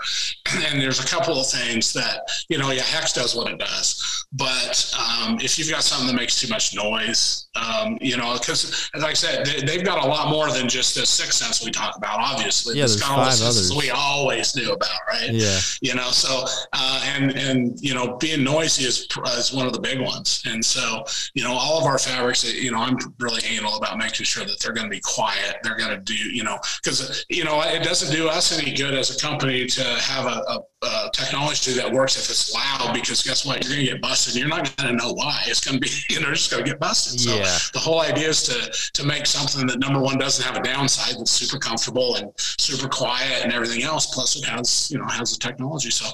And 0.68 0.80
there's 0.82 1.00
a 1.00 1.06
couple 1.06 1.40
of 1.40 1.48
things 1.48 1.92
that 1.94 2.22
you 2.50 2.58
know, 2.58 2.72
yeah, 2.72 2.82
HECS 2.84 3.14
does 3.14 3.36
what 3.36 3.52
it 3.52 3.60
does, 3.60 4.26
but 4.34 4.94
um, 5.00 5.40
if 5.42 5.58
you've 5.58 5.70
got 5.70 5.84
something 5.84 6.08
that 6.08 6.16
makes 6.16 6.40
too 6.40 6.48
much 6.48 6.76
noise, 6.76 7.48
um, 7.56 7.98
you 8.02 8.16
know, 8.18 8.34
because 8.40 8.90
as 8.94 9.04
I 9.04 9.14
said, 9.14 9.46
they, 9.46 9.62
they've 9.62 9.86
got 9.86 10.04
a 10.04 10.08
lot 10.08 10.30
more 10.30 10.52
than 10.52 10.68
just 10.70 10.96
the 10.96 11.06
sixth 11.06 11.34
sense 11.34 11.64
we 11.64 11.72
talk 11.72 11.96
about. 11.98 12.20
Obviously, 12.20 12.76
Yeah, 12.76 12.82
there's 12.82 13.00
got 13.00 13.12
all 13.12 13.26
the 13.26 13.32
five 13.32 13.42
others. 13.42 13.74
we 13.76 13.90
always 13.90 14.56
knew 14.56 14.72
about, 14.72 14.90
right? 15.08 15.32
Yeah. 15.32 15.60
you 15.82 15.96
know 15.96 16.10
so 16.12 16.46
uh, 16.74 17.02
and 17.16 17.36
and 17.38 17.80
you 17.82 17.94
know 17.94 18.18
being 18.18 18.44
noisy 18.44 18.86
is, 18.86 19.08
is 19.38 19.54
one 19.54 19.66
of 19.66 19.74
the 19.74 19.80
big 19.80 20.00
ones 20.00 20.44
and 20.46 20.64
so 20.64 21.04
you 21.34 21.44
know 21.44 21.52
all 21.54 21.80
of 21.80 21.86
our 21.86 21.98
fabrics 21.98 22.44
you 22.44 22.72
know 22.72 22.80
i'm 22.80 22.98
really 23.20 23.42
anal 23.48 23.76
about 23.78 23.98
making 23.98 24.24
sure 24.26 24.46
that 24.46 24.60
they're 24.60 24.74
going 24.74 24.86
to 24.86 24.90
be 24.90 24.95
quiet. 25.04 25.58
They're 25.64 25.78
going 25.78 25.92
to 25.92 25.98
do 25.98 26.14
you 26.16 26.44
know 26.44 26.58
because 26.84 27.26
you 27.30 27.44
know 27.44 27.62
it 27.62 27.84
doesn't 27.84 28.16
do 28.16 28.28
us 28.28 28.58
any 28.58 28.74
good 28.74 28.94
as 28.94 29.16
a 29.16 29.20
company 29.20 29.66
to 29.66 29.84
have 29.84 30.26
a, 30.26 30.42
a, 30.48 30.60
a 30.86 31.10
technology 31.14 31.74
that 31.74 31.92
works 31.92 32.16
if 32.18 32.30
it's 32.30 32.54
loud 32.54 32.94
because 32.94 33.22
guess 33.22 33.46
what? 33.46 33.64
You're 33.64 33.74
going 33.74 33.86
to 33.86 33.92
get 33.94 34.02
busted. 34.02 34.34
And 34.34 34.40
you're 34.42 34.50
not 34.50 34.76
going 34.78 34.90
to 34.98 35.04
know 35.06 35.14
why. 35.14 35.44
It's 35.48 35.60
going 35.60 35.76
to 35.76 35.80
be 35.80 35.90
you 36.10 36.20
know 36.22 36.32
just 36.32 36.52
going 36.52 36.64
to 36.64 36.70
get 36.70 36.80
busted. 36.80 37.20
So 37.20 37.36
Yeah. 37.36 37.58
the 37.74 37.80
whole 37.80 38.02
idea 38.02 38.30
is 38.30 38.44
to 38.44 38.92
to 39.02 39.06
make 39.08 39.26
something 39.26 39.66
that 39.68 39.80
number 39.80 40.00
one 40.00 40.18
doesn't 40.18 40.44
have 40.46 40.58
a 40.58 40.64
downside 40.64 41.16
that's 41.18 41.32
super 41.32 41.60
comfortable 41.60 42.16
and 42.16 42.32
super 42.38 42.88
quiet 42.88 43.44
and 43.44 43.54
everything 43.54 43.84
else 43.84 44.08
plus 44.08 44.36
it 44.36 44.46
has 44.46 44.90
you 44.92 44.98
know 44.98 45.06
has 45.08 45.34
the 45.34 45.40
technology. 45.40 45.90
So 45.90 46.06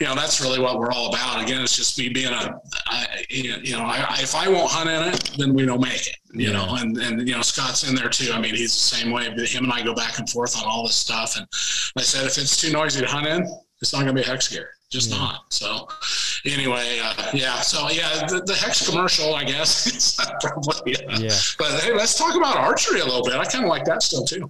you 0.00 0.06
know 0.06 0.14
that's 0.14 0.40
really 0.40 0.60
what 0.60 0.78
we're 0.78 0.90
all 0.92 1.08
about. 1.08 1.42
Again 1.42 1.62
it's 1.62 1.76
just 1.76 1.98
me 1.98 2.08
being 2.08 2.32
a 2.32 2.54
I, 2.86 3.24
you 3.28 3.72
know 3.72 3.82
I, 3.84 4.18
if 4.20 4.34
i 4.34 4.48
won't 4.48 4.70
hunt 4.70 4.88
in 4.88 5.12
it 5.12 5.30
then 5.38 5.54
we 5.54 5.66
don't 5.66 5.80
make 5.80 6.06
it 6.06 6.16
you 6.32 6.52
know 6.52 6.74
and 6.76 6.96
and 6.98 7.26
you 7.26 7.34
know 7.34 7.42
scott's 7.42 7.88
in 7.88 7.94
there 7.94 8.08
too 8.08 8.32
i 8.32 8.40
mean 8.40 8.54
he's 8.54 8.72
the 8.72 8.96
same 8.96 9.10
way 9.10 9.28
but 9.30 9.48
him 9.48 9.64
and 9.64 9.72
i 9.72 9.82
go 9.82 9.94
back 9.94 10.18
and 10.18 10.28
forth 10.28 10.56
on 10.56 10.64
all 10.66 10.82
this 10.86 10.96
stuff 10.96 11.36
and 11.36 11.46
i 11.96 12.02
said 12.02 12.26
if 12.26 12.36
it's 12.36 12.60
too 12.60 12.70
noisy 12.72 13.00
to 13.00 13.06
hunt 13.06 13.26
in 13.26 13.42
it's 13.80 13.92
not 13.92 14.02
going 14.04 14.14
to 14.14 14.22
be 14.22 14.28
HECS 14.28 14.50
gear 14.50 14.70
just 14.90 15.10
Yeah. 15.10 15.18
not 15.18 15.52
so 15.52 15.86
anyway 16.44 16.98
uh, 17.02 17.30
yeah 17.34 17.60
so 17.60 17.88
yeah 17.90 18.26
the, 18.26 18.40
the 18.46 18.52
HECS 18.54 18.88
commercial 18.90 19.34
i 19.34 19.44
guess 19.44 20.16
probably 20.40 20.96
uh, 21.06 21.18
Yeah. 21.18 21.30
but 21.58 21.80
hey, 21.82 21.92
let's 21.94 22.18
talk 22.18 22.34
about 22.36 22.56
archery 22.56 23.00
a 23.00 23.04
little 23.04 23.22
bit. 23.24 23.34
I 23.34 23.44
kind 23.44 23.64
of 23.64 23.68
like 23.70 23.84
that 23.86 24.02
still 24.02 24.24
too. 24.24 24.48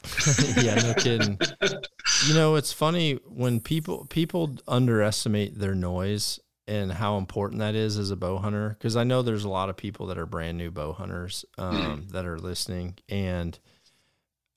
yeah, 0.62 0.74
no 0.76 0.94
kidding. 0.94 1.38
You 2.26 2.34
know, 2.34 2.54
it's 2.56 2.72
funny 2.72 3.18
when 3.26 3.60
people 3.60 4.06
people 4.06 4.56
underestimate 4.66 5.58
their 5.58 5.74
noise 5.74 6.40
and 6.68 6.92
how 6.92 7.16
important 7.16 7.60
that 7.60 7.74
is 7.74 7.96
as 7.98 8.10
a 8.10 8.16
bow 8.16 8.38
hunter. 8.38 8.76
Because 8.78 8.94
I 8.94 9.04
know 9.04 9.22
there's 9.22 9.44
a 9.44 9.48
lot 9.48 9.70
of 9.70 9.76
people 9.76 10.06
that 10.06 10.18
are 10.18 10.26
brand 10.26 10.58
new 10.58 10.70
bow 10.70 10.92
hunters 10.92 11.44
um, 11.56 12.06
that 12.12 12.26
are 12.26 12.38
listening, 12.38 12.96
and 13.08 13.58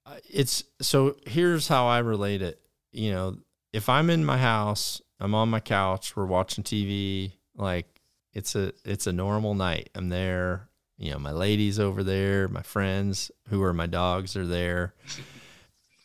uh, 0.06 0.18
it's 0.30 0.64
so. 0.82 1.16
Here's 1.26 1.68
how 1.68 1.88
I 1.88 2.00
relate 2.00 2.42
it. 2.42 2.62
You 2.92 3.12
know, 3.12 3.38
if 3.74 3.90
I'm 3.90 4.10
in 4.10 4.26
my 4.26 4.38
house, 4.38 5.02
I'm 5.20 5.34
on 5.34 5.50
my 5.50 5.60
couch, 5.60 6.16
we're 6.16 6.26
watching 6.26 6.64
TV, 6.64 7.32
like 7.56 8.02
it's 8.34 8.56
a 8.56 8.74
it's 8.86 9.08
a 9.08 9.14
normal 9.14 9.56
night. 9.56 9.90
I'm 9.96 10.10
there. 10.10 10.68
You 10.98 11.12
know, 11.12 11.20
my 11.20 11.32
ladies 11.32 11.80
over 11.80 12.04
there, 12.04 12.48
my 12.48 12.62
friends 12.62 13.32
who 13.50 13.64
are 13.64 13.74
my 13.74 13.88
dogs 13.88 14.36
are 14.36 14.46
there. 14.46 14.94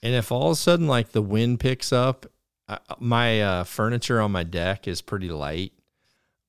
And 0.03 0.15
if 0.15 0.33
all 0.33 0.47
of 0.47 0.53
a 0.53 0.57
sudden 0.57 0.87
like 0.87 1.13
the 1.13 1.21
wind 1.21 1.61
picks 1.61 1.93
up, 1.93 2.27
I, 2.69 2.79
my 2.99 3.43
uh, 3.43 3.65
furniture 3.65 4.21
on 4.21 4.33
my 4.33 4.43
deck 4.43 4.89
is 4.89 5.03
pretty 5.03 5.29
light. 5.29 5.73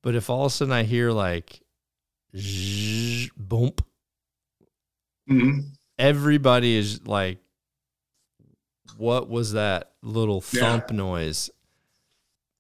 But 0.08 0.16
if 0.16 0.30
all 0.30 0.46
of 0.46 0.54
a 0.54 0.56
sudden 0.56 0.72
I 0.72 0.84
hear 0.84 1.12
like 1.12 1.60
zzz, 2.34 3.30
boom, 3.36 3.74
Mm-hmm. 5.30 5.60
everybody 6.00 6.78
is 6.78 7.06
like, 7.06 7.40
"What 8.96 9.28
was 9.28 9.52
that 9.52 9.92
little 10.02 10.42
Yeah. 10.54 10.62
thump 10.62 10.92
noise?" 10.92 11.50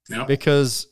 Yeah. 0.09 0.25
Because 0.25 0.87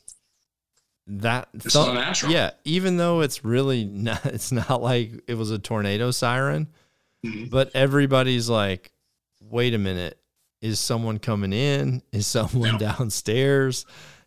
that 1.07 1.49
thump, 1.59 1.93
not 1.93 2.05
natural. 2.05 2.31
yeah, 2.31 2.51
even 2.63 2.95
though 2.95 3.19
it's 3.19 3.43
really 3.43 3.83
not, 4.07 4.25
it's 4.25 4.53
not 4.53 4.81
like 4.81 5.11
it 5.27 5.33
was 5.33 5.51
a 5.51 5.59
tornado 5.59 6.11
siren. 6.11 6.69
Mhm. 7.25 7.49
But 7.49 7.71
everybody's 7.75 8.47
like, 8.47 8.93
wait 9.41 9.73
a 9.73 9.77
minute, 9.77 10.17
is 10.61 10.79
someone 10.79 11.19
coming 11.19 11.51
in? 11.51 12.01
Is 12.13 12.27
someone 12.27 12.79
Yeah. 12.79 12.93
downstairs? 12.97 13.85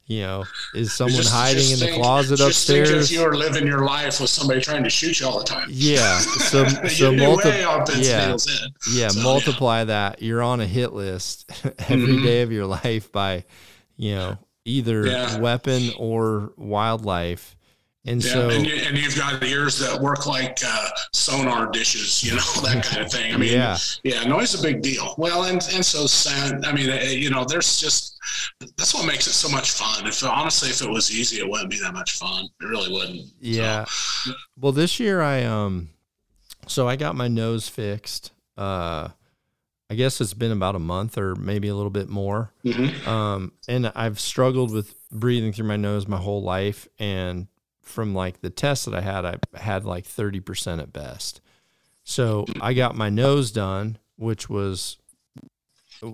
You 0.08 0.22
know, 0.22 0.44
is 0.74 0.94
someone 0.94 1.16
Just- 1.20 1.32
hiding 1.34 1.58
just 1.68 1.72
in 1.74 1.78
the 1.80 1.86
think- 1.92 2.02
closet 2.02 2.38
just 2.38 2.66
Think 2.66 2.84
upstairs? 2.86 3.10
if 3.10 3.16
you 3.16 3.22
were 3.24 3.36
living 3.36 3.66
your 3.66 3.84
life 3.84 4.20
with 4.20 4.30
somebody 4.30 4.58
trying 4.60 4.82
to 4.84 4.88
shoot 4.90 5.20
you 5.20 5.26
all 5.26 5.38
the 5.38 5.44
time. 5.44 5.68
Yeah. 5.70 6.18
So 6.48 6.66
so 6.88 7.10
You'd 7.10 7.20
multi- 7.20 7.48
way 7.50 7.64
off 7.64 7.86
Ben's 7.86 8.08
yeah. 8.08 8.24
in. 8.24 8.30
yeah, 8.30 8.36
So, 8.38 9.18
yeah. 9.18 9.22
multiply 9.22 9.84
that. 9.84 10.22
You're 10.22 10.42
on 10.42 10.60
a 10.62 10.66
hit 10.66 10.94
list 10.94 11.50
every 11.90 12.22
day 12.22 12.40
Mhm. 12.40 12.42
of 12.44 12.52
your 12.52 12.64
life 12.82 13.12
by, 13.12 13.44
you 13.98 14.14
know, 14.14 14.38
either 14.64 15.06
Yeah. 15.06 15.38
weapon 15.40 15.92
or 15.98 16.52
wildlife. 16.56 17.54
And 18.08 18.24
Yeah, 18.24 18.32
so 18.32 18.50
and, 18.50 18.66
you, 18.66 18.74
and 18.74 18.96
you've 18.96 19.16
got 19.16 19.42
ears 19.42 19.78
that 19.80 20.00
work 20.00 20.26
like 20.26 20.58
uh, 20.64 20.88
sonar 21.12 21.70
dishes, 21.70 22.22
you 22.22 22.32
know, 22.32 22.62
that 22.62 22.82
kind 22.84 23.02
of 23.04 23.12
thing. 23.12 23.34
I 23.34 23.36
mean, 23.36 23.52
yeah, 23.52 23.76
yeah, 24.02 24.24
noise 24.24 24.54
is 24.54 24.60
a 24.60 24.62
big 24.62 24.80
deal. 24.82 25.14
Well, 25.18 25.44
and 25.44 25.62
and 25.74 25.84
so 25.84 26.06
sound. 26.06 26.64
I 26.64 26.72
mean, 26.72 26.90
uh, 26.90 26.96
you 27.04 27.30
know, 27.30 27.44
there's 27.44 27.78
just 27.78 28.18
that's 28.76 28.94
what 28.94 29.06
makes 29.06 29.26
it 29.26 29.32
so 29.32 29.48
much 29.48 29.72
fun. 29.72 30.06
If 30.06 30.24
honestly, 30.24 30.70
if 30.70 30.80
it 30.80 30.88
was 30.88 31.10
easy, 31.10 31.38
it 31.38 31.48
wouldn't 31.48 31.70
be 31.70 31.78
that 31.80 31.92
much 31.92 32.18
fun. 32.18 32.48
It 32.60 32.64
really 32.64 32.92
wouldn't. 32.92 33.26
So, 33.26 33.34
yeah. 33.40 33.84
Well, 34.58 34.72
this 34.72 34.98
year 34.98 35.20
I 35.20 35.44
um, 35.44 35.90
so 36.66 36.88
I 36.88 36.96
got 36.96 37.14
my 37.14 37.28
nose 37.28 37.68
fixed. 37.68 38.32
Uh, 38.56 39.08
I 39.90 39.94
guess 39.94 40.20
it's 40.20 40.34
been 40.34 40.52
about 40.52 40.74
a 40.76 40.80
month 40.80 41.16
or 41.16 41.34
maybe 41.34 41.68
a 41.68 41.74
little 41.74 41.90
bit 41.90 42.08
more. 42.08 42.52
mhm. 42.64 43.06
Um, 43.06 43.52
and 43.68 43.90
I've 43.94 44.20
struggled 44.20 44.72
with 44.72 44.94
breathing 45.10 45.52
through 45.52 45.66
my 45.66 45.76
nose 45.76 46.06
my 46.06 46.18
whole 46.18 46.42
life. 46.42 46.88
And 46.98 47.46
from 47.88 48.14
like 48.14 48.40
the 48.40 48.50
test 48.50 48.84
that 48.84 48.94
I 48.94 49.00
had, 49.00 49.24
I 49.24 49.38
had 49.58 49.84
like 49.84 50.04
30% 50.04 50.80
at 50.80 50.92
best. 50.92 51.40
So 52.04 52.46
I 52.60 52.72
got 52.74 52.96
my 52.96 53.10
nose 53.10 53.50
done, 53.50 53.98
which 54.16 54.48
was, 54.48 54.98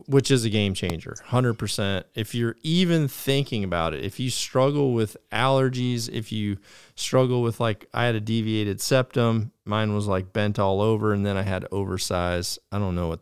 which 0.07 0.31
is 0.31 0.45
a 0.45 0.51
game 0.51 0.75
changer, 0.75 1.17
100%. 1.29 2.05
If 2.15 2.35
you're 2.35 2.57
even 2.63 3.07
thinking 3.07 3.65
about 3.65 3.95
it, 3.95 4.05
if 4.05 4.19
you 4.19 4.31
struggle 4.31 4.93
with 4.93 5.17
allergies, 5.31 6.09
if 6.09 6.33
you 6.33 6.59
struggle 6.97 7.43
with 7.43 7.61
like, 7.61 7.87
I 7.93 8.05
had 8.05 8.15
a 8.15 8.21
deviated 8.21 8.81
septum, 8.81 9.53
mine 9.65 9.95
was 9.95 10.07
like 10.07 10.33
bent 10.33 10.59
all 10.59 10.81
over, 10.81 11.13
and 11.13 11.25
then 11.25 11.37
I 11.37 11.43
had 11.43 11.67
oversized, 11.71 12.59
I 12.73 12.79
don't 12.79 12.95
know 12.95 13.09
what 13.09 13.21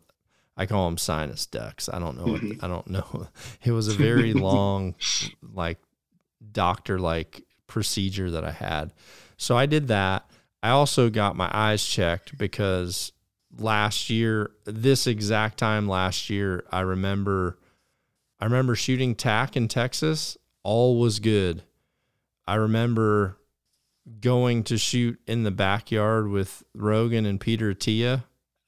I 0.57 0.67
call 0.67 0.87
them 0.87 0.99
sinus 0.99 1.47
ducts. 1.47 1.89
I 1.93 1.99
don't 1.99 2.17
know. 2.17 2.33
What, 2.33 2.41
mm-hmm. 2.43 2.65
I 2.65 2.69
don't 2.69 2.89
know. 2.89 3.29
It 3.65 3.73
was 3.73 3.89
a 3.89 3.93
very 3.93 4.33
long, 4.35 4.95
like 5.53 5.79
doctor 6.53 6.99
like 6.99 7.43
procedure 7.73 8.31
that 8.31 8.45
I 8.45 8.51
had. 8.51 8.93
So 9.39 9.57
I 9.57 9.65
did 9.65 9.89
that. 9.89 10.31
I 10.63 10.69
also 10.71 11.09
got 11.09 11.37
my 11.37 11.51
eyes 11.53 11.85
checked 11.85 12.37
because 12.37 13.13
last 13.59 14.11
year, 14.11 14.51
this 14.65 15.07
exact 15.07 15.59
time 15.59 15.89
last 15.89 16.29
year, 16.29 16.65
I 16.71 16.81
remember 16.81 17.59
I 18.39 18.45
remember 18.45 18.75
shooting 18.75 19.15
tack 19.15 19.57
in 19.57 19.69
Texas. 19.69 20.37
All 20.63 21.01
was 21.01 21.19
good. 21.19 21.63
I 22.47 22.57
remember 22.57 23.39
going 24.21 24.65
to 24.65 24.77
shoot 24.77 25.19
in 25.27 25.45
the 25.45 25.51
backyard 25.51 26.29
with 26.29 26.63
Rogan 26.75 27.25
and 27.25 27.41
Peter 27.41 27.73
Attia 27.73 28.25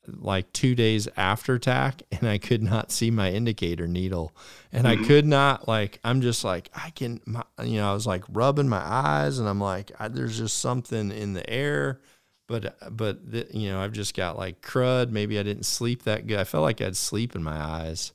like 0.07 0.53
two 0.53 0.75
days 0.75 1.09
after 1.17 1.59
tack 1.59 2.03
and 2.13 2.29
I 2.29 2.39
could 2.39 2.63
not 2.63 2.91
see 2.91 3.11
my 3.11 3.31
indicator 3.31 3.87
needle. 3.87 4.33
And 4.73 4.87
mm-hmm. 4.87 5.03
I 5.03 5.07
could 5.07 5.27
not 5.27 5.69
like 5.69 6.01
I'm 6.05 6.21
just 6.21 6.45
like 6.45 6.71
I 6.75 6.91
can 6.91 7.21
my, 7.27 7.45
you 7.63 7.77
know 7.77 7.91
I 7.91 7.95
was 7.95 8.07
like 8.07 8.25
rubbing 8.29 8.69
my 8.69 8.83
eyes 8.85 9.39
and 9.39 9.49
I'm 9.49 9.61
like 9.61 9.93
I, 9.99 10.09
there's 10.09 10.39
just 10.39 10.59
something 10.59 11.11
in 11.11 11.35
the 11.35 11.49
air. 11.49 12.01
But 12.47 12.77
but 12.95 13.31
the, 13.31 13.47
you 13.53 13.71
know 13.71 13.81
I've 13.81 13.93
just 13.93 14.15
got 14.15 14.37
like 14.37 14.61
crud. 14.61 15.11
Maybe 15.11 15.39
I 15.39 15.43
didn't 15.43 15.67
sleep 15.67 16.03
that 16.03 16.27
good. 16.27 16.39
I 16.39 16.45
felt 16.45 16.63
like 16.63 16.81
I'd 16.81 16.97
sleep 16.97 17.35
in 17.35 17.43
my 17.43 17.57
eyes. 17.57 18.13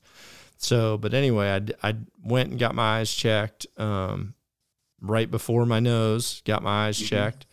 So 0.57 0.97
but 0.97 1.13
anyway 1.13 1.49
I, 1.83 1.89
I 1.89 1.95
went 2.23 2.51
and 2.51 2.59
got 2.59 2.75
my 2.75 2.99
eyes 2.99 3.13
checked 3.13 3.65
um, 3.77 4.35
right 5.01 5.29
before 5.29 5.65
my 5.65 5.79
nose 5.79 6.41
got 6.45 6.63
my 6.63 6.87
eyes 6.87 6.97
mm-hmm. 6.97 7.07
checked. 7.07 7.45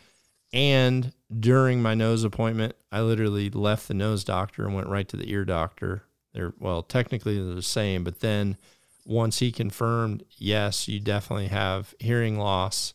And 0.52 1.12
during 1.38 1.82
my 1.82 1.94
nose 1.94 2.24
appointment, 2.24 2.76
I 2.92 3.00
literally 3.00 3.50
left 3.50 3.88
the 3.88 3.94
nose 3.94 4.24
doctor 4.24 4.64
and 4.64 4.74
went 4.74 4.88
right 4.88 5.08
to 5.08 5.16
the 5.16 5.30
ear 5.30 5.44
doctor. 5.44 6.02
They're 6.32 6.54
well, 6.58 6.82
technically 6.82 7.42
they're 7.42 7.54
the 7.54 7.62
same, 7.62 8.04
but 8.04 8.20
then 8.20 8.56
once 9.04 9.38
he 9.38 9.52
confirmed, 9.52 10.24
yes, 10.36 10.88
you 10.88 11.00
definitely 11.00 11.48
have 11.48 11.94
hearing 11.98 12.38
loss, 12.38 12.94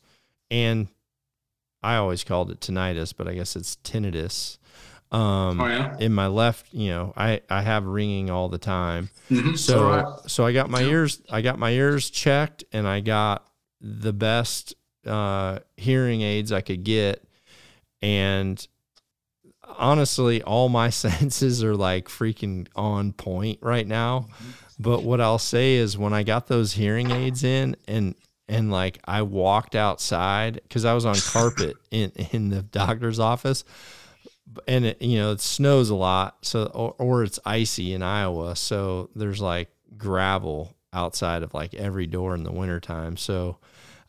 and 0.49 0.88
I 1.82 1.95
always 1.95 2.24
called 2.24 2.52
it 2.52 2.60
tinnitus, 2.60 3.14
but 3.16 3.28
I 3.28 3.34
guess 3.34 3.56
it's 3.56 3.78
tinnitus. 3.78 4.58
Um, 5.12 5.60
oh, 5.60 5.68
yeah? 5.68 5.98
in 5.99 6.14
my 6.14 6.28
left, 6.28 6.74
you 6.74 6.90
know, 6.90 7.14
I, 7.18 7.41
I 7.49 7.64
have 7.64 7.86
ringing 7.86 8.30
all 8.30 8.48
the 8.48 8.58
time. 8.58 9.10
Mm-hmm. 9.30 9.56
So, 9.56 10.22
so 10.26 10.45
I 10.45 10.53
got 10.53 10.70
my 10.70 10.84
ears, 10.84 11.22
I 11.30 11.41
got 11.41 11.60
my 11.60 11.72
ears 11.72 12.10
checked 12.10 12.64
and 12.72 12.88
I 12.88 13.02
got 13.02 13.45
the 13.82 14.14
best, 14.14 14.74
uh, 15.06 15.60
hearing 15.76 16.22
aids 16.22 16.53
I 16.53 16.62
could 16.62 16.86
get 16.86 17.28
and 18.02 18.65
honestly, 19.78 20.41
all 20.41 20.69
my 20.69 20.90
senses 20.91 21.64
are 21.64 21.76
like 21.76 22.07
freaking 22.07 22.68
on 22.76 23.14
point 23.14 23.60
right 23.61 23.88
now. 23.88 24.28
But 24.80 25.03
what 25.03 25.22
I'll 25.22 25.40
say 25.40 25.76
is 25.76 25.98
when 25.98 26.14
I 26.14 26.23
got 26.23 26.48
those 26.48 26.73
hearing 26.73 27.11
aids 27.11 27.44
in 27.44 27.76
and 27.88 28.15
and 28.48 28.72
like 28.72 28.99
I 29.06 29.22
walked 29.22 29.76
outside 29.76 30.60
because 30.64 30.86
I 30.86 30.94
was 30.94 31.06
on 31.06 31.15
carpet 31.15 31.78
in 31.91 32.11
in 32.32 32.49
the 32.49 32.64
doctor's 32.64 33.19
office, 33.19 33.64
and 34.68 34.86
it, 34.86 35.02
you 35.02 35.18
know 35.18 35.32
it 35.32 35.41
snows 35.41 35.90
a 35.90 35.95
lot, 35.95 36.38
so 36.41 36.65
or, 36.65 36.95
or 36.98 37.23
it's 37.23 37.40
icy 37.45 37.94
in 37.94 38.02
Iowa, 38.02 38.56
so 38.56 39.10
there's 39.15 39.41
like 39.41 39.69
gravel 39.98 40.76
outside 40.94 41.44
of 41.44 41.53
like 41.53 41.73
every 41.76 42.07
door 42.07 42.36
in 42.36 42.44
the 42.44 42.52
wintertime. 42.52 43.15
So 43.18 43.57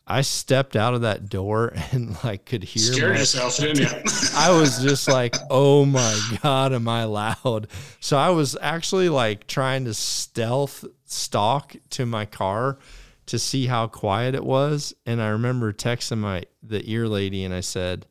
I 0.05 0.21
stepped 0.21 0.75
out 0.75 0.93
of 0.93 1.01
that 1.01 1.29
door 1.29 1.73
and 1.91 2.21
like 2.23 2.45
could 2.45 2.63
hear. 2.63 2.93
Scared 2.93 3.17
yourself, 3.17 3.57
didn't 3.57 3.79
you? 3.79 3.87
I 4.35 4.51
was 4.51 4.81
just 4.81 5.07
like, 5.07 5.35
"Oh 5.49 5.85
my 5.85 6.19
god, 6.41 6.73
am 6.73 6.87
I 6.87 7.05
loud?" 7.05 7.67
So 7.99 8.17
I 8.17 8.29
was 8.29 8.57
actually 8.61 9.09
like 9.09 9.47
trying 9.47 9.85
to 9.85 9.93
stealth 9.93 10.85
stalk 11.05 11.75
to 11.91 12.05
my 12.05 12.25
car 12.25 12.79
to 13.27 13.39
see 13.39 13.67
how 13.67 13.87
quiet 13.87 14.35
it 14.35 14.43
was, 14.43 14.93
and 15.05 15.21
I 15.21 15.29
remember 15.29 15.71
texting 15.71 16.19
my 16.19 16.43
the 16.61 16.81
ear 16.89 17.07
lady 17.07 17.45
and 17.45 17.53
I 17.53 17.61
said, 17.61 18.05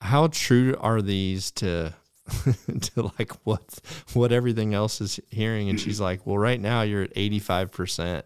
"How 0.00 0.28
true 0.28 0.76
are 0.80 1.02
these 1.02 1.50
to?" 1.52 1.94
to 2.80 3.10
like 3.18 3.32
what 3.42 3.80
what 4.12 4.30
everything 4.30 4.72
else 4.72 5.00
is 5.00 5.18
hearing 5.30 5.68
and 5.68 5.80
she's 5.80 6.00
like 6.00 6.24
well 6.24 6.38
right 6.38 6.60
now 6.60 6.82
you're 6.82 7.02
at 7.02 7.14
85% 7.14 8.22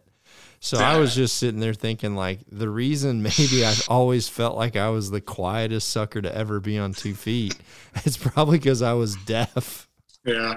so 0.64 0.78
I 0.78 0.96
was 0.96 1.14
just 1.14 1.36
sitting 1.36 1.60
there 1.60 1.74
thinking, 1.74 2.16
like, 2.16 2.40
the 2.50 2.70
reason 2.70 3.22
maybe 3.22 3.66
I've 3.66 3.84
always 3.88 4.28
felt 4.28 4.56
like 4.56 4.76
I 4.76 4.88
was 4.88 5.10
the 5.10 5.20
quietest 5.20 5.90
sucker 5.90 6.22
to 6.22 6.34
ever 6.34 6.58
be 6.58 6.78
on 6.78 6.94
two 6.94 7.12
feet, 7.12 7.54
it's 7.96 8.16
probably 8.16 8.56
because 8.56 8.80
I 8.80 8.94
was 8.94 9.14
deaf. 9.26 9.86
Yeah. 10.24 10.54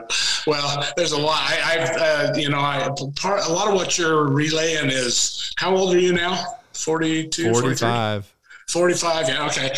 Well, 0.48 0.88
there's 0.96 1.12
a 1.12 1.20
lot. 1.20 1.42
I, 1.42 1.56
have 1.56 1.98
uh, 1.98 2.40
you 2.40 2.48
know, 2.48 2.60
I 2.60 2.88
part 3.18 3.46
a 3.46 3.52
lot 3.52 3.68
of 3.68 3.74
what 3.74 3.98
you're 3.98 4.30
relaying 4.30 4.90
is 4.90 5.52
how 5.58 5.76
old 5.76 5.94
are 5.94 6.00
you 6.00 6.14
now? 6.14 6.42
42, 6.72 7.52
45. 7.52 8.26
43? 8.26 8.37
45 8.70 9.30
yeah 9.30 9.46
okay. 9.46 9.72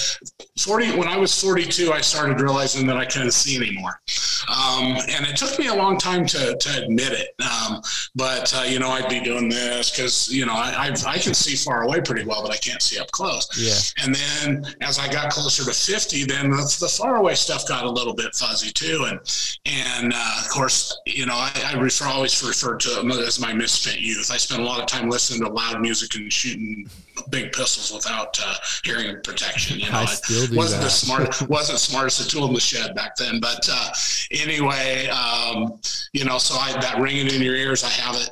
40 0.58 0.98
when 0.98 1.08
i 1.08 1.16
was 1.16 1.40
42 1.40 1.94
i 1.94 2.02
started 2.02 2.42
realizing 2.42 2.88
that 2.88 2.98
i 2.98 3.06
couldn't 3.06 3.32
see 3.32 3.56
anymore. 3.56 4.02
Um, 4.50 4.98
and 5.10 5.28
it 5.28 5.36
took 5.36 5.60
me 5.60 5.68
a 5.68 5.76
long 5.76 6.00
time 6.00 6.26
to, 6.26 6.58
to 6.58 6.84
admit 6.84 7.12
it. 7.12 7.36
Um, 7.40 7.82
but 8.16 8.52
uh, 8.56 8.64
you 8.64 8.80
know 8.80 8.90
i'd 8.90 9.08
be 9.08 9.20
doing 9.20 9.48
this 9.48 9.92
because 9.92 10.28
you 10.34 10.46
know 10.46 10.54
I, 10.54 10.90
I, 10.90 11.12
I 11.12 11.18
can 11.20 11.34
see 11.36 11.56
far 11.56 11.84
away 11.84 12.02
pretty 12.02 12.26
well 12.26 12.42
but 12.42 12.52
i 12.52 12.58
can't 12.58 12.82
see 12.82 13.00
up 13.00 13.12
close. 13.12 13.48
Yeah. 13.58 14.06
And 14.06 14.16
then 14.16 14.74
as 14.82 14.98
i 14.98 15.12
got 15.12 15.32
closer 15.32 15.64
to 15.66 15.74
50 15.74 16.26
then 16.26 16.50
the, 16.50 16.78
the 16.80 16.88
far 16.88 17.18
away 17.18 17.36
stuff 17.36 17.68
got 17.68 17.86
a 17.86 17.90
little 17.90 18.14
bit 18.14 18.34
fuzzy 18.34 18.72
too. 18.72 19.06
And 19.08 19.20
and 19.66 20.14
uh, 20.16 20.42
of 20.44 20.50
course 20.50 20.98
you 21.06 21.28
know 21.28 21.36
i, 21.36 21.52
I 21.66 21.80
refer, 21.80 22.06
always 22.06 22.42
refer 22.44 22.76
to 22.76 22.90
it 23.02 23.28
as 23.28 23.40
my 23.40 23.54
misfit 23.54 24.00
youth. 24.00 24.32
I 24.32 24.38
spent 24.38 24.62
a 24.62 24.66
lot 24.66 24.80
of 24.80 24.88
time 24.88 25.10
listening 25.10 25.46
to 25.46 25.54
loud 25.54 25.80
music 25.80 26.16
and 26.16 26.32
shooting 26.32 26.90
big 27.30 27.52
pistols 27.52 27.94
without 27.94 28.38
uh, 28.44 28.56
hearing 28.84 29.18
protection. 29.24 29.80
You 29.80 29.90
know, 29.92 30.00
I 30.00 30.06
still 30.06 30.48
do 30.48 30.56
wasn't 30.56 30.82
that. 30.82 30.86
the 30.88 30.92
smart 30.92 31.42
wasn't 31.50 31.80
smartest 31.80 32.30
tool 32.30 32.48
in 32.48 32.54
the 32.54 32.60
shed 32.60 32.96
back 32.96 33.16
then. 33.16 33.40
But 33.40 33.68
uh, 33.72 33.92
anyway, 34.32 35.08
um, 35.08 35.80
you 36.14 36.26
know, 36.26 36.38
so 36.38 36.56
I 36.56 36.74
that 36.80 37.00
ringing 37.00 37.28
in 37.28 37.42
your 37.42 37.56
ears, 37.56 37.84
I 37.84 37.90
have 37.90 38.16
it 38.16 38.30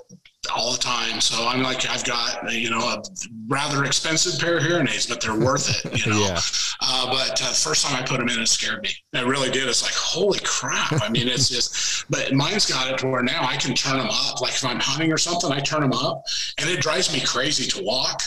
all 0.55 0.71
the 0.71 0.77
time. 0.77 1.19
So 1.21 1.47
I'm 1.47 1.61
like, 1.61 1.89
I've 1.89 2.03
got, 2.03 2.51
you 2.53 2.69
know, 2.69 2.79
a 2.79 3.03
rather 3.47 3.83
expensive 3.85 4.39
pair 4.39 4.57
of 4.57 4.63
hearing 4.63 4.87
aids, 4.87 5.05
but 5.05 5.21
they're 5.21 5.37
worth 5.37 5.85
it, 5.85 6.05
you 6.05 6.11
know. 6.13 6.19
yeah. 6.19 6.39
uh, 6.81 7.11
but 7.11 7.41
uh, 7.41 7.51
first 7.53 7.85
time 7.85 8.01
I 8.01 8.05
put 8.05 8.19
them 8.19 8.29
in, 8.29 8.39
it 8.39 8.47
scared 8.47 8.81
me. 8.81 8.89
It 9.13 9.25
really 9.25 9.49
did. 9.49 9.67
It's 9.67 9.83
like, 9.83 9.93
holy 9.93 10.39
crap. 10.43 11.01
I 11.01 11.09
mean, 11.09 11.27
it's 11.27 11.49
just, 11.49 12.05
but 12.09 12.33
mine's 12.33 12.65
got 12.65 12.91
it 12.91 12.97
to 12.99 13.07
where 13.07 13.23
now 13.23 13.43
I 13.45 13.57
can 13.57 13.73
turn 13.73 13.97
them 13.97 14.09
up. 14.09 14.41
Like 14.41 14.53
if 14.53 14.65
I'm 14.65 14.79
hunting 14.79 15.11
or 15.11 15.17
something, 15.17 15.51
I 15.51 15.59
turn 15.59 15.81
them 15.81 15.93
up 15.93 16.23
and 16.57 16.69
it 16.69 16.81
drives 16.81 17.11
me 17.11 17.21
crazy 17.21 17.67
to 17.71 17.83
walk 17.83 18.21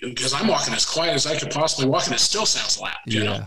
because 0.00 0.32
I'm 0.32 0.48
walking 0.48 0.74
as 0.74 0.84
quiet 0.84 1.14
as 1.14 1.26
I 1.26 1.38
could 1.38 1.50
possibly 1.50 1.88
walk, 1.88 2.06
and 2.06 2.14
it 2.14 2.20
still 2.20 2.46
sounds 2.46 2.80
loud, 2.80 2.96
you 3.06 3.22
yeah. 3.22 3.38
know. 3.38 3.46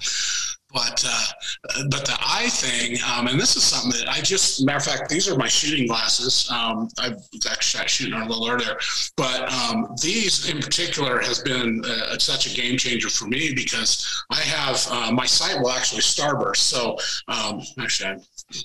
But 0.76 1.06
uh, 1.08 1.86
but 1.90 2.04
the 2.04 2.18
eye 2.20 2.50
thing, 2.50 2.98
um, 3.08 3.28
and 3.28 3.40
this 3.40 3.56
is 3.56 3.64
something 3.64 3.98
that 3.98 4.10
I 4.10 4.20
just 4.20 4.66
matter 4.66 4.78
of 4.78 4.84
fact, 4.84 5.10
these 5.10 5.30
are 5.30 5.38
my 5.38 5.48
shooting 5.48 5.88
glasses. 5.88 6.50
Um, 6.52 6.90
I 7.00 7.12
was 7.12 7.46
actually 7.50 7.88
shooting 7.88 8.14
a 8.14 8.28
little 8.28 8.50
earlier, 8.50 8.78
but 9.16 9.50
um, 9.54 9.96
these 10.02 10.50
in 10.50 10.60
particular 10.60 11.22
has 11.22 11.40
been 11.40 11.82
uh, 11.86 12.18
such 12.18 12.52
a 12.52 12.54
game 12.54 12.78
changer 12.78 13.10
for 13.10 13.26
me 13.26 13.54
because 13.56 14.06
I 14.30 14.42
have 14.42 14.86
uh, 14.92 15.12
my 15.14 15.26
sight 15.26 15.62
will 15.62 15.72
actually 15.72 16.02
starburst. 16.02 16.58
So 16.58 16.98
um, 17.30 17.62
actually, 17.80 18.10
I 18.10 18.18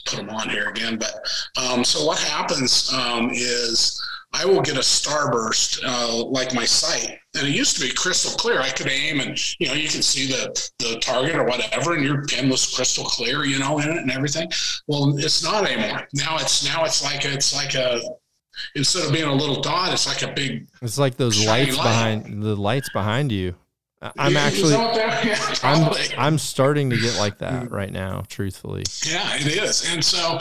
put 0.06 0.16
them 0.16 0.30
on 0.30 0.48
here 0.48 0.68
again. 0.68 0.98
But 0.98 1.14
um, 1.62 1.84
so 1.84 2.04
what 2.04 2.18
happens 2.18 2.92
um, 2.92 3.30
is 3.30 4.02
I 4.32 4.44
will 4.44 4.62
get 4.62 4.74
a 4.74 4.80
starburst 4.80 5.80
uh, 5.84 6.24
like 6.24 6.54
my 6.54 6.64
sight, 6.64 7.19
and 7.34 7.46
it 7.46 7.54
used 7.54 7.76
to 7.76 7.86
be 7.86 7.92
crystal 7.92 8.36
clear. 8.36 8.60
I 8.60 8.70
could 8.70 8.88
aim, 8.88 9.20
and 9.20 9.38
you 9.60 9.68
know, 9.68 9.74
you 9.74 9.88
can 9.88 10.02
see 10.02 10.26
the 10.26 10.70
the 10.78 10.98
target 11.00 11.36
or 11.36 11.44
whatever, 11.44 11.94
and 11.94 12.04
your 12.04 12.24
pin 12.24 12.48
was 12.48 12.74
crystal 12.74 13.04
clear, 13.04 13.44
you 13.44 13.58
know, 13.58 13.78
in 13.78 13.88
it 13.88 13.96
and 13.98 14.10
everything. 14.10 14.50
Well, 14.86 15.16
it's 15.18 15.42
not 15.42 15.68
anymore. 15.68 16.08
Now 16.14 16.38
it's 16.38 16.64
now 16.64 16.84
it's 16.84 17.02
like 17.04 17.24
a, 17.24 17.32
it's 17.32 17.54
like 17.54 17.74
a 17.74 18.00
instead 18.74 19.06
of 19.06 19.12
being 19.12 19.28
a 19.28 19.34
little 19.34 19.60
dot, 19.60 19.92
it's 19.92 20.06
like 20.06 20.22
a 20.28 20.32
big. 20.34 20.68
It's 20.82 20.98
like 20.98 21.16
those 21.16 21.44
lights 21.46 21.76
light. 21.76 21.84
behind 21.84 22.42
the 22.42 22.56
lights 22.56 22.88
behind 22.90 23.30
you. 23.30 23.54
I'm 24.02 24.36
actually, 24.36 24.72
yeah, 24.72 25.38
I'm, 25.62 25.92
I'm 26.16 26.38
starting 26.38 26.88
to 26.88 26.96
get 26.96 27.18
like 27.18 27.38
that 27.38 27.70
right 27.70 27.92
now, 27.92 28.22
truthfully. 28.28 28.84
Yeah, 29.04 29.34
it 29.34 29.46
is. 29.46 29.92
And 29.92 30.02
so 30.02 30.32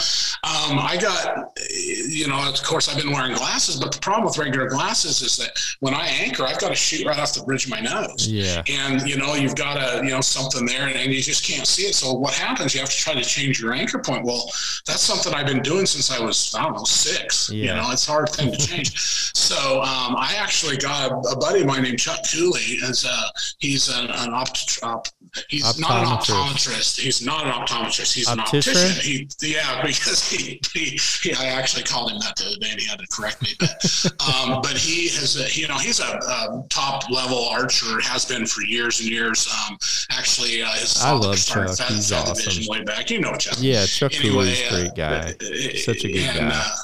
um, 0.43 0.79
I 0.79 0.97
got, 0.99 1.59
you 1.69 2.27
know, 2.29 2.49
of 2.49 2.63
course, 2.63 2.87
I've 2.87 3.01
been 3.03 3.11
wearing 3.11 3.35
glasses, 3.35 3.75
but 3.75 3.91
the 3.91 3.99
problem 3.99 4.25
with 4.25 4.37
regular 4.37 4.69
glasses 4.69 5.21
is 5.21 5.35
that 5.37 5.51
when 5.81 5.93
I 5.93 6.07
anchor, 6.07 6.45
I've 6.45 6.59
got 6.59 6.69
to 6.69 6.75
shoot 6.75 7.05
right 7.05 7.19
off 7.19 7.33
the 7.33 7.43
bridge 7.43 7.65
of 7.65 7.71
my 7.71 7.81
nose. 7.81 8.27
Yeah. 8.29 8.63
And, 8.69 9.07
you 9.07 9.17
know, 9.17 9.35
you've 9.35 9.55
got 9.55 9.75
a, 9.75 10.05
you 10.05 10.11
know, 10.11 10.21
something 10.21 10.65
there 10.65 10.87
and, 10.87 10.95
and 10.95 11.13
you 11.13 11.21
just 11.21 11.43
can't 11.43 11.67
see 11.67 11.83
it. 11.83 11.95
So 11.95 12.13
what 12.13 12.33
happens? 12.33 12.73
You 12.73 12.79
have 12.79 12.89
to 12.89 12.97
try 12.97 13.13
to 13.13 13.23
change 13.23 13.59
your 13.59 13.73
anchor 13.73 13.99
point. 13.99 14.23
Well, 14.23 14.45
that's 14.87 15.01
something 15.01 15.33
I've 15.33 15.47
been 15.47 15.61
doing 15.61 15.85
since 15.85 16.09
I 16.11 16.23
was, 16.23 16.55
I 16.55 16.63
don't 16.63 16.77
know, 16.77 16.85
six. 16.85 17.49
Yeah. 17.49 17.75
You 17.75 17.81
know, 17.81 17.91
it's 17.91 18.07
a 18.07 18.11
hard 18.11 18.29
thing 18.29 18.53
to 18.53 18.57
change. 18.57 18.97
so 19.35 19.81
um, 19.81 20.15
I 20.15 20.35
actually 20.37 20.77
got 20.77 21.11
a, 21.11 21.15
a 21.31 21.37
buddy 21.37 21.61
of 21.61 21.67
mine 21.67 21.83
named 21.83 21.99
Chuck 21.99 22.19
Cooley 22.31 22.79
as 22.87 23.03
a, 23.03 23.31
he's 23.59 23.89
an, 23.89 24.05
an 24.09 24.33
opt, 24.33 24.79
op, 24.83 25.07
he's 25.49 25.79
not 25.79 25.99
an 25.99 26.05
optometrist. 26.05 26.99
He's 26.99 27.25
not 27.25 27.45
an 27.45 27.51
optometrist. 27.51 28.13
He's 28.13 28.27
Optician? 28.27 28.73
an 28.73 28.79
optician. 28.79 29.29
He, 29.39 29.53
yeah, 29.53 29.81
because 29.85 30.29
he, 30.29 30.61
he, 30.73 30.99
he, 31.21 31.33
I 31.33 31.47
actually 31.47 31.83
called 31.83 32.11
him 32.11 32.19
that 32.19 32.35
the 32.35 32.45
other 32.45 32.57
day 32.57 32.69
and 32.71 32.79
he 32.79 32.87
had 32.87 32.99
to 32.99 33.07
correct 33.07 33.41
me. 33.41 33.49
But, 33.59 34.05
um, 34.19 34.61
but 34.61 34.77
he 34.77 35.09
has, 35.09 35.37
a, 35.37 35.59
you 35.59 35.67
know, 35.67 35.77
he's 35.77 35.99
a, 35.99 36.03
a, 36.03 36.63
top 36.69 37.09
level 37.09 37.47
archer, 37.49 37.99
has 38.01 38.25
been 38.25 38.45
for 38.45 38.63
years 38.63 38.99
and 38.99 39.09
years. 39.09 39.47
Um, 39.47 39.77
actually, 40.11 40.61
uh, 40.61 40.71
his 40.73 41.01
I 41.01 41.11
love 41.11 41.37
Chuck. 41.37 41.77
Fed, 41.77 41.87
he's 41.87 42.09
fed 42.09 42.27
awesome. 42.27 42.63
Way 42.67 42.83
back, 42.83 43.09
you 43.09 43.19
know 43.19 43.35
Chuck. 43.35 43.57
Yeah, 43.59 43.85
Chuck 43.85 44.13
anyway, 44.13 44.31
Cooley's 44.31 44.61
a 44.61 44.69
great 44.69 44.95
guy. 44.95 45.35
Uh, 45.41 45.77
Such 45.77 46.03
a 46.03 46.11
good 46.11 46.21
and, 46.21 46.49
guy. 46.49 46.51
Uh, 46.53 46.75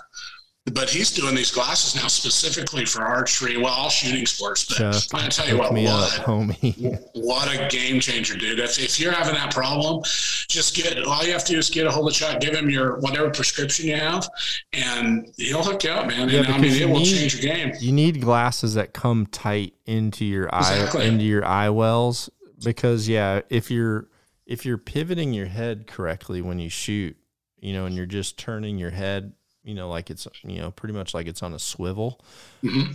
but 0.73 0.89
he's 0.89 1.11
doing 1.11 1.35
these 1.35 1.51
glasses 1.51 1.95
now 1.95 2.07
specifically 2.07 2.85
for 2.85 3.03
archery, 3.03 3.57
well, 3.57 3.71
all 3.71 3.89
shooting 3.89 4.25
sports. 4.25 4.65
But 4.65 4.93
Chuck, 4.93 5.03
I 5.13 5.27
tell 5.27 5.47
you 5.47 5.57
what, 5.57 5.71
what, 5.71 6.19
up, 6.19 6.25
homie. 6.25 6.99
what 7.13 7.53
a 7.53 7.67
game 7.67 7.99
changer, 7.99 8.35
dude! 8.35 8.59
If, 8.59 8.79
if 8.79 8.99
you're 8.99 9.11
having 9.11 9.35
that 9.35 9.53
problem, 9.53 10.01
just 10.03 10.75
get 10.75 10.97
all 11.03 11.23
you 11.23 11.33
have 11.33 11.45
to 11.45 11.53
do 11.53 11.59
is 11.59 11.69
get 11.69 11.85
a 11.85 11.91
hold 11.91 12.07
of 12.07 12.15
Chuck, 12.15 12.39
give 12.39 12.55
him 12.55 12.69
your 12.69 12.99
whatever 12.99 13.29
prescription 13.29 13.87
you 13.87 13.95
have, 13.95 14.27
and 14.73 15.31
he'll 15.37 15.63
hook 15.63 15.83
you 15.83 15.91
up, 15.91 16.07
man. 16.07 16.29
Yeah, 16.29 16.39
and, 16.39 16.47
I 16.47 16.57
mean, 16.57 16.81
it 16.81 16.89
will 16.89 17.05
change 17.05 17.35
your 17.35 17.53
game. 17.53 17.73
You 17.79 17.91
need 17.91 18.19
glasses 18.19 18.73
that 18.73 18.93
come 18.93 19.27
tight 19.27 19.75
into 19.85 20.25
your 20.25 20.49
exactly. 20.51 21.03
eye 21.03 21.05
into 21.05 21.25
your 21.25 21.45
eye 21.45 21.69
wells 21.69 22.27
because 22.63 23.07
yeah, 23.07 23.41
if 23.49 23.69
you're 23.69 24.07
if 24.47 24.65
you're 24.65 24.79
pivoting 24.79 25.31
your 25.31 25.47
head 25.47 25.85
correctly 25.85 26.41
when 26.41 26.57
you 26.57 26.69
shoot, 26.69 27.15
you 27.59 27.73
know, 27.73 27.85
and 27.85 27.95
you're 27.95 28.07
just 28.07 28.39
turning 28.39 28.79
your 28.79 28.91
head 28.91 29.33
you 29.65 29.73
know, 29.73 29.89
like 29.89 30.09
it's 30.09 30.27
you 30.43 30.59
know 30.59 30.71
pretty 30.71 30.93
much 30.93 31.13
like 31.13 31.27
it's 31.27 31.43
on 31.43 31.53
a 31.53 31.59
swivel. 31.59 32.21
Mm-hmm. 32.63 32.93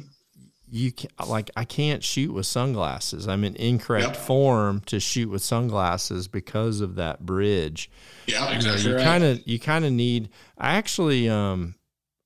You 0.72 0.92
can 0.92 1.10
like 1.26 1.50
I 1.56 1.64
can't 1.64 2.02
shoot 2.02 2.32
with 2.32 2.46
sunglasses. 2.46 3.26
I'm 3.26 3.42
in 3.42 3.56
incorrect 3.56 4.06
yep. 4.06 4.16
form 4.16 4.80
to 4.86 5.00
shoot 5.00 5.28
with 5.28 5.42
sunglasses 5.42 6.28
because 6.28 6.80
of 6.80 6.94
that 6.94 7.26
bridge. 7.26 7.90
Yeah, 8.26 8.54
exactly. 8.54 8.92
You 8.92 8.98
kind 8.98 9.24
of 9.24 9.46
you 9.46 9.58
kind 9.58 9.84
of 9.84 9.92
need. 9.92 10.30
I 10.56 10.76
actually 10.76 11.28
um, 11.28 11.74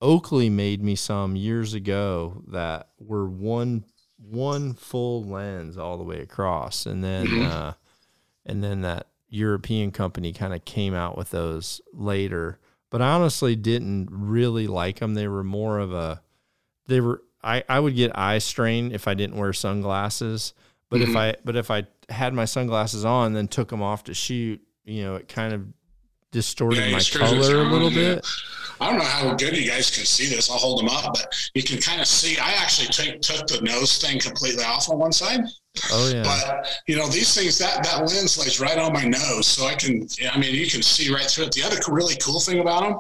Oakley 0.03 0.51
made 0.51 0.83
me 0.83 0.95
some 0.95 1.37
years 1.37 1.73
ago 1.73 2.43
that 2.49 2.91
were 2.99 3.27
one 3.27 3.87
one 4.19 4.75
full 4.75 5.25
lens 5.25 5.79
all 5.79 5.97
the 5.97 6.05
way 6.05 6.21
across, 6.21 6.85
and 6.85 7.03
then 7.03 7.27
mm-hmm. 7.27 7.51
uh, 7.51 7.73
and 8.45 8.63
then 8.63 8.83
that 8.83 9.07
European 9.31 9.91
company 9.91 10.35
kind 10.35 10.53
of 10.53 10.67
came 10.67 10.93
out 10.93 11.17
with 11.17 11.31
those 11.31 11.81
later 11.95 12.59
but 12.95 13.03
I 13.03 13.09
honestly 13.15 13.57
didn't 13.57 14.07
really 14.09 14.69
like 14.69 15.01
them. 15.01 15.15
They 15.15 15.27
were 15.27 15.43
more 15.43 15.81
of 15.81 15.93
a, 15.93 16.23
they 16.87 17.01
were, 17.01 17.25
I, 17.43 17.65
I 17.69 17.81
would 17.81 17.97
get 17.97 18.17
eye 18.17 18.39
strain 18.39 18.93
if 18.93 19.09
I 19.09 19.15
didn't 19.15 19.37
wear 19.37 19.53
sunglasses. 19.53 20.55
But 20.91 21.01
mm-hmm. 21.01 21.11
if 21.11 21.17
I, 21.17 21.35
but 21.45 21.57
if 21.57 21.73
I 21.73 21.89
had 22.09 22.35
my 22.35 22.45
sunglasses 22.45 23.05
on, 23.05 23.33
then 23.33 23.49
took 23.49 23.71
them 23.71 23.83
off 23.83 24.05
to 24.05 24.15
shoot, 24.15 24.61
you 24.85 25.03
know, 25.03 25.17
it 25.17 25.27
kind 25.27 25.53
of 25.53 25.67
distorted 26.31 26.89
yeah, 26.89 26.93
my 26.93 27.01
color 27.01 27.63
a 27.63 27.65
little 27.65 27.91
yeah. 27.91 28.15
bit. 28.15 28.27
I 28.81 28.91
don't 28.91 28.99
know 28.99 29.05
how 29.05 29.35
good 29.35 29.57
you 29.57 29.69
guys 29.69 29.91
can 29.91 30.05
see 30.05 30.27
this. 30.27 30.51
I'll 30.51 30.59
hold 30.59 30.81
them 30.81 30.89
up, 30.89 31.15
but 31.15 31.51
you 31.55 31.63
can 31.63 31.81
kind 31.81 32.01
of 32.01 32.07
see. 32.07 32.39
I 32.39 32.53
actually 32.55 32.89
took 32.89 33.21
took 33.21 33.47
the 33.47 33.61
nose 33.63 33.99
thing 33.99 34.19
completely 34.19 34.65
off 34.65 34.89
on 34.91 34.99
one 34.99 35.13
side. 35.13 35.41
Oh 35.91 36.11
yeah. 36.13 36.23
But 36.23 36.69
you 36.87 36.97
know 36.97 37.09
these 37.09 37.35
things 37.35 37.59
that 37.59 37.83
that 37.85 38.01
lens 38.01 38.39
lays 38.39 38.61
right 38.61 38.79
on 38.79 38.93
my 38.93 39.05
nose, 39.05 39.47
so 39.47 39.67
I 39.67 39.75
can. 39.75 40.07
I 40.33 40.39
mean, 40.39 40.55
you 40.55 40.69
can 40.69 40.83
see 40.83 41.13
right 41.13 41.27
through 41.27 41.45
it. 41.45 41.53
The 41.53 41.63
other 41.63 41.77
really 41.89 42.17
cool 42.17 42.41
thing 42.41 42.61
about 42.61 42.83
them 42.83 42.99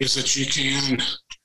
is 0.00 0.14
that 0.14 0.36
you 0.36 0.46
can 0.46 1.00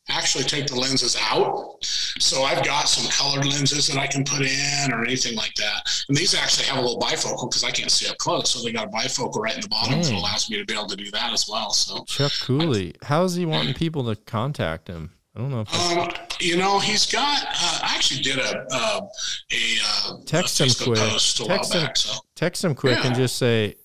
actually 0.09 0.43
take 0.43 0.67
the 0.67 0.75
lenses 0.75 1.15
out. 1.21 1.77
So 2.19 2.43
I've 2.43 2.63
got 2.65 2.89
some 2.89 3.09
colored 3.11 3.45
lenses 3.45 3.87
that 3.87 3.97
I 3.97 4.07
can 4.07 4.23
put 4.23 4.41
in 4.41 4.93
or 4.93 5.03
anything 5.03 5.35
like 5.35 5.53
that. 5.55 6.03
And 6.07 6.17
these 6.17 6.33
actually 6.35 6.65
have 6.67 6.77
a 6.77 6.81
little 6.81 6.99
bifocal 6.99 7.49
because 7.49 7.63
I 7.63 7.71
can't 7.71 7.91
see 7.91 8.09
up 8.09 8.17
close. 8.17 8.51
So 8.51 8.63
they 8.63 8.71
got 8.71 8.87
a 8.87 8.89
bifocal 8.89 9.37
right 9.37 9.55
in 9.55 9.61
the 9.61 9.69
bottom 9.69 10.01
that 10.01 10.11
allows 10.11 10.49
me 10.49 10.57
to 10.57 10.65
be 10.65 10.73
able 10.73 10.87
to 10.87 10.95
do 10.95 11.11
that 11.11 11.33
as 11.33 11.47
well. 11.47 11.71
So 11.71 12.03
Chuck 12.05 12.31
Cooley, 12.41 12.95
how 13.03 13.23
is 13.23 13.35
he 13.35 13.45
wanting 13.45 13.73
people 13.73 14.03
to 14.05 14.15
contact 14.15 14.87
him? 14.87 15.11
I 15.35 15.39
don't 15.41 15.51
know. 15.51 15.65
Um, 16.01 16.11
you 16.39 16.57
know, 16.57 16.79
he's 16.79 17.09
got. 17.09 17.43
Uh, 17.43 17.79
I 17.83 17.93
actually 17.95 18.21
did 18.21 18.39
a 18.39 18.65
uh, 18.71 19.01
a, 19.51 19.77
uh, 19.85 20.17
text 20.25 20.59
a 20.59 20.65
him 20.65 20.71
quick. 20.93 20.99
text 20.99 21.39
him, 21.39 21.47
back, 21.83 21.97
so. 21.97 22.19
text 22.35 22.63
him 22.63 22.75
quick 22.75 22.97
yeah. 22.97 23.07
and 23.07 23.15
just 23.15 23.37
say, 23.37 23.75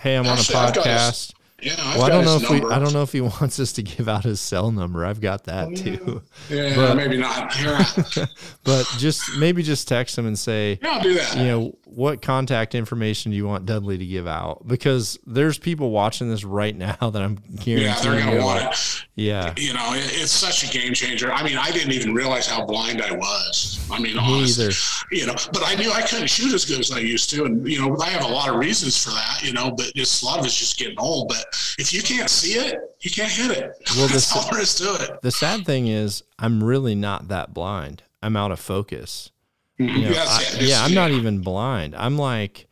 "Hey, 0.00 0.14
I'm 0.14 0.24
actually, 0.24 0.56
on 0.56 0.68
a 0.68 0.72
podcast. 0.72 1.32
Yeah, 1.64 1.74
I've 1.78 1.96
well, 1.96 2.04
I 2.04 2.08
don't 2.10 2.24
know 2.26 2.36
if 2.36 2.42
number. 2.42 2.68
we. 2.68 2.74
I 2.74 2.78
don't 2.78 2.92
know 2.92 3.02
if 3.02 3.12
he 3.12 3.20
wants 3.40 3.58
us 3.58 3.72
to 3.72 3.82
give 3.82 4.08
out 4.08 4.24
his 4.24 4.40
cell 4.40 4.70
number. 4.70 5.04
I've 5.04 5.20
got 5.20 5.44
that 5.44 5.68
oh, 5.68 5.74
too. 5.74 6.22
Yeah, 6.50 6.76
but, 6.76 6.96
maybe 6.96 7.16
not. 7.16 7.56
but 8.64 8.86
just 8.98 9.36
maybe 9.38 9.62
just 9.62 9.88
text 9.88 10.18
him 10.18 10.26
and 10.26 10.38
say, 10.38 10.78
"Yeah, 10.82 10.90
I'll 10.90 11.02
do 11.02 11.14
that." 11.14 11.36
You 11.38 11.44
know, 11.44 11.78
what 11.84 12.20
contact 12.20 12.74
information 12.74 13.30
do 13.30 13.36
you 13.36 13.46
want 13.46 13.66
Dudley 13.66 13.96
to 13.96 14.04
give 14.04 14.26
out? 14.26 14.66
Because 14.66 15.18
there's 15.26 15.58
people 15.58 15.90
watching 15.90 16.28
this 16.28 16.44
right 16.44 16.76
now 16.76 16.96
that 17.00 17.22
I'm 17.22 17.36
guaranteeing. 17.36 17.82
Yeah, 17.82 18.00
they're 18.00 18.18
gonna 18.18 18.44
want 18.44 18.64
it. 18.64 19.04
Yeah, 19.14 19.54
you 19.56 19.72
know, 19.72 19.94
it, 19.94 20.10
it's 20.12 20.32
such 20.32 20.64
a 20.64 20.70
game 20.70 20.92
changer. 20.92 21.32
I 21.32 21.42
mean, 21.42 21.56
I 21.56 21.70
didn't 21.70 21.92
even 21.92 22.14
realize 22.14 22.46
how 22.46 22.66
blind 22.66 23.00
I 23.00 23.12
was. 23.12 23.88
I 23.90 24.00
mean, 24.00 24.18
honestly, 24.18 24.66
either. 24.66 24.74
you 25.12 25.26
know, 25.26 25.34
but 25.52 25.62
I 25.64 25.76
knew 25.76 25.90
I 25.90 26.02
couldn't 26.02 26.28
shoot 26.28 26.52
as 26.52 26.64
good 26.64 26.80
as 26.80 26.90
I 26.90 26.98
used 26.98 27.30
to, 27.30 27.44
and 27.44 27.66
you 27.66 27.80
know, 27.80 27.96
I 28.00 28.10
have 28.10 28.24
a 28.24 28.32
lot 28.32 28.50
of 28.50 28.56
reasons 28.56 29.02
for 29.02 29.10
that. 29.10 29.42
You 29.42 29.52
know, 29.52 29.70
but 29.70 29.92
it's 29.94 30.22
a 30.22 30.26
lot 30.26 30.38
of 30.38 30.44
it's 30.44 30.58
just 30.58 30.78
getting 30.78 30.98
old. 30.98 31.28
But 31.28 31.53
if 31.78 31.92
you 31.92 32.02
can't 32.02 32.30
see 32.30 32.54
it, 32.54 32.78
you 33.00 33.10
can't 33.10 33.30
hit 33.30 33.50
it. 33.50 33.72
Well, 33.96 34.08
That's 34.08 34.32
the, 34.32 34.38
all 34.38 34.50
there 34.50 34.60
is 34.60 34.74
to 34.76 34.94
it. 34.94 35.22
The 35.22 35.30
sad 35.30 35.64
thing 35.66 35.86
is, 35.86 36.22
I'm 36.38 36.62
really 36.62 36.94
not 36.94 37.28
that 37.28 37.52
blind. 37.52 38.02
I'm 38.22 38.36
out 38.36 38.50
of 38.50 38.60
focus. 38.60 39.30
Mm-hmm. 39.78 39.96
You 39.96 40.04
know, 40.04 40.10
yes, 40.10 40.56
I, 40.56 40.60
yeah, 40.60 40.84
I'm 40.84 40.94
not 40.94 41.10
even 41.10 41.40
blind. 41.40 41.94
I'm 41.96 42.16
like, 42.16 42.68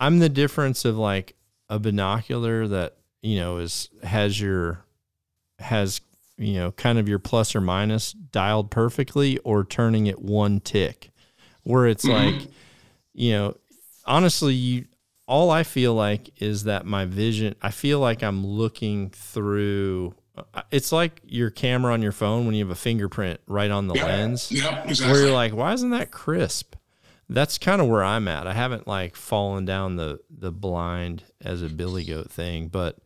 I'm 0.00 0.18
the 0.18 0.28
difference 0.28 0.84
of 0.84 0.96
like 0.96 1.36
a 1.68 1.78
binocular 1.78 2.66
that 2.66 2.96
you 3.22 3.38
know 3.38 3.58
is 3.58 3.88
has 4.02 4.40
your 4.40 4.84
has 5.60 6.00
you 6.36 6.54
know 6.54 6.72
kind 6.72 6.98
of 6.98 7.08
your 7.08 7.20
plus 7.20 7.54
or 7.54 7.60
minus 7.60 8.12
dialed 8.12 8.70
perfectly, 8.70 9.38
or 9.38 9.64
turning 9.64 10.06
it 10.06 10.20
one 10.20 10.58
tick, 10.58 11.10
where 11.62 11.86
it's 11.86 12.04
mm-hmm. 12.04 12.38
like, 12.38 12.48
you 13.14 13.32
know, 13.32 13.56
honestly, 14.04 14.54
you 14.54 14.86
all 15.30 15.48
I 15.48 15.62
feel 15.62 15.94
like 15.94 16.28
is 16.42 16.64
that 16.64 16.84
my 16.84 17.04
vision. 17.04 17.54
I 17.62 17.70
feel 17.70 18.00
like 18.00 18.22
I'm 18.24 18.44
looking 18.44 19.10
through 19.10 20.14
it's 20.72 20.90
like 20.90 21.20
your 21.24 21.50
camera 21.50 21.92
on 21.92 22.02
your 22.02 22.12
phone 22.12 22.46
when 22.46 22.54
you 22.54 22.64
have 22.64 22.72
a 22.72 22.78
fingerprint 22.78 23.40
right 23.46 23.70
on 23.70 23.86
the 23.86 23.94
lens. 23.94 24.50
Yeah, 24.50 24.82
exactly. 24.82 25.12
Where 25.12 25.26
you're 25.26 25.34
like, 25.34 25.54
why 25.54 25.72
isn't 25.72 25.90
that 25.90 26.10
crisp? 26.10 26.74
That's 27.28 27.58
kind 27.58 27.80
of 27.80 27.86
where 27.86 28.02
I'm 28.02 28.26
at. 28.26 28.48
I 28.48 28.54
haven't 28.54 28.88
like 28.88 29.14
fallen 29.14 29.64
down 29.64 29.96
the 29.96 30.20
the 30.28 30.50
blind 30.50 31.22
as 31.40 31.62
a 31.62 31.68
billy 31.68 32.04
goat 32.04 32.30
thing, 32.30 32.66
but 32.66 32.98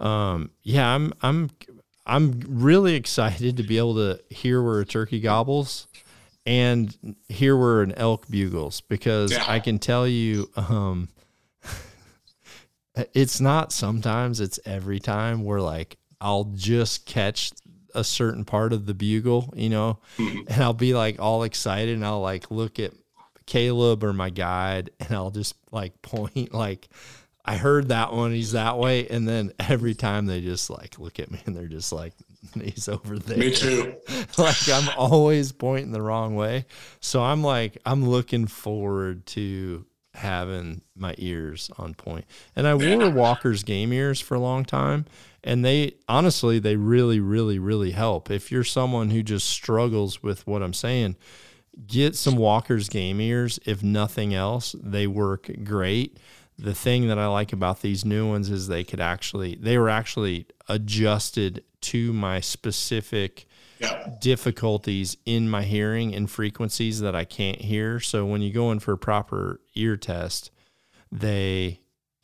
um, 0.00 0.50
yeah, 0.64 0.92
I'm 0.92 1.12
I'm 1.22 1.50
I'm 2.04 2.40
really 2.48 2.96
excited 2.96 3.58
to 3.58 3.62
be 3.62 3.78
able 3.78 3.94
to 3.94 4.20
hear 4.28 4.60
where 4.60 4.80
a 4.80 4.84
turkey 4.84 5.20
gobbles 5.20 5.86
and 6.44 7.16
hear 7.28 7.56
where 7.56 7.82
an 7.82 7.92
elk 7.92 8.26
bugles 8.28 8.80
because 8.80 9.30
yeah. 9.30 9.44
I 9.46 9.60
can 9.60 9.78
tell 9.78 10.08
you 10.08 10.50
um, 10.56 11.08
it's 13.14 13.40
not 13.40 13.72
sometimes 13.72 14.40
it's 14.40 14.58
every 14.64 15.00
time 15.00 15.44
we're 15.44 15.60
like 15.60 15.96
I'll 16.20 16.44
just 16.54 17.06
catch 17.06 17.52
a 17.94 18.04
certain 18.04 18.44
part 18.44 18.72
of 18.72 18.86
the 18.86 18.94
bugle, 18.94 19.52
you 19.56 19.68
know, 19.68 19.98
mm-hmm. 20.16 20.52
and 20.52 20.62
I'll 20.62 20.72
be 20.72 20.94
like 20.94 21.18
all 21.18 21.42
excited 21.42 21.94
and 21.94 22.04
I'll 22.04 22.20
like 22.20 22.50
look 22.50 22.78
at 22.78 22.92
Caleb 23.46 24.04
or 24.04 24.12
my 24.12 24.30
guide 24.30 24.90
and 25.00 25.12
I'll 25.12 25.30
just 25.30 25.54
like 25.72 26.00
point 26.02 26.52
like 26.52 26.88
I 27.44 27.56
heard 27.56 27.88
that 27.88 28.12
one, 28.12 28.32
he's 28.32 28.52
that 28.52 28.78
way. 28.78 29.08
And 29.08 29.26
then 29.26 29.52
every 29.58 29.94
time 29.94 30.26
they 30.26 30.40
just 30.40 30.70
like 30.70 30.98
look 30.98 31.18
at 31.18 31.30
me 31.30 31.40
and 31.46 31.56
they're 31.56 31.66
just 31.66 31.92
like, 31.92 32.12
he's 32.54 32.88
over 32.88 33.18
there. 33.18 33.38
Me 33.38 33.54
too. 33.54 33.94
like 34.38 34.68
I'm 34.68 34.88
always 34.96 35.52
pointing 35.52 35.92
the 35.92 36.02
wrong 36.02 36.36
way. 36.36 36.66
So 37.00 37.22
I'm 37.22 37.42
like, 37.42 37.78
I'm 37.84 38.08
looking 38.08 38.46
forward 38.46 39.26
to 39.28 39.86
having 40.20 40.82
my 40.94 41.14
ears 41.18 41.70
on 41.76 41.94
point. 41.94 42.24
And 42.54 42.66
I 42.66 42.74
wore 42.74 43.10
Walker's 43.14 43.62
game 43.62 43.92
ears 43.92 44.20
for 44.20 44.34
a 44.34 44.40
long 44.40 44.64
time 44.64 45.06
and 45.42 45.64
they 45.64 45.94
honestly 46.08 46.58
they 46.58 46.76
really 46.76 47.20
really 47.20 47.58
really 47.58 47.92
help. 47.92 48.30
If 48.30 48.52
you're 48.52 48.64
someone 48.64 49.10
who 49.10 49.22
just 49.22 49.48
struggles 49.48 50.22
with 50.22 50.46
what 50.46 50.62
i'm 50.62 50.74
saying 50.74 51.16
get 51.86 52.16
some 52.16 52.36
walker's 52.36 52.88
game 52.88 53.20
ears. 53.20 53.58
If 53.64 53.82
nothing 53.82 54.34
else 54.34 54.74
they 54.82 55.06
work 55.06 55.50
great. 55.64 56.18
The 56.58 56.74
thing 56.74 57.08
that 57.08 57.18
i 57.18 57.26
like 57.26 57.52
about 57.52 57.80
these 57.80 58.04
new 58.04 58.28
ones 58.28 58.50
is 58.50 58.68
they 58.68 58.84
could 58.84 59.00
actually 59.00 59.56
they 59.56 59.78
were 59.78 59.88
actually 59.88 60.46
adjusted 60.68 61.64
to 61.82 62.12
my 62.12 62.40
specific 62.40 63.46
yeah. 63.80 64.10
difficulties 64.20 65.16
in 65.24 65.48
my 65.48 65.62
hearing 65.62 66.14
and 66.14 66.30
frequencies 66.30 67.00
that 67.00 67.14
i 67.14 67.24
can't 67.24 67.60
hear 67.60 67.98
so 67.98 68.24
when 68.24 68.42
you 68.42 68.52
go 68.52 68.70
in 68.70 68.78
for 68.78 68.92
a 68.92 68.98
proper 68.98 69.60
ear 69.74 69.96
test 69.96 70.50
they 71.12 71.80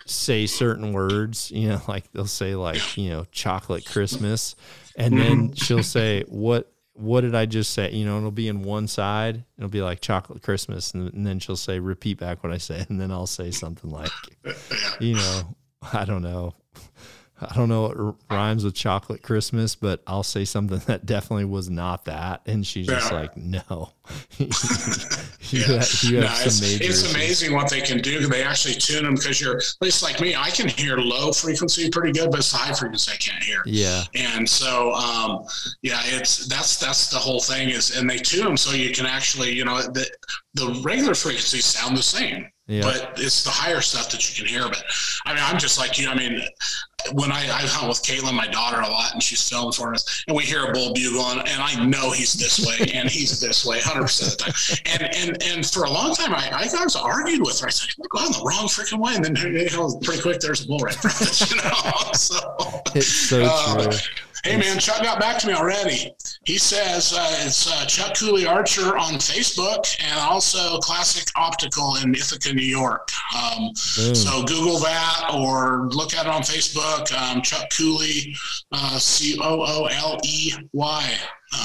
say 0.08 0.46
certain 0.46 0.92
words, 0.92 1.50
you 1.50 1.68
know, 1.68 1.80
like 1.88 2.10
they'll 2.12 2.26
say 2.26 2.54
like, 2.54 2.96
you 2.96 3.10
know, 3.10 3.26
chocolate 3.32 3.84
Christmas. 3.84 4.54
And 4.96 5.18
then 5.18 5.48
mm-hmm. 5.48 5.54
she'll 5.54 5.82
say, 5.82 6.24
what, 6.28 6.72
what 6.96 7.20
did 7.22 7.34
I 7.34 7.46
just 7.46 7.72
say? 7.72 7.92
You 7.92 8.06
know, 8.06 8.16
it'll 8.18 8.30
be 8.30 8.48
in 8.48 8.62
one 8.62 8.88
side. 8.88 9.44
It'll 9.58 9.70
be 9.70 9.82
like 9.82 10.00
chocolate 10.00 10.42
Christmas, 10.42 10.94
and, 10.94 11.12
and 11.12 11.26
then 11.26 11.38
she'll 11.38 11.56
say, 11.56 11.78
"Repeat 11.78 12.18
back 12.18 12.42
what 12.42 12.52
I 12.52 12.56
said," 12.56 12.86
and 12.90 13.00
then 13.00 13.10
I'll 13.10 13.26
say 13.26 13.50
something 13.50 13.90
like, 13.90 14.10
you 15.00 15.14
know, 15.16 15.56
I 15.92 16.06
don't 16.06 16.22
know. 16.22 16.54
I 17.38 17.54
don't 17.54 17.68
know 17.68 17.82
what 17.82 18.16
rhymes 18.30 18.64
with 18.64 18.74
chocolate 18.74 19.22
Christmas, 19.22 19.74
but 19.74 20.02
I'll 20.06 20.22
say 20.22 20.46
something 20.46 20.78
that 20.86 21.04
definitely 21.04 21.44
was 21.44 21.68
not 21.68 22.06
that. 22.06 22.40
And 22.46 22.66
she's 22.66 22.86
just 22.86 23.12
like, 23.12 23.36
no. 23.36 23.92
you 24.38 24.48
yeah. 25.50 25.66
have, 25.66 26.02
you 26.02 26.20
no, 26.20 26.34
it's, 26.40 26.62
it's 26.80 27.12
amazing 27.12 27.52
what 27.52 27.68
they 27.68 27.82
can 27.82 27.98
do. 27.98 28.26
They 28.26 28.42
actually 28.42 28.74
tune 28.74 29.04
them 29.04 29.16
because 29.16 29.38
you're, 29.38 29.58
at 29.58 29.64
least 29.82 30.02
like 30.02 30.18
me, 30.18 30.34
I 30.34 30.48
can 30.48 30.66
hear 30.66 30.96
low 30.96 31.30
frequency 31.30 31.90
pretty 31.90 32.12
good, 32.12 32.30
but 32.30 32.38
it's 32.38 32.52
high 32.52 32.72
frequency 32.72 33.12
I 33.12 33.16
can't 33.16 33.42
hear. 33.42 33.62
Yeah. 33.66 34.04
And 34.14 34.48
so, 34.48 34.94
um, 34.94 35.44
yeah, 35.82 36.00
it's, 36.04 36.46
that's, 36.46 36.78
that's 36.78 37.10
the 37.10 37.18
whole 37.18 37.40
thing 37.40 37.68
is, 37.68 37.98
and 37.98 38.08
they 38.08 38.16
tune 38.16 38.44
them 38.44 38.56
so 38.56 38.74
you 38.74 38.94
can 38.94 39.04
actually, 39.04 39.52
you 39.52 39.66
know, 39.66 39.82
the, 39.82 40.08
the 40.54 40.80
regular 40.82 41.14
frequencies 41.14 41.66
sound 41.66 41.98
the 41.98 42.02
same. 42.02 42.50
Yeah. 42.68 42.82
But 42.82 43.12
it's 43.16 43.44
the 43.44 43.50
higher 43.50 43.80
stuff 43.80 44.10
that 44.10 44.28
you 44.28 44.34
can 44.44 44.52
hear. 44.52 44.68
But 44.68 44.82
I 45.24 45.34
mean, 45.34 45.42
I'm 45.44 45.58
just 45.58 45.78
like 45.78 45.98
you. 45.98 46.08
I 46.08 46.16
mean, 46.16 46.42
when 47.12 47.30
I, 47.30 47.42
I 47.42 47.62
hunt 47.62 47.88
with 47.88 48.02
Caitlin, 48.02 48.34
my 48.34 48.48
daughter, 48.48 48.80
a 48.80 48.88
lot, 48.88 49.12
and 49.12 49.22
she's 49.22 49.48
filming 49.48 49.70
for 49.70 49.94
us, 49.94 50.24
and 50.26 50.36
we 50.36 50.42
hear 50.42 50.64
a 50.64 50.72
bull 50.72 50.92
bugling, 50.92 51.38
and 51.46 51.62
I 51.62 51.84
know 51.84 52.10
he's 52.10 52.32
this 52.32 52.58
way, 52.66 52.90
and 52.92 53.08
he's 53.08 53.40
this 53.40 53.64
way, 53.64 53.80
hundred 53.80 54.02
percent 54.02 54.32
of 54.32 54.38
the 54.38 54.52
time. 54.52 55.00
And 55.00 55.14
and 55.14 55.42
and 55.44 55.66
for 55.66 55.84
a 55.84 55.90
long 55.90 56.14
time, 56.14 56.34
I, 56.34 56.50
I 56.52 56.64
guys 56.66 56.96
argued 56.96 57.42
with 57.42 57.60
her. 57.60 57.68
I 57.68 57.70
said, 57.70 57.94
"We're 57.98 58.08
going 58.08 58.32
the 58.32 58.42
wrong 58.44 58.66
freaking 58.66 58.98
way," 58.98 59.14
and 59.14 59.24
then 59.24 59.36
you 59.36 59.70
know, 59.70 60.00
pretty 60.02 60.22
quick, 60.22 60.40
there's 60.40 60.64
a 60.64 60.66
bull 60.66 60.78
right 60.78 60.94
from 60.94 61.10
us, 61.10 61.50
you 61.50 61.56
know. 61.58 61.72
So 62.16 62.82
it's 62.94 63.06
so 63.06 63.44
uh, 63.44 63.90
true. 63.90 63.98
Hey 64.46 64.56
man, 64.56 64.78
Chuck 64.78 65.02
got 65.02 65.18
back 65.18 65.40
to 65.40 65.48
me 65.48 65.54
already. 65.54 66.14
He 66.44 66.56
says 66.56 67.12
uh, 67.12 67.36
it's 67.40 67.68
uh, 67.68 67.84
Chuck 67.86 68.16
Cooley 68.16 68.46
Archer 68.46 68.96
on 68.96 69.14
Facebook 69.14 69.84
and 70.00 70.16
also 70.20 70.78
Classic 70.78 71.26
Optical 71.34 71.96
in 71.96 72.14
Ithaca, 72.14 72.52
New 72.52 72.62
York. 72.62 73.08
Um, 73.36 73.74
so 73.74 74.44
Google 74.44 74.78
that 74.78 75.32
or 75.34 75.88
look 75.88 76.14
at 76.14 76.26
it 76.26 76.32
on 76.32 76.42
Facebook. 76.42 77.12
Um, 77.12 77.42
Chuck 77.42 77.68
Cooley, 77.76 78.36
uh, 78.70 79.00
C 79.00 79.36
O 79.42 79.62
O 79.62 79.86
L 79.86 80.20
E 80.24 80.52
Y. 80.72 81.18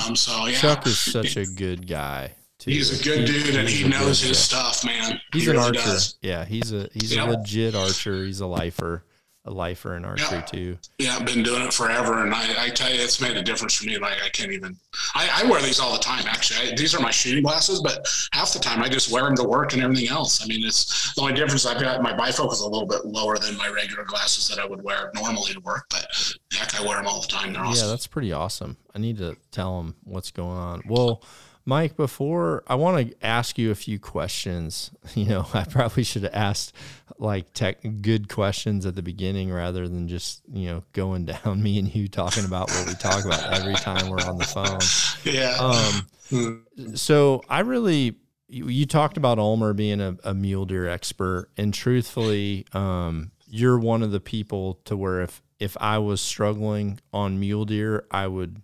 Um, 0.07 0.15
so 0.15 0.47
yeah, 0.47 0.57
Chuck 0.57 0.87
is 0.87 0.99
such 0.99 1.37
a 1.37 1.45
good 1.55 1.85
guy. 1.85 2.33
Too. 2.57 2.71
He's 2.71 2.99
a 2.99 3.03
good 3.03 3.25
dude, 3.25 3.57
and 3.57 3.69
he 3.69 3.87
knows 3.87 4.23
his 4.23 4.39
stuff, 4.39 4.83
man. 4.83 5.21
He's 5.33 5.43
he 5.43 5.51
an 5.51 5.57
really 5.57 5.77
archer. 5.77 5.91
Does. 5.91 6.17
Yeah, 6.23 6.45
he's 6.45 6.73
a 6.73 6.89
he's 6.93 7.13
yep. 7.13 7.27
a 7.27 7.31
legit 7.31 7.75
archer. 7.75 8.25
He's 8.25 8.39
a 8.39 8.47
lifer 8.47 9.03
a 9.45 9.51
lifer 9.51 9.95
in 9.95 10.05
archery 10.05 10.37
yeah. 10.37 10.41
too. 10.41 10.77
Yeah, 10.99 11.15
I've 11.15 11.25
been 11.25 11.41
doing 11.41 11.63
it 11.63 11.73
forever, 11.73 12.23
and 12.23 12.33
I, 12.33 12.65
I, 12.65 12.69
tell 12.69 12.93
you, 12.93 13.01
it's 13.01 13.19
made 13.19 13.37
a 13.37 13.41
difference 13.41 13.75
for 13.75 13.85
me. 13.85 13.97
Like 13.97 14.21
I 14.23 14.29
can't 14.29 14.51
even. 14.51 14.75
I, 15.15 15.43
I 15.43 15.49
wear 15.49 15.61
these 15.61 15.79
all 15.79 15.93
the 15.93 15.99
time. 15.99 16.25
Actually, 16.27 16.71
I, 16.71 16.75
these 16.75 16.93
are 16.93 17.01
my 17.01 17.09
shooting 17.09 17.41
glasses, 17.41 17.81
but 17.81 18.07
half 18.33 18.53
the 18.53 18.59
time 18.59 18.83
I 18.83 18.89
just 18.89 19.11
wear 19.11 19.23
them 19.23 19.35
to 19.37 19.43
work 19.43 19.73
and 19.73 19.81
everything 19.81 20.09
else. 20.09 20.43
I 20.43 20.47
mean, 20.47 20.63
it's 20.65 21.15
the 21.15 21.21
only 21.21 21.33
difference. 21.33 21.65
I've 21.65 21.81
got 21.81 22.03
my 22.03 22.13
bifocal 22.13 22.53
is 22.53 22.59
a 22.59 22.67
little 22.67 22.87
bit 22.87 23.05
lower 23.05 23.37
than 23.37 23.57
my 23.57 23.67
regular 23.67 24.03
glasses 24.03 24.47
that 24.49 24.59
I 24.59 24.65
would 24.65 24.83
wear 24.83 25.11
normally 25.15 25.53
to 25.53 25.59
work, 25.61 25.85
but 25.89 26.05
heck, 26.53 26.79
I 26.79 26.85
wear 26.85 26.97
them 26.97 27.07
all 27.07 27.21
the 27.21 27.27
time. 27.27 27.53
They're 27.53 27.63
awesome. 27.63 27.87
Yeah, 27.87 27.91
that's 27.91 28.07
pretty 28.07 28.31
awesome. 28.31 28.77
I 28.93 28.99
need 28.99 29.17
to 29.17 29.35
tell 29.51 29.77
them 29.77 29.95
what's 30.03 30.31
going 30.31 30.57
on. 30.57 30.83
Well. 30.87 31.23
Mike, 31.71 31.95
before 31.95 32.65
I 32.67 32.75
want 32.75 33.11
to 33.11 33.25
ask 33.25 33.57
you 33.57 33.71
a 33.71 33.75
few 33.75 33.97
questions, 33.97 34.91
you 35.15 35.23
know, 35.23 35.47
I 35.53 35.63
probably 35.63 36.03
should 36.03 36.23
have 36.23 36.33
asked 36.33 36.75
like 37.17 37.53
tech 37.53 37.77
good 38.01 38.27
questions 38.27 38.85
at 38.85 38.95
the 38.95 39.01
beginning 39.01 39.53
rather 39.53 39.87
than 39.87 40.09
just, 40.09 40.41
you 40.51 40.67
know, 40.67 40.83
going 40.91 41.23
down 41.45 41.63
me 41.63 41.79
and 41.79 41.95
you 41.95 42.09
talking 42.09 42.43
about 42.43 42.69
what 42.71 42.87
we 42.87 42.93
talk 42.95 43.23
about 43.23 43.53
every 43.53 43.75
time 43.75 44.09
we're 44.09 44.19
on 44.19 44.37
the 44.37 44.43
phone. 44.43 44.81
Yeah. 45.23 45.55
Um, 45.61 46.97
so 46.97 47.41
I 47.47 47.61
really, 47.61 48.17
you, 48.49 48.67
you, 48.67 48.85
talked 48.85 49.15
about 49.15 49.39
Ulmer 49.39 49.71
being 49.71 50.01
a, 50.01 50.17
a 50.25 50.33
mule 50.33 50.65
deer 50.65 50.89
expert 50.89 51.51
and 51.55 51.73
truthfully, 51.73 52.65
um, 52.73 53.31
you're 53.47 53.79
one 53.79 54.03
of 54.03 54.11
the 54.11 54.19
people 54.19 54.81
to 54.83 54.97
where 54.97 55.21
if, 55.21 55.41
if 55.57 55.77
I 55.79 55.99
was 55.99 56.19
struggling 56.19 56.99
on 57.13 57.39
mule 57.39 57.63
deer, 57.63 58.03
I 58.11 58.27
would, 58.27 58.61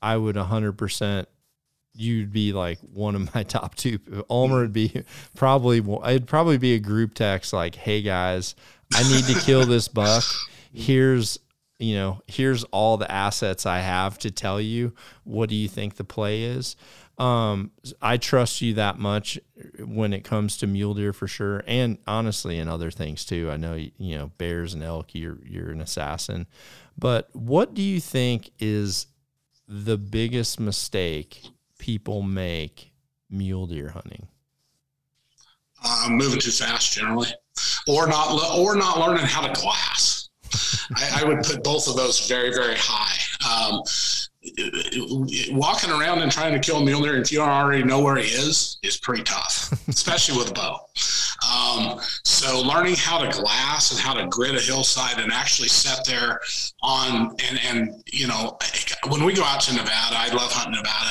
I 0.00 0.16
would 0.18 0.36
hundred 0.36 0.74
percent 0.74 1.28
you'd 1.94 2.32
be 2.32 2.52
like 2.52 2.78
one 2.80 3.14
of 3.14 3.34
my 3.34 3.42
top 3.44 3.74
two. 3.74 3.98
Ulmer 4.28 4.60
would 4.60 4.72
be 4.72 5.04
probably 5.34 5.78
it'd 5.78 6.26
probably 6.26 6.58
be 6.58 6.74
a 6.74 6.80
group 6.80 7.14
text 7.14 7.52
like, 7.52 7.74
"Hey 7.74 8.02
guys, 8.02 8.54
I 8.94 9.02
need 9.08 9.24
to 9.24 9.40
kill 9.40 9.66
this 9.66 9.88
buck. 9.88 10.24
Here's 10.72 11.38
you 11.78 11.94
know 11.94 12.22
here's 12.26 12.64
all 12.64 12.96
the 12.96 13.10
assets 13.10 13.66
I 13.66 13.80
have 13.80 14.18
to 14.18 14.30
tell 14.30 14.60
you. 14.60 14.92
What 15.24 15.48
do 15.48 15.54
you 15.54 15.68
think 15.68 15.96
the 15.96 16.04
play 16.04 16.42
is?" 16.42 16.76
Um, 17.16 17.70
I 18.02 18.16
trust 18.16 18.60
you 18.60 18.74
that 18.74 18.98
much 18.98 19.38
when 19.78 20.12
it 20.12 20.24
comes 20.24 20.56
to 20.58 20.66
mule 20.66 20.94
deer 20.94 21.12
for 21.12 21.28
sure, 21.28 21.62
and 21.66 21.98
honestly, 22.08 22.58
in 22.58 22.68
other 22.68 22.90
things 22.90 23.24
too. 23.24 23.50
I 23.52 23.56
know 23.56 23.74
you 23.74 24.18
know 24.18 24.32
bears 24.36 24.74
and 24.74 24.82
elk. 24.82 25.14
You're 25.14 25.38
you're 25.44 25.70
an 25.70 25.80
assassin, 25.80 26.46
but 26.98 27.28
what 27.32 27.72
do 27.72 27.82
you 27.82 28.00
think 28.00 28.50
is 28.58 29.06
the 29.68 29.96
biggest 29.96 30.58
mistake 30.58 31.42
people 31.84 32.22
make 32.22 32.94
mule 33.28 33.66
deer 33.66 33.90
hunting? 33.90 34.26
Uh, 35.84 36.06
moving 36.08 36.40
too 36.40 36.50
fast, 36.50 36.94
generally, 36.94 37.28
or 37.86 38.06
not, 38.06 38.58
or 38.58 38.74
not 38.74 38.98
learning 38.98 39.26
how 39.26 39.46
to 39.46 39.60
glass. 39.60 40.30
I, 40.96 41.20
I, 41.20 41.24
would 41.24 41.44
put 41.44 41.62
both 41.62 41.86
of 41.86 41.96
those 41.96 42.26
very, 42.26 42.54
very 42.54 42.76
high. 42.78 43.68
Um, 43.74 43.82
walking 45.50 45.90
around 45.90 46.20
and 46.20 46.30
trying 46.30 46.52
to 46.52 46.58
kill 46.58 46.78
a 46.78 46.84
mule 46.84 47.02
deer 47.02 47.16
if 47.16 47.32
you 47.32 47.38
don't 47.38 47.48
already 47.48 47.82
know 47.82 48.00
where 48.00 48.16
he 48.16 48.28
is 48.28 48.78
is 48.82 48.96
pretty 48.96 49.22
tough, 49.22 49.72
especially 49.88 50.36
with 50.36 50.50
a 50.50 50.54
bow. 50.54 50.78
Um, 51.50 52.00
so 52.24 52.60
learning 52.60 52.96
how 52.96 53.18
to 53.18 53.28
glass 53.38 53.90
and 53.90 54.00
how 54.00 54.14
to 54.14 54.26
grid 54.26 54.54
a 54.54 54.60
hillside 54.60 55.18
and 55.18 55.32
actually 55.32 55.68
set 55.68 56.04
there 56.06 56.40
on 56.82 57.34
and 57.48 57.58
and 57.64 58.02
you 58.12 58.26
know 58.26 58.58
when 59.08 59.24
we 59.24 59.32
go 59.34 59.44
out 59.44 59.60
to 59.62 59.74
Nevada, 59.74 60.16
I 60.16 60.28
love 60.28 60.52
hunting 60.52 60.74
Nevada. 60.74 61.10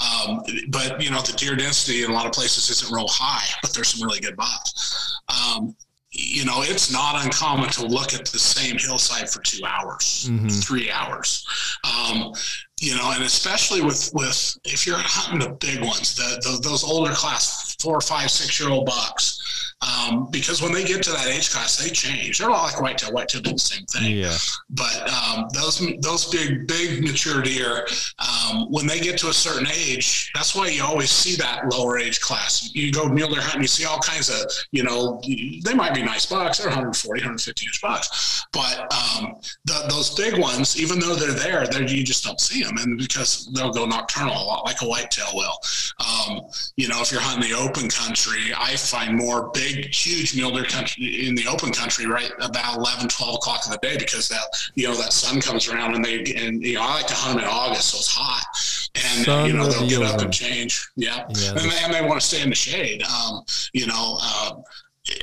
Um, 0.00 0.42
but 0.70 1.02
you 1.02 1.10
know 1.10 1.20
the 1.20 1.32
deer 1.32 1.56
density 1.56 2.04
in 2.04 2.10
a 2.10 2.14
lot 2.14 2.26
of 2.26 2.32
places 2.32 2.68
isn't 2.70 2.94
real 2.94 3.08
high, 3.08 3.46
but 3.62 3.74
there's 3.74 3.88
some 3.88 4.06
really 4.06 4.20
good 4.20 4.36
bucks. 4.36 5.18
Um, 5.28 5.76
you 6.12 6.44
know, 6.44 6.62
it's 6.62 6.92
not 6.92 7.24
uncommon 7.24 7.70
to 7.70 7.86
look 7.86 8.14
at 8.14 8.26
the 8.26 8.38
same 8.38 8.76
hillside 8.78 9.30
for 9.30 9.40
two 9.42 9.64
hours, 9.64 10.28
mm-hmm. 10.28 10.48
three 10.48 10.90
hours. 10.90 11.46
Um, 11.84 12.32
you 12.80 12.96
know, 12.96 13.12
and 13.12 13.22
especially 13.22 13.80
with 13.82 14.10
with 14.12 14.58
if 14.64 14.86
you're 14.86 14.96
hunting 14.98 15.46
the 15.46 15.54
big 15.54 15.80
ones, 15.80 16.16
the, 16.16 16.40
the 16.42 16.68
those 16.68 16.82
older 16.82 17.12
class 17.12 17.76
four, 17.80 18.00
five, 18.00 18.30
six 18.30 18.58
year 18.58 18.70
old 18.70 18.86
bucks, 18.86 19.39
um, 19.82 20.28
because 20.30 20.60
when 20.60 20.72
they 20.72 20.84
get 20.84 21.02
to 21.04 21.10
that 21.12 21.26
age 21.26 21.50
class, 21.50 21.78
they 21.78 21.88
change. 21.88 22.38
They're 22.38 22.48
not 22.48 22.62
like 22.62 22.80
white 22.80 22.98
tail. 22.98 23.12
White 23.12 23.28
tail 23.28 23.40
do 23.40 23.52
the 23.52 23.58
same 23.58 23.86
thing. 23.86 24.18
Yeah. 24.18 24.36
But 24.68 25.08
um, 25.10 25.48
those 25.54 25.80
those 26.00 26.26
big 26.26 26.66
big 26.66 27.02
mature 27.02 27.40
deer, 27.40 27.86
um, 28.18 28.70
when 28.70 28.86
they 28.86 29.00
get 29.00 29.18
to 29.18 29.28
a 29.28 29.32
certain 29.32 29.66
age, 29.68 30.30
that's 30.34 30.54
why 30.54 30.68
you 30.68 30.84
always 30.84 31.10
see 31.10 31.34
that 31.36 31.72
lower 31.72 31.98
age 31.98 32.20
class. 32.20 32.70
You 32.74 32.92
go 32.92 33.08
mule 33.08 33.30
deer 33.30 33.40
hunting, 33.40 33.62
you 33.62 33.68
see 33.68 33.86
all 33.86 33.98
kinds 34.00 34.28
of 34.28 34.50
you 34.70 34.82
know 34.82 35.20
they 35.64 35.74
might 35.74 35.94
be 35.94 36.02
nice 36.02 36.26
bucks. 36.26 36.58
They're 36.58 36.68
140, 36.68 37.20
150 37.20 37.66
inch 37.66 37.80
bucks, 37.80 38.39
but 38.52 38.92
um, 38.92 39.36
the, 39.64 39.86
those 39.88 40.14
big 40.14 40.38
ones, 40.38 40.80
even 40.80 40.98
though 40.98 41.14
they're 41.14 41.32
there, 41.32 41.66
they 41.66 41.86
you 41.86 42.02
just 42.02 42.24
don't 42.24 42.40
see 42.40 42.62
them, 42.64 42.76
and 42.78 42.98
because 42.98 43.48
they'll 43.54 43.72
go 43.72 43.86
nocturnal 43.86 44.34
a 44.34 44.44
lot 44.44 44.64
like 44.64 44.82
a 44.82 44.86
whitetail 44.86 45.28
will. 45.34 45.56
Um, 46.00 46.40
you 46.76 46.88
know, 46.88 47.00
if 47.00 47.12
you're 47.12 47.20
hunting 47.20 47.48
the 47.48 47.56
open 47.56 47.88
country, 47.88 48.52
I 48.56 48.74
find 48.76 49.16
more 49.16 49.50
big 49.54 49.94
huge 49.94 50.34
mule 50.34 50.50
deer 50.50 50.64
country 50.64 51.28
in 51.28 51.36
the 51.36 51.46
open 51.46 51.72
country, 51.72 52.06
right 52.06 52.32
about 52.40 52.76
11, 52.76 53.08
12 53.08 53.34
o'clock 53.36 53.62
in 53.66 53.72
the 53.72 53.78
day 53.78 53.96
because 53.96 54.28
that, 54.28 54.42
you 54.74 54.88
know, 54.88 54.94
that 54.94 55.12
sun 55.12 55.40
comes 55.40 55.68
around 55.68 55.94
and 55.94 56.04
they, 56.04 56.18
and, 56.36 56.62
you 56.62 56.74
know, 56.74 56.82
I 56.82 56.94
like 56.94 57.06
to 57.06 57.14
hunt 57.14 57.36
them 57.36 57.44
in 57.44 57.50
August, 57.50 57.90
so 57.90 57.98
it's 57.98 58.08
hot. 58.08 58.44
And, 58.96 59.24
sun 59.24 59.46
you 59.46 59.52
know, 59.52 59.66
they'll 59.66 59.88
get 59.88 60.02
up 60.02 60.20
and 60.20 60.32
change. 60.32 60.88
Yeah. 60.96 61.26
yeah 61.36 61.50
and, 61.50 61.70
they, 61.70 61.84
and 61.84 61.94
they 61.94 62.02
want 62.02 62.20
to 62.20 62.26
stay 62.26 62.42
in 62.42 62.48
the 62.48 62.54
shade. 62.56 63.02
Um, 63.04 63.44
you 63.72 63.86
know, 63.86 64.18
uh, 64.20 64.54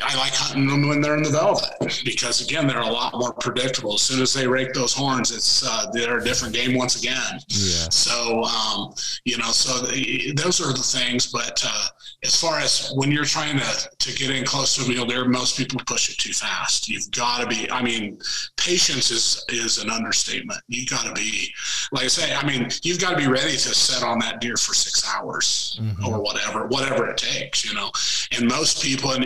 I 0.03 0.17
like 0.17 0.33
hunting 0.33 0.67
them 0.67 0.87
when 0.87 1.01
they're 1.01 1.15
in 1.15 1.23
the 1.23 1.29
velvet 1.29 2.01
because 2.03 2.41
again 2.41 2.67
they're 2.67 2.81
a 2.81 2.87
lot 2.87 3.13
more 3.13 3.33
predictable. 3.33 3.93
As 3.93 4.01
soon 4.01 4.21
as 4.21 4.33
they 4.33 4.47
rake 4.47 4.73
those 4.73 4.93
horns, 4.93 5.31
it's 5.31 5.63
uh, 5.65 5.89
they're 5.93 6.17
a 6.19 6.23
different 6.23 6.53
game 6.53 6.75
once 6.75 6.97
again. 6.97 7.39
Yeah. 7.47 7.89
So 7.89 8.43
um, 8.43 8.93
you 9.25 9.37
know, 9.37 9.51
so 9.51 9.85
the, 9.85 10.33
those 10.33 10.59
are 10.61 10.73
the 10.73 10.83
things. 10.83 11.27
But 11.27 11.63
uh, 11.65 11.87
as 12.23 12.39
far 12.39 12.59
as 12.59 12.91
when 12.95 13.11
you're 13.11 13.25
trying 13.25 13.59
to, 13.59 13.89
to 13.99 14.15
get 14.15 14.31
in 14.31 14.43
close 14.43 14.75
to 14.75 14.83
a 14.83 14.87
mule 14.87 15.05
deer, 15.05 15.25
most 15.25 15.55
people 15.55 15.79
push 15.85 16.09
it 16.09 16.17
too 16.17 16.33
fast. 16.33 16.89
You've 16.89 17.09
got 17.11 17.41
to 17.41 17.47
be, 17.47 17.69
I 17.69 17.83
mean, 17.83 18.19
patience 18.57 19.11
is, 19.11 19.45
is 19.49 19.77
an 19.77 19.91
understatement. 19.91 20.59
You 20.67 20.85
got 20.87 21.05
to 21.05 21.13
be, 21.13 21.53
like 21.91 22.05
I 22.05 22.07
say, 22.07 22.33
I 22.33 22.45
mean, 22.45 22.69
you've 22.81 22.99
got 22.99 23.11
to 23.11 23.17
be 23.17 23.27
ready 23.27 23.51
to 23.51 23.57
set 23.57 24.03
on 24.03 24.17
that 24.19 24.41
deer 24.41 24.57
for 24.57 24.73
six 24.73 25.07
hours 25.07 25.79
mm-hmm. 25.81 26.05
or 26.05 26.19
whatever, 26.19 26.65
whatever 26.67 27.07
it 27.09 27.17
takes, 27.17 27.63
you 27.63 27.75
know, 27.75 27.91
and 28.37 28.47
most 28.47 28.81
people, 28.81 29.11
and 29.11 29.23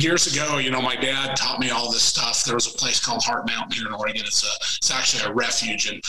years 0.00 0.32
ago, 0.32 0.58
you 0.58 0.70
know, 0.70 0.80
my 0.80 0.96
dad 0.96 1.36
taught 1.36 1.60
me 1.60 1.70
all 1.70 1.90
this 1.90 2.02
stuff. 2.02 2.44
There 2.44 2.54
was 2.54 2.72
a 2.72 2.76
place 2.78 3.04
called 3.04 3.22
Hart 3.22 3.46
Mountain 3.46 3.72
here 3.72 3.86
in 3.86 3.92
Oregon. 3.92 4.22
It's 4.24 4.44
a, 4.44 4.76
it's 4.78 4.90
actually 4.90 5.30
a 5.30 5.34
refuge. 5.34 5.88
And 5.88 6.02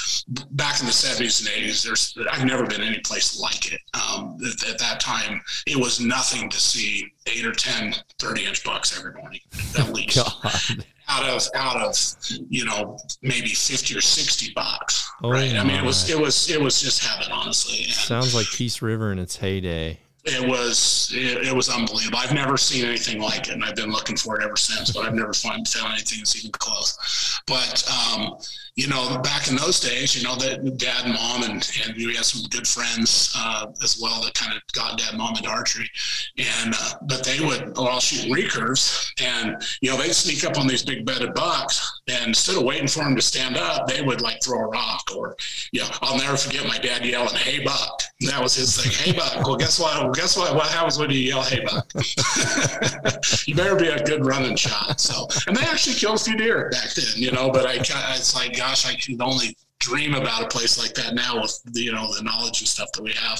back 0.51 0.79
in 0.79 0.85
the 0.85 0.91
seventies 0.91 1.39
and 1.39 1.49
eighties, 1.49 1.83
there's, 1.83 2.15
I've 2.31 2.45
never 2.45 2.65
been 2.65 2.81
any 2.81 2.99
place 2.99 3.39
like 3.39 3.73
it. 3.73 3.81
Um, 3.93 4.37
at, 4.45 4.69
at, 4.69 4.79
that 4.79 4.99
time, 4.99 5.41
it 5.67 5.77
was 5.77 5.99
nothing 5.99 6.49
to 6.49 6.59
see 6.59 7.11
eight 7.27 7.45
or 7.45 7.53
10 7.53 7.95
30 8.19 8.45
inch 8.45 8.63
bucks 8.63 8.97
every 8.97 9.13
morning, 9.13 9.39
at 9.79 9.91
least. 9.93 10.19
out 11.09 11.25
of 11.25 11.45
out 11.53 11.81
of 11.81 11.95
you 12.49 12.63
know 12.63 12.97
maybe 13.21 13.49
50 13.49 13.97
or 13.97 13.99
60 13.99 14.53
bucks 14.55 15.11
oh 15.21 15.29
right 15.29 15.53
i 15.53 15.61
mean 15.61 15.75
it 15.75 15.83
was 15.83 16.09
it 16.09 16.17
was 16.17 16.49
it 16.49 16.59
was 16.59 16.79
just 16.79 17.03
heaven 17.03 17.29
honestly 17.29 17.83
and 17.83 17.91
sounds 17.91 18.33
like 18.33 18.47
peace 18.47 18.81
river 18.81 19.11
in 19.11 19.19
its 19.19 19.35
heyday 19.35 19.99
it 20.25 20.47
was 20.47 21.11
it, 21.13 21.47
it, 21.47 21.55
was 21.55 21.69
unbelievable. 21.69 22.17
I've 22.17 22.33
never 22.33 22.55
seen 22.55 22.85
anything 22.85 23.21
like 23.21 23.49
it, 23.49 23.53
and 23.53 23.63
I've 23.63 23.75
been 23.75 23.91
looking 23.91 24.15
for 24.15 24.39
it 24.39 24.43
ever 24.43 24.55
since. 24.55 24.91
But 24.91 25.05
I've 25.05 25.13
never 25.13 25.33
found, 25.33 25.67
found 25.67 25.93
anything 25.93 26.19
that's 26.19 26.37
even 26.37 26.51
close. 26.51 27.41
But 27.45 27.83
um, 27.89 28.37
you 28.75 28.87
know, 28.87 29.19
back 29.19 29.49
in 29.49 29.55
those 29.55 29.79
days, 29.79 30.15
you 30.15 30.27
know, 30.27 30.35
that 30.35 30.77
dad 30.77 31.05
and 31.05 31.13
mom, 31.13 31.43
and, 31.43 31.69
and 31.85 31.95
we 31.95 32.15
had 32.15 32.25
some 32.25 32.41
good 32.49 32.67
friends 32.67 33.31
uh, 33.37 33.67
as 33.83 33.99
well 34.01 34.19
that 34.23 34.33
kind 34.33 34.51
of 34.51 34.61
got 34.73 34.97
dad 34.97 35.15
mom 35.15 35.35
into 35.35 35.47
archery. 35.47 35.89
And, 36.37 36.73
uh, 36.73 36.93
but 37.03 37.23
they 37.23 37.39
would, 37.39 37.77
all 37.77 37.99
shooting 37.99 38.33
recurves, 38.33 39.11
and, 39.21 39.61
you 39.81 39.91
know, 39.91 39.97
they'd 39.97 40.13
sneak 40.13 40.43
up 40.43 40.57
on 40.57 40.65
these 40.65 40.83
big 40.83 41.05
bedded 41.05 41.35
bucks, 41.35 42.01
and 42.07 42.29
instead 42.29 42.57
of 42.57 42.63
waiting 42.63 42.87
for 42.87 43.03
them 43.03 43.15
to 43.15 43.21
stand 43.21 43.57
up, 43.57 43.87
they 43.87 44.01
would 44.01 44.21
like 44.21 44.41
throw 44.43 44.59
a 44.59 44.67
rock. 44.67 45.03
Or, 45.15 45.35
you 45.71 45.81
know, 45.81 45.89
I'll 46.01 46.17
never 46.17 46.35
forget 46.35 46.65
my 46.65 46.79
dad 46.79 47.05
yelling, 47.05 47.35
Hey, 47.35 47.63
buck. 47.63 48.01
That 48.21 48.41
was 48.41 48.55
his 48.55 48.75
thing. 48.75 48.91
Hey, 48.91 49.11
buck. 49.17 49.45
Well, 49.45 49.57
guess 49.57 49.79
what? 49.79 50.01
Well, 50.01 50.11
guess 50.11 50.35
what? 50.35 50.55
What 50.55 50.67
happens 50.67 50.97
when 50.97 51.11
you 51.11 51.19
yell, 51.19 51.43
Hey, 51.43 51.63
buck? 51.63 51.91
you 53.47 53.53
better 53.53 53.75
be 53.75 53.89
a 53.89 54.03
good 54.03 54.25
running 54.25 54.55
shot. 54.55 54.99
So, 54.99 55.27
and 55.45 55.55
they 55.55 55.61
actually 55.61 55.95
killed 55.95 56.19
a 56.19 56.23
few 56.23 56.35
deer 56.35 56.69
back 56.71 56.93
then, 56.95 57.05
you 57.15 57.31
know, 57.31 57.51
but 57.51 57.67
I, 57.67 57.73
it's 57.75 58.35
like, 58.35 58.62
gosh, 58.63 58.85
I 58.85 58.95
can 58.95 59.21
only 59.21 59.55
dream 59.79 60.15
about 60.15 60.43
a 60.43 60.47
place 60.47 60.79
like 60.79 60.93
that 60.93 61.13
now 61.13 61.41
with 61.41 61.61
the, 61.65 61.81
you 61.81 61.91
know 61.91 62.13
the 62.13 62.23
knowledge 62.23 62.61
and 62.61 62.67
stuff 62.67 62.89
that 62.93 63.03
we 63.03 63.11
have. 63.11 63.39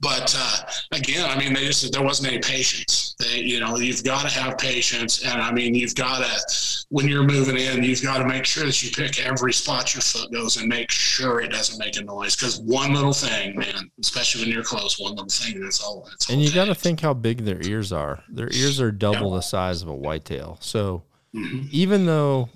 But 0.00 0.34
uh, 0.38 0.58
again, 0.92 1.28
I 1.28 1.38
mean, 1.38 1.52
they 1.52 1.66
just 1.66 1.92
there 1.92 2.02
wasn't 2.02 2.32
any 2.32 2.40
patience. 2.40 3.14
They, 3.18 3.40
you 3.40 3.60
know, 3.60 3.76
you've 3.76 4.04
got 4.04 4.22
to 4.22 4.28
have 4.28 4.56
patience, 4.58 5.24
and 5.24 5.42
I 5.42 5.52
mean, 5.52 5.74
you've 5.74 5.94
got 5.94 6.24
to 6.24 6.86
when 6.90 7.06
you're 7.06 7.24
moving 7.24 7.58
in, 7.58 7.82
you've 7.82 8.02
got 8.02 8.18
to 8.18 8.26
make 8.26 8.46
sure 8.46 8.64
that 8.64 8.82
you 8.82 8.90
pick 8.90 9.24
every 9.24 9.52
spot 9.52 9.94
your 9.94 10.00
foot 10.00 10.32
goes 10.32 10.56
and 10.56 10.68
make 10.68 10.90
sure 10.90 11.40
it 11.40 11.50
doesn't 11.50 11.78
make 11.78 11.98
a 11.98 12.02
noise. 12.02 12.34
Because 12.34 12.60
one 12.60 12.94
little 12.94 13.12
thing, 13.12 13.58
man, 13.58 13.90
especially 14.00 14.44
when 14.44 14.50
you're 14.50 14.62
close, 14.62 14.98
one 14.98 15.14
little 15.16 15.28
thing, 15.28 15.60
that's 15.60 15.82
all. 15.82 16.06
That's 16.08 16.30
and 16.30 16.40
you 16.40 16.52
got 16.52 16.66
to 16.66 16.74
think 16.74 17.00
how 17.00 17.12
big 17.12 17.44
their 17.44 17.60
ears 17.62 17.92
are. 17.92 18.22
Their 18.30 18.50
ears 18.52 18.80
are 18.80 18.92
double 18.92 19.32
the 19.32 19.42
size 19.42 19.82
of 19.82 19.88
a 19.88 19.94
whitetail. 19.94 20.56
So 20.60 21.02
mm-hmm. 21.34 21.66
even 21.70 22.06
though 22.06 22.48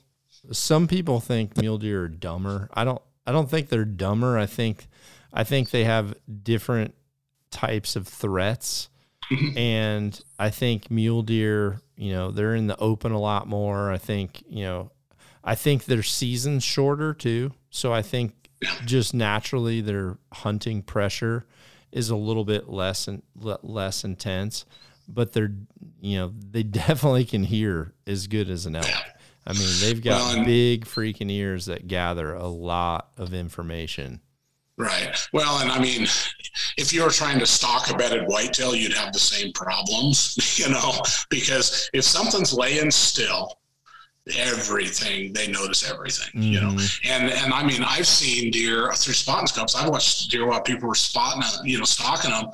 some 0.51 0.89
people 0.89 1.21
think 1.21 1.57
mule 1.57 1.79
deer 1.79 2.05
are 2.05 2.09
dumber. 2.09 2.69
I 2.75 2.85
don't. 2.85 3.01
I 3.27 3.31
don't 3.33 3.49
think 3.49 3.69
they're 3.69 3.85
dumber. 3.85 4.37
I 4.37 4.47
think, 4.47 4.89
I 5.33 5.45
think 5.45 5.71
they 5.71 5.85
have 5.85 6.15
different 6.43 6.95
types 7.53 7.95
of 7.95 8.09
threats, 8.09 8.89
and 9.57 10.19
I 10.39 10.51
think 10.51 10.91
mule 10.91 11.23
deer. 11.23 11.81
You 11.97 12.13
know, 12.13 12.31
they're 12.31 12.55
in 12.55 12.67
the 12.67 12.79
open 12.79 13.13
a 13.13 13.21
lot 13.21 13.47
more. 13.47 13.93
I 13.93 13.99
think 13.99 14.43
you 14.49 14.65
know, 14.65 14.91
I 15.45 15.55
think 15.55 15.85
their 15.85 16.03
season's 16.03 16.65
shorter 16.65 17.15
too. 17.15 17.53
So 17.71 17.93
I 17.93 18.03
think 18.03 18.51
just 18.85 19.15
naturally 19.15 19.81
their 19.81 20.19
hunting 20.33 20.83
pressure 20.83 21.47
is 21.91 22.11
a 22.11 22.17
little 22.17 22.45
bit 22.45 22.69
less 22.69 23.07
and 23.07 23.23
less 23.35 24.05
intense 24.05 24.65
but 25.09 25.33
they're 25.33 25.53
you 26.01 26.19
know 26.19 26.33
they 26.51 26.63
definitely 26.63 27.25
can 27.25 27.45
hear 27.45 27.93
as 28.07 28.27
good 28.27 28.49
as 28.49 28.67
an 28.67 28.77
elk 28.77 28.87
I 29.47 29.53
mean, 29.55 29.69
they've 29.81 30.03
got 30.03 30.37
well, 30.37 30.45
big 30.45 30.85
freaking 30.85 31.31
ears 31.31 31.67
that 31.67 31.89
gather 31.89 32.35
a 32.35 32.47
lot 32.47 33.11
of 33.17 33.35
information. 33.35 34.21
Right. 34.77 35.17
Well, 35.33 35.59
and 35.59 35.71
I 35.71 35.79
mean, 35.79 36.07
if 36.77 36.93
you 36.93 37.03
were 37.05 37.11
trying 37.11 37.39
to 37.41 37.47
stalk 37.47 37.91
a 37.91 37.97
bedded 37.97 38.27
whitetail, 38.27 38.75
you'd 38.75 38.95
have 38.95 39.13
the 39.13 39.19
same 39.19 39.53
problems, 39.53 40.59
you 40.59 40.69
know, 40.69 41.03
because 41.29 41.91
if 41.93 42.05
something's 42.05 42.53
laying 42.55 42.91
still, 42.91 43.59
everything 44.39 45.33
they 45.33 45.49
notice 45.49 45.91
everything 45.91 46.29
mm-hmm. 46.29 46.43
you 46.43 46.61
know 46.61 46.71
mm-hmm. 46.71 47.11
and 47.11 47.33
and 47.33 47.53
i 47.53 47.65
mean 47.65 47.83
i've 47.83 48.07
seen 48.07 48.53
deer 48.53 48.93
through 48.93 49.13
spotting 49.13 49.49
scopes 49.49 49.75
i've 49.75 49.89
watched 49.89 50.31
deer 50.31 50.47
while 50.47 50.61
people 50.61 50.89
were 50.89 50.95
spotting 50.95 51.43
you 51.65 51.77
know 51.77 51.85
stalking 51.85 52.31
them 52.31 52.45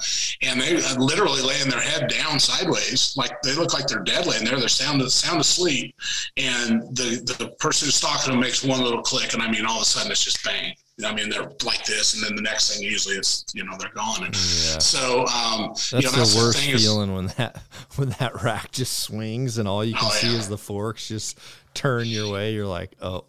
and 0.41 0.59
they 0.59 0.77
literally 0.97 1.43
laying 1.43 1.69
their 1.69 1.81
head 1.81 2.09
down 2.09 2.41
sideways 2.41 3.15
like 3.19 3.43
they 3.43 3.55
look 3.55 3.75
like 3.75 3.87
they're 3.87 3.99
dead 4.01 4.25
laying 4.25 4.45
there 4.45 4.59
they're 4.59 4.67
sound 4.67 5.03
sound 5.13 5.41
asleep 5.41 5.95
and 6.39 6.81
the 6.97 7.21
the 7.39 7.49
person 7.59 7.87
who's 7.87 7.97
stalking 7.97 8.31
them 8.31 8.41
makes 8.41 8.65
one 8.65 8.83
little 8.83 9.03
click 9.03 9.35
and 9.35 9.43
i 9.43 9.51
mean 9.51 9.67
all 9.67 9.77
of 9.77 9.83
a 9.83 9.85
sudden 9.85 10.11
it's 10.11 10.25
just 10.25 10.43
bang 10.43 10.75
I 11.05 11.15
mean, 11.15 11.31
they're 11.31 11.51
like 11.65 11.85
this, 11.85 12.15
and 12.15 12.25
then 12.25 12.35
the 12.35 12.43
next 12.43 12.75
thing 12.75 12.83
usually 12.83 13.15
it's 13.15 13.45
you 13.55 13.65
know 13.65 13.77
they're 13.79 13.91
gone. 13.91 14.25
And 14.25 14.35
yeah. 14.35 14.79
so 14.79 15.27
um, 15.27 15.69
that's, 15.69 15.93
you 15.93 16.01
know, 16.03 16.11
that's 16.11 16.35
the 16.35 16.41
worst 16.41 16.59
the 16.59 16.77
feeling 16.77 17.11
is, 17.11 17.15
when 17.15 17.27
that 17.37 17.63
when 17.97 18.09
that 18.19 18.43
rack 18.43 18.73
just 18.73 18.99
swings 18.99 19.59
and 19.59 19.69
all 19.69 19.85
you 19.85 19.95
can 19.95 20.07
oh, 20.07 20.11
see 20.11 20.33
yeah. 20.33 20.39
is 20.39 20.49
the 20.49 20.59
forks 20.59 21.07
just 21.09 21.39
turn 21.75 22.07
your 22.07 22.29
way. 22.33 22.53
You're 22.53 22.67
like, 22.67 22.97
oh, 23.01 23.27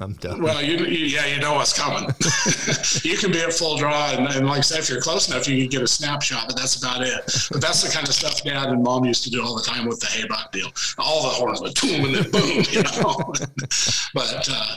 I'm 0.00 0.14
done. 0.14 0.42
Well, 0.42 0.60
you, 0.60 0.78
you, 0.78 1.06
yeah, 1.06 1.26
you 1.26 1.40
know 1.40 1.54
what's 1.54 1.72
coming. 1.72 2.08
you 3.04 3.16
can 3.16 3.30
be 3.30 3.40
at 3.40 3.52
full 3.52 3.76
draw, 3.76 4.10
and, 4.10 4.26
and, 4.26 4.46
like 4.46 4.58
I 4.58 4.60
said, 4.62 4.80
if 4.80 4.88
you're 4.88 5.00
close 5.00 5.28
enough, 5.28 5.46
you 5.46 5.62
can 5.62 5.70
get 5.70 5.82
a 5.82 5.86
snapshot, 5.86 6.48
but 6.48 6.56
that's 6.56 6.82
about 6.82 7.02
it. 7.02 7.14
But 7.52 7.60
that's 7.60 7.82
the 7.82 7.92
kind 7.92 8.06
of 8.06 8.12
stuff 8.12 8.42
Dad 8.42 8.70
and 8.70 8.82
Mom 8.82 9.04
used 9.04 9.22
to 9.24 9.30
do 9.30 9.44
all 9.44 9.54
the 9.54 9.62
time 9.62 9.86
with 9.86 10.00
the 10.00 10.06
hay 10.06 10.26
buck 10.26 10.50
deal. 10.50 10.68
All 10.98 11.22
the 11.22 11.28
horns 11.28 11.60
went 11.60 11.80
boom 11.80 12.06
and 12.06 12.14
then 12.16 12.30
boom, 12.32 12.64
you 12.72 12.82
know. 12.82 13.16
but 14.14 14.48
uh, 14.50 14.76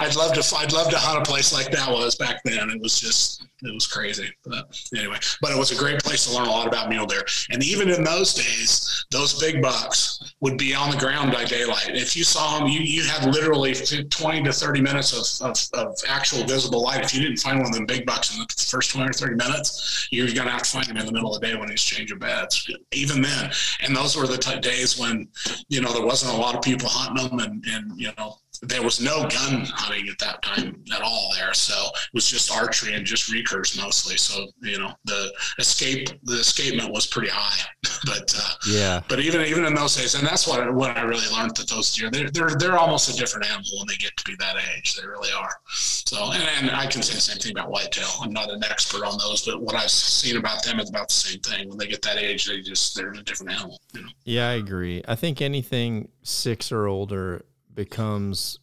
I, 0.00 0.06
would 0.06 0.16
love 0.16 0.32
to, 0.32 0.56
I'd 0.56 0.72
love 0.72 0.88
to 0.90 0.98
hunt 0.98 1.18
a 1.18 1.30
place 1.30 1.52
like 1.52 1.70
that 1.70 1.90
was 1.90 2.16
back 2.16 2.42
then. 2.44 2.70
It 2.70 2.80
was 2.80 2.98
just, 2.98 3.46
it 3.62 3.74
was 3.74 3.86
crazy. 3.86 4.30
But 4.46 4.80
anyway, 4.96 5.18
but 5.42 5.52
it 5.52 5.58
was 5.58 5.72
a 5.72 5.76
great 5.76 6.00
place 6.00 6.24
to 6.24 6.34
learn 6.34 6.46
a 6.46 6.50
lot 6.50 6.66
about 6.66 6.88
mule 6.88 7.04
deer. 7.04 7.24
And 7.50 7.62
even 7.62 7.90
in 7.90 8.02
those 8.02 8.32
days, 8.32 9.04
those 9.10 9.38
big 9.38 9.60
bucks 9.60 10.34
would 10.40 10.56
be 10.56 10.74
on 10.74 10.90
the 10.90 10.96
ground 10.96 11.32
by 11.32 11.44
daylight. 11.44 11.90
If 11.90 12.16
you 12.16 12.24
saw 12.24 12.58
them, 12.58 12.68
you, 12.68 12.80
you 12.80 13.04
had 13.04 13.26
literally 13.26 13.74
20 13.74 14.42
to 14.42 14.52
30 14.54 14.80
minutes 14.80 15.40
of, 15.40 15.50
of, 15.50 15.56
of, 15.74 15.96
actual 16.08 16.44
visible 16.44 16.82
light. 16.82 17.04
If 17.04 17.14
you 17.14 17.22
didn't 17.22 17.38
find 17.38 17.58
one 17.58 17.68
of 17.68 17.74
them 17.74 17.86
big 17.86 18.06
bucks 18.06 18.34
in 18.34 18.40
the 18.40 18.46
first 18.56 18.90
20 18.90 19.10
or 19.10 19.12
30 19.12 19.34
minutes, 19.34 20.08
you're 20.10 20.26
going 20.26 20.46
to 20.46 20.52
have 20.52 20.62
to 20.62 20.70
find 20.70 20.86
them 20.86 20.96
in 20.96 21.06
the 21.06 21.12
middle 21.12 21.34
of 21.34 21.40
the 21.40 21.46
day 21.46 21.56
when 21.56 21.70
he's 21.70 21.82
changing 21.82 22.18
beds. 22.18 22.70
Even 22.92 23.22
then, 23.22 23.50
and 23.80 23.94
those 23.94 24.16
were 24.16 24.26
the 24.26 24.38
t- 24.38 24.58
days 24.60 24.98
when, 24.98 25.28
you 25.68 25.80
know, 25.80 25.92
there 25.92 26.04
wasn't 26.04 26.32
a 26.32 26.36
lot 26.36 26.54
of 26.54 26.62
people 26.62 26.88
hunting 26.88 27.36
them 27.36 27.38
and, 27.40 27.64
and 27.66 28.00
you 28.00 28.10
know, 28.18 28.38
there 28.62 28.82
was 28.82 29.00
no 29.00 29.22
gun 29.28 29.64
hunting 29.66 30.08
at 30.08 30.18
that 30.18 30.42
time 30.42 30.82
at 30.94 31.02
all 31.02 31.30
there. 31.34 31.52
So 31.54 31.74
it 31.74 32.14
was 32.14 32.28
just 32.28 32.50
archery 32.52 32.94
and 32.94 33.04
just 33.04 33.30
recurves 33.30 33.76
mostly. 33.80 34.16
So, 34.16 34.46
you 34.62 34.78
know, 34.78 34.92
the 35.04 35.32
escape, 35.58 36.08
the 36.24 36.34
escapement 36.34 36.92
was 36.92 37.06
pretty 37.06 37.28
high, 37.28 37.60
but, 38.06 38.34
uh, 38.36 38.50
yeah, 38.68 39.00
but 39.08 39.20
even, 39.20 39.42
even 39.42 39.64
in 39.64 39.74
those 39.74 39.96
days, 39.96 40.14
and 40.14 40.26
that's 40.26 40.46
what, 40.46 40.72
what 40.74 40.96
I 40.96 41.02
really 41.02 41.28
learned 41.34 41.56
that 41.56 41.68
those 41.68 41.94
deer, 41.94 42.10
they're, 42.10 42.30
they're, 42.30 42.56
they're 42.58 42.78
almost 42.78 43.14
a 43.14 43.16
different 43.16 43.46
animal 43.46 43.70
when 43.78 43.86
they 43.88 43.96
get 43.96 44.16
to 44.16 44.24
be 44.24 44.36
that 44.38 44.56
age. 44.76 44.94
They 44.94 45.06
really 45.06 45.30
are. 45.32 45.50
So, 45.68 46.32
and, 46.32 46.42
and 46.42 46.70
I 46.70 46.86
can 46.86 47.02
say 47.02 47.14
the 47.14 47.20
same 47.20 47.38
thing 47.38 47.52
about 47.52 47.70
whitetail. 47.70 48.08
I'm 48.20 48.32
not 48.32 48.50
an 48.50 48.64
expert 48.64 49.04
on 49.04 49.18
those, 49.18 49.44
but 49.44 49.60
what 49.60 49.74
I've 49.74 49.90
seen 49.90 50.36
about 50.36 50.62
them 50.64 50.80
is 50.80 50.90
about 50.90 51.08
the 51.08 51.14
same 51.14 51.40
thing. 51.40 51.68
When 51.68 51.78
they 51.78 51.86
get 51.86 52.02
that 52.02 52.18
age, 52.18 52.46
they 52.46 52.60
just, 52.60 52.94
they're 52.94 53.12
a 53.12 53.22
different 53.22 53.52
animal. 53.52 53.80
You 53.94 54.02
know? 54.02 54.08
Yeah, 54.24 54.48
I 54.48 54.54
agree. 54.54 55.02
I 55.06 55.14
think 55.14 55.42
anything 55.42 56.08
six 56.22 56.70
or 56.72 56.86
older 56.86 57.44
becomes 57.74 58.58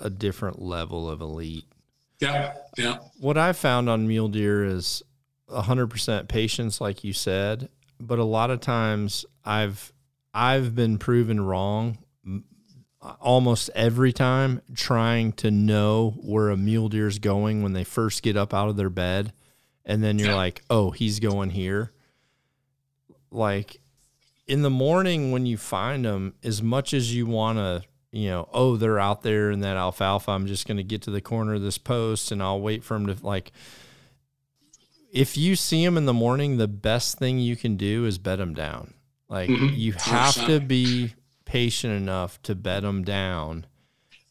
a 0.00 0.10
different 0.10 0.60
level 0.60 1.08
of 1.08 1.20
elite. 1.20 1.66
Yeah, 2.20 2.54
yeah. 2.76 2.98
What 3.18 3.36
I 3.36 3.52
found 3.52 3.88
on 3.88 4.06
mule 4.06 4.28
deer 4.28 4.64
is 4.64 5.02
100% 5.50 6.28
patience, 6.28 6.80
like 6.80 7.04
you 7.04 7.12
said, 7.12 7.68
but 8.00 8.18
a 8.18 8.24
lot 8.24 8.50
of 8.50 8.60
times 8.60 9.24
I've 9.44 9.92
I've 10.32 10.74
been 10.74 10.98
proven 10.98 11.40
wrong 11.40 11.98
almost 13.20 13.70
every 13.74 14.12
time 14.12 14.60
trying 14.74 15.32
to 15.32 15.50
know 15.50 16.14
where 16.22 16.50
a 16.50 16.56
mule 16.56 16.88
deer 16.88 17.06
is 17.06 17.18
going 17.18 17.62
when 17.62 17.72
they 17.72 17.84
first 17.84 18.22
get 18.22 18.36
up 18.36 18.54
out 18.54 18.68
of 18.68 18.76
their 18.76 18.90
bed 18.90 19.32
and 19.84 20.02
then 20.02 20.18
you're 20.18 20.30
yeah. 20.30 20.34
like 20.34 20.62
oh 20.70 20.90
he's 20.90 21.20
going 21.20 21.50
here 21.50 21.92
like 23.30 23.78
in 24.46 24.62
the 24.62 24.70
morning 24.70 25.32
when 25.32 25.44
you 25.44 25.58
find 25.58 26.04
them 26.04 26.34
as 26.42 26.62
much 26.62 26.94
as 26.94 27.14
you 27.14 27.26
want 27.26 27.58
to 27.58 27.82
you 28.14 28.28
know, 28.30 28.48
oh, 28.52 28.76
they're 28.76 29.00
out 29.00 29.22
there 29.22 29.50
in 29.50 29.60
that 29.60 29.76
alfalfa. 29.76 30.30
I'm 30.30 30.46
just 30.46 30.68
going 30.68 30.76
to 30.76 30.84
get 30.84 31.02
to 31.02 31.10
the 31.10 31.20
corner 31.20 31.54
of 31.54 31.62
this 31.62 31.78
post 31.78 32.30
and 32.30 32.40
I'll 32.40 32.60
wait 32.60 32.84
for 32.84 32.94
them 32.94 33.08
to 33.08 33.16
like. 33.26 33.50
If 35.12 35.36
you 35.36 35.56
see 35.56 35.84
them 35.84 35.96
in 35.96 36.06
the 36.06 36.12
morning, 36.12 36.56
the 36.56 36.68
best 36.68 37.18
thing 37.18 37.38
you 37.38 37.56
can 37.56 37.76
do 37.76 38.04
is 38.04 38.18
bed 38.18 38.38
them 38.38 38.54
down. 38.54 38.94
Like 39.28 39.50
mm-hmm. 39.50 39.74
you 39.74 39.92
have 39.92 40.34
to 40.46 40.60
be 40.60 41.14
patient 41.44 41.92
enough 41.92 42.40
to 42.42 42.54
bed 42.54 42.84
them 42.84 43.02
down 43.02 43.66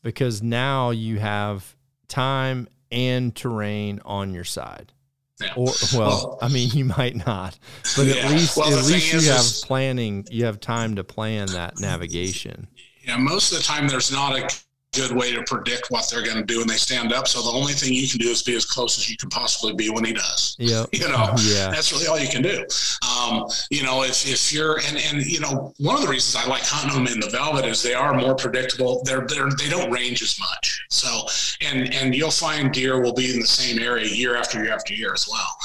because 0.01 0.41
now 0.41 0.91
you 0.91 1.19
have 1.19 1.76
time 2.07 2.68
and 2.91 3.35
terrain 3.35 3.99
on 4.05 4.34
your 4.34 4.43
side. 4.45 4.93
Yeah. 5.41 5.53
Or 5.57 5.73
well, 5.93 6.38
I 6.41 6.47
mean, 6.47 6.69
you 6.69 6.85
might 6.85 7.15
not, 7.15 7.57
but 7.97 8.05
yeah. 8.05 8.15
at 8.15 8.31
least 8.31 8.55
well, 8.55 8.68
at 8.68 8.85
least 8.85 9.11
you 9.11 9.19
is, 9.19 9.27
have 9.27 9.68
planning. 9.68 10.26
You 10.31 10.45
have 10.45 10.61
time 10.61 10.95
to 10.95 11.03
plan 11.03 11.47
that 11.47 11.80
navigation. 11.80 12.68
Yeah, 13.03 13.17
most 13.17 13.51
of 13.51 13.57
the 13.57 13.63
time 13.63 13.88
there's 13.88 14.11
not 14.11 14.38
a 14.38 14.47
good 14.93 15.11
way 15.11 15.34
to 15.34 15.43
predict 15.43 15.88
what 15.89 16.07
they're 16.09 16.23
going 16.23 16.38
to 16.38 16.43
do 16.43 16.59
when 16.59 16.67
they 16.67 16.75
stand 16.75 17.11
up. 17.11 17.27
So 17.27 17.41
the 17.41 17.49
only 17.49 17.73
thing 17.73 17.93
you 17.93 18.07
can 18.07 18.19
do 18.19 18.30
is 18.30 18.43
be 18.43 18.55
as 18.55 18.63
close 18.65 18.97
as 18.97 19.09
you 19.09 19.17
can 19.17 19.30
possibly 19.30 19.73
be 19.73 19.89
when 19.89 20.05
he 20.05 20.13
does. 20.13 20.55
Yeah, 20.63 20.85
you 20.93 21.09
know, 21.09 21.34
yeah, 21.41 21.71
that's 21.71 21.91
really 21.91 22.07
all 22.07 22.17
you 22.17 22.30
can 22.30 22.41
do. 22.41 22.65
Um, 23.05 23.47
you 23.69 23.84
know, 23.84 24.03
if 24.03 24.25
if 24.25 24.53
you're 24.53 24.80
and 24.88 24.97
and 24.97 25.25
you 25.25 25.39
know, 25.39 25.73
one 25.80 25.95
of 25.95 26.01
the 26.01 26.07
reasons 26.07 26.41
I 26.41 26.47
like 26.47 26.61
hunting 26.63 26.93
them 26.93 27.11
in 27.11 27.19
the 27.19 27.30
velvet 27.30 27.65
is 27.65 27.84
they 27.84 27.93
are 27.93 28.13
more 28.13 28.34
predictable. 28.35 29.01
They're 29.03 29.25
they're 29.27 29.49
they 29.49 29.67
don't 29.67 29.91
range 29.91 30.21
as 30.21 30.39
much. 30.39 30.85
So 30.89 31.25
and 31.61 31.93
and 31.93 32.15
you'll 32.15 32.31
find 32.31 32.71
deer 32.71 33.01
will 33.01 33.13
be 33.13 33.34
in 33.34 33.39
the 33.39 33.47
same 33.47 33.80
area 33.80 34.07
year 34.07 34.38
after 34.38 34.63
year 34.63 34.73
after 34.73 34.93
year 34.93 35.13
as 35.13 35.27
well. 35.27 35.57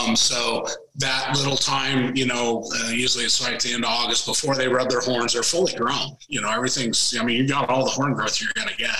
Um, 0.00 0.16
so 0.16 0.66
that 0.96 1.36
little 1.36 1.56
time, 1.56 2.14
you 2.16 2.26
know, 2.26 2.68
uh, 2.74 2.88
usually 2.88 3.24
it's 3.24 3.40
right 3.42 3.54
at 3.54 3.60
the 3.60 3.72
end 3.72 3.84
of 3.84 3.90
August 3.90 4.26
before 4.26 4.54
they 4.54 4.68
rub 4.68 4.90
their 4.90 5.00
horns. 5.00 5.32
They're 5.32 5.42
fully 5.42 5.72
grown. 5.74 6.16
You 6.28 6.40
know, 6.40 6.50
everything's. 6.50 7.16
I 7.18 7.24
mean, 7.24 7.36
you've 7.36 7.48
got 7.48 7.68
all 7.68 7.84
the 7.84 7.90
horn 7.90 8.12
growth 8.14 8.40
you're 8.40 8.52
going 8.54 8.68
to 8.68 8.76
get, 8.76 8.96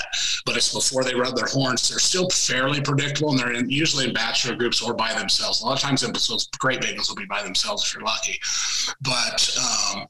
but 0.46 0.56
it's 0.56 0.72
before 0.72 1.04
they 1.04 1.14
rub 1.14 1.34
their 1.34 1.46
horns. 1.46 1.88
They're 1.88 1.98
still 1.98 2.28
fairly 2.30 2.80
predictable, 2.80 3.30
and 3.30 3.38
they're 3.38 3.52
in, 3.52 3.68
usually 3.68 4.06
in 4.06 4.14
bachelor 4.14 4.54
groups 4.54 4.80
or 4.80 4.94
by 4.94 5.12
themselves. 5.14 5.62
A 5.62 5.66
lot 5.66 5.74
of 5.74 5.80
times, 5.80 6.00
those 6.00 6.48
great 6.58 6.80
bagels 6.80 7.08
will 7.08 7.16
be 7.16 7.26
by 7.26 7.42
themselves 7.42 7.84
if 7.84 7.94
you're 7.94 8.04
lucky. 8.04 8.38
But 9.02 9.58
um, 9.58 10.06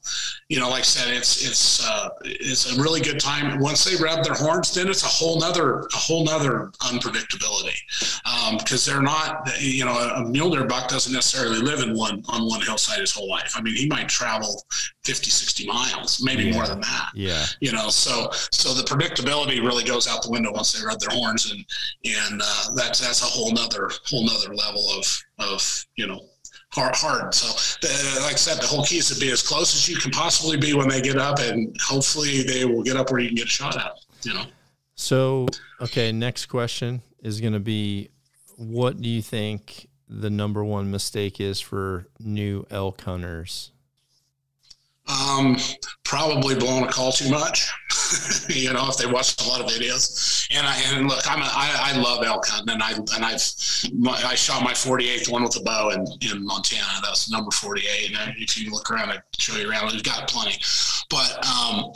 you 0.49 0.59
know, 0.59 0.69
like 0.69 0.81
I 0.81 0.83
said, 0.83 1.13
it's 1.13 1.47
it's 1.47 1.85
uh, 1.87 2.09
it's 2.23 2.77
a 2.77 2.81
really 2.81 3.01
good 3.01 3.19
time. 3.19 3.59
Once 3.59 3.83
they 3.83 4.01
rub 4.01 4.23
their 4.23 4.35
horns, 4.35 4.73
then 4.73 4.87
it's 4.87 5.03
a 5.03 5.07
whole 5.07 5.39
nother 5.39 5.79
a 5.81 5.97
whole 5.97 6.25
nother 6.25 6.71
unpredictability 6.81 7.77
because 8.59 8.87
um, 8.87 8.93
they're 8.93 9.03
not. 9.03 9.49
You 9.59 9.85
know, 9.85 9.97
a 9.97 10.25
mule 10.25 10.51
deer 10.51 10.65
buck 10.65 10.89
doesn't 10.89 11.13
necessarily 11.13 11.59
live 11.59 11.70
in 11.79 11.95
one 11.95 12.23
on 12.27 12.47
one 12.47 12.61
hillside 12.61 12.99
his 12.99 13.11
whole 13.11 13.29
life. 13.29 13.53
I 13.55 13.61
mean, 13.61 13.75
he 13.75 13.87
might 13.87 14.09
travel 14.09 14.63
50, 15.03 15.29
60 15.29 15.67
miles, 15.67 16.21
maybe 16.21 16.43
yeah. 16.43 16.53
more 16.53 16.67
than 16.67 16.81
that. 16.81 17.09
Yeah. 17.15 17.45
You 17.59 17.71
know, 17.71 17.89
so 17.89 18.29
so 18.51 18.73
the 18.73 18.83
predictability 18.83 19.63
really 19.63 19.83
goes 19.83 20.07
out 20.07 20.23
the 20.23 20.29
window 20.29 20.51
once 20.51 20.73
they 20.73 20.85
rub 20.85 20.99
their 20.99 21.15
horns, 21.15 21.51
and 21.51 21.65
and 22.03 22.41
uh, 22.43 22.75
that's 22.75 22.99
that's 22.99 23.21
a 23.21 23.25
whole 23.25 23.51
nother 23.51 23.89
whole 24.05 24.25
nother 24.25 24.53
level 24.53 24.85
of 24.97 25.23
of 25.39 25.85
you 25.95 26.07
know 26.07 26.21
hard. 26.73 26.95
hard. 26.95 27.33
So, 27.33 27.47
the, 27.81 28.21
like 28.21 28.33
I 28.33 28.35
said, 28.35 28.61
the 28.61 28.67
whole 28.67 28.83
key 28.83 28.97
is 28.97 29.09
to 29.09 29.19
be 29.19 29.31
as 29.31 29.41
close 29.41 29.75
as 29.75 29.87
you 29.87 29.97
can 29.97 30.11
possibly 30.11 30.57
be 30.57 30.73
when 30.73 30.87
they 30.87 31.01
get 31.01 31.17
up, 31.17 31.39
and 31.39 31.75
hopefully 31.81 32.43
they 32.43 32.65
will 32.65 32.83
get 32.83 32.97
up 32.97 33.11
where 33.11 33.19
you 33.19 33.29
can 33.29 33.35
get 33.35 33.45
a 33.45 33.49
shot 33.49 33.77
at. 33.77 33.93
You 34.23 34.33
know. 34.33 34.45
So, 34.95 35.47
okay, 35.81 36.11
next 36.11 36.45
question 36.45 37.01
is 37.23 37.41
going 37.41 37.53
to 37.53 37.59
be, 37.59 38.09
what 38.57 39.01
do 39.01 39.09
you 39.09 39.21
think 39.21 39.87
the 40.11 40.29
number 40.29 40.63
one 40.63 40.91
mistake 40.91 41.39
is 41.39 41.61
for 41.61 42.07
new 42.19 42.65
elk 42.69 43.01
hunters? 43.01 43.71
Um, 45.07 45.57
probably 46.03 46.55
blowing 46.55 46.83
a 46.83 46.87
call 46.87 47.11
too 47.11 47.29
much. 47.29 47.71
you 48.49 48.71
know, 48.71 48.87
if 48.89 48.97
they 48.97 49.05
watch 49.05 49.41
a 49.41 49.47
lot 49.47 49.61
of 49.61 49.67
videos. 49.67 50.47
And 50.51 50.67
I 50.67 50.75
and 50.93 51.07
look, 51.07 51.23
I'm 51.29 51.41
a, 51.41 51.45
I, 51.45 51.93
I 51.93 51.97
love 51.97 52.23
elk 52.23 52.45
hunting, 52.47 52.73
and 52.73 52.83
I 52.83 52.91
and 52.91 53.25
I've 53.25 53.41
my, 53.93 54.11
I 54.23 54.35
shot 54.35 54.63
my 54.63 54.73
48th 54.73 55.31
one 55.31 55.43
with 55.43 55.57
a 55.57 55.63
bow 55.63 55.89
in 55.89 56.05
in 56.21 56.45
Montana. 56.45 56.99
That's 57.01 57.31
number 57.31 57.51
48. 57.51 58.15
And 58.19 58.35
if 58.37 58.57
you 58.57 58.69
look 58.69 58.91
around, 58.91 59.09
I 59.09 59.19
show 59.37 59.57
you 59.57 59.69
around. 59.69 59.91
We've 59.91 60.03
got 60.03 60.27
plenty, 60.29 60.57
but 61.09 61.45
um, 61.45 61.91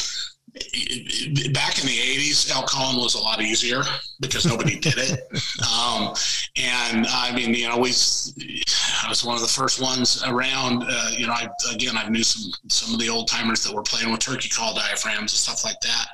back 1.51 1.79
in 1.79 1.85
the 1.85 1.97
80s 1.97 2.49
elk 2.51 2.67
calling 2.67 2.97
was 2.97 3.15
a 3.15 3.19
lot 3.19 3.41
easier 3.41 3.81
because 4.21 4.45
nobody 4.45 4.79
did 4.79 4.95
it. 4.97 5.27
Um, 5.61 6.13
and 6.55 7.05
i 7.07 7.33
mean 7.35 7.53
you 7.53 7.67
know 7.67 7.77
we 7.77 7.89
i 7.89 9.09
was 9.09 9.23
one 9.25 9.35
of 9.35 9.41
the 9.41 9.47
first 9.47 9.81
ones 9.81 10.23
around 10.25 10.83
uh, 10.87 11.09
you 11.11 11.27
know 11.27 11.33
I, 11.33 11.49
again 11.73 11.97
i 11.97 12.07
knew 12.07 12.23
some 12.23 12.51
some 12.69 12.93
of 12.93 12.99
the 12.99 13.09
old 13.09 13.27
timers 13.27 13.63
that 13.63 13.75
were 13.75 13.83
playing 13.83 14.11
with 14.11 14.21
turkey 14.21 14.49
call 14.49 14.73
diaphragms 14.73 15.19
and 15.19 15.29
stuff 15.31 15.63
like 15.65 15.79
that. 15.81 16.07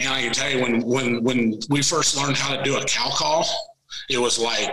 And 0.00 0.12
i 0.12 0.22
can 0.22 0.32
tell 0.32 0.50
you 0.50 0.60
when 0.60 0.82
when 0.82 1.24
when 1.24 1.58
we 1.70 1.82
first 1.82 2.16
learned 2.16 2.36
how 2.36 2.54
to 2.56 2.62
do 2.62 2.76
a 2.76 2.84
cow 2.84 3.10
call 3.10 3.46
it 4.08 4.18
was 4.18 4.38
like, 4.38 4.70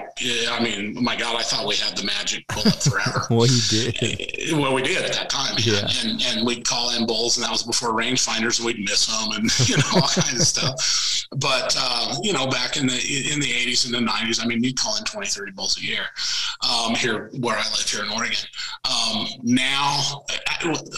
I 0.50 0.60
mean, 0.62 1.02
my 1.04 1.16
God, 1.16 1.36
I 1.36 1.44
thought 1.44 1.68
we 1.68 1.76
had 1.76 1.98
the 1.98 2.04
magic 2.04 2.46
bullet 2.48 2.82
forever. 2.82 3.28
well, 3.30 3.48
you 3.48 3.62
did. 3.70 4.58
Well, 4.58 4.74
we 4.74 4.82
did 4.82 5.04
at 5.04 5.14
that 5.14 5.30
time. 5.30 5.56
Yeah. 5.60 5.88
And, 6.04 6.22
and 6.22 6.46
we'd 6.46 6.66
call 6.66 6.96
in 6.96 7.06
bulls, 7.06 7.38
and 7.38 7.44
that 7.44 7.52
was 7.52 7.64
before 7.64 7.90
rangefinders, 7.90 8.60
and 8.60 8.66
we'd 8.66 8.80
miss 8.80 9.06
them 9.08 9.32
and, 9.34 9.60
you 9.70 9.78
know, 9.78 9.84
all 9.96 10.08
kinds 10.08 10.40
of 10.40 10.48
stuff. 10.48 11.28
But, 11.32 11.76
uh, 11.78 12.16
you 12.22 12.34
know, 12.34 12.48
back 12.48 12.78
in 12.78 12.88
the 12.88 12.94
in 12.94 13.40
the 13.40 13.52
80s 13.52 13.86
and 13.86 13.94
the 13.94 14.12
90s, 14.12 14.44
I 14.44 14.48
mean, 14.48 14.64
you'd 14.64 14.78
call 14.78 14.96
in 14.98 15.04
20, 15.04 15.28
30 15.28 15.52
bulls 15.52 15.78
a 15.78 15.84
year 15.84 16.06
um, 16.68 16.96
here 16.96 17.30
where 17.40 17.58
I 17.58 17.64
live 17.70 17.88
here 17.88 18.04
in 18.04 18.12
Oregon. 18.12 18.38
Um, 18.86 19.28
now, 19.44 20.24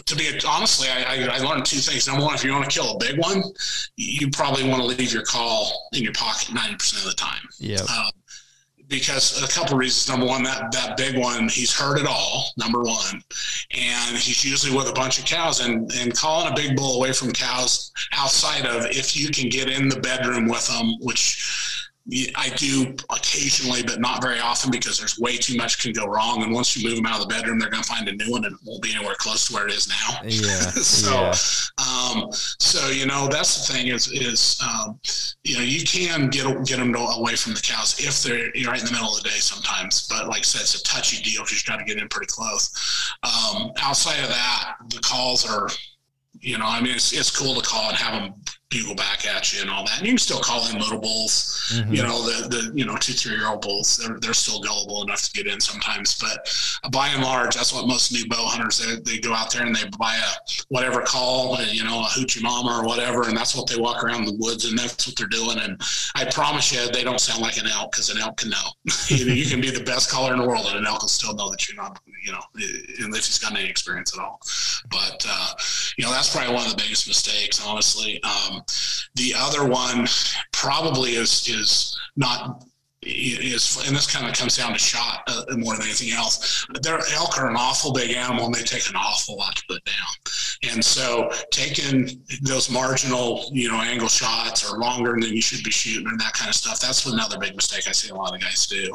to 0.06 0.16
be 0.16 0.40
honestly, 0.48 0.88
I, 0.90 1.28
I, 1.32 1.38
learned 1.40 1.66
two 1.66 1.78
things. 1.78 2.08
Number 2.08 2.24
one, 2.24 2.36
if 2.36 2.44
you 2.44 2.52
want 2.52 2.70
to 2.70 2.72
kill 2.72 2.96
a 2.96 3.00
big 3.00 3.18
one, 3.20 3.44
you 3.96 4.30
probably 4.30 4.68
want 4.68 4.82
to 4.82 4.88
leave 4.88 5.12
your 5.12 5.24
call 5.24 5.90
in 5.94 6.04
your 6.04 6.14
pocket 6.14 6.50
90% 6.50 7.00
of 7.00 7.06
the 7.06 7.14
time. 7.14 7.42
Yeah. 7.58 7.82
Um, 7.82 8.12
because 8.90 9.42
a 9.42 9.48
couple 9.48 9.74
of 9.74 9.80
reasons. 9.80 10.10
Number 10.10 10.26
one, 10.26 10.44
that 10.44 10.72
that 10.72 10.98
big 10.98 11.18
one, 11.18 11.48
he's 11.48 11.74
heard 11.74 12.00
it 12.00 12.08
all. 12.08 12.52
Number 12.58 12.82
one, 12.82 13.24
and 13.72 14.18
he's 14.18 14.44
usually 14.44 14.76
with 14.76 14.90
a 14.90 14.94
bunch 14.94 15.20
of 15.20 15.26
cows. 15.26 15.60
And 15.62 15.92
and 15.94 16.14
calling 16.16 16.52
a 16.52 16.56
big 16.56 16.76
bull 16.76 16.98
away 16.98 17.14
from 17.14 17.32
cows 17.32 17.92
outside 18.14 18.66
of 18.66 18.86
if 18.88 19.16
you 19.16 19.30
can 19.30 19.50
get 19.50 19.70
in 19.70 19.88
the 19.88 20.00
bedroom 20.00 20.48
with 20.48 20.68
them, 20.68 20.98
which 21.00 21.89
I 22.36 22.50
do 22.56 22.96
occasionally, 23.12 23.84
but 23.84 24.00
not 24.00 24.22
very 24.22 24.40
often 24.40 24.72
because 24.72 24.98
there's 24.98 25.20
way 25.20 25.38
too 25.38 25.56
much 25.56 25.80
can 25.82 25.94
go 25.94 26.06
wrong. 26.06 26.42
And 26.44 26.54
once 26.54 26.76
you 26.76 26.88
move 26.88 26.98
them 26.98 27.06
out 27.06 27.22
of 27.22 27.28
the 27.28 27.34
bedroom, 27.34 27.60
they're 27.60 27.70
going 27.70 27.84
to 27.84 27.90
find 27.90 28.08
a 28.08 28.14
new 28.14 28.32
one 28.32 28.46
and 28.46 28.56
it 28.56 28.60
won't 28.66 28.82
be 28.82 28.94
anywhere 28.96 29.16
close 29.18 29.48
to 29.48 29.54
where 29.54 29.68
it 29.68 29.74
is 29.74 29.88
now. 29.88 30.20
Yeah. 30.24 30.60
so, 30.72 31.12
yeah. 31.12 31.34
Um, 31.80 32.30
so 32.32 32.90
you 32.90 33.06
know 33.06 33.28
that's 33.28 33.68
the 33.68 33.74
thing 33.74 33.88
is 33.88 34.12
is 34.12 34.60
um, 34.62 35.00
you 35.44 35.58
know 35.58 35.64
you 35.64 35.84
can 35.84 36.30
get 36.30 36.46
get 36.66 36.78
them 36.78 36.94
to, 36.94 37.00
away 37.00 37.36
from 37.36 37.54
the 37.54 37.62
cows 37.62 38.00
if 38.00 38.24
they're 38.24 38.56
you're 38.56 38.72
right 38.72 38.80
in 38.80 38.86
the 38.86 38.92
middle 38.92 39.10
of 39.10 39.24
the 39.24 39.30
day 39.30 39.38
sometimes. 39.38 40.08
But 40.08 40.28
like 40.28 40.40
I 40.40 40.44
said, 40.44 40.62
it's 40.62 40.76
a 40.76 40.84
touchy 40.84 41.22
deal 41.22 41.44
because 41.44 41.64
you 41.64 41.72
got 41.72 41.80
to 41.80 41.86
get 41.86 42.02
in 42.02 42.08
pretty 42.10 42.28
close. 42.28 43.14
Um, 43.24 43.72
outside 43.82 44.20
of 44.22 44.30
that, 44.30 44.76
the 44.90 45.00
calls 45.00 45.50
are 45.50 45.70
you 46.42 46.58
know, 46.58 46.66
I 46.66 46.82
mean, 46.82 46.96
it's, 46.96 47.12
it's 47.14 47.38
cool 47.38 47.56
to 47.56 47.62
call 47.62 47.90
and 47.90 47.98
have 47.98 48.22
them 48.22 48.34
bugle 48.70 48.94
back 48.94 49.26
at 49.26 49.52
you 49.52 49.62
and 49.62 49.70
all 49.70 49.84
that. 49.84 49.98
And 49.98 50.06
you 50.06 50.14
can 50.14 50.20
still 50.20 50.40
call 50.40 50.68
in 50.70 50.78
little 50.80 51.00
bulls, 51.00 51.74
mm-hmm. 51.74 51.92
you 51.92 52.04
know, 52.04 52.22
the, 52.22 52.48
the, 52.48 52.78
you 52.78 52.86
know, 52.86 52.96
two, 52.98 53.14
three 53.14 53.36
year 53.36 53.48
old 53.48 53.62
bulls, 53.62 53.98
they're, 53.98 54.20
they're 54.20 54.34
still 54.34 54.62
gullible 54.62 55.02
enough 55.04 55.24
to 55.24 55.32
get 55.32 55.52
in 55.52 55.60
sometimes. 55.60 56.16
But 56.20 56.92
by 56.92 57.08
and 57.10 57.24
large, 57.24 57.56
that's 57.56 57.74
what 57.74 57.88
most 57.88 58.12
new 58.12 58.28
bow 58.30 58.46
hunters, 58.46 58.78
they, 58.78 59.00
they 59.12 59.20
go 59.20 59.34
out 59.34 59.52
there 59.52 59.66
and 59.66 59.76
they 59.76 59.90
buy 59.98 60.16
a 60.16 60.52
whatever 60.68 61.02
call, 61.02 61.58
you 61.64 61.84
know, 61.84 62.02
a 62.02 62.06
hoochie 62.06 62.44
mama 62.44 62.80
or 62.80 62.86
whatever. 62.86 63.28
And 63.28 63.36
that's 63.36 63.56
what 63.56 63.68
they 63.68 63.78
walk 63.78 64.04
around 64.04 64.26
the 64.26 64.38
woods 64.38 64.66
and 64.66 64.78
that's 64.78 65.08
what 65.08 65.16
they're 65.18 65.28
doing. 65.28 65.58
And 65.58 65.82
I 66.16 66.26
promise 66.26 66.72
you, 66.72 66.92
they 66.92 67.04
don't 67.04 67.20
sound 67.20 67.42
like 67.42 67.58
an 67.58 67.66
elk 67.66 67.92
because 67.92 68.10
an 68.10 68.20
elk 68.20 68.38
can 68.38 68.52
know. 68.52 68.70
you, 69.08 69.26
know, 69.26 69.34
you 69.34 69.50
can 69.50 69.62
be 69.62 69.72
the 69.72 69.84
best 69.84 70.12
caller 70.12 70.34
in 70.34 70.40
the 70.40 70.48
world 70.48 70.68
and 70.68 70.78
an 70.78 70.86
elk 70.86 71.02
will 71.02 71.10
still 71.10 71.34
know 71.34 71.50
that 71.50 71.68
you're 71.68 71.82
not, 71.82 72.00
you 72.24 72.32
know, 72.32 72.42
unless 73.00 73.26
he's 73.26 73.40
got 73.40 73.58
any 73.58 73.68
experience 73.68 74.16
at 74.16 74.24
all. 74.24 74.40
But, 74.92 75.26
uh, 75.28 75.54
you 75.98 76.06
know, 76.06 76.12
that's 76.12 76.36
probably 76.36 76.54
one 76.54 76.66
of 76.66 76.72
the 76.72 76.78
biggest 76.78 77.08
mistakes, 77.08 77.66
honestly. 77.66 78.22
Um, 78.24 78.59
the 79.16 79.34
other 79.36 79.66
one 79.66 80.08
probably 80.52 81.12
is 81.12 81.48
is 81.48 81.98
not 82.16 82.64
is 83.02 83.82
and 83.88 83.96
this 83.96 84.12
kind 84.12 84.28
of 84.28 84.36
comes 84.36 84.58
down 84.58 84.74
to 84.74 84.80
shot 84.80 85.24
uh, 85.28 85.44
more 85.58 85.76
than 85.76 85.84
anything 85.84 86.12
else. 86.12 86.66
Their 86.82 87.00
elk 87.14 87.40
are 87.40 87.50
an 87.50 87.56
awful 87.56 87.94
big 87.94 88.12
animal, 88.12 88.48
and 88.48 88.56
they 88.56 88.64
take 88.64 88.90
an 88.90 88.96
awful 88.96 89.38
lot 89.38 89.56
to 89.56 89.64
put 89.70 89.84
down. 89.86 90.74
And 90.74 90.84
so, 90.84 91.32
taking 91.52 92.22
those 92.42 92.70
marginal, 92.70 93.50
you 93.54 93.70
know, 93.70 93.80
angle 93.80 94.10
shots 94.10 94.70
or 94.70 94.78
longer 94.78 95.12
than 95.14 95.24
you 95.24 95.42
should 95.42 95.64
be 95.64 95.72
shooting, 95.72 96.08
and 96.08 96.20
that 96.20 96.34
kind 96.34 96.50
of 96.50 96.56
stuff. 96.56 96.80
That's 96.80 97.06
another 97.06 97.38
big 97.38 97.56
mistake 97.56 97.88
I 97.88 97.92
see 97.92 98.10
a 98.10 98.16
lot 98.16 98.36
of 98.36 98.42
guys 98.42 98.68
do. 98.68 98.94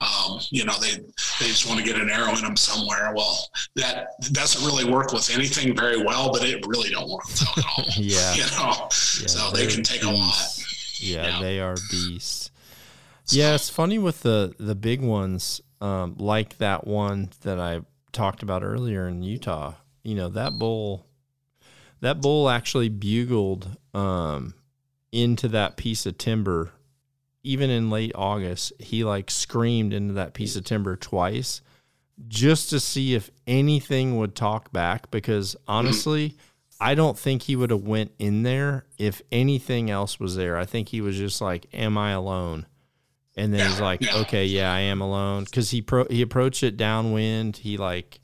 Um, 0.00 0.40
you 0.50 0.64
know, 0.64 0.74
they 0.80 0.96
they 1.38 1.46
just 1.46 1.68
want 1.68 1.78
to 1.78 1.86
get 1.86 2.00
an 2.00 2.10
arrow 2.10 2.34
in 2.34 2.42
them 2.42 2.56
somewhere. 2.56 3.12
Well, 3.14 3.48
that 3.76 4.08
doesn't 4.32 4.64
really 4.66 4.90
work 4.90 5.12
with 5.12 5.30
anything 5.30 5.76
very 5.76 6.02
well, 6.02 6.32
but 6.32 6.42
it 6.42 6.64
really 6.66 6.90
don't 6.90 7.08
work 7.08 7.24
with 7.26 7.42
elk 7.46 7.58
at 7.58 7.64
all. 7.64 7.84
yeah, 7.96 8.34
you 8.34 8.42
know, 8.42 8.72
yeah, 8.80 8.88
so 8.88 9.50
they 9.52 9.68
can 9.68 9.84
take 9.84 10.02
a 10.02 10.10
lot. 10.10 10.58
Yeah, 10.98 11.26
yeah, 11.26 11.40
they 11.40 11.60
are 11.60 11.76
beasts. 11.90 12.50
Yeah, 13.30 13.54
it's 13.54 13.70
funny 13.70 13.98
with 13.98 14.20
the 14.20 14.54
the 14.58 14.74
big 14.74 15.00
ones, 15.00 15.60
um, 15.80 16.16
like 16.18 16.58
that 16.58 16.86
one 16.86 17.30
that 17.42 17.58
I 17.58 17.80
talked 18.12 18.42
about 18.42 18.62
earlier 18.62 19.08
in 19.08 19.22
Utah. 19.22 19.74
You 20.02 20.14
know 20.14 20.28
that 20.30 20.58
bull, 20.58 21.06
that 22.00 22.20
bull 22.20 22.48
actually 22.48 22.88
bugled 22.90 23.76
um, 23.94 24.54
into 25.12 25.48
that 25.48 25.76
piece 25.76 26.06
of 26.06 26.18
timber. 26.18 26.70
Even 27.42 27.68
in 27.68 27.90
late 27.90 28.12
August, 28.14 28.72
he 28.78 29.04
like 29.04 29.30
screamed 29.30 29.92
into 29.92 30.14
that 30.14 30.32
piece 30.32 30.56
of 30.56 30.64
timber 30.64 30.96
twice, 30.96 31.60
just 32.26 32.70
to 32.70 32.80
see 32.80 33.14
if 33.14 33.30
anything 33.46 34.16
would 34.16 34.34
talk 34.34 34.72
back. 34.72 35.10
Because 35.10 35.54
honestly, 35.68 36.36
I 36.80 36.94
don't 36.94 37.18
think 37.18 37.42
he 37.42 37.56
would 37.56 37.70
have 37.70 37.82
went 37.82 38.12
in 38.18 38.44
there 38.44 38.86
if 38.98 39.20
anything 39.30 39.90
else 39.90 40.18
was 40.18 40.36
there. 40.36 40.56
I 40.56 40.64
think 40.64 40.88
he 40.88 41.02
was 41.02 41.16
just 41.16 41.40
like, 41.40 41.66
"Am 41.74 41.96
I 41.98 42.12
alone?" 42.12 42.66
And 43.36 43.52
then 43.52 43.68
he's 43.68 43.80
like, 43.80 44.02
okay, 44.14 44.44
yeah, 44.46 44.72
I 44.72 44.80
am 44.80 45.00
alone 45.00 45.44
because 45.44 45.70
he 45.70 45.82
pro 45.82 46.04
he 46.10 46.22
approached 46.22 46.62
it 46.62 46.76
downwind. 46.76 47.56
He 47.58 47.76
like 47.76 48.20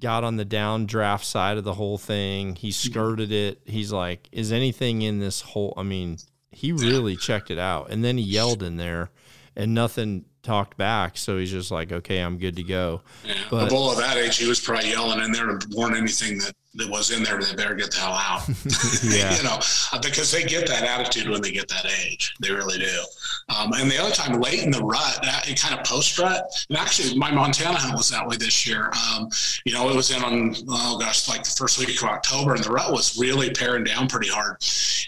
got 0.00 0.22
on 0.24 0.36
the 0.36 0.44
downdraft 0.44 1.24
side 1.24 1.56
of 1.56 1.64
the 1.64 1.74
whole 1.74 1.98
thing. 1.98 2.56
He 2.56 2.68
Mm-hmm. 2.68 2.90
skirted 2.90 3.32
it. 3.32 3.60
He's 3.64 3.92
like, 3.92 4.28
is 4.32 4.52
anything 4.52 5.02
in 5.02 5.18
this 5.18 5.40
hole? 5.40 5.72
I 5.76 5.82
mean, 5.82 6.18
he 6.50 6.72
really 6.72 7.16
checked 7.16 7.50
it 7.50 7.58
out, 7.58 7.90
and 7.90 8.04
then 8.04 8.16
he 8.18 8.24
yelled 8.24 8.62
in 8.62 8.76
there, 8.76 9.10
and 9.56 9.74
nothing 9.74 10.24
talked 10.42 10.76
back. 10.76 11.16
So 11.16 11.38
he's 11.38 11.50
just 11.50 11.70
like, 11.70 11.90
okay, 11.90 12.18
I'm 12.20 12.36
good 12.38 12.56
to 12.56 12.62
go. 12.62 13.00
Yeah. 13.24 13.34
But- 13.50 13.66
a 13.66 13.70
bull 13.70 13.90
of 13.90 13.96
that 13.98 14.16
age, 14.18 14.36
he 14.36 14.46
was 14.48 14.60
probably 14.60 14.90
yelling 14.90 15.24
in 15.24 15.32
there 15.32 15.46
to 15.58 15.66
warn 15.70 15.96
anything 15.96 16.38
that, 16.38 16.52
that 16.76 16.90
was 16.90 17.10
in 17.10 17.22
there, 17.22 17.40
they 17.40 17.54
better 17.54 17.74
get 17.74 17.90
the 17.90 17.98
hell 17.98 18.12
out. 18.12 18.48
Yeah. 19.04 19.36
you 19.36 19.42
know, 19.42 19.58
uh, 19.92 20.00
because 20.00 20.30
they 20.30 20.42
get 20.44 20.66
that 20.66 20.82
attitude 20.82 21.28
when 21.28 21.40
they 21.40 21.52
get 21.52 21.68
that 21.68 21.86
age. 22.04 22.34
They 22.40 22.50
really 22.50 22.78
do. 22.78 23.02
Um, 23.48 23.72
and 23.74 23.90
the 23.90 23.98
other 24.00 24.12
time, 24.12 24.40
late 24.40 24.62
in 24.62 24.70
the 24.70 24.82
rut, 24.82 25.18
that, 25.22 25.48
it 25.48 25.60
kind 25.60 25.78
of 25.78 25.84
post 25.84 26.18
rut, 26.18 26.42
and 26.70 26.78
actually, 26.78 27.16
my 27.18 27.30
Montana 27.30 27.76
hunt 27.76 27.96
was 27.96 28.08
that 28.10 28.26
way 28.26 28.36
this 28.36 28.66
year. 28.66 28.90
Um, 29.14 29.28
you 29.64 29.72
know, 29.74 29.90
it 29.90 29.96
was 29.96 30.10
in 30.10 30.24
on, 30.24 30.54
oh 30.68 30.98
gosh, 30.98 31.28
like 31.28 31.44
the 31.44 31.50
first 31.50 31.78
week 31.78 32.02
of 32.02 32.08
October, 32.08 32.54
and 32.54 32.64
the 32.64 32.70
rut 32.70 32.90
was 32.90 33.18
really 33.18 33.50
paring 33.50 33.84
down 33.84 34.08
pretty 34.08 34.28
hard. 34.28 34.56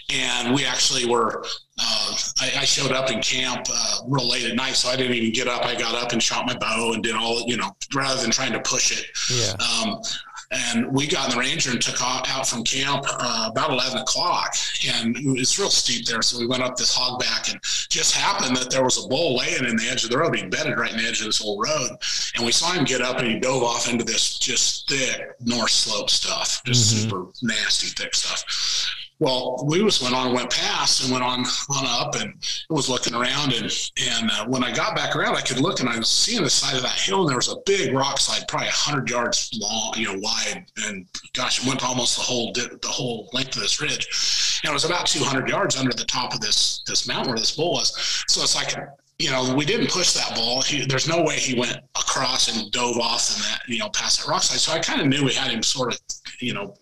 And 0.09 0.53
we 0.53 0.65
actually 0.65 1.05
were 1.05 1.43
uh, 1.79 2.15
I, 2.41 2.61
I 2.61 2.65
showed 2.65 2.91
up 2.91 3.11
in 3.11 3.21
camp 3.21 3.67
uh, 3.71 3.99
real 4.07 4.27
late 4.27 4.45
at 4.49 4.55
night, 4.55 4.75
so 4.75 4.89
I 4.89 4.95
didn't 4.95 5.13
even 5.13 5.31
get 5.31 5.47
up. 5.47 5.63
I 5.63 5.75
got 5.75 5.93
up 5.93 6.11
and 6.11 6.21
shot 6.21 6.47
my 6.47 6.57
bow 6.57 6.93
and 6.93 7.03
did 7.03 7.15
all, 7.15 7.43
you 7.47 7.57
know, 7.57 7.75
rather 7.93 8.19
than 8.19 8.31
trying 8.31 8.53
to 8.53 8.59
push 8.61 8.91
it. 8.99 9.05
Yeah. 9.31 9.53
Um, 9.63 10.01
and 10.51 10.91
we 10.93 11.07
got 11.07 11.25
in 11.29 11.31
the 11.35 11.39
ranger 11.39 11.71
and 11.71 11.81
took 11.81 12.01
out 12.01 12.47
from 12.47 12.63
camp 12.63 13.05
uh, 13.19 13.49
about 13.51 13.69
11 13.71 13.99
o'clock. 13.99 14.55
And 14.87 15.15
it's 15.37 15.59
real 15.59 15.69
steep 15.69 16.05
there. 16.05 16.21
So 16.21 16.39
we 16.39 16.47
went 16.47 16.63
up 16.63 16.77
this 16.77 16.97
hogback 16.97 17.51
and 17.51 17.59
just 17.89 18.15
happened 18.15 18.55
that 18.55 18.69
there 18.71 18.83
was 18.83 19.03
a 19.03 19.07
bull 19.09 19.35
laying 19.37 19.65
in 19.65 19.75
the 19.75 19.89
edge 19.89 20.03
of 20.05 20.09
the 20.09 20.17
road. 20.17 20.35
He 20.37 20.45
bedded 20.45 20.77
right 20.77 20.91
in 20.91 20.97
the 20.97 21.03
edge 21.07 21.19
of 21.19 21.25
this 21.25 21.39
whole 21.41 21.61
road. 21.61 21.89
And 22.35 22.45
we 22.45 22.51
saw 22.53 22.71
him 22.71 22.85
get 22.85 23.01
up 23.01 23.17
and 23.19 23.27
he 23.27 23.39
dove 23.39 23.61
off 23.63 23.91
into 23.91 24.05
this 24.05 24.37
just 24.37 24.87
thick 24.89 25.19
north 25.41 25.71
slope 25.71 26.09
stuff, 26.09 26.61
just 26.65 26.93
Mhm. 26.95 27.01
super 27.01 27.25
nasty, 27.41 27.87
thick 27.87 28.15
stuff. 28.15 28.86
Well, 29.19 29.65
we 29.65 29.79
just 29.79 30.03
went 30.03 30.13
on, 30.13 30.33
went 30.33 30.51
past, 30.51 31.01
and 31.01 31.11
went 31.11 31.23
on 31.23 31.39
on 31.39 31.85
up, 31.85 32.15
and 32.15 32.33
was 32.69 32.87
looking 32.87 33.15
around, 33.15 33.51
and 33.53 33.71
and 33.97 34.29
uh, 34.31 34.45
when 34.45 34.63
I 34.63 34.71
got 34.71 34.95
back 34.95 35.15
around, 35.15 35.35
I 35.35 35.41
could 35.41 35.59
look, 35.59 35.79
and 35.79 35.89
I 35.89 35.97
was 35.97 36.09
seeing 36.09 36.43
the 36.43 36.49
side 36.49 36.75
of 36.75 36.83
that 36.83 36.99
hill, 36.99 37.21
and 37.21 37.29
there 37.29 37.37
was 37.37 37.51
a 37.51 37.57
big 37.65 37.93
rock 37.93 38.19
slide, 38.19 38.47
probably 38.47 38.67
hundred 38.69 39.09
yards 39.09 39.49
long, 39.59 39.93
you 39.97 40.05
know, 40.05 40.19
wide, 40.19 40.65
and 40.85 41.07
gosh, 41.33 41.63
it 41.63 41.67
went 41.67 41.83
almost 41.83 42.15
the 42.15 42.21
whole 42.21 42.51
the 42.53 42.77
whole 42.85 43.27
length 43.33 43.55
of 43.55 43.61
this 43.63 43.81
ridge, 43.81 44.61
and 44.63 44.69
it 44.69 44.73
was 44.73 44.85
about 44.85 45.07
two 45.07 45.23
hundred 45.23 45.49
yards 45.49 45.75
under 45.75 45.93
the 45.93 46.05
top 46.05 46.33
of 46.33 46.39
this 46.39 46.83
this 46.85 47.07
mountain 47.07 47.29
where 47.29 47.39
this 47.39 47.55
bull 47.55 47.73
was. 47.73 48.23
So 48.27 48.43
it's 48.43 48.55
like 48.55 48.75
you 49.19 49.31
know, 49.31 49.55
we 49.55 49.65
didn't 49.65 49.89
push 49.89 50.13
that 50.13 50.35
ball. 50.35 50.61
He, 50.61 50.85
there's 50.85 51.07
no 51.07 51.23
way 51.23 51.37
he 51.37 51.59
went 51.59 51.77
across 51.95 52.55
and 52.55 52.71
dove 52.71 52.97
off 52.97 53.35
in 53.35 53.41
that, 53.41 53.61
you 53.67 53.79
know, 53.79 53.89
past 53.89 54.19
that 54.19 54.29
rock 54.29 54.43
slide. 54.43 54.59
So 54.59 54.71
I 54.73 54.79
kind 54.79 55.01
of 55.01 55.07
knew 55.07 55.25
we 55.25 55.33
had 55.33 55.49
him 55.49 55.63
sort 55.63 55.93
of, 55.93 55.99
you 56.39 56.53
know, 56.53 56.75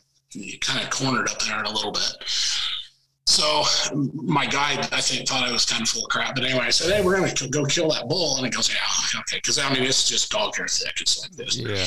kind 0.59 0.83
of 0.83 0.89
cornered 0.89 1.29
up 1.29 1.39
there 1.41 1.59
in 1.59 1.65
a 1.65 1.71
little 1.71 1.91
bit. 1.91 2.17
So 3.27 3.63
my 4.13 4.45
guide, 4.45 4.87
I 4.91 5.01
think, 5.01 5.27
thought 5.27 5.47
I 5.47 5.51
was 5.51 5.65
kind 5.65 5.81
of 5.81 5.89
full 5.89 6.05
of 6.05 6.09
crap. 6.09 6.35
But 6.35 6.43
anyway, 6.43 6.65
I 6.65 6.69
said, 6.69 6.93
"Hey, 6.93 7.03
we're 7.03 7.15
going 7.17 7.33
to 7.33 7.49
go 7.49 7.65
kill 7.65 7.89
that 7.89 8.07
bull," 8.07 8.37
and 8.37 8.45
he 8.45 8.51
goes, 8.51 8.69
"Yeah, 8.69 9.19
okay." 9.21 9.37
Because 9.37 9.57
I 9.57 9.73
mean, 9.73 9.83
it's 9.83 10.07
just 10.07 10.31
dog 10.31 10.55
hair 10.55 10.67
thick. 10.67 11.01
It's 11.01 11.21
like 11.21 11.31
this. 11.31 11.57
Yeah. 11.57 11.85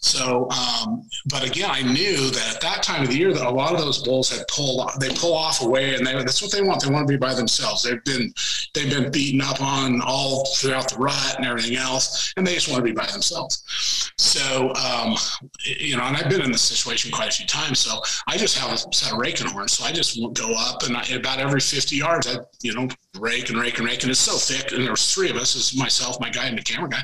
So, 0.00 0.48
um, 0.50 1.08
but 1.26 1.46
again, 1.46 1.70
I 1.70 1.82
knew 1.82 2.30
that 2.30 2.54
at 2.56 2.60
that 2.62 2.82
time 2.82 3.02
of 3.02 3.08
the 3.08 3.16
year 3.16 3.32
that 3.32 3.46
a 3.46 3.50
lot 3.50 3.72
of 3.72 3.80
those 3.80 4.02
bulls 4.02 4.30
had 4.30 4.46
pulled 4.48 4.80
off, 4.80 4.98
they 4.98 5.10
pull 5.10 5.34
off 5.34 5.62
away 5.62 5.94
and 5.94 6.06
they, 6.06 6.12
that's 6.14 6.42
what 6.42 6.50
they 6.50 6.62
want. 6.62 6.82
They 6.82 6.90
want 6.90 7.06
to 7.06 7.12
be 7.12 7.18
by 7.18 7.34
themselves. 7.34 7.82
They've 7.82 8.02
been, 8.04 8.32
they've 8.74 8.90
been 8.90 9.10
beaten 9.12 9.40
up 9.40 9.62
on 9.62 10.00
all 10.00 10.46
throughout 10.56 10.90
the 10.90 10.96
rut 10.96 11.34
and 11.36 11.46
everything 11.46 11.76
else. 11.76 12.32
And 12.36 12.46
they 12.46 12.54
just 12.54 12.68
want 12.68 12.78
to 12.78 12.84
be 12.84 12.92
by 12.92 13.06
themselves. 13.06 14.10
So, 14.18 14.74
um, 14.74 15.16
you 15.64 15.96
know, 15.96 16.02
and 16.02 16.16
I've 16.16 16.28
been 16.28 16.42
in 16.42 16.50
this 16.50 16.62
situation 16.62 17.10
quite 17.10 17.28
a 17.28 17.32
few 17.32 17.46
times. 17.46 17.78
So 17.78 18.00
I 18.26 18.36
just 18.36 18.58
have 18.58 18.72
a 18.72 18.78
set 18.94 19.12
of 19.12 19.18
raking 19.18 19.46
horns. 19.46 19.72
So 19.72 19.84
I 19.84 19.92
just 19.92 20.20
won't 20.20 20.36
go 20.36 20.54
up 20.56 20.79
and 20.86 20.96
I, 20.96 21.04
about 21.06 21.38
every 21.38 21.60
50 21.60 21.96
yards, 21.96 22.26
I, 22.26 22.38
you 22.62 22.74
know, 22.74 22.88
rake 23.18 23.50
and 23.50 23.58
rake 23.58 23.78
and 23.78 23.86
rake. 23.86 24.02
And 24.02 24.10
it's 24.10 24.20
so 24.20 24.36
thick. 24.36 24.72
And 24.72 24.86
there's 24.86 25.12
three 25.12 25.30
of 25.30 25.36
us, 25.36 25.54
is 25.54 25.76
myself, 25.76 26.20
my 26.20 26.30
guy 26.30 26.46
and 26.46 26.58
the 26.58 26.62
camera 26.62 26.88
guy. 26.88 27.02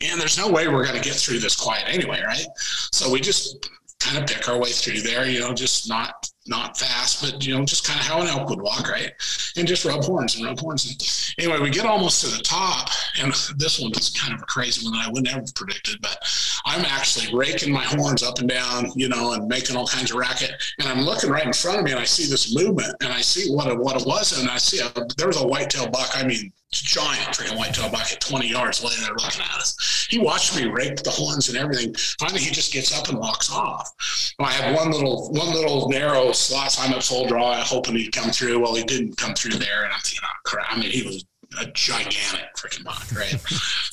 And 0.00 0.20
there's 0.20 0.38
no 0.38 0.48
way 0.48 0.68
we're 0.68 0.84
going 0.84 1.00
to 1.00 1.02
get 1.02 1.16
through 1.16 1.38
this 1.38 1.56
quiet 1.56 1.84
anyway, 1.86 2.22
right? 2.26 2.46
So 2.92 3.10
we 3.10 3.20
just 3.20 3.70
kind 4.00 4.18
of 4.18 4.26
pick 4.26 4.48
our 4.48 4.58
way 4.58 4.70
through 4.70 5.00
there, 5.00 5.26
you 5.26 5.40
know, 5.40 5.52
just 5.52 5.88
not 5.88 6.30
not 6.46 6.78
fast, 6.78 7.22
but 7.22 7.44
you 7.46 7.54
know, 7.54 7.64
just 7.64 7.86
kind 7.86 8.00
of 8.00 8.06
how 8.06 8.22
an 8.22 8.26
elk 8.26 8.48
would 8.48 8.62
walk, 8.62 8.88
right? 8.88 9.12
And 9.56 9.68
just 9.68 9.84
rub 9.84 10.02
horns 10.02 10.36
and 10.36 10.46
rub 10.46 10.58
horns. 10.58 10.86
And 10.86 11.44
anyway, 11.44 11.60
we 11.62 11.70
get 11.70 11.84
almost 11.84 12.22
to 12.22 12.34
the 12.34 12.42
top, 12.42 12.88
and 13.20 13.32
this 13.56 13.78
one 13.78 13.92
is 13.92 14.10
kind 14.10 14.32
of 14.32 14.40
a 14.40 14.46
crazy 14.46 14.88
one 14.88 14.98
I 14.98 15.10
would 15.10 15.24
never 15.24 15.40
have 15.40 15.54
predicted, 15.54 16.00
but 16.00 16.18
I'm 16.64 16.84
actually 16.86 17.36
raking 17.36 17.72
my 17.72 17.84
horns 17.84 18.22
up 18.22 18.38
and 18.38 18.48
down, 18.48 18.90
you 18.94 19.08
know, 19.08 19.32
and 19.32 19.46
making 19.46 19.76
all 19.76 19.86
kinds 19.86 20.10
of 20.10 20.16
racket. 20.16 20.52
And 20.78 20.88
I'm 20.88 21.02
looking 21.02 21.30
right 21.30 21.44
in 21.44 21.52
front 21.52 21.78
of 21.78 21.84
me, 21.84 21.90
and 21.90 22.00
I 22.00 22.04
see 22.04 22.30
this 22.30 22.54
movement, 22.54 22.94
and 23.02 23.12
I 23.12 23.20
see 23.20 23.54
what 23.54 23.68
it, 23.68 23.78
what 23.78 24.00
it 24.00 24.06
was, 24.06 24.40
and 24.40 24.48
I 24.48 24.56
see 24.56 24.78
a, 24.78 24.90
there 25.18 25.26
was 25.26 25.40
a 25.40 25.46
whitetail 25.46 25.88
buck. 25.90 26.08
I 26.14 26.26
mean, 26.26 26.50
giant 26.72 27.34
freaking 27.34 27.56
whitetail 27.56 27.90
buck 27.90 28.12
at 28.12 28.20
20 28.20 28.48
yards 28.48 28.82
laying 28.84 29.00
there 29.00 29.14
looking 29.14 29.40
at 29.40 29.56
us. 29.56 30.06
He 30.10 30.18
watched 30.18 30.56
me 30.56 30.66
rake 30.68 31.02
the 31.02 31.10
horns 31.10 31.48
and 31.48 31.56
everything. 31.56 31.94
Finally, 32.18 32.40
he 32.40 32.50
just 32.50 32.72
gets 32.72 32.96
up 32.96 33.08
and 33.08 33.18
walks 33.18 33.50
off. 33.52 33.90
I 34.38 34.52
had 34.52 34.74
one 34.74 34.90
little 34.90 35.30
one 35.32 35.52
little 35.52 35.88
narrow 35.88 36.32
slot. 36.32 36.72
So 36.72 36.82
I'm 36.82 36.92
at 36.92 37.02
full 37.02 37.26
draw, 37.26 37.54
hoping 37.56 37.96
he'd 37.96 38.12
come 38.12 38.30
through. 38.30 38.60
Well, 38.60 38.74
he 38.74 38.84
didn't 38.84 39.16
come 39.16 39.34
through 39.34 39.58
there, 39.58 39.84
and 39.84 39.92
I'm 39.92 40.00
thinking, 40.00 40.20
oh 40.24 40.40
crap! 40.44 40.66
I 40.70 40.78
mean, 40.78 40.90
he 40.90 41.02
was 41.02 41.24
a 41.60 41.66
gigantic 41.66 42.54
freaking 42.56 42.84
buck, 42.84 43.04
right? 43.12 43.34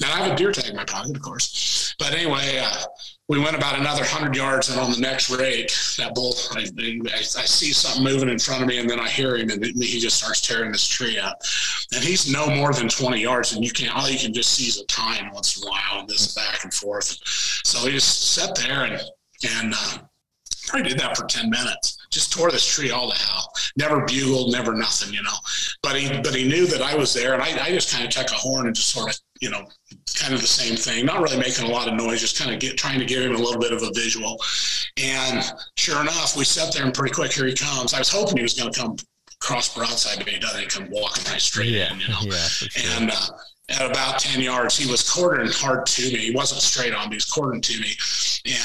now 0.02 0.14
I 0.14 0.23
have 0.23 0.34
a 0.34 0.36
deer 0.36 0.52
tag 0.52 0.69
in 0.69 0.76
my 0.76 0.86
pocket, 0.86 1.15
of 1.15 1.22
course. 1.22 1.95
But 1.98 2.14
anyway, 2.14 2.61
uh, 2.61 2.84
we 3.27 3.40
went 3.40 3.56
about 3.56 3.80
another 3.80 4.03
hundred 4.03 4.36
yards, 4.36 4.69
and 4.69 4.80
on 4.80 4.91
the 4.91 4.99
next 4.99 5.30
rake, 5.30 5.72
that 5.98 6.14
bull, 6.14 6.36
I, 6.52 6.68
I, 6.80 7.18
I 7.18 7.22
see 7.22 7.72
something 7.72 8.03
moving 8.03 8.30
in 8.30 8.38
front 8.38 8.61
of 8.61 8.68
me, 8.68 8.77
and 8.77 8.90
then 8.90 8.99
I 8.99 9.10
hear 9.10 9.36
him, 9.36 9.49
and 9.49 9.64
he 9.64 9.99
just 9.99 10.18
starts 10.18 10.41
tearing 10.41 10.72
this 10.72 10.86
tree 10.86 11.18
up. 11.18 11.41
And 11.94 12.03
he's 12.03 12.32
no 12.32 12.48
more 12.49 12.73
than 12.73 12.90
twenty 12.90 13.22
yards, 13.22 13.53
and 13.53 13.64
you 13.64 13.72
can 13.72 13.90
all 13.90 14.10
you 14.10 14.19
can 14.19 14.34
just 14.34 14.53
see 14.53 14.65
is 14.65 14.80
a 14.80 14.86
tine 14.86 15.32
once 15.34 15.57
in 15.57 15.68
a 15.68 15.69
while, 15.72 15.99
and 16.02 16.10
this 16.10 16.36
back 16.36 16.64
and 16.64 16.73
forth. 16.73 17.19
So 17.64 17.80
he 17.86 17.91
just 17.91 18.34
sat 18.34 18.56
there 18.56 18.84
and 18.84 19.02
and 19.57 19.73
uh, 19.76 19.98
probably 20.68 20.90
did 20.90 21.00
that 21.00 21.18
for 21.18 21.26
ten 21.28 21.50
minutes. 21.50 21.98
Just 22.12 22.32
tore 22.32 22.52
this 22.52 22.66
tree 22.66 22.92
all 22.92 23.12
to 23.12 23.18
hell. 23.18 23.52
Never 23.78 24.06
bugled, 24.06 24.52
never 24.52 24.74
nothing, 24.76 25.14
you 25.14 25.24
know. 25.24 25.36
But 25.84 25.96
he 25.98 26.08
but 26.22 26.34
he 26.36 26.48
knew 26.48 26.66
that 26.68 26.82
I 26.82 26.96
was 26.96 27.14
there, 27.14 27.34
and 27.34 27.42
I, 27.44 27.66
I 27.66 27.70
just 27.72 27.92
kind 27.94 28.06
of 28.06 28.10
took 28.12 28.30
a 28.32 28.36
horn 28.36 28.68
and 28.68 28.76
just 28.76 28.90
sort 28.90 29.10
of 29.14 29.20
you 29.42 29.50
know 29.50 29.68
kind 30.20 30.34
of 30.34 30.42
the 30.42 30.48
same 30.48 30.76
thing, 30.76 31.06
not 31.06 31.22
really 31.22 31.38
making 31.38 31.66
a 31.66 31.70
lot 31.70 31.88
of 31.88 31.94
noise, 31.94 32.22
just 32.22 32.38
kind 32.40 32.54
of 32.54 32.60
get 32.60 32.78
trying 32.78 33.00
to 33.00 33.06
give 33.06 33.22
him 33.24 33.36
a 33.36 33.38
little 33.38 33.60
bit 33.60 33.74
of 33.74 33.82
a 33.84 33.92
visual. 33.94 34.40
And 34.98 35.44
sure 35.78 36.00
enough, 36.02 36.38
we 36.38 36.46
sat 36.46 36.74
there 36.74 36.86
and 36.86 36.94
pretty 36.94 37.14
quick, 37.14 37.34
here 37.34 37.46
he 37.46 37.54
comes. 37.54 37.94
I 37.94 38.00
was 38.00 38.10
hoping 38.10 38.38
he 38.38 38.44
was 38.44 38.54
going 38.54 38.72
to 38.72 38.80
come 38.80 38.96
cross 39.42 39.76
broadside 39.76 40.20
to 40.20 40.26
me, 40.26 40.32
he 40.34 40.40
doesn't 40.40 40.70
come 40.70 40.88
walking 40.90 41.24
right 41.30 41.42
straight 41.42 41.70
Yeah. 41.70 41.92
in, 41.94 42.00
you 42.00 42.08
know. 42.08 42.18
Yeah. 42.22 42.32
Sure. 42.38 43.02
And 43.02 43.12
uh, 43.12 43.28
at 43.70 43.92
about 43.92 44.20
10 44.20 44.42
yards, 44.42 44.78
he 44.78 44.90
was 44.90 45.08
quartering 45.08 45.50
hard 45.52 45.86
to 45.88 46.02
me. 46.04 46.18
He 46.20 46.32
wasn't 46.32 46.62
straight 46.62 46.94
on, 46.94 47.06
but 47.08 47.12
he 47.12 47.16
was 47.18 47.26
quartering 47.26 47.62
to 47.62 47.80
me. 47.80 47.92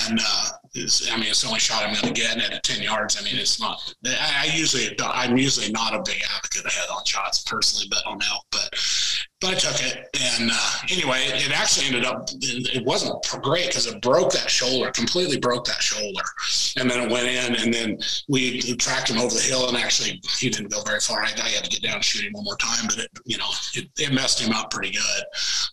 And 0.08 0.20
uh, 0.24 0.46
I 0.76 1.16
mean, 1.16 1.30
it's 1.30 1.42
the 1.42 1.48
only 1.48 1.58
shot 1.58 1.82
I'm 1.82 1.94
going 1.94 2.14
to 2.14 2.20
get. 2.20 2.34
And 2.34 2.54
at 2.54 2.62
10 2.62 2.80
yards, 2.80 3.20
I 3.20 3.24
mean, 3.24 3.36
it's 3.36 3.60
not, 3.60 3.92
I, 4.06 4.44
I 4.44 4.56
usually, 4.56 4.96
I'm 5.02 5.36
usually 5.36 5.72
not 5.72 5.94
a 5.94 6.02
big 6.04 6.22
advocate 6.36 6.64
of 6.64 6.72
head 6.72 6.86
on 6.94 7.04
shots 7.04 7.42
personally, 7.42 7.88
but 7.90 8.06
on 8.06 8.20
elk. 8.30 8.44
But, 8.52 8.70
but 9.40 9.50
I 9.50 9.54
took 9.54 9.82
it. 9.82 10.08
And 10.38 10.50
uh, 10.52 10.72
anyway, 10.88 11.22
it, 11.24 11.50
actually 11.50 11.86
ended 11.86 12.04
up, 12.04 12.28
it, 12.40 12.76
it 12.76 12.84
wasn't 12.84 13.20
great 13.42 13.66
because 13.66 13.88
it 13.88 14.00
broke 14.00 14.32
that 14.32 14.48
shoulder, 14.48 14.92
completely 14.92 15.40
broke 15.40 15.64
that 15.64 15.82
shoulder. 15.82 16.22
And 16.76 16.88
then 16.88 17.00
it 17.00 17.10
went 17.10 17.26
in, 17.26 17.56
and 17.56 17.74
then 17.74 17.98
we 18.28 18.60
tracked 18.76 19.10
him 19.10 19.18
over 19.18 19.34
the 19.34 19.40
hill. 19.40 19.66
And 19.66 19.76
actually, 19.76 20.22
he 20.38 20.50
didn't 20.50 20.70
go 20.70 20.82
very 20.82 21.00
far. 21.00 21.20
I, 21.20 21.32
I 21.42 21.48
had 21.48 21.64
to 21.64 21.70
get 21.70 21.82
down 21.82 21.96
and 21.96 22.04
shoot 22.04 22.24
him 22.24 22.32
one 22.32 22.44
more 22.44 22.56
time, 22.58 22.86
but 22.86 22.98
it, 22.98 23.10
you 23.24 23.38
know, 23.38 23.50
it, 23.74 23.88
it 23.98 24.12
messed 24.12 24.40
him 24.40 24.52
up 24.52 24.70
pretty 24.70 24.92
good. 24.92 25.24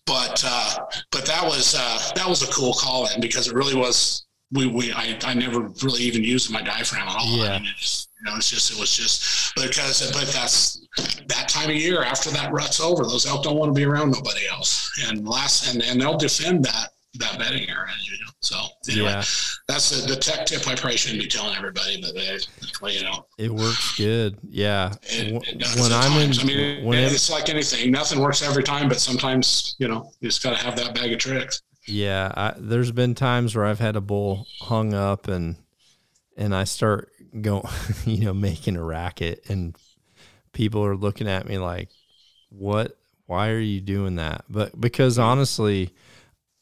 But, 0.07 0.41
uh, 0.44 0.86
but 1.11 1.28
that 1.28 1.44
was, 1.44 1.76
uh, 1.78 2.14
that 2.15 2.28
was 2.28 2.41
a 2.41 2.52
cool 2.52 2.74
call 2.74 3.07
in 3.14 3.22
because 3.22 3.48
it 3.48 3.53
really 3.53 3.76
was 3.76 4.27
we, 4.52 4.65
we 4.68 4.91
I, 4.94 5.18
I 5.24 5.34
never 5.34 5.69
really 5.84 6.02
even 6.03 6.24
used 6.24 6.49
my 6.52 6.61
diaphragm 6.61 7.07
at 7.07 7.15
all. 7.15 7.38
Yeah. 7.38 7.53
I 7.53 7.60
mean, 7.60 7.69
it's, 7.78 8.07
you 8.19 8.26
know, 8.32 8.38
it's 8.38 8.49
just 8.49 8.72
it 8.72 8.80
was 8.80 8.95
just 8.95 9.53
because 9.56 10.10
but 10.11 10.28
that's 10.34 10.80
that 11.28 11.48
time 11.49 11.69
of 11.69 11.76
year 11.76 12.03
after 12.03 12.30
that 12.32 12.52
rut's 12.52 12.80
over, 12.80 13.03
those 13.03 13.26
elk 13.26 13.44
don't 13.44 13.57
want 13.57 13.69
to 13.74 13.78
be 13.80 13.86
around 13.86 14.11
nobody 14.11 14.48
else. 14.49 14.90
And 15.07 15.28
last 15.28 15.74
and, 15.74 15.84
and 15.84 15.99
they'll 15.99 16.18
defend 16.18 16.64
that 16.65 16.90
that 17.19 17.38
bedding 17.40 17.68
area, 17.69 17.94
you 18.06 18.11
know. 18.24 18.32
So 18.41 18.56
anyway, 18.90 19.10
Yeah. 19.10 19.24
that's 19.68 19.90
the, 19.90 20.07
the 20.07 20.15
tech 20.15 20.45
tip 20.45 20.68
I 20.68 20.76
probably 20.76 20.98
shouldn't 20.98 21.22
be 21.22 21.28
telling 21.28 21.56
everybody, 21.57 21.99
but 21.99 22.14
they, 22.14 22.38
well, 22.82 22.91
you 22.91 23.02
know, 23.03 23.26
It 23.40 23.52
works 23.52 23.98
good. 23.98 24.38
Yeah. 24.48 24.94
it, 25.03 25.34
it 25.48 25.80
when 25.82 25.91
I'm 25.91 26.22
in. 26.22 26.38
I 26.40 26.44
mean, 26.44 26.86
when 26.86 26.99
it- 26.99 27.11
it's 27.11 27.30
like 27.32 27.49
anything. 27.49 27.91
Nothing 27.91 28.19
works 28.19 28.44
every 28.44 28.64
time, 28.64 28.88
but 28.88 28.99
sometimes 28.99 29.76
you 29.80 29.88
know 29.88 30.11
you 30.22 30.30
just 30.30 30.41
got 30.44 30.56
to 30.57 30.64
have 30.64 30.76
that 30.78 30.94
bag 30.95 31.11
of 31.11 31.18
tricks. 31.19 31.61
Yeah, 31.88 32.31
I, 32.35 32.53
there's 32.57 32.91
been 32.91 33.15
times 33.15 33.55
where 33.55 33.65
I've 33.65 33.80
had 33.80 33.95
a 33.95 34.01
bull 34.01 34.45
hung 34.59 34.93
up 34.93 35.27
and 35.27 35.55
and 36.35 36.53
I 36.53 36.65
start 36.65 37.09
going, 37.39 37.64
you 38.05 38.26
know, 38.26 38.34
making 38.34 38.76
a 38.76 38.84
racket, 38.84 39.49
and 39.49 39.76
people 40.53 40.85
are 40.85 40.95
looking 40.95 41.27
at 41.27 41.47
me 41.47 41.57
like, 41.57 41.89
"What? 42.49 42.97
why 43.27 43.49
are 43.49 43.59
you 43.59 43.80
doing 43.80 44.15
that? 44.15 44.45
But 44.49 44.80
because 44.80 45.19
honestly, 45.19 45.93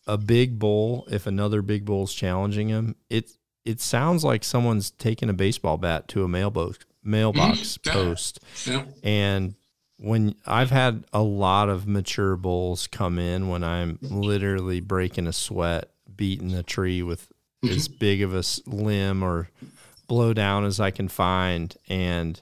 a 0.06 0.18
big 0.18 0.60
bull, 0.60 1.08
if 1.10 1.26
another 1.26 1.62
big 1.62 1.86
bull's 1.86 2.14
challenging 2.14 2.68
him, 2.68 2.96
it 3.10 3.32
it 3.64 3.80
sounds 3.80 4.24
like 4.24 4.44
someone's 4.44 4.92
taking 4.92 5.30
a 5.30 5.34
baseball 5.34 5.78
bat 5.78 6.08
to 6.10 6.24
a 6.24 6.28
mailbox 6.28 6.80
mailbox 7.04 7.78
mm-hmm. 7.78 7.92
post. 7.92 8.40
Yeah. 8.66 8.86
And 9.04 9.56
when 9.98 10.36
I've 10.46 10.72
had 10.72 11.06
a 11.14 11.22
lot 11.22 11.70
of 11.70 11.88
mature 11.88 12.36
bulls 12.36 12.88
come 12.88 13.18
in 13.18 13.48
when 13.48 13.64
I'm 13.64 13.98
literally 14.02 14.82
breaking 14.82 15.28
a 15.28 15.34
sweat, 15.34 15.90
beating 16.16 16.54
a 16.54 16.64
tree 16.64 17.02
with 17.02 17.32
as 17.70 17.88
big 18.00 18.22
of 18.22 18.36
a 18.36 18.44
limb 18.66 19.24
or 19.24 19.50
blow 20.08 20.34
down 20.34 20.66
as 20.66 20.80
I 20.80 20.92
can 20.92 21.08
find, 21.08 21.76
and 21.88 22.40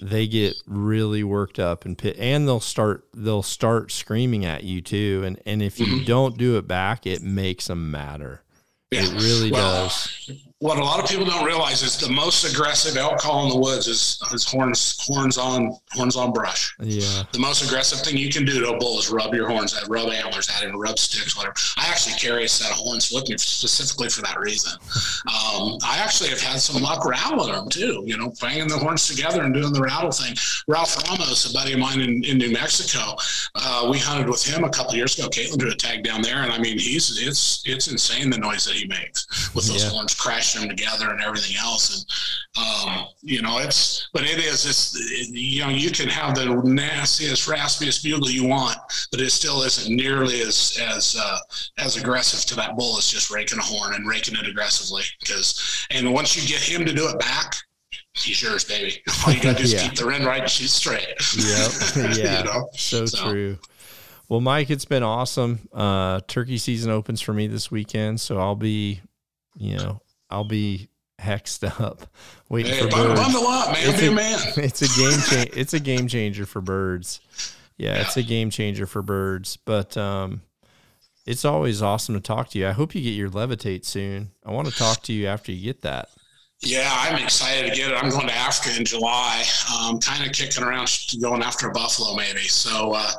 they 0.00 0.26
get 0.26 0.56
really 0.66 1.24
worked 1.24 1.58
up 1.58 1.84
and 1.84 1.96
pit, 1.96 2.16
and 2.18 2.46
they'll 2.46 2.60
start 2.60 3.06
they'll 3.14 3.42
start 3.42 3.92
screaming 3.92 4.44
at 4.44 4.64
you 4.64 4.80
too, 4.80 5.22
and 5.24 5.40
and 5.46 5.62
if 5.62 5.78
you 5.78 5.86
mm-hmm. 5.86 6.04
don't 6.04 6.36
do 6.36 6.58
it 6.58 6.66
back, 6.66 7.06
it 7.06 7.22
makes 7.22 7.68
them 7.68 7.90
madder. 7.90 8.42
Yeah. 8.90 9.02
It 9.04 9.12
really 9.12 9.52
well, 9.52 9.84
does 9.84 10.30
what 10.60 10.78
a 10.78 10.84
lot 10.84 11.02
of 11.02 11.08
people 11.08 11.24
don't 11.24 11.46
realize 11.46 11.82
is 11.82 11.96
the 11.96 12.12
most 12.12 12.44
aggressive 12.44 12.94
elk 12.98 13.18
call 13.18 13.44
in 13.44 13.48
the 13.48 13.56
woods 13.56 13.88
is, 13.88 14.20
is 14.34 14.44
horns 14.44 14.94
horns 15.00 15.38
on 15.38 15.74
horns 15.92 16.16
on 16.16 16.34
brush. 16.34 16.76
Yeah. 16.78 17.22
The 17.32 17.38
most 17.38 17.64
aggressive 17.64 18.00
thing 18.00 18.18
you 18.18 18.28
can 18.28 18.44
do 18.44 18.60
to 18.60 18.74
a 18.74 18.78
bull 18.78 18.98
is 18.98 19.08
rub 19.10 19.34
your 19.34 19.48
horns, 19.48 19.74
rub 19.88 20.10
antlers 20.10 20.50
at 20.50 20.62
him, 20.62 20.78
rub 20.78 20.98
sticks, 20.98 21.34
whatever. 21.34 21.54
I 21.78 21.88
actually 21.88 22.16
carry 22.16 22.44
a 22.44 22.48
set 22.48 22.70
of 22.70 22.76
horns 22.76 23.10
with 23.10 23.30
me 23.30 23.38
specifically 23.38 24.10
for 24.10 24.20
that 24.20 24.38
reason. 24.38 24.72
Um, 25.28 25.78
I 25.82 25.98
actually 25.98 26.28
have 26.28 26.42
had 26.42 26.60
some 26.60 26.82
luck 26.82 27.06
rattling 27.06 27.54
them 27.54 27.70
too. 27.70 28.02
You 28.04 28.18
know, 28.18 28.30
banging 28.38 28.68
the 28.68 28.76
horns 28.76 29.08
together 29.08 29.42
and 29.42 29.54
doing 29.54 29.72
the 29.72 29.80
rattle 29.80 30.12
thing. 30.12 30.36
Ralph 30.68 30.94
Ramos, 31.08 31.50
a 31.50 31.54
buddy 31.54 31.72
of 31.72 31.78
mine 31.78 32.00
in, 32.00 32.22
in 32.22 32.36
New 32.36 32.52
Mexico, 32.52 33.16
uh, 33.54 33.88
we 33.90 33.98
hunted 33.98 34.28
with 34.28 34.44
him 34.44 34.64
a 34.64 34.70
couple 34.70 34.94
years 34.94 35.18
ago. 35.18 35.30
Caitlin 35.30 35.56
did 35.56 35.68
a 35.68 35.74
tag 35.74 36.04
down 36.04 36.20
there, 36.20 36.42
and 36.42 36.52
I 36.52 36.58
mean, 36.58 36.78
he's 36.78 37.26
it's 37.26 37.62
it's 37.64 37.88
insane 37.88 38.28
the 38.28 38.36
noise 38.36 38.66
that 38.66 38.74
he 38.74 38.86
makes 38.86 39.54
with 39.54 39.66
those 39.66 39.84
yeah. 39.84 39.90
horns 39.90 40.12
crashing 40.12 40.49
them 40.54 40.68
together 40.68 41.10
and 41.10 41.20
everything 41.22 41.56
else. 41.60 42.04
And, 42.56 42.66
um, 42.66 43.06
you 43.22 43.42
know, 43.42 43.58
it's, 43.58 44.08
but 44.12 44.22
it 44.22 44.38
is, 44.38 44.66
it's, 44.66 44.94
it, 44.96 45.28
you 45.34 45.62
know, 45.62 45.68
you 45.68 45.90
can 45.90 46.08
have 46.08 46.34
the 46.34 46.46
nastiest, 46.64 47.48
raspiest 47.48 48.02
bugle 48.02 48.30
you 48.30 48.46
want, 48.46 48.78
but 49.10 49.20
it 49.20 49.30
still 49.30 49.62
isn't 49.62 49.94
nearly 49.94 50.40
as, 50.42 50.78
as, 50.80 51.16
uh, 51.18 51.38
as 51.78 51.96
aggressive 51.96 52.44
to 52.46 52.56
that 52.56 52.76
bull 52.76 52.98
as 52.98 53.08
just 53.08 53.30
raking 53.30 53.58
a 53.58 53.62
horn 53.62 53.94
and 53.94 54.08
raking 54.08 54.36
it 54.36 54.46
aggressively. 54.46 55.02
Because, 55.20 55.86
and 55.90 56.12
once 56.12 56.36
you 56.36 56.46
get 56.48 56.62
him 56.62 56.84
to 56.86 56.92
do 56.92 57.08
it 57.08 57.18
back, 57.18 57.54
he's 58.14 58.42
yours, 58.42 58.64
baby. 58.64 59.02
All 59.26 59.32
you 59.32 59.40
got 59.40 59.52
to 59.52 59.58
do 59.58 59.64
is 59.64 59.72
yeah. 59.72 59.82
keep 59.82 59.94
the 59.94 60.08
end 60.08 60.24
right 60.24 60.42
and 60.42 60.50
shoot 60.50 60.70
straight. 60.70 61.06
Yep. 61.36 62.16
Yeah. 62.18 62.38
you 62.38 62.44
know? 62.44 62.68
So, 62.74 63.06
so, 63.06 63.30
true. 63.30 63.58
Well, 64.30 64.40
Mike, 64.40 64.70
it's 64.70 64.84
been 64.84 65.02
awesome. 65.02 65.58
Uh, 65.72 66.20
turkey 66.28 66.58
season 66.58 66.90
opens 66.92 67.20
for 67.20 67.32
me 67.32 67.48
this 67.48 67.70
weekend, 67.70 68.20
so 68.20 68.38
I'll 68.38 68.54
be, 68.54 69.00
you 69.56 69.76
know, 69.76 70.00
I'll 70.30 70.44
be 70.44 70.88
hexed 71.20 71.80
up 71.80 72.06
waiting 72.48 72.72
hey, 72.72 72.82
for 72.82 72.88
birds. 72.88 73.20
Bundle 73.20 73.46
up, 73.46 73.72
man. 73.72 73.94
It's 73.94 74.02
a, 74.02 74.10
man. 74.10 74.38
It's 74.56 74.82
a 74.82 75.00
game 75.00 75.20
change. 75.28 75.50
it's 75.56 75.74
a 75.74 75.80
game 75.80 76.08
changer 76.08 76.46
for 76.46 76.60
birds. 76.60 77.20
Yeah, 77.76 77.94
yeah, 77.94 78.02
it's 78.02 78.16
a 78.16 78.22
game 78.22 78.50
changer 78.50 78.86
for 78.86 79.02
birds. 79.02 79.56
But 79.56 79.96
um, 79.96 80.42
it's 81.26 81.44
always 81.44 81.82
awesome 81.82 82.14
to 82.14 82.20
talk 82.20 82.50
to 82.50 82.58
you. 82.58 82.68
I 82.68 82.72
hope 82.72 82.94
you 82.94 83.02
get 83.02 83.10
your 83.10 83.30
levitate 83.30 83.84
soon. 83.84 84.30
I 84.44 84.52
want 84.52 84.68
to 84.68 84.74
talk 84.74 85.02
to 85.04 85.12
you 85.12 85.26
after 85.26 85.52
you 85.52 85.62
get 85.62 85.82
that. 85.82 86.08
Yeah, 86.62 86.90
I'm 86.92 87.22
excited 87.22 87.70
to 87.70 87.74
get 87.74 87.90
it. 87.90 87.94
I'm 87.94 88.10
going 88.10 88.26
to 88.26 88.34
Africa 88.34 88.76
in 88.78 88.84
July. 88.84 89.44
Um, 89.74 89.98
kind 89.98 90.26
of 90.26 90.32
kicking 90.32 90.62
around, 90.62 90.90
going 91.18 91.42
after 91.42 91.68
a 91.68 91.72
buffalo 91.72 92.14
maybe. 92.14 92.40
So, 92.40 92.92
uh, 92.94 93.10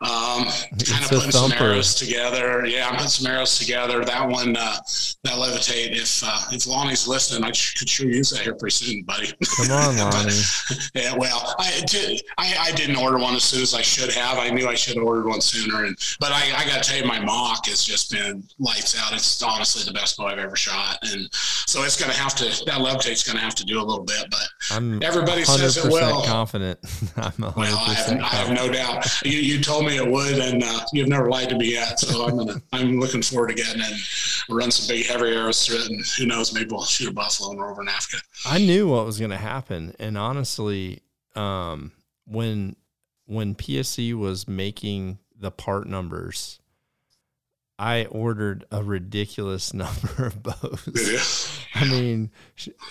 um, 0.00 0.44
kind 0.84 1.02
of 1.04 1.10
putting 1.10 1.32
some 1.32 1.52
arrows 1.52 1.96
together. 1.96 2.64
Yeah, 2.66 2.88
I'm 2.88 2.94
putting 2.94 3.08
some 3.08 3.26
arrows 3.26 3.58
together. 3.58 4.04
That 4.04 4.28
one, 4.28 4.56
uh, 4.56 4.76
that 5.24 5.32
levitate. 5.32 5.96
If 5.96 6.22
uh, 6.24 6.40
if 6.52 6.68
Lonnie's 6.68 7.08
listening, 7.08 7.42
I 7.42 7.48
could 7.48 7.88
sure 7.88 8.06
use 8.06 8.30
that 8.30 8.40
here 8.40 8.54
pretty 8.54 8.74
soon, 8.74 9.02
buddy. 9.02 9.32
Come 9.56 9.72
on, 9.72 9.96
Lonnie. 9.98 10.30
but, 10.68 10.90
yeah, 10.94 11.16
well, 11.16 11.54
I 11.58 11.82
did. 11.86 12.22
I, 12.38 12.54
I, 12.60 12.72
didn't 12.72 12.96
order 12.96 13.18
one 13.18 13.34
as 13.34 13.44
soon 13.44 13.62
as 13.62 13.74
I 13.74 13.82
should 13.82 14.12
have. 14.12 14.38
I 14.38 14.50
knew 14.50 14.68
I 14.68 14.74
should 14.74 14.96
have 14.96 15.04
ordered 15.04 15.26
one 15.26 15.40
sooner. 15.40 15.84
And 15.84 15.96
but 16.20 16.32
I, 16.32 16.52
I 16.56 16.64
got 16.66 16.82
to 16.82 16.90
tell 16.90 16.98
you, 17.00 17.06
my 17.06 17.18
Mach 17.18 17.66
has 17.66 17.82
just 17.82 18.10
been 18.10 18.46
lights 18.58 18.96
out. 19.00 19.12
It's 19.12 19.42
honestly 19.42 19.84
the 19.84 19.98
best 19.98 20.16
bow 20.16 20.26
I've 20.26 20.38
ever 20.38 20.56
shot, 20.56 20.98
and 21.02 21.28
so 21.32 21.82
it's 21.82 21.98
going 21.98 22.12
to 22.12 22.18
have 22.18 22.34
to. 22.36 22.64
That 22.66 22.80
levitate's 22.84 23.24
going 23.24 23.36
to 23.36 23.42
have 23.42 23.54
to 23.56 23.64
do 23.64 23.80
a 23.80 23.82
little 23.82 24.04
bit, 24.04 24.26
but 24.30 24.46
I'm 24.70 25.02
everybody 25.02 25.44
says 25.44 25.76
it 25.76 25.90
will. 25.90 26.22
Confident. 26.24 26.78
I'm 27.16 27.32
100% 27.32 27.56
well, 27.56 27.78
I 27.78 27.94
have, 27.94 28.20
I 28.20 28.26
have, 28.26 28.50
no 28.50 28.70
doubt. 28.70 29.06
You, 29.24 29.38
you 29.38 29.60
told 29.60 29.86
me 29.86 29.96
it 29.96 30.06
would, 30.06 30.38
and 30.38 30.62
uh, 30.62 30.80
you've 30.92 31.08
never 31.08 31.28
lied 31.28 31.48
to 31.50 31.56
me 31.56 31.72
yet. 31.72 31.98
So 32.00 32.26
I'm 32.26 32.36
gonna. 32.36 32.62
I'm 32.72 33.00
looking 33.00 33.22
forward 33.22 33.48
to 33.48 33.54
getting 33.54 33.80
in, 33.80 33.96
run 34.50 34.70
some 34.70 34.94
big 34.94 35.06
heavy 35.06 35.28
arrows 35.28 35.66
through 35.66 35.76
it, 35.76 35.90
and 35.90 36.04
who 36.18 36.26
knows, 36.26 36.52
maybe 36.52 36.68
we'll 36.70 36.84
shoot 36.84 37.08
a 37.08 37.12
buffalo 37.12 37.52
and 37.52 37.60
over 37.60 37.82
in 37.82 37.88
Africa. 37.88 38.22
I 38.46 38.58
knew 38.58 38.88
what 38.88 39.06
was 39.06 39.18
going 39.18 39.30
to 39.30 39.36
happen, 39.36 39.94
and 39.98 40.18
honestly, 40.18 41.02
um, 41.34 41.92
when 42.26 42.76
when 43.26 43.54
PSE 43.54 44.14
was 44.14 44.46
making 44.46 45.18
the 45.34 45.50
part 45.50 45.86
numbers 45.86 46.60
I 47.78 48.06
ordered 48.06 48.64
a 48.70 48.82
ridiculous 48.82 49.74
number 49.74 50.26
of 50.26 50.42
bows. 50.42 51.58
I 51.74 51.84
mean, 51.84 52.30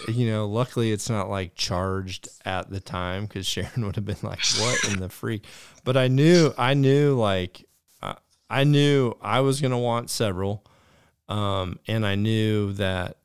you 0.07 0.29
know, 0.29 0.47
luckily 0.47 0.91
it's 0.91 1.09
not 1.09 1.29
like 1.29 1.55
charged 1.55 2.27
at 2.45 2.69
the 2.69 2.79
time 2.79 3.25
because 3.25 3.45
Sharon 3.45 3.85
would 3.85 3.95
have 3.95 4.05
been 4.05 4.17
like, 4.21 4.43
"What 4.59 4.83
in 4.91 4.99
the 4.99 5.09
freak?" 5.09 5.45
But 5.83 5.95
I 5.95 6.07
knew, 6.07 6.53
I 6.57 6.73
knew, 6.73 7.15
like, 7.15 7.65
uh, 8.01 8.15
I 8.49 8.65
knew 8.65 9.13
I 9.21 9.39
was 9.39 9.61
gonna 9.61 9.79
want 9.79 10.09
several, 10.09 10.65
um, 11.29 11.79
and 11.87 12.05
I 12.05 12.15
knew 12.15 12.73
that, 12.73 13.17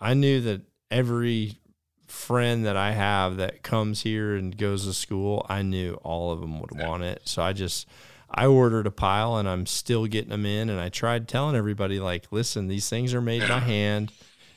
I 0.00 0.14
knew 0.14 0.40
that 0.42 0.62
every 0.90 1.58
friend 2.06 2.64
that 2.64 2.76
I 2.76 2.92
have 2.92 3.38
that 3.38 3.64
comes 3.64 4.02
here 4.02 4.36
and 4.36 4.56
goes 4.56 4.86
to 4.86 4.92
school, 4.92 5.44
I 5.48 5.62
knew 5.62 5.94
all 6.04 6.30
of 6.30 6.40
them 6.40 6.60
would 6.60 6.70
want 6.70 7.02
it. 7.02 7.22
So 7.24 7.42
I 7.42 7.52
just 7.52 7.88
I 8.34 8.46
ordered 8.46 8.86
a 8.86 8.90
pile 8.90 9.36
and 9.36 9.48
I'm 9.48 9.66
still 9.66 10.06
getting 10.06 10.30
them 10.30 10.44
in. 10.44 10.68
And 10.68 10.80
I 10.80 10.88
tried 10.88 11.28
telling 11.28 11.56
everybody, 11.56 12.00
like, 12.00 12.26
listen, 12.30 12.66
these 12.66 12.88
things 12.88 13.14
are 13.14 13.20
made 13.20 13.48
by 13.48 13.60
hand. 13.60 14.12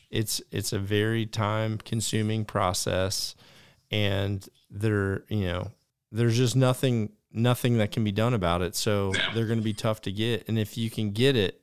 It's 0.10 0.42
it's 0.52 0.74
a 0.74 0.80
very 0.80 1.26
time 1.26 1.78
consuming 1.78 2.46
process, 2.46 3.36
and 3.92 4.48
they're 4.70 5.24
you 5.28 5.48
know 5.48 5.72
there's 6.12 6.38
just 6.38 6.56
nothing 6.56 7.12
nothing 7.32 7.78
that 7.78 7.92
can 7.92 8.04
be 8.04 8.12
done 8.12 8.34
about 8.34 8.62
it. 8.62 8.76
So 8.76 9.14
they're 9.34 9.46
going 9.46 9.60
to 9.60 9.66
be 9.66 9.74
tough 9.74 10.02
to 10.04 10.12
get. 10.12 10.48
And 10.48 10.58
if 10.58 10.78
you 10.78 10.90
can 10.90 11.12
get 11.12 11.36
it, 11.36 11.62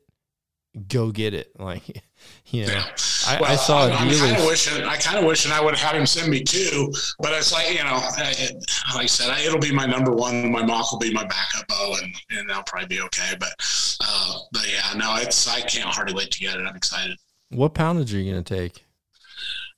go 0.89 1.11
get 1.11 1.35
it. 1.35 1.51
Like, 1.65 2.03
you 2.49 2.67
know, 2.67 2.73
yeah. 2.73 2.85
I, 3.27 3.41
well, 3.41 3.51
I, 3.51 3.57
saw 3.57 3.87
I, 3.87 4.05
a 4.05 4.09
dealer. 4.09 4.27
I 4.27 4.29
kind 4.29 4.39
of 4.39 4.47
wish, 4.47 4.73
I 4.73 4.97
kind 4.97 5.19
of 5.19 5.25
wish, 5.25 5.45
and 5.47 5.55
I 5.55 5.63
would 5.63 5.75
have 5.75 5.93
had 5.93 5.99
him 5.99 6.05
send 6.05 6.31
me 6.31 6.43
two. 6.43 6.93
But 7.21 7.33
it's 7.33 7.53
like, 7.53 7.71
you 7.71 7.83
know, 7.83 8.01
it, 8.19 8.53
like 8.95 9.05
I 9.05 9.07
said, 9.07 9.39
it'll 9.41 9.59
be 9.59 9.73
my 9.73 9.87
number 9.87 10.13
one. 10.13 10.53
My 10.53 10.63
Mach 10.63 10.93
will 10.93 10.99
be 10.99 11.13
my 11.13 11.25
backup 11.25 11.67
bow, 11.69 11.97
and 12.03 12.15
and 12.31 12.53
I'll 12.53 12.63
probably 12.65 12.89
be 12.89 13.01
okay. 13.03 13.35
But, 13.39 13.53
uh, 14.01 14.39
but 14.53 14.63
yeah, 14.71 14.99
no, 14.99 15.17
it's 15.17 15.49
I 15.49 15.61
can't 15.63 15.89
hardly 15.89 16.15
wait 16.15 16.31
to 16.33 16.41
get 16.41 16.57
it. 16.57 16.67
I'm 16.67 16.77
excited. 16.77 17.17
What 17.51 17.75
poundage 17.75 18.13
are 18.13 18.19
you 18.19 18.33
going 18.33 18.45
to 18.45 18.55
take? 18.55 18.85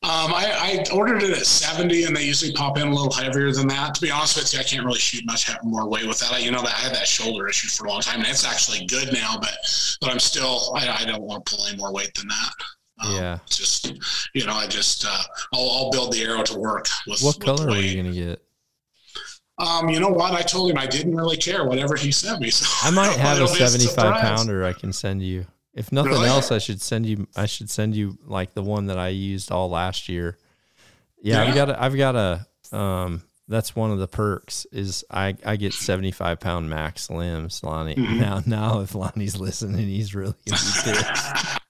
Um, 0.06 0.32
I, 0.32 0.84
I, 0.88 0.94
ordered 0.94 1.24
it 1.24 1.36
at 1.36 1.46
70 1.46 2.04
and 2.04 2.14
they 2.14 2.22
usually 2.22 2.52
pop 2.52 2.78
in 2.78 2.86
a 2.86 2.94
little 2.94 3.10
heavier 3.10 3.50
than 3.50 3.66
that. 3.66 3.92
To 3.96 4.00
be 4.00 4.08
honest 4.08 4.36
with 4.36 4.54
you, 4.54 4.60
I 4.60 4.62
can't 4.62 4.86
really 4.86 5.00
shoot 5.00 5.26
much 5.26 5.50
more 5.64 5.88
weight 5.88 6.06
with 6.06 6.20
that. 6.20 6.32
I, 6.32 6.38
you 6.38 6.52
know, 6.52 6.62
that 6.62 6.76
I 6.76 6.78
had 6.78 6.94
that 6.94 7.08
shoulder 7.08 7.48
issue 7.48 7.66
for 7.66 7.86
a 7.86 7.88
long 7.88 8.02
time 8.02 8.20
and 8.20 8.28
it's 8.28 8.46
actually 8.46 8.86
good 8.86 9.12
now, 9.12 9.36
but, 9.40 9.56
but 10.00 10.12
I'm 10.12 10.20
still, 10.20 10.72
I, 10.76 11.02
I 11.02 11.04
don't 11.06 11.22
want 11.22 11.44
to 11.44 11.56
pull 11.56 11.66
any 11.66 11.76
more 11.76 11.92
weight 11.92 12.14
than 12.14 12.28
that. 12.28 12.52
Um, 13.04 13.16
yeah. 13.16 13.38
Just, 13.50 13.94
you 14.32 14.46
know, 14.46 14.54
I 14.54 14.68
just, 14.68 15.04
uh, 15.04 15.22
I'll, 15.52 15.70
I'll 15.70 15.90
build 15.90 16.12
the 16.12 16.22
arrow 16.22 16.44
to 16.44 16.56
work 16.56 16.86
with 17.08 17.20
what 17.22 17.38
with 17.38 17.44
color 17.44 17.68
are 17.68 17.80
you 17.80 18.00
going 18.00 18.14
to 18.14 18.16
get? 18.16 18.42
Um, 19.58 19.88
you 19.88 19.98
know 19.98 20.10
what? 20.10 20.34
I 20.34 20.42
told 20.42 20.70
him 20.70 20.78
I 20.78 20.86
didn't 20.86 21.16
really 21.16 21.36
care, 21.36 21.64
whatever 21.64 21.96
he 21.96 22.12
sent 22.12 22.40
me. 22.40 22.50
So 22.50 22.64
I 22.86 22.92
might 22.92 23.10
have 23.18 23.40
a 23.40 23.48
75 23.48 23.98
a 23.98 24.20
pounder 24.20 24.64
I 24.64 24.72
can 24.72 24.92
send 24.92 25.20
you. 25.20 25.46
If 25.76 25.92
nothing 25.92 26.12
really? 26.12 26.28
else, 26.28 26.50
I 26.50 26.58
should 26.58 26.80
send 26.80 27.04
you. 27.04 27.28
I 27.36 27.44
should 27.44 27.68
send 27.68 27.94
you 27.94 28.16
like 28.24 28.54
the 28.54 28.62
one 28.62 28.86
that 28.86 28.98
I 28.98 29.08
used 29.08 29.52
all 29.52 29.68
last 29.68 30.08
year. 30.08 30.38
Yeah, 31.22 31.42
yeah. 31.42 31.48
I've 31.48 31.54
got. 31.54 31.70
A, 31.70 31.82
I've 31.82 31.96
got 31.96 32.16
a. 32.16 32.46
Um, 32.76 33.22
that's 33.46 33.76
one 33.76 33.90
of 33.90 33.98
the 33.98 34.08
perks 34.08 34.66
is 34.72 35.04
I 35.10 35.36
I 35.44 35.56
get 35.56 35.74
seventy 35.74 36.12
five 36.12 36.40
pound 36.40 36.70
max 36.70 37.10
limbs, 37.10 37.62
Lonnie. 37.62 37.94
Mm-hmm. 37.94 38.18
Now 38.18 38.42
now 38.46 38.80
if 38.80 38.94
Lonnie's 38.94 39.38
listening, 39.38 39.86
he's 39.86 40.14
really 40.14 40.34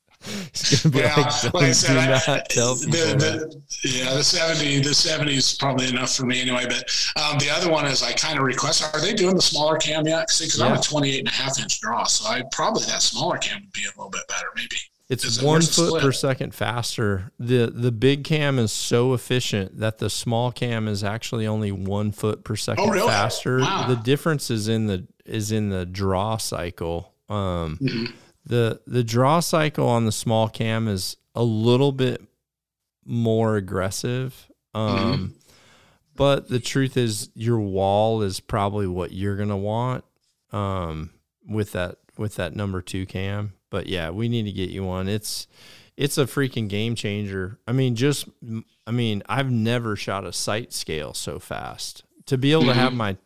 gonna 0.83 0.93
be 0.93 0.99
yeah, 0.99 1.15
like, 1.17 1.55
like 1.55 1.65
I 1.65 1.73
said, 1.73 1.97
I, 1.97 2.19
the, 2.49 3.17
the, 3.19 3.89
yeah, 3.89 4.15
the 4.15 4.25
seventy, 4.25 4.81
the 4.81 4.95
seventy 4.95 5.37
is 5.37 5.55
probably 5.55 5.89
enough 5.89 6.15
for 6.15 6.27
me 6.27 6.41
anyway. 6.41 6.67
But 6.67 6.85
um, 7.21 7.39
the 7.39 7.51
other 7.51 7.71
one 7.71 7.87
is 7.87 8.03
I 8.03 8.13
kind 8.13 8.39
of 8.39 8.45
request: 8.45 8.95
Are 8.95 9.01
they 9.01 9.15
doing 9.15 9.37
the 9.37 9.43
smaller 9.43 9.77
cam 9.77 10.07
yet? 10.07 10.29
Because 10.29 10.59
yeah. 10.59 10.67
I'm 10.67 10.77
a 10.77 10.81
28 10.81 11.19
and 11.21 11.29
a 11.29 11.31
half 11.31 11.59
inch 11.61 11.81
draw, 11.81 12.05
so 12.05 12.29
I 12.29 12.43
probably 12.53 12.85
that 12.85 13.03
smaller 13.03 13.39
cam 13.39 13.61
would 13.61 13.73
be 13.73 13.85
a 13.85 13.97
little 13.97 14.11
bit 14.11 14.27
better, 14.29 14.49
maybe. 14.55 14.77
It's 15.09 15.41
one 15.41 15.63
foot 15.63 16.03
per 16.03 16.11
second 16.11 16.53
faster. 16.55 17.31
the 17.39 17.71
The 17.73 17.93
big 17.93 18.25
cam 18.25 18.59
is 18.59 18.73
so 18.73 19.15
efficient 19.15 19.79
that 19.79 19.99
the 19.99 20.11
small 20.11 20.51
cam 20.51 20.89
is 20.89 21.05
actually 21.05 21.47
only 21.47 21.71
one 21.71 22.11
foot 22.11 22.43
per 22.43 22.57
second 22.57 22.85
oh, 22.85 22.91
really? 22.91 23.09
faster. 23.09 23.61
Wow. 23.61 23.87
The 23.87 23.97
difference 23.97 24.51
is 24.51 24.67
in 24.67 24.87
the 24.87 25.07
is 25.25 25.53
in 25.53 25.71
the 25.71 25.87
draw 25.87 26.39
cycle. 26.39 27.13
Um, 27.29 27.79
mm-hmm. 27.81 28.15
The 28.47 28.81
the 28.87 29.05
draw 29.05 29.41
cycle 29.41 29.89
on 29.89 30.07
the 30.07 30.13
small 30.13 30.49
cam 30.49 30.89
is 30.89 31.17
a 31.35 31.43
little 31.43 31.93
bit 31.93 32.23
more 33.05 33.57
aggressive. 33.57 34.49
Um, 34.75 34.99
mm-hmm. 34.99 35.27
But 36.15 36.49
the 36.49 36.61
truth 36.61 36.97
is, 36.97 37.31
your 37.35 37.61
wall 37.61 38.23
is 38.23 38.41
probably 38.41 38.87
what 38.87 39.13
you're 39.13 39.37
gonna 39.37 39.57
want 39.57 40.05
um, 40.53 41.11
with 41.47 41.73
that 41.73 41.99
with 42.17 42.37
that 42.37 42.55
number 42.55 42.81
two 42.81 43.05
cam. 43.05 43.53
But 43.69 43.89
yeah, 43.89 44.11
we 44.11 44.29
need 44.29 44.45
to 44.45 44.53
get 44.53 44.71
you 44.71 44.85
one. 44.85 45.09
It's 45.09 45.47
it's 45.97 46.17
a 46.17 46.25
freaking 46.25 46.69
game 46.69 46.95
changer. 46.95 47.59
I 47.67 47.73
mean, 47.73 47.97
just 47.97 48.29
I 48.87 48.91
mean, 48.93 49.23
I've 49.29 49.51
never 49.51 49.97
shot 49.97 50.25
a 50.25 50.33
sight 50.33 50.73
scale 50.73 51.15
so 51.15 51.39
fast. 51.39 52.05
To 52.27 52.39
be 52.39 52.53
able 52.53 52.63
mm-hmm. 52.63 52.71
to 52.71 52.75
have 52.75 52.89
mm-hmm. 52.91 52.99
my 52.99 53.17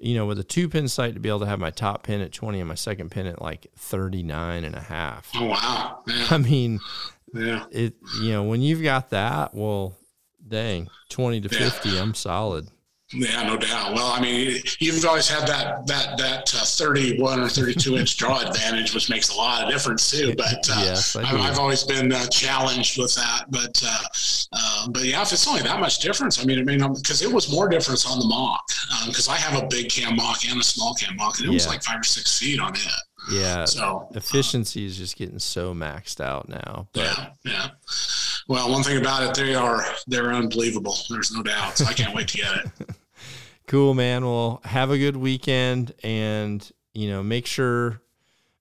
you 0.00 0.14
know, 0.14 0.24
with 0.24 0.38
a 0.38 0.44
two 0.44 0.68
pin 0.68 0.88
sight 0.88 1.14
to 1.14 1.20
be 1.20 1.28
able 1.28 1.40
to 1.40 1.46
have 1.46 1.60
my 1.60 1.70
top 1.70 2.02
pin 2.04 2.22
at 2.22 2.32
20 2.32 2.58
and 2.58 2.68
my 2.68 2.74
second 2.74 3.10
pin 3.10 3.26
at 3.26 3.40
like 3.40 3.66
39 3.76 4.64
and 4.64 4.74
a 4.74 4.80
half. 4.80 5.30
Oh, 5.36 5.46
wow. 5.46 6.02
Yeah. 6.06 6.26
I 6.30 6.38
mean, 6.38 6.80
yeah. 7.34 7.66
It, 7.70 7.94
you 8.22 8.32
know, 8.32 8.44
when 8.44 8.62
you've 8.62 8.82
got 8.82 9.10
that, 9.10 9.54
well, 9.54 9.94
dang, 10.46 10.88
20 11.10 11.42
to 11.42 11.48
yeah. 11.52 11.70
50, 11.70 11.98
I'm 11.98 12.14
solid. 12.14 12.68
Yeah, 13.12 13.42
no 13.42 13.56
doubt. 13.56 13.94
Well, 13.94 14.06
I 14.06 14.20
mean, 14.20 14.62
you've 14.78 15.04
always 15.04 15.28
had 15.28 15.46
that 15.48 15.84
that 15.88 16.16
that 16.18 16.54
uh, 16.54 16.64
31 16.64 17.40
or 17.40 17.48
32 17.48 17.96
inch 17.96 18.16
draw 18.16 18.40
advantage, 18.40 18.94
which 18.94 19.10
makes 19.10 19.30
a 19.30 19.34
lot 19.34 19.64
of 19.64 19.70
difference 19.70 20.08
too. 20.08 20.32
But 20.36 20.68
uh, 20.70 20.82
yes, 20.84 21.16
I've, 21.16 21.40
I've, 21.40 21.58
always 21.58 21.82
been 21.82 22.12
uh, 22.12 22.26
challenged 22.26 22.98
with 22.98 23.12
that. 23.16 23.46
But 23.50 23.82
uh, 23.84 23.98
uh, 24.52 24.88
but 24.90 25.02
yeah, 25.02 25.22
if 25.22 25.32
it's 25.32 25.48
only 25.48 25.62
that 25.62 25.80
much 25.80 25.98
difference, 25.98 26.40
I 26.40 26.44
mean, 26.44 26.60
I 26.60 26.62
mean, 26.62 26.78
because 26.94 27.20
it 27.22 27.32
was 27.32 27.52
more 27.52 27.68
difference 27.68 28.06
on 28.06 28.20
the 28.20 28.26
Mach 28.26 28.62
because 29.06 29.26
um, 29.26 29.34
I 29.34 29.38
have 29.38 29.60
a 29.60 29.66
big 29.66 29.90
cam 29.90 30.14
Mach 30.14 30.48
and 30.48 30.60
a 30.60 30.64
small 30.64 30.94
cam 30.94 31.16
Mach, 31.16 31.38
and 31.38 31.48
it 31.48 31.50
yeah. 31.50 31.54
was 31.54 31.66
like 31.66 31.82
five 31.82 32.00
or 32.00 32.04
six 32.04 32.38
feet 32.38 32.60
on 32.60 32.74
it. 32.74 32.86
Yeah. 33.32 33.64
So 33.64 34.08
efficiency 34.14 34.86
is 34.86 34.96
just 34.96 35.16
getting 35.16 35.40
so 35.40 35.74
maxed 35.74 36.20
out 36.20 36.48
now. 36.48 36.86
But. 36.92 37.02
Yeah. 37.02 37.26
Yeah. 37.44 37.68
Well, 38.46 38.70
one 38.70 38.82
thing 38.82 38.98
about 38.98 39.22
it, 39.22 39.34
they 39.40 39.54
are 39.54 39.84
they're 40.06 40.32
unbelievable. 40.32 40.96
There's 41.08 41.32
no 41.32 41.42
doubt. 41.42 41.78
So 41.78 41.86
I 41.86 41.92
can't 41.92 42.14
wait 42.14 42.28
to 42.28 42.38
get 42.38 42.56
it. 42.56 42.90
cool, 43.70 43.94
man. 43.94 44.24
Well, 44.24 44.60
have 44.64 44.90
a 44.90 44.98
good 44.98 45.16
weekend, 45.16 45.94
and 46.02 46.68
you 46.92 47.08
know, 47.08 47.22
make 47.22 47.46
sure 47.46 48.02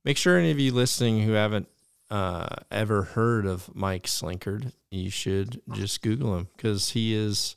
make 0.06 0.18
sure 0.18 0.38
any 0.38 0.52
of 0.52 0.60
you 0.60 0.72
listening 0.72 1.24
who 1.24 1.32
haven't 1.32 1.68
uh, 2.12 2.48
ever 2.70 3.02
heard 3.02 3.48
of 3.48 3.76
Mike 3.76 4.06
Slinkard, 4.06 4.72
you 4.92 5.10
should 5.10 5.62
just 5.72 6.04
Google 6.04 6.38
him 6.38 6.48
because 6.56 6.92
he 6.92 7.16
is 7.16 7.56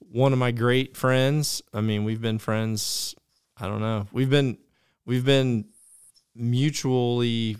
one 0.00 0.32
of 0.32 0.40
my 0.40 0.50
great 0.50 0.96
friends. 0.96 1.62
I 1.72 1.80
mean, 1.80 2.02
we've 2.02 2.20
been 2.20 2.40
friends. 2.40 3.14
I 3.56 3.68
don't 3.68 3.80
know. 3.80 4.08
We've 4.10 4.30
been 4.30 4.58
we've 5.06 5.24
been 5.24 5.66
mutually, 6.34 7.56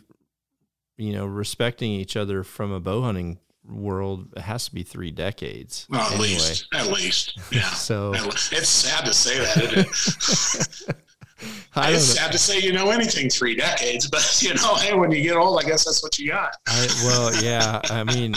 you 0.97 1.13
know, 1.13 1.27
respecting 1.27 1.93
each 1.93 2.17
other 2.17 2.43
from 2.43 2.73
a 2.73 2.81
bow 2.81 3.03
hunting 3.03 3.39
world. 3.71 4.29
It 4.37 4.43
has 4.43 4.67
to 4.67 4.75
be 4.75 4.83
three 4.83 5.11
decades. 5.11 5.87
Well, 5.89 6.01
at 6.01 6.13
anyway. 6.13 6.29
least, 6.29 6.67
at 6.75 6.87
least, 6.89 7.39
yeah. 7.51 7.71
so 7.71 8.13
it's 8.15 8.69
sad 8.69 9.05
to 9.07 9.13
say 9.13 9.39
that. 9.39 10.97
I 11.75 11.93
it's 11.93 12.05
sad 12.05 12.33
to 12.33 12.39
say 12.39 12.61
you 12.61 12.73
know 12.73 12.91
anything 12.91 13.31
three 13.31 13.55
decades, 13.55 14.09
but 14.09 14.39
you 14.43 14.55
know, 14.55 14.75
hey, 14.77 14.95
when 14.95 15.11
you 15.11 15.23
get 15.23 15.37
old, 15.37 15.63
I 15.63 15.67
guess 15.67 15.85
that's 15.85 16.03
what 16.03 16.19
you 16.19 16.29
got. 16.29 16.55
I, 16.67 16.87
well, 17.05 17.43
yeah. 17.43 17.81
I 17.85 18.05
mean, 18.05 18.35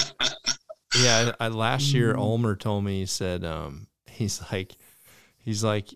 yeah. 0.99 1.31
I, 1.39 1.47
last 1.49 1.93
year, 1.93 2.15
Ulmer 2.15 2.55
told 2.55 2.84
me 2.84 2.99
he 2.99 3.05
said, 3.05 3.43
um, 3.43 3.88
he's 4.07 4.41
like, 4.51 4.76
he's 5.38 5.64
like, 5.64 5.93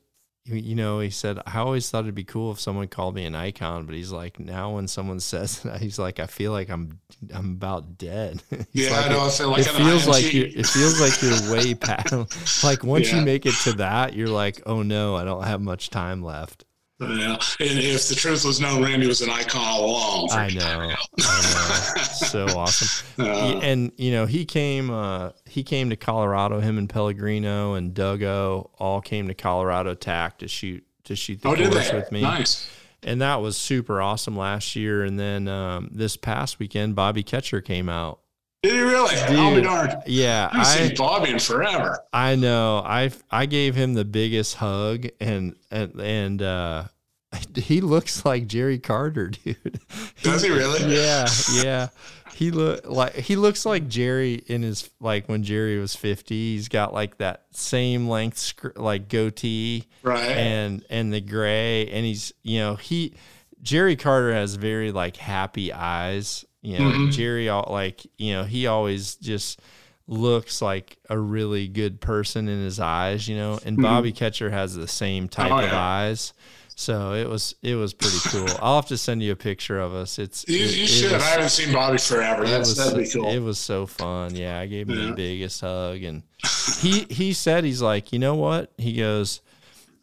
you 0.47 0.75
know, 0.75 0.99
he 0.99 1.09
said, 1.09 1.39
I 1.45 1.59
always 1.59 1.89
thought 1.89 2.05
it'd 2.05 2.15
be 2.15 2.23
cool 2.23 2.51
if 2.51 2.59
someone 2.59 2.87
called 2.87 3.15
me 3.15 3.25
an 3.25 3.35
icon, 3.35 3.85
but 3.85 3.95
he's 3.95 4.11
like, 4.11 4.39
now 4.39 4.75
when 4.75 4.87
someone 4.87 5.19
says 5.21 5.61
that, 5.61 5.81
he's 5.81 5.99
like, 5.99 6.19
I 6.19 6.27
feel 6.27 6.51
like 6.51 6.69
I'm, 6.69 6.99
I'm 7.33 7.51
about 7.51 7.97
dead. 7.97 8.41
yeah, 8.71 8.91
like, 8.91 9.05
I 9.05 9.09
know. 9.09 9.25
I 9.25 9.29
feel 9.29 9.49
like 9.49 9.65
it 9.65 9.71
feels 9.71 10.07
like 10.07 10.33
you're, 10.33 10.47
it 10.47 10.65
feels 10.65 11.01
like 11.01 11.21
you're 11.21 11.53
way 11.53 11.73
past. 11.73 12.63
like 12.63 12.83
once 12.83 13.11
yeah. 13.11 13.19
you 13.19 13.25
make 13.25 13.45
it 13.45 13.55
to 13.63 13.73
that, 13.73 14.13
you're 14.13 14.29
like, 14.29 14.61
oh 14.65 14.83
no, 14.83 15.15
I 15.15 15.25
don't 15.25 15.43
have 15.43 15.61
much 15.61 15.89
time 15.89 16.23
left. 16.23 16.63
Yeah, 16.99 17.33
and 17.59 17.79
if 17.79 18.07
the 18.07 18.15
truth 18.15 18.43
was 18.43 18.59
known, 18.59 18.83
Randy 18.83 19.05
was 19.05 19.21
an 19.21 19.29
icon 19.29 19.61
all 19.61 19.85
along. 19.85 20.29
I 20.31 20.49
know, 20.49 20.65
I 20.65 20.87
know, 20.87 22.03
so 22.03 22.47
awesome. 22.57 23.05
Uh, 23.19 23.59
and 23.63 23.91
you 23.97 24.11
know, 24.11 24.25
he 24.25 24.45
came, 24.45 24.91
uh, 24.91 25.31
he 25.45 25.63
came 25.63 25.89
to 25.89 25.95
Colorado. 25.95 26.59
Him 26.59 26.77
and 26.77 26.87
Pellegrino 26.87 27.73
and 27.73 27.93
Duggo 27.93 28.69
all 28.77 29.01
came 29.01 29.27
to 29.27 29.33
Colorado 29.33 29.95
TAC 29.95 30.37
to 30.39 30.47
shoot 30.47 30.85
to 31.05 31.15
shoot 31.15 31.41
the 31.41 31.49
oh, 31.49 31.55
course 31.55 31.91
with 31.91 32.11
me. 32.11 32.21
Nice. 32.21 32.69
And 33.03 33.21
that 33.21 33.41
was 33.41 33.57
super 33.57 34.01
awesome 34.01 34.37
last 34.37 34.75
year. 34.75 35.03
And 35.03 35.19
then 35.19 35.47
um, 35.47 35.89
this 35.91 36.15
past 36.17 36.59
weekend, 36.59 36.95
Bobby 36.95 37.23
Ketcher 37.23 37.63
came 37.63 37.89
out. 37.89 38.19
Did 38.63 38.73
he 38.73 38.79
really? 38.81 39.15
Dude, 39.27 39.39
I'll 39.39 39.55
be 39.55 39.61
darned. 39.61 40.01
Yeah, 40.07 40.49
I've 40.51 40.67
seen 40.67 40.95
Bobby 40.95 41.29
in 41.29 41.39
forever. 41.39 41.99
I 42.11 42.35
know. 42.35 42.79
I 42.83 43.11
I 43.29 43.45
gave 43.45 43.75
him 43.75 43.93
the 43.93 44.05
biggest 44.05 44.55
hug, 44.55 45.07
and 45.19 45.55
and 45.69 45.99
and 45.99 46.41
uh, 46.41 46.83
he 47.55 47.81
looks 47.81 48.25
like 48.25 48.47
Jerry 48.47 48.79
Carter, 48.79 49.27
dude. 49.43 49.79
Does 50.23 50.43
he 50.43 50.49
really? 50.49 50.95
Yeah, 50.95 51.27
yeah. 51.53 51.87
He 52.33 52.51
look 52.51 52.87
like 52.87 53.15
he 53.15 53.35
looks 53.35 53.65
like 53.65 53.87
Jerry 53.87 54.43
in 54.47 54.63
his 54.63 54.89
like 54.99 55.27
when 55.29 55.43
Jerry 55.43 55.79
was 55.79 55.95
fifty. 55.95 56.53
He's 56.53 56.67
got 56.67 56.93
like 56.93 57.17
that 57.17 57.45
same 57.51 58.07
length 58.07 58.53
like 58.75 59.07
goatee, 59.07 59.87
right? 60.03 60.31
And 60.31 60.83
and 60.89 61.13
the 61.13 61.21
gray, 61.21 61.87
and 61.89 62.05
he's 62.05 62.33
you 62.43 62.59
know 62.59 62.75
he 62.75 63.13
Jerry 63.61 63.95
Carter 63.95 64.33
has 64.33 64.55
very 64.55 64.91
like 64.91 65.17
happy 65.17 65.73
eyes. 65.73 66.45
You 66.61 66.79
know, 66.79 66.85
mm-hmm. 66.85 67.09
Jerry 67.11 67.49
like 67.49 68.05
you 68.17 68.33
know 68.33 68.43
he 68.43 68.67
always 68.67 69.15
just 69.15 69.61
looks 70.07 70.61
like 70.61 70.97
a 71.09 71.17
really 71.17 71.67
good 71.67 71.99
person 72.01 72.47
in 72.47 72.63
his 72.63 72.79
eyes. 72.79 73.27
You 73.27 73.37
know, 73.37 73.53
and 73.65 73.77
mm-hmm. 73.77 73.83
Bobby 73.83 74.11
Ketcher 74.11 74.49
has 74.49 74.75
the 74.75 74.87
same 74.87 75.27
type 75.27 75.51
oh, 75.51 75.59
yeah. 75.59 75.67
of 75.67 75.73
eyes. 75.73 76.33
So 76.79 77.13
it 77.13 77.27
was 77.27 77.55
it 77.63 77.73
was 77.73 77.95
pretty 77.95 78.19
cool. 78.29 78.47
I'll 78.61 78.75
have 78.75 78.85
to 78.87 78.97
send 78.97 79.23
you 79.23 79.31
a 79.31 79.35
picture 79.35 79.79
of 79.79 79.95
us. 79.95 80.19
It's 80.19 80.47
you, 80.47 80.63
it, 80.63 80.75
you 80.75 80.85
should. 80.85 81.11
Was, 81.11 81.23
I 81.23 81.25
haven't 81.25 81.49
seen 81.49 81.73
Bobby 81.73 81.97
forever. 81.97 82.45
That's 82.45 82.69
was, 82.69 82.77
that'd 82.77 83.03
be 83.03 83.09
cool. 83.09 83.27
It 83.27 83.39
was 83.39 83.57
so 83.57 83.87
fun. 83.87 84.35
Yeah, 84.35 84.59
I 84.59 84.67
gave 84.67 84.87
him 84.87 84.99
yeah. 84.99 85.05
the 85.07 85.13
biggest 85.13 85.59
hug, 85.61 86.03
and 86.03 86.21
he 86.79 87.07
he 87.09 87.33
said 87.33 87.63
he's 87.63 87.81
like, 87.81 88.13
you 88.13 88.19
know 88.19 88.35
what? 88.35 88.73
He 88.77 88.93
goes, 88.93 89.41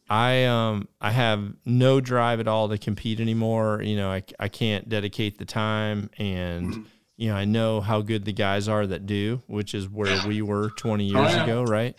I 0.09 0.44
um 0.44 0.89
I 1.01 1.10
have 1.10 1.55
no 1.64 2.01
drive 2.01 2.40
at 2.40 2.48
all 2.48 2.68
to 2.68 2.78
compete 2.78 3.20
anymore. 3.20 3.82
You 3.82 3.97
know, 3.97 4.10
I 4.10 4.22
I 4.39 4.48
can't 4.48 4.89
dedicate 4.89 5.39
the 5.39 5.44
time, 5.44 6.10
and 6.18 6.70
mm-hmm. 6.70 6.82
you 7.16 7.28
know 7.31 7.36
I 7.36 7.44
know 7.44 7.81
how 7.81 8.02
good 8.02 8.24
the 8.24 8.32
guys 8.32 8.68
are 8.68 8.86
that 8.86 9.06
do, 9.06 9.43
which 9.47 9.74
is 9.74 9.89
where 9.89 10.14
yeah. 10.14 10.26
we 10.26 10.43
were 10.43 10.70
20 10.70 11.05
years 11.05 11.16
oh, 11.16 11.22
yeah. 11.22 11.44
ago, 11.44 11.62
right? 11.62 11.97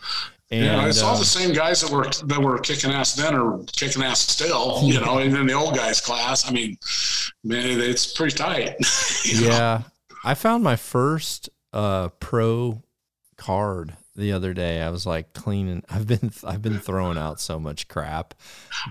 And, 0.52 0.64
yeah, 0.64 0.88
it's 0.88 1.02
all 1.02 1.16
uh, 1.16 1.20
the 1.20 1.26
same 1.26 1.54
guys 1.54 1.82
that 1.82 1.92
were 1.92 2.08
that 2.28 2.40
were 2.40 2.60
kicking 2.60 2.92
ass 2.92 3.16
then 3.16 3.34
are 3.34 3.64
kicking 3.74 4.04
ass 4.04 4.20
still. 4.20 4.80
You 4.84 5.00
know, 5.00 5.20
even 5.20 5.42
in 5.42 5.48
the 5.48 5.54
old 5.54 5.76
guys 5.76 6.00
class. 6.00 6.48
I 6.48 6.52
mean, 6.52 6.78
man, 7.44 7.82
it's 7.82 8.14
pretty 8.14 8.38
tight. 8.38 8.76
yeah, 9.26 9.50
know? 9.50 9.86
I 10.24 10.36
found 10.36 10.64
my 10.64 10.76
first 10.76 11.50
uh, 11.74 12.10
pro 12.20 12.84
card 13.38 13.98
the 14.16 14.32
other 14.32 14.54
day. 14.54 14.82
I 14.82 14.90
was 14.90 15.06
like 15.06 15.34
cleaning. 15.34 15.84
I've 15.90 16.08
been 16.08 16.32
I've 16.44 16.62
been 16.62 16.80
throwing 16.80 17.18
out 17.18 17.40
so 17.40 17.60
much 17.60 17.88
crap. 17.88 18.34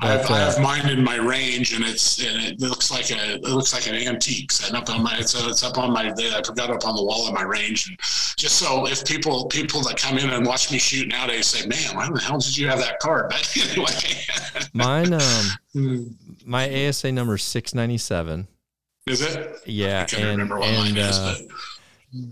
But, 0.00 0.10
I've, 0.10 0.30
uh, 0.30 0.34
I 0.34 0.38
have 0.38 0.60
mine 0.60 0.88
in 0.88 1.02
my 1.02 1.16
range, 1.16 1.72
and 1.72 1.84
it's 1.84 2.18
and 2.24 2.42
it 2.42 2.60
looks 2.60 2.90
like 2.90 3.10
a 3.10 3.34
it 3.34 3.42
looks 3.42 3.72
like 3.72 3.86
an 3.86 3.94
antique 3.94 4.52
setting 4.52 4.76
up 4.76 4.88
on 4.90 5.02
my 5.02 5.16
it's, 5.18 5.34
it's 5.34 5.62
up 5.62 5.78
on 5.78 5.92
my 5.92 6.12
I 6.12 6.42
forgot 6.42 6.70
up 6.70 6.86
on 6.86 6.96
the 6.96 7.02
wall 7.04 7.28
in 7.28 7.34
my 7.34 7.42
range, 7.42 7.88
and 7.88 7.98
just 8.36 8.56
so 8.56 8.86
if 8.86 9.04
people 9.04 9.46
people 9.46 9.82
that 9.82 9.96
come 9.96 10.18
in 10.18 10.30
and 10.30 10.46
watch 10.46 10.70
me 10.70 10.78
shoot 10.78 11.08
nowadays 11.08 11.46
say, 11.46 11.66
"Man, 11.66 11.96
why 11.96 12.08
the 12.12 12.20
hell 12.20 12.38
did 12.38 12.56
you 12.56 12.68
have 12.68 12.78
that 12.78 12.98
card?" 13.00 13.32
But 13.54 13.70
anyway, 13.70 14.66
mine 14.72 15.12
um 15.14 15.46
hmm. 15.72 16.02
my 16.44 16.88
ASA 16.88 17.12
number 17.12 17.38
six 17.38 17.74
ninety 17.74 17.98
seven. 17.98 18.48
Is 19.06 19.20
it? 19.20 19.60
Yeah, 19.66 20.06
and, 20.16 20.50
and, 20.50 20.96
is, 20.96 21.18
uh, 21.18 21.36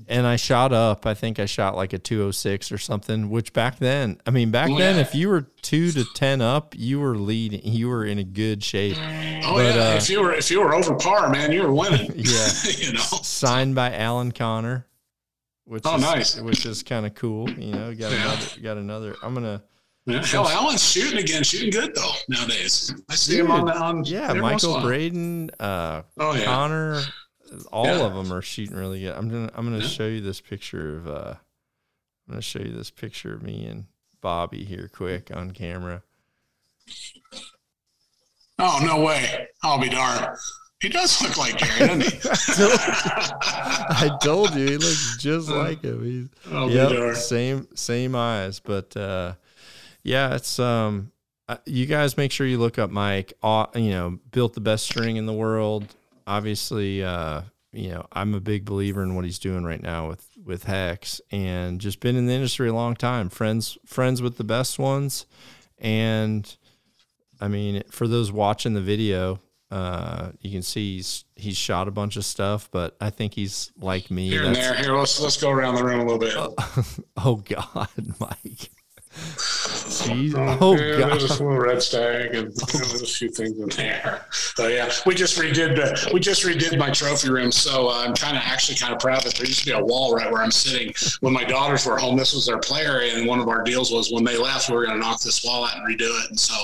and 0.09 0.27
I 0.27 0.37
shot 0.37 0.73
up. 0.73 1.07
I 1.07 1.15
think 1.15 1.39
I 1.39 1.47
shot 1.47 1.75
like 1.75 1.93
a 1.93 1.99
206 1.99 2.71
or 2.71 2.79
something, 2.79 3.31
which 3.31 3.53
back 3.53 3.79
then, 3.79 4.21
I 4.27 4.31
mean, 4.31 4.51
back 4.51 4.71
oh, 4.71 4.79
then, 4.79 4.99
if 4.99 5.15
you 5.15 5.29
were 5.29 5.49
two 5.63 5.91
to 5.93 6.05
10 6.15 6.41
up, 6.41 6.75
you 6.77 7.01
were 7.01 7.17
leading, 7.17 7.61
you 7.65 7.89
were 7.89 8.05
in 8.05 8.19
a 8.19 8.25
good 8.25 8.63
shape. 8.63 8.97
Oh, 8.99 9.55
but, 9.55 9.75
yeah. 9.75 9.91
Uh, 9.91 9.95
if 9.97 10.09
you 10.09 10.21
were, 10.21 10.33
if 10.33 10.51
you 10.51 10.61
were 10.61 10.75
over 10.75 10.95
par, 10.95 11.31
man, 11.31 11.53
you 11.53 11.63
were 11.63 11.73
winning. 11.73 12.13
yeah. 12.17 12.49
you 12.77 12.93
know, 12.93 13.01
signed 13.01 13.75
by 13.75 13.95
Alan 13.95 14.33
Connor, 14.33 14.87
which 15.65 15.83
oh, 15.87 15.97
is, 15.97 16.03
nice. 16.03 16.41
which 16.41 16.67
is 16.67 16.83
kind 16.83 17.07
of 17.07 17.15
cool. 17.15 17.51
You 17.51 17.73
know, 17.73 17.95
got 17.95 18.13
yeah. 18.13 18.23
another, 18.23 18.61
got 18.63 18.77
another, 18.77 19.17
I'm 19.23 19.35
going 19.35 19.45
to, 19.45 19.63
yeah, 20.07 20.25
hell, 20.25 20.49
Alan's 20.49 20.83
shooting 20.85 21.19
again, 21.19 21.45
shooting 21.45 21.71
good 21.71 21.95
though 21.95 22.13
nowadays. 22.29 22.93
I 23.09 23.15
see 23.15 23.37
Dude, 23.37 23.45
him 23.45 23.53
on 23.53 23.67
the 23.67 23.77
on. 23.77 24.05
Yeah, 24.05 24.33
Michael 24.33 24.81
Braden, 24.81 25.51
uh, 25.61 26.03
oh, 26.19 26.35
yeah. 26.35 26.45
Connor, 26.45 27.03
all 27.71 27.87
yeah. 27.87 28.01
of 28.01 28.15
them 28.15 28.33
are 28.33 28.43
shooting 28.43 28.77
really 28.77 29.01
good. 29.01 29.15
I'm 29.15 29.29
gonna 29.29 29.51
I'm 29.55 29.65
gonna 29.65 29.83
yeah. 29.83 29.89
show 29.89 30.07
you 30.07 30.21
this 30.21 30.41
picture 30.41 30.97
of 30.97 31.07
uh, 31.07 31.35
I'm 32.27 32.35
gonna 32.35 32.43
show 32.43 32.61
you 32.61 32.73
this 32.73 32.91
picture 32.91 33.35
of 33.35 33.43
me 33.43 33.67
and 33.67 33.87
Bobby 34.21 34.65
here 34.65 34.91
quick 34.93 35.35
on 35.35 35.51
camera. 35.51 36.03
Oh 38.59 38.81
no 38.85 39.03
way! 39.03 39.49
I'll 39.63 39.81
be 39.81 39.89
darned. 39.89 40.37
He 40.81 40.89
does 40.89 41.23
look 41.23 41.37
like 41.39 41.59
Gary, 41.59 41.79
doesn't 41.79 42.03
he? 42.03 42.29
I 43.41 44.19
told 44.21 44.55
you 44.55 44.67
he 44.67 44.77
looks 44.79 45.17
just 45.19 45.49
uh, 45.49 45.57
like 45.57 45.83
him. 45.83 46.05
He's 46.05 46.53
I'll 46.53 46.71
yep, 46.71 47.15
same 47.17 47.69
same 47.75 48.17
eyes, 48.17 48.59
but 48.59 48.97
uh, 48.97 49.35
yeah, 50.03 50.35
it's 50.35 50.59
um, 50.59 51.13
uh, 51.49 51.59
you 51.67 51.87
guys 51.87 52.17
make 52.17 52.33
sure 52.33 52.47
you 52.47 52.59
look 52.59 52.81
up 52.81 52.91
Mike. 52.91 53.33
You 53.43 53.91
know, 53.91 54.19
built 54.33 54.55
the 54.55 54.61
best 54.61 54.85
string 54.85 55.17
in 55.17 55.27
the 55.27 55.33
world. 55.33 55.95
Obviously, 56.27 57.03
uh, 57.03 57.43
you 57.73 57.91
know, 57.91 58.07
I'm 58.13 58.35
a 58.35 58.41
big 58.41 58.65
believer 58.65 59.03
in 59.03 59.15
what 59.15 59.25
he's 59.25 59.39
doing 59.39 59.65
right 59.65 59.83
now 59.83 60.09
with 60.09 60.27
with 60.45 60.65
HECS, 60.65 61.21
and 61.31 61.81
just 61.81 62.01
been 62.01 62.17
in 62.17 62.27
the 62.27 62.35
industry 62.35 62.69
a 62.69 62.75
long 62.75 62.95
time. 62.95 63.29
Friends 63.29 63.79
friends 63.87 64.21
with 64.21 64.37
the 64.37 64.45
best 64.45 64.79
ones, 64.79 65.27
and 65.79 66.57
I 67.41 67.49
mean, 67.49 67.83
for 67.91 68.07
those 68.07 68.31
watching 68.31 68.75
the 68.75 68.81
video, 68.81 69.41
uh, 69.71 70.33
you 70.41 70.51
can 70.51 70.63
see 70.63 70.97
he's 70.97 71.25
he's 71.35 71.57
shot 71.57 71.89
a 71.89 71.91
bunch 71.91 72.17
of 72.17 72.27
stuff, 72.27 72.69
but 72.71 72.95
I 73.01 73.09
think 73.09 73.33
he's 73.33 73.73
like 73.79 74.11
me. 74.11 74.29
Here 74.29 74.45
and 74.45 74.55
there. 74.55 74.75
Here, 74.75 74.95
let's 74.95 75.19
let's 75.19 75.41
go 75.41 75.51
around 75.51 75.77
the 75.77 75.85
room 75.85 76.01
a 76.01 76.05
little 76.05 76.19
bit. 76.19 76.35
oh 77.17 77.37
God, 77.37 77.89
Mike. 78.21 78.71
Jeez. 79.13 80.35
Oh, 80.35 80.59
oh 80.61 80.77
yeah, 80.77 80.99
God. 80.99 81.21
There's 81.21 81.25
a 81.39 81.45
little 81.45 81.59
red 81.59 81.83
stag 81.83 82.35
and 82.35 82.53
you 82.73 82.79
know, 82.79 82.87
there's 82.87 83.03
a 83.03 83.07
few 83.07 83.29
things 83.29 83.59
in 83.59 83.69
there. 83.71 84.27
So 84.31 84.69
yeah, 84.69 84.91
we 85.07 85.15
just 85.15 85.39
redid 85.39 85.79
uh, 85.79 86.11
we 86.13 86.21
just 86.21 86.45
redid 86.45 86.79
my 86.79 86.91
trophy 86.91 87.31
room. 87.31 87.53
So 87.53 87.89
uh, 87.89 88.05
I'm 88.05 88.15
kind 88.15 88.37
of 88.37 88.43
actually 88.45 88.79
kind 88.79 88.93
of 88.93 89.01
proud 89.01 89.23
that 89.23 89.35
there 89.35 89.47
used 89.47 89.61
to 89.61 89.67
be 89.67 89.73
a 89.73 89.85
wall 89.85 90.15
right 90.15 90.31
where 90.31 90.43
I'm 90.43 90.51
sitting. 90.51 90.95
When 91.21 91.33
my 91.33 91.45
daughters 91.45 91.87
were 91.87 91.99
home, 91.99 92.17
this 92.17 92.35
was 92.35 92.47
their 92.47 92.59
play 92.59 92.83
area, 92.87 93.17
and 93.17 93.27
one 93.27 93.39
of 93.39 93.49
our 93.49 93.63
deals 93.63 93.93
was 93.93 94.11
when 94.11 94.25
they 94.25 94.37
left, 94.37 94.69
we 94.69 94.77
were 94.77 94.87
going 94.87 94.99
to 94.99 95.01
knock 95.01 95.21
this 95.21 95.45
wall 95.45 95.65
out 95.65 95.77
and 95.77 95.87
redo 95.87 96.09
it. 96.25 96.31
And 96.31 96.41
so, 96.41 96.55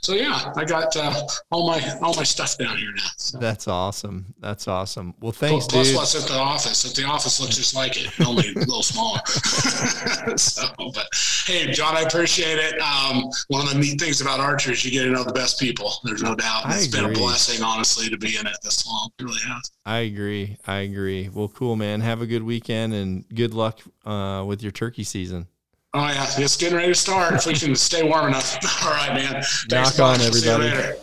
so 0.00 0.14
yeah, 0.14 0.52
I 0.56 0.64
got 0.64 0.96
uh, 0.96 1.26
all 1.50 1.66
my 1.66 1.98
all 2.02 2.14
my 2.14 2.22
stuff 2.22 2.56
down 2.56 2.76
here 2.76 2.92
now. 2.94 3.10
So. 3.16 3.38
That's 3.38 3.66
awesome. 3.68 4.34
That's 4.40 4.68
awesome. 4.68 5.14
Well, 5.20 5.32
thanks, 5.32 5.66
plus, 5.66 5.86
dude. 5.88 5.94
Plus, 5.94 6.14
what's 6.14 6.24
at 6.24 6.30
the 6.32 6.38
office? 6.38 6.84
At 6.84 6.94
the 6.94 7.04
office 7.04 7.40
looks 7.40 7.56
just 7.56 7.74
like 7.74 7.96
it, 7.96 8.12
only 8.26 8.48
a 8.50 8.58
little 8.58 8.82
smaller. 8.82 9.20
so, 10.36 10.68
but 10.94 11.08
hey, 11.46 11.70
John, 11.70 11.96
I 11.96 12.02
appreciate 12.02 12.58
it. 12.58 12.80
Um, 12.80 13.30
one 13.48 13.66
of 13.66 13.72
the 13.72 13.78
neat 13.78 14.00
things 14.00 14.20
about 14.20 14.40
archery 14.40 14.74
is 14.74 14.84
you 14.84 14.90
get 14.90 15.04
to 15.04 15.10
know 15.10 15.24
the 15.24 15.32
best 15.32 15.60
people. 15.60 15.92
There's 16.02 16.22
no 16.22 16.34
doubt. 16.34 16.66
I 16.66 16.74
it's 16.74 16.86
agree. 16.86 17.02
been 17.02 17.10
a 17.10 17.14
blessing, 17.14 17.62
honestly, 17.62 18.10
to 18.10 18.18
be 18.18 18.36
in 18.36 18.46
it 18.46 18.56
this 18.62 18.86
long. 18.86 19.10
It 19.18 19.22
really 19.22 19.40
has. 19.46 19.70
I 19.84 19.98
agree. 19.98 20.58
I 20.66 20.78
agree. 20.78 21.28
Well, 21.32 21.48
cool, 21.48 21.76
man. 21.76 22.00
Have 22.00 22.20
a 22.20 22.26
good 22.26 22.42
weekend 22.42 22.92
and 22.94 23.24
good 23.32 23.54
luck 23.54 23.80
uh, 24.04 24.44
with 24.46 24.62
your 24.62 24.72
turkey 24.72 25.04
season. 25.04 25.46
Oh 25.94 26.00
yeah, 26.00 26.26
it's 26.36 26.56
getting 26.56 26.76
ready 26.76 26.92
to 26.92 26.94
start. 26.94 27.32
if 27.32 27.46
we 27.46 27.54
can 27.54 27.74
stay 27.74 28.02
warm 28.02 28.26
enough. 28.26 28.58
All 28.84 28.90
right, 28.90 29.14
man. 29.14 29.42
Thanks 29.70 29.98
Nock 29.98 30.20
on, 30.20 30.20
everybody. 30.20 30.98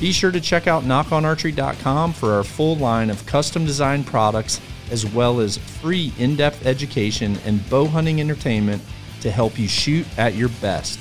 Be 0.00 0.12
sure 0.12 0.30
to 0.30 0.40
check 0.40 0.66
out 0.68 0.84
nockonarchery.com 0.84 2.12
for 2.12 2.32
our 2.32 2.44
full 2.44 2.76
line 2.76 3.10
of 3.10 3.26
custom 3.26 3.66
designed 3.66 4.06
products, 4.06 4.60
as 4.90 5.04
well 5.04 5.40
as 5.40 5.58
free 5.58 6.12
in-depth 6.18 6.64
education 6.64 7.36
and 7.44 7.68
bow 7.68 7.84
hunting 7.86 8.20
entertainment 8.20 8.80
to 9.20 9.30
help 9.30 9.58
you 9.58 9.68
shoot 9.68 10.06
at 10.18 10.34
your 10.34 10.48
best. 10.60 10.98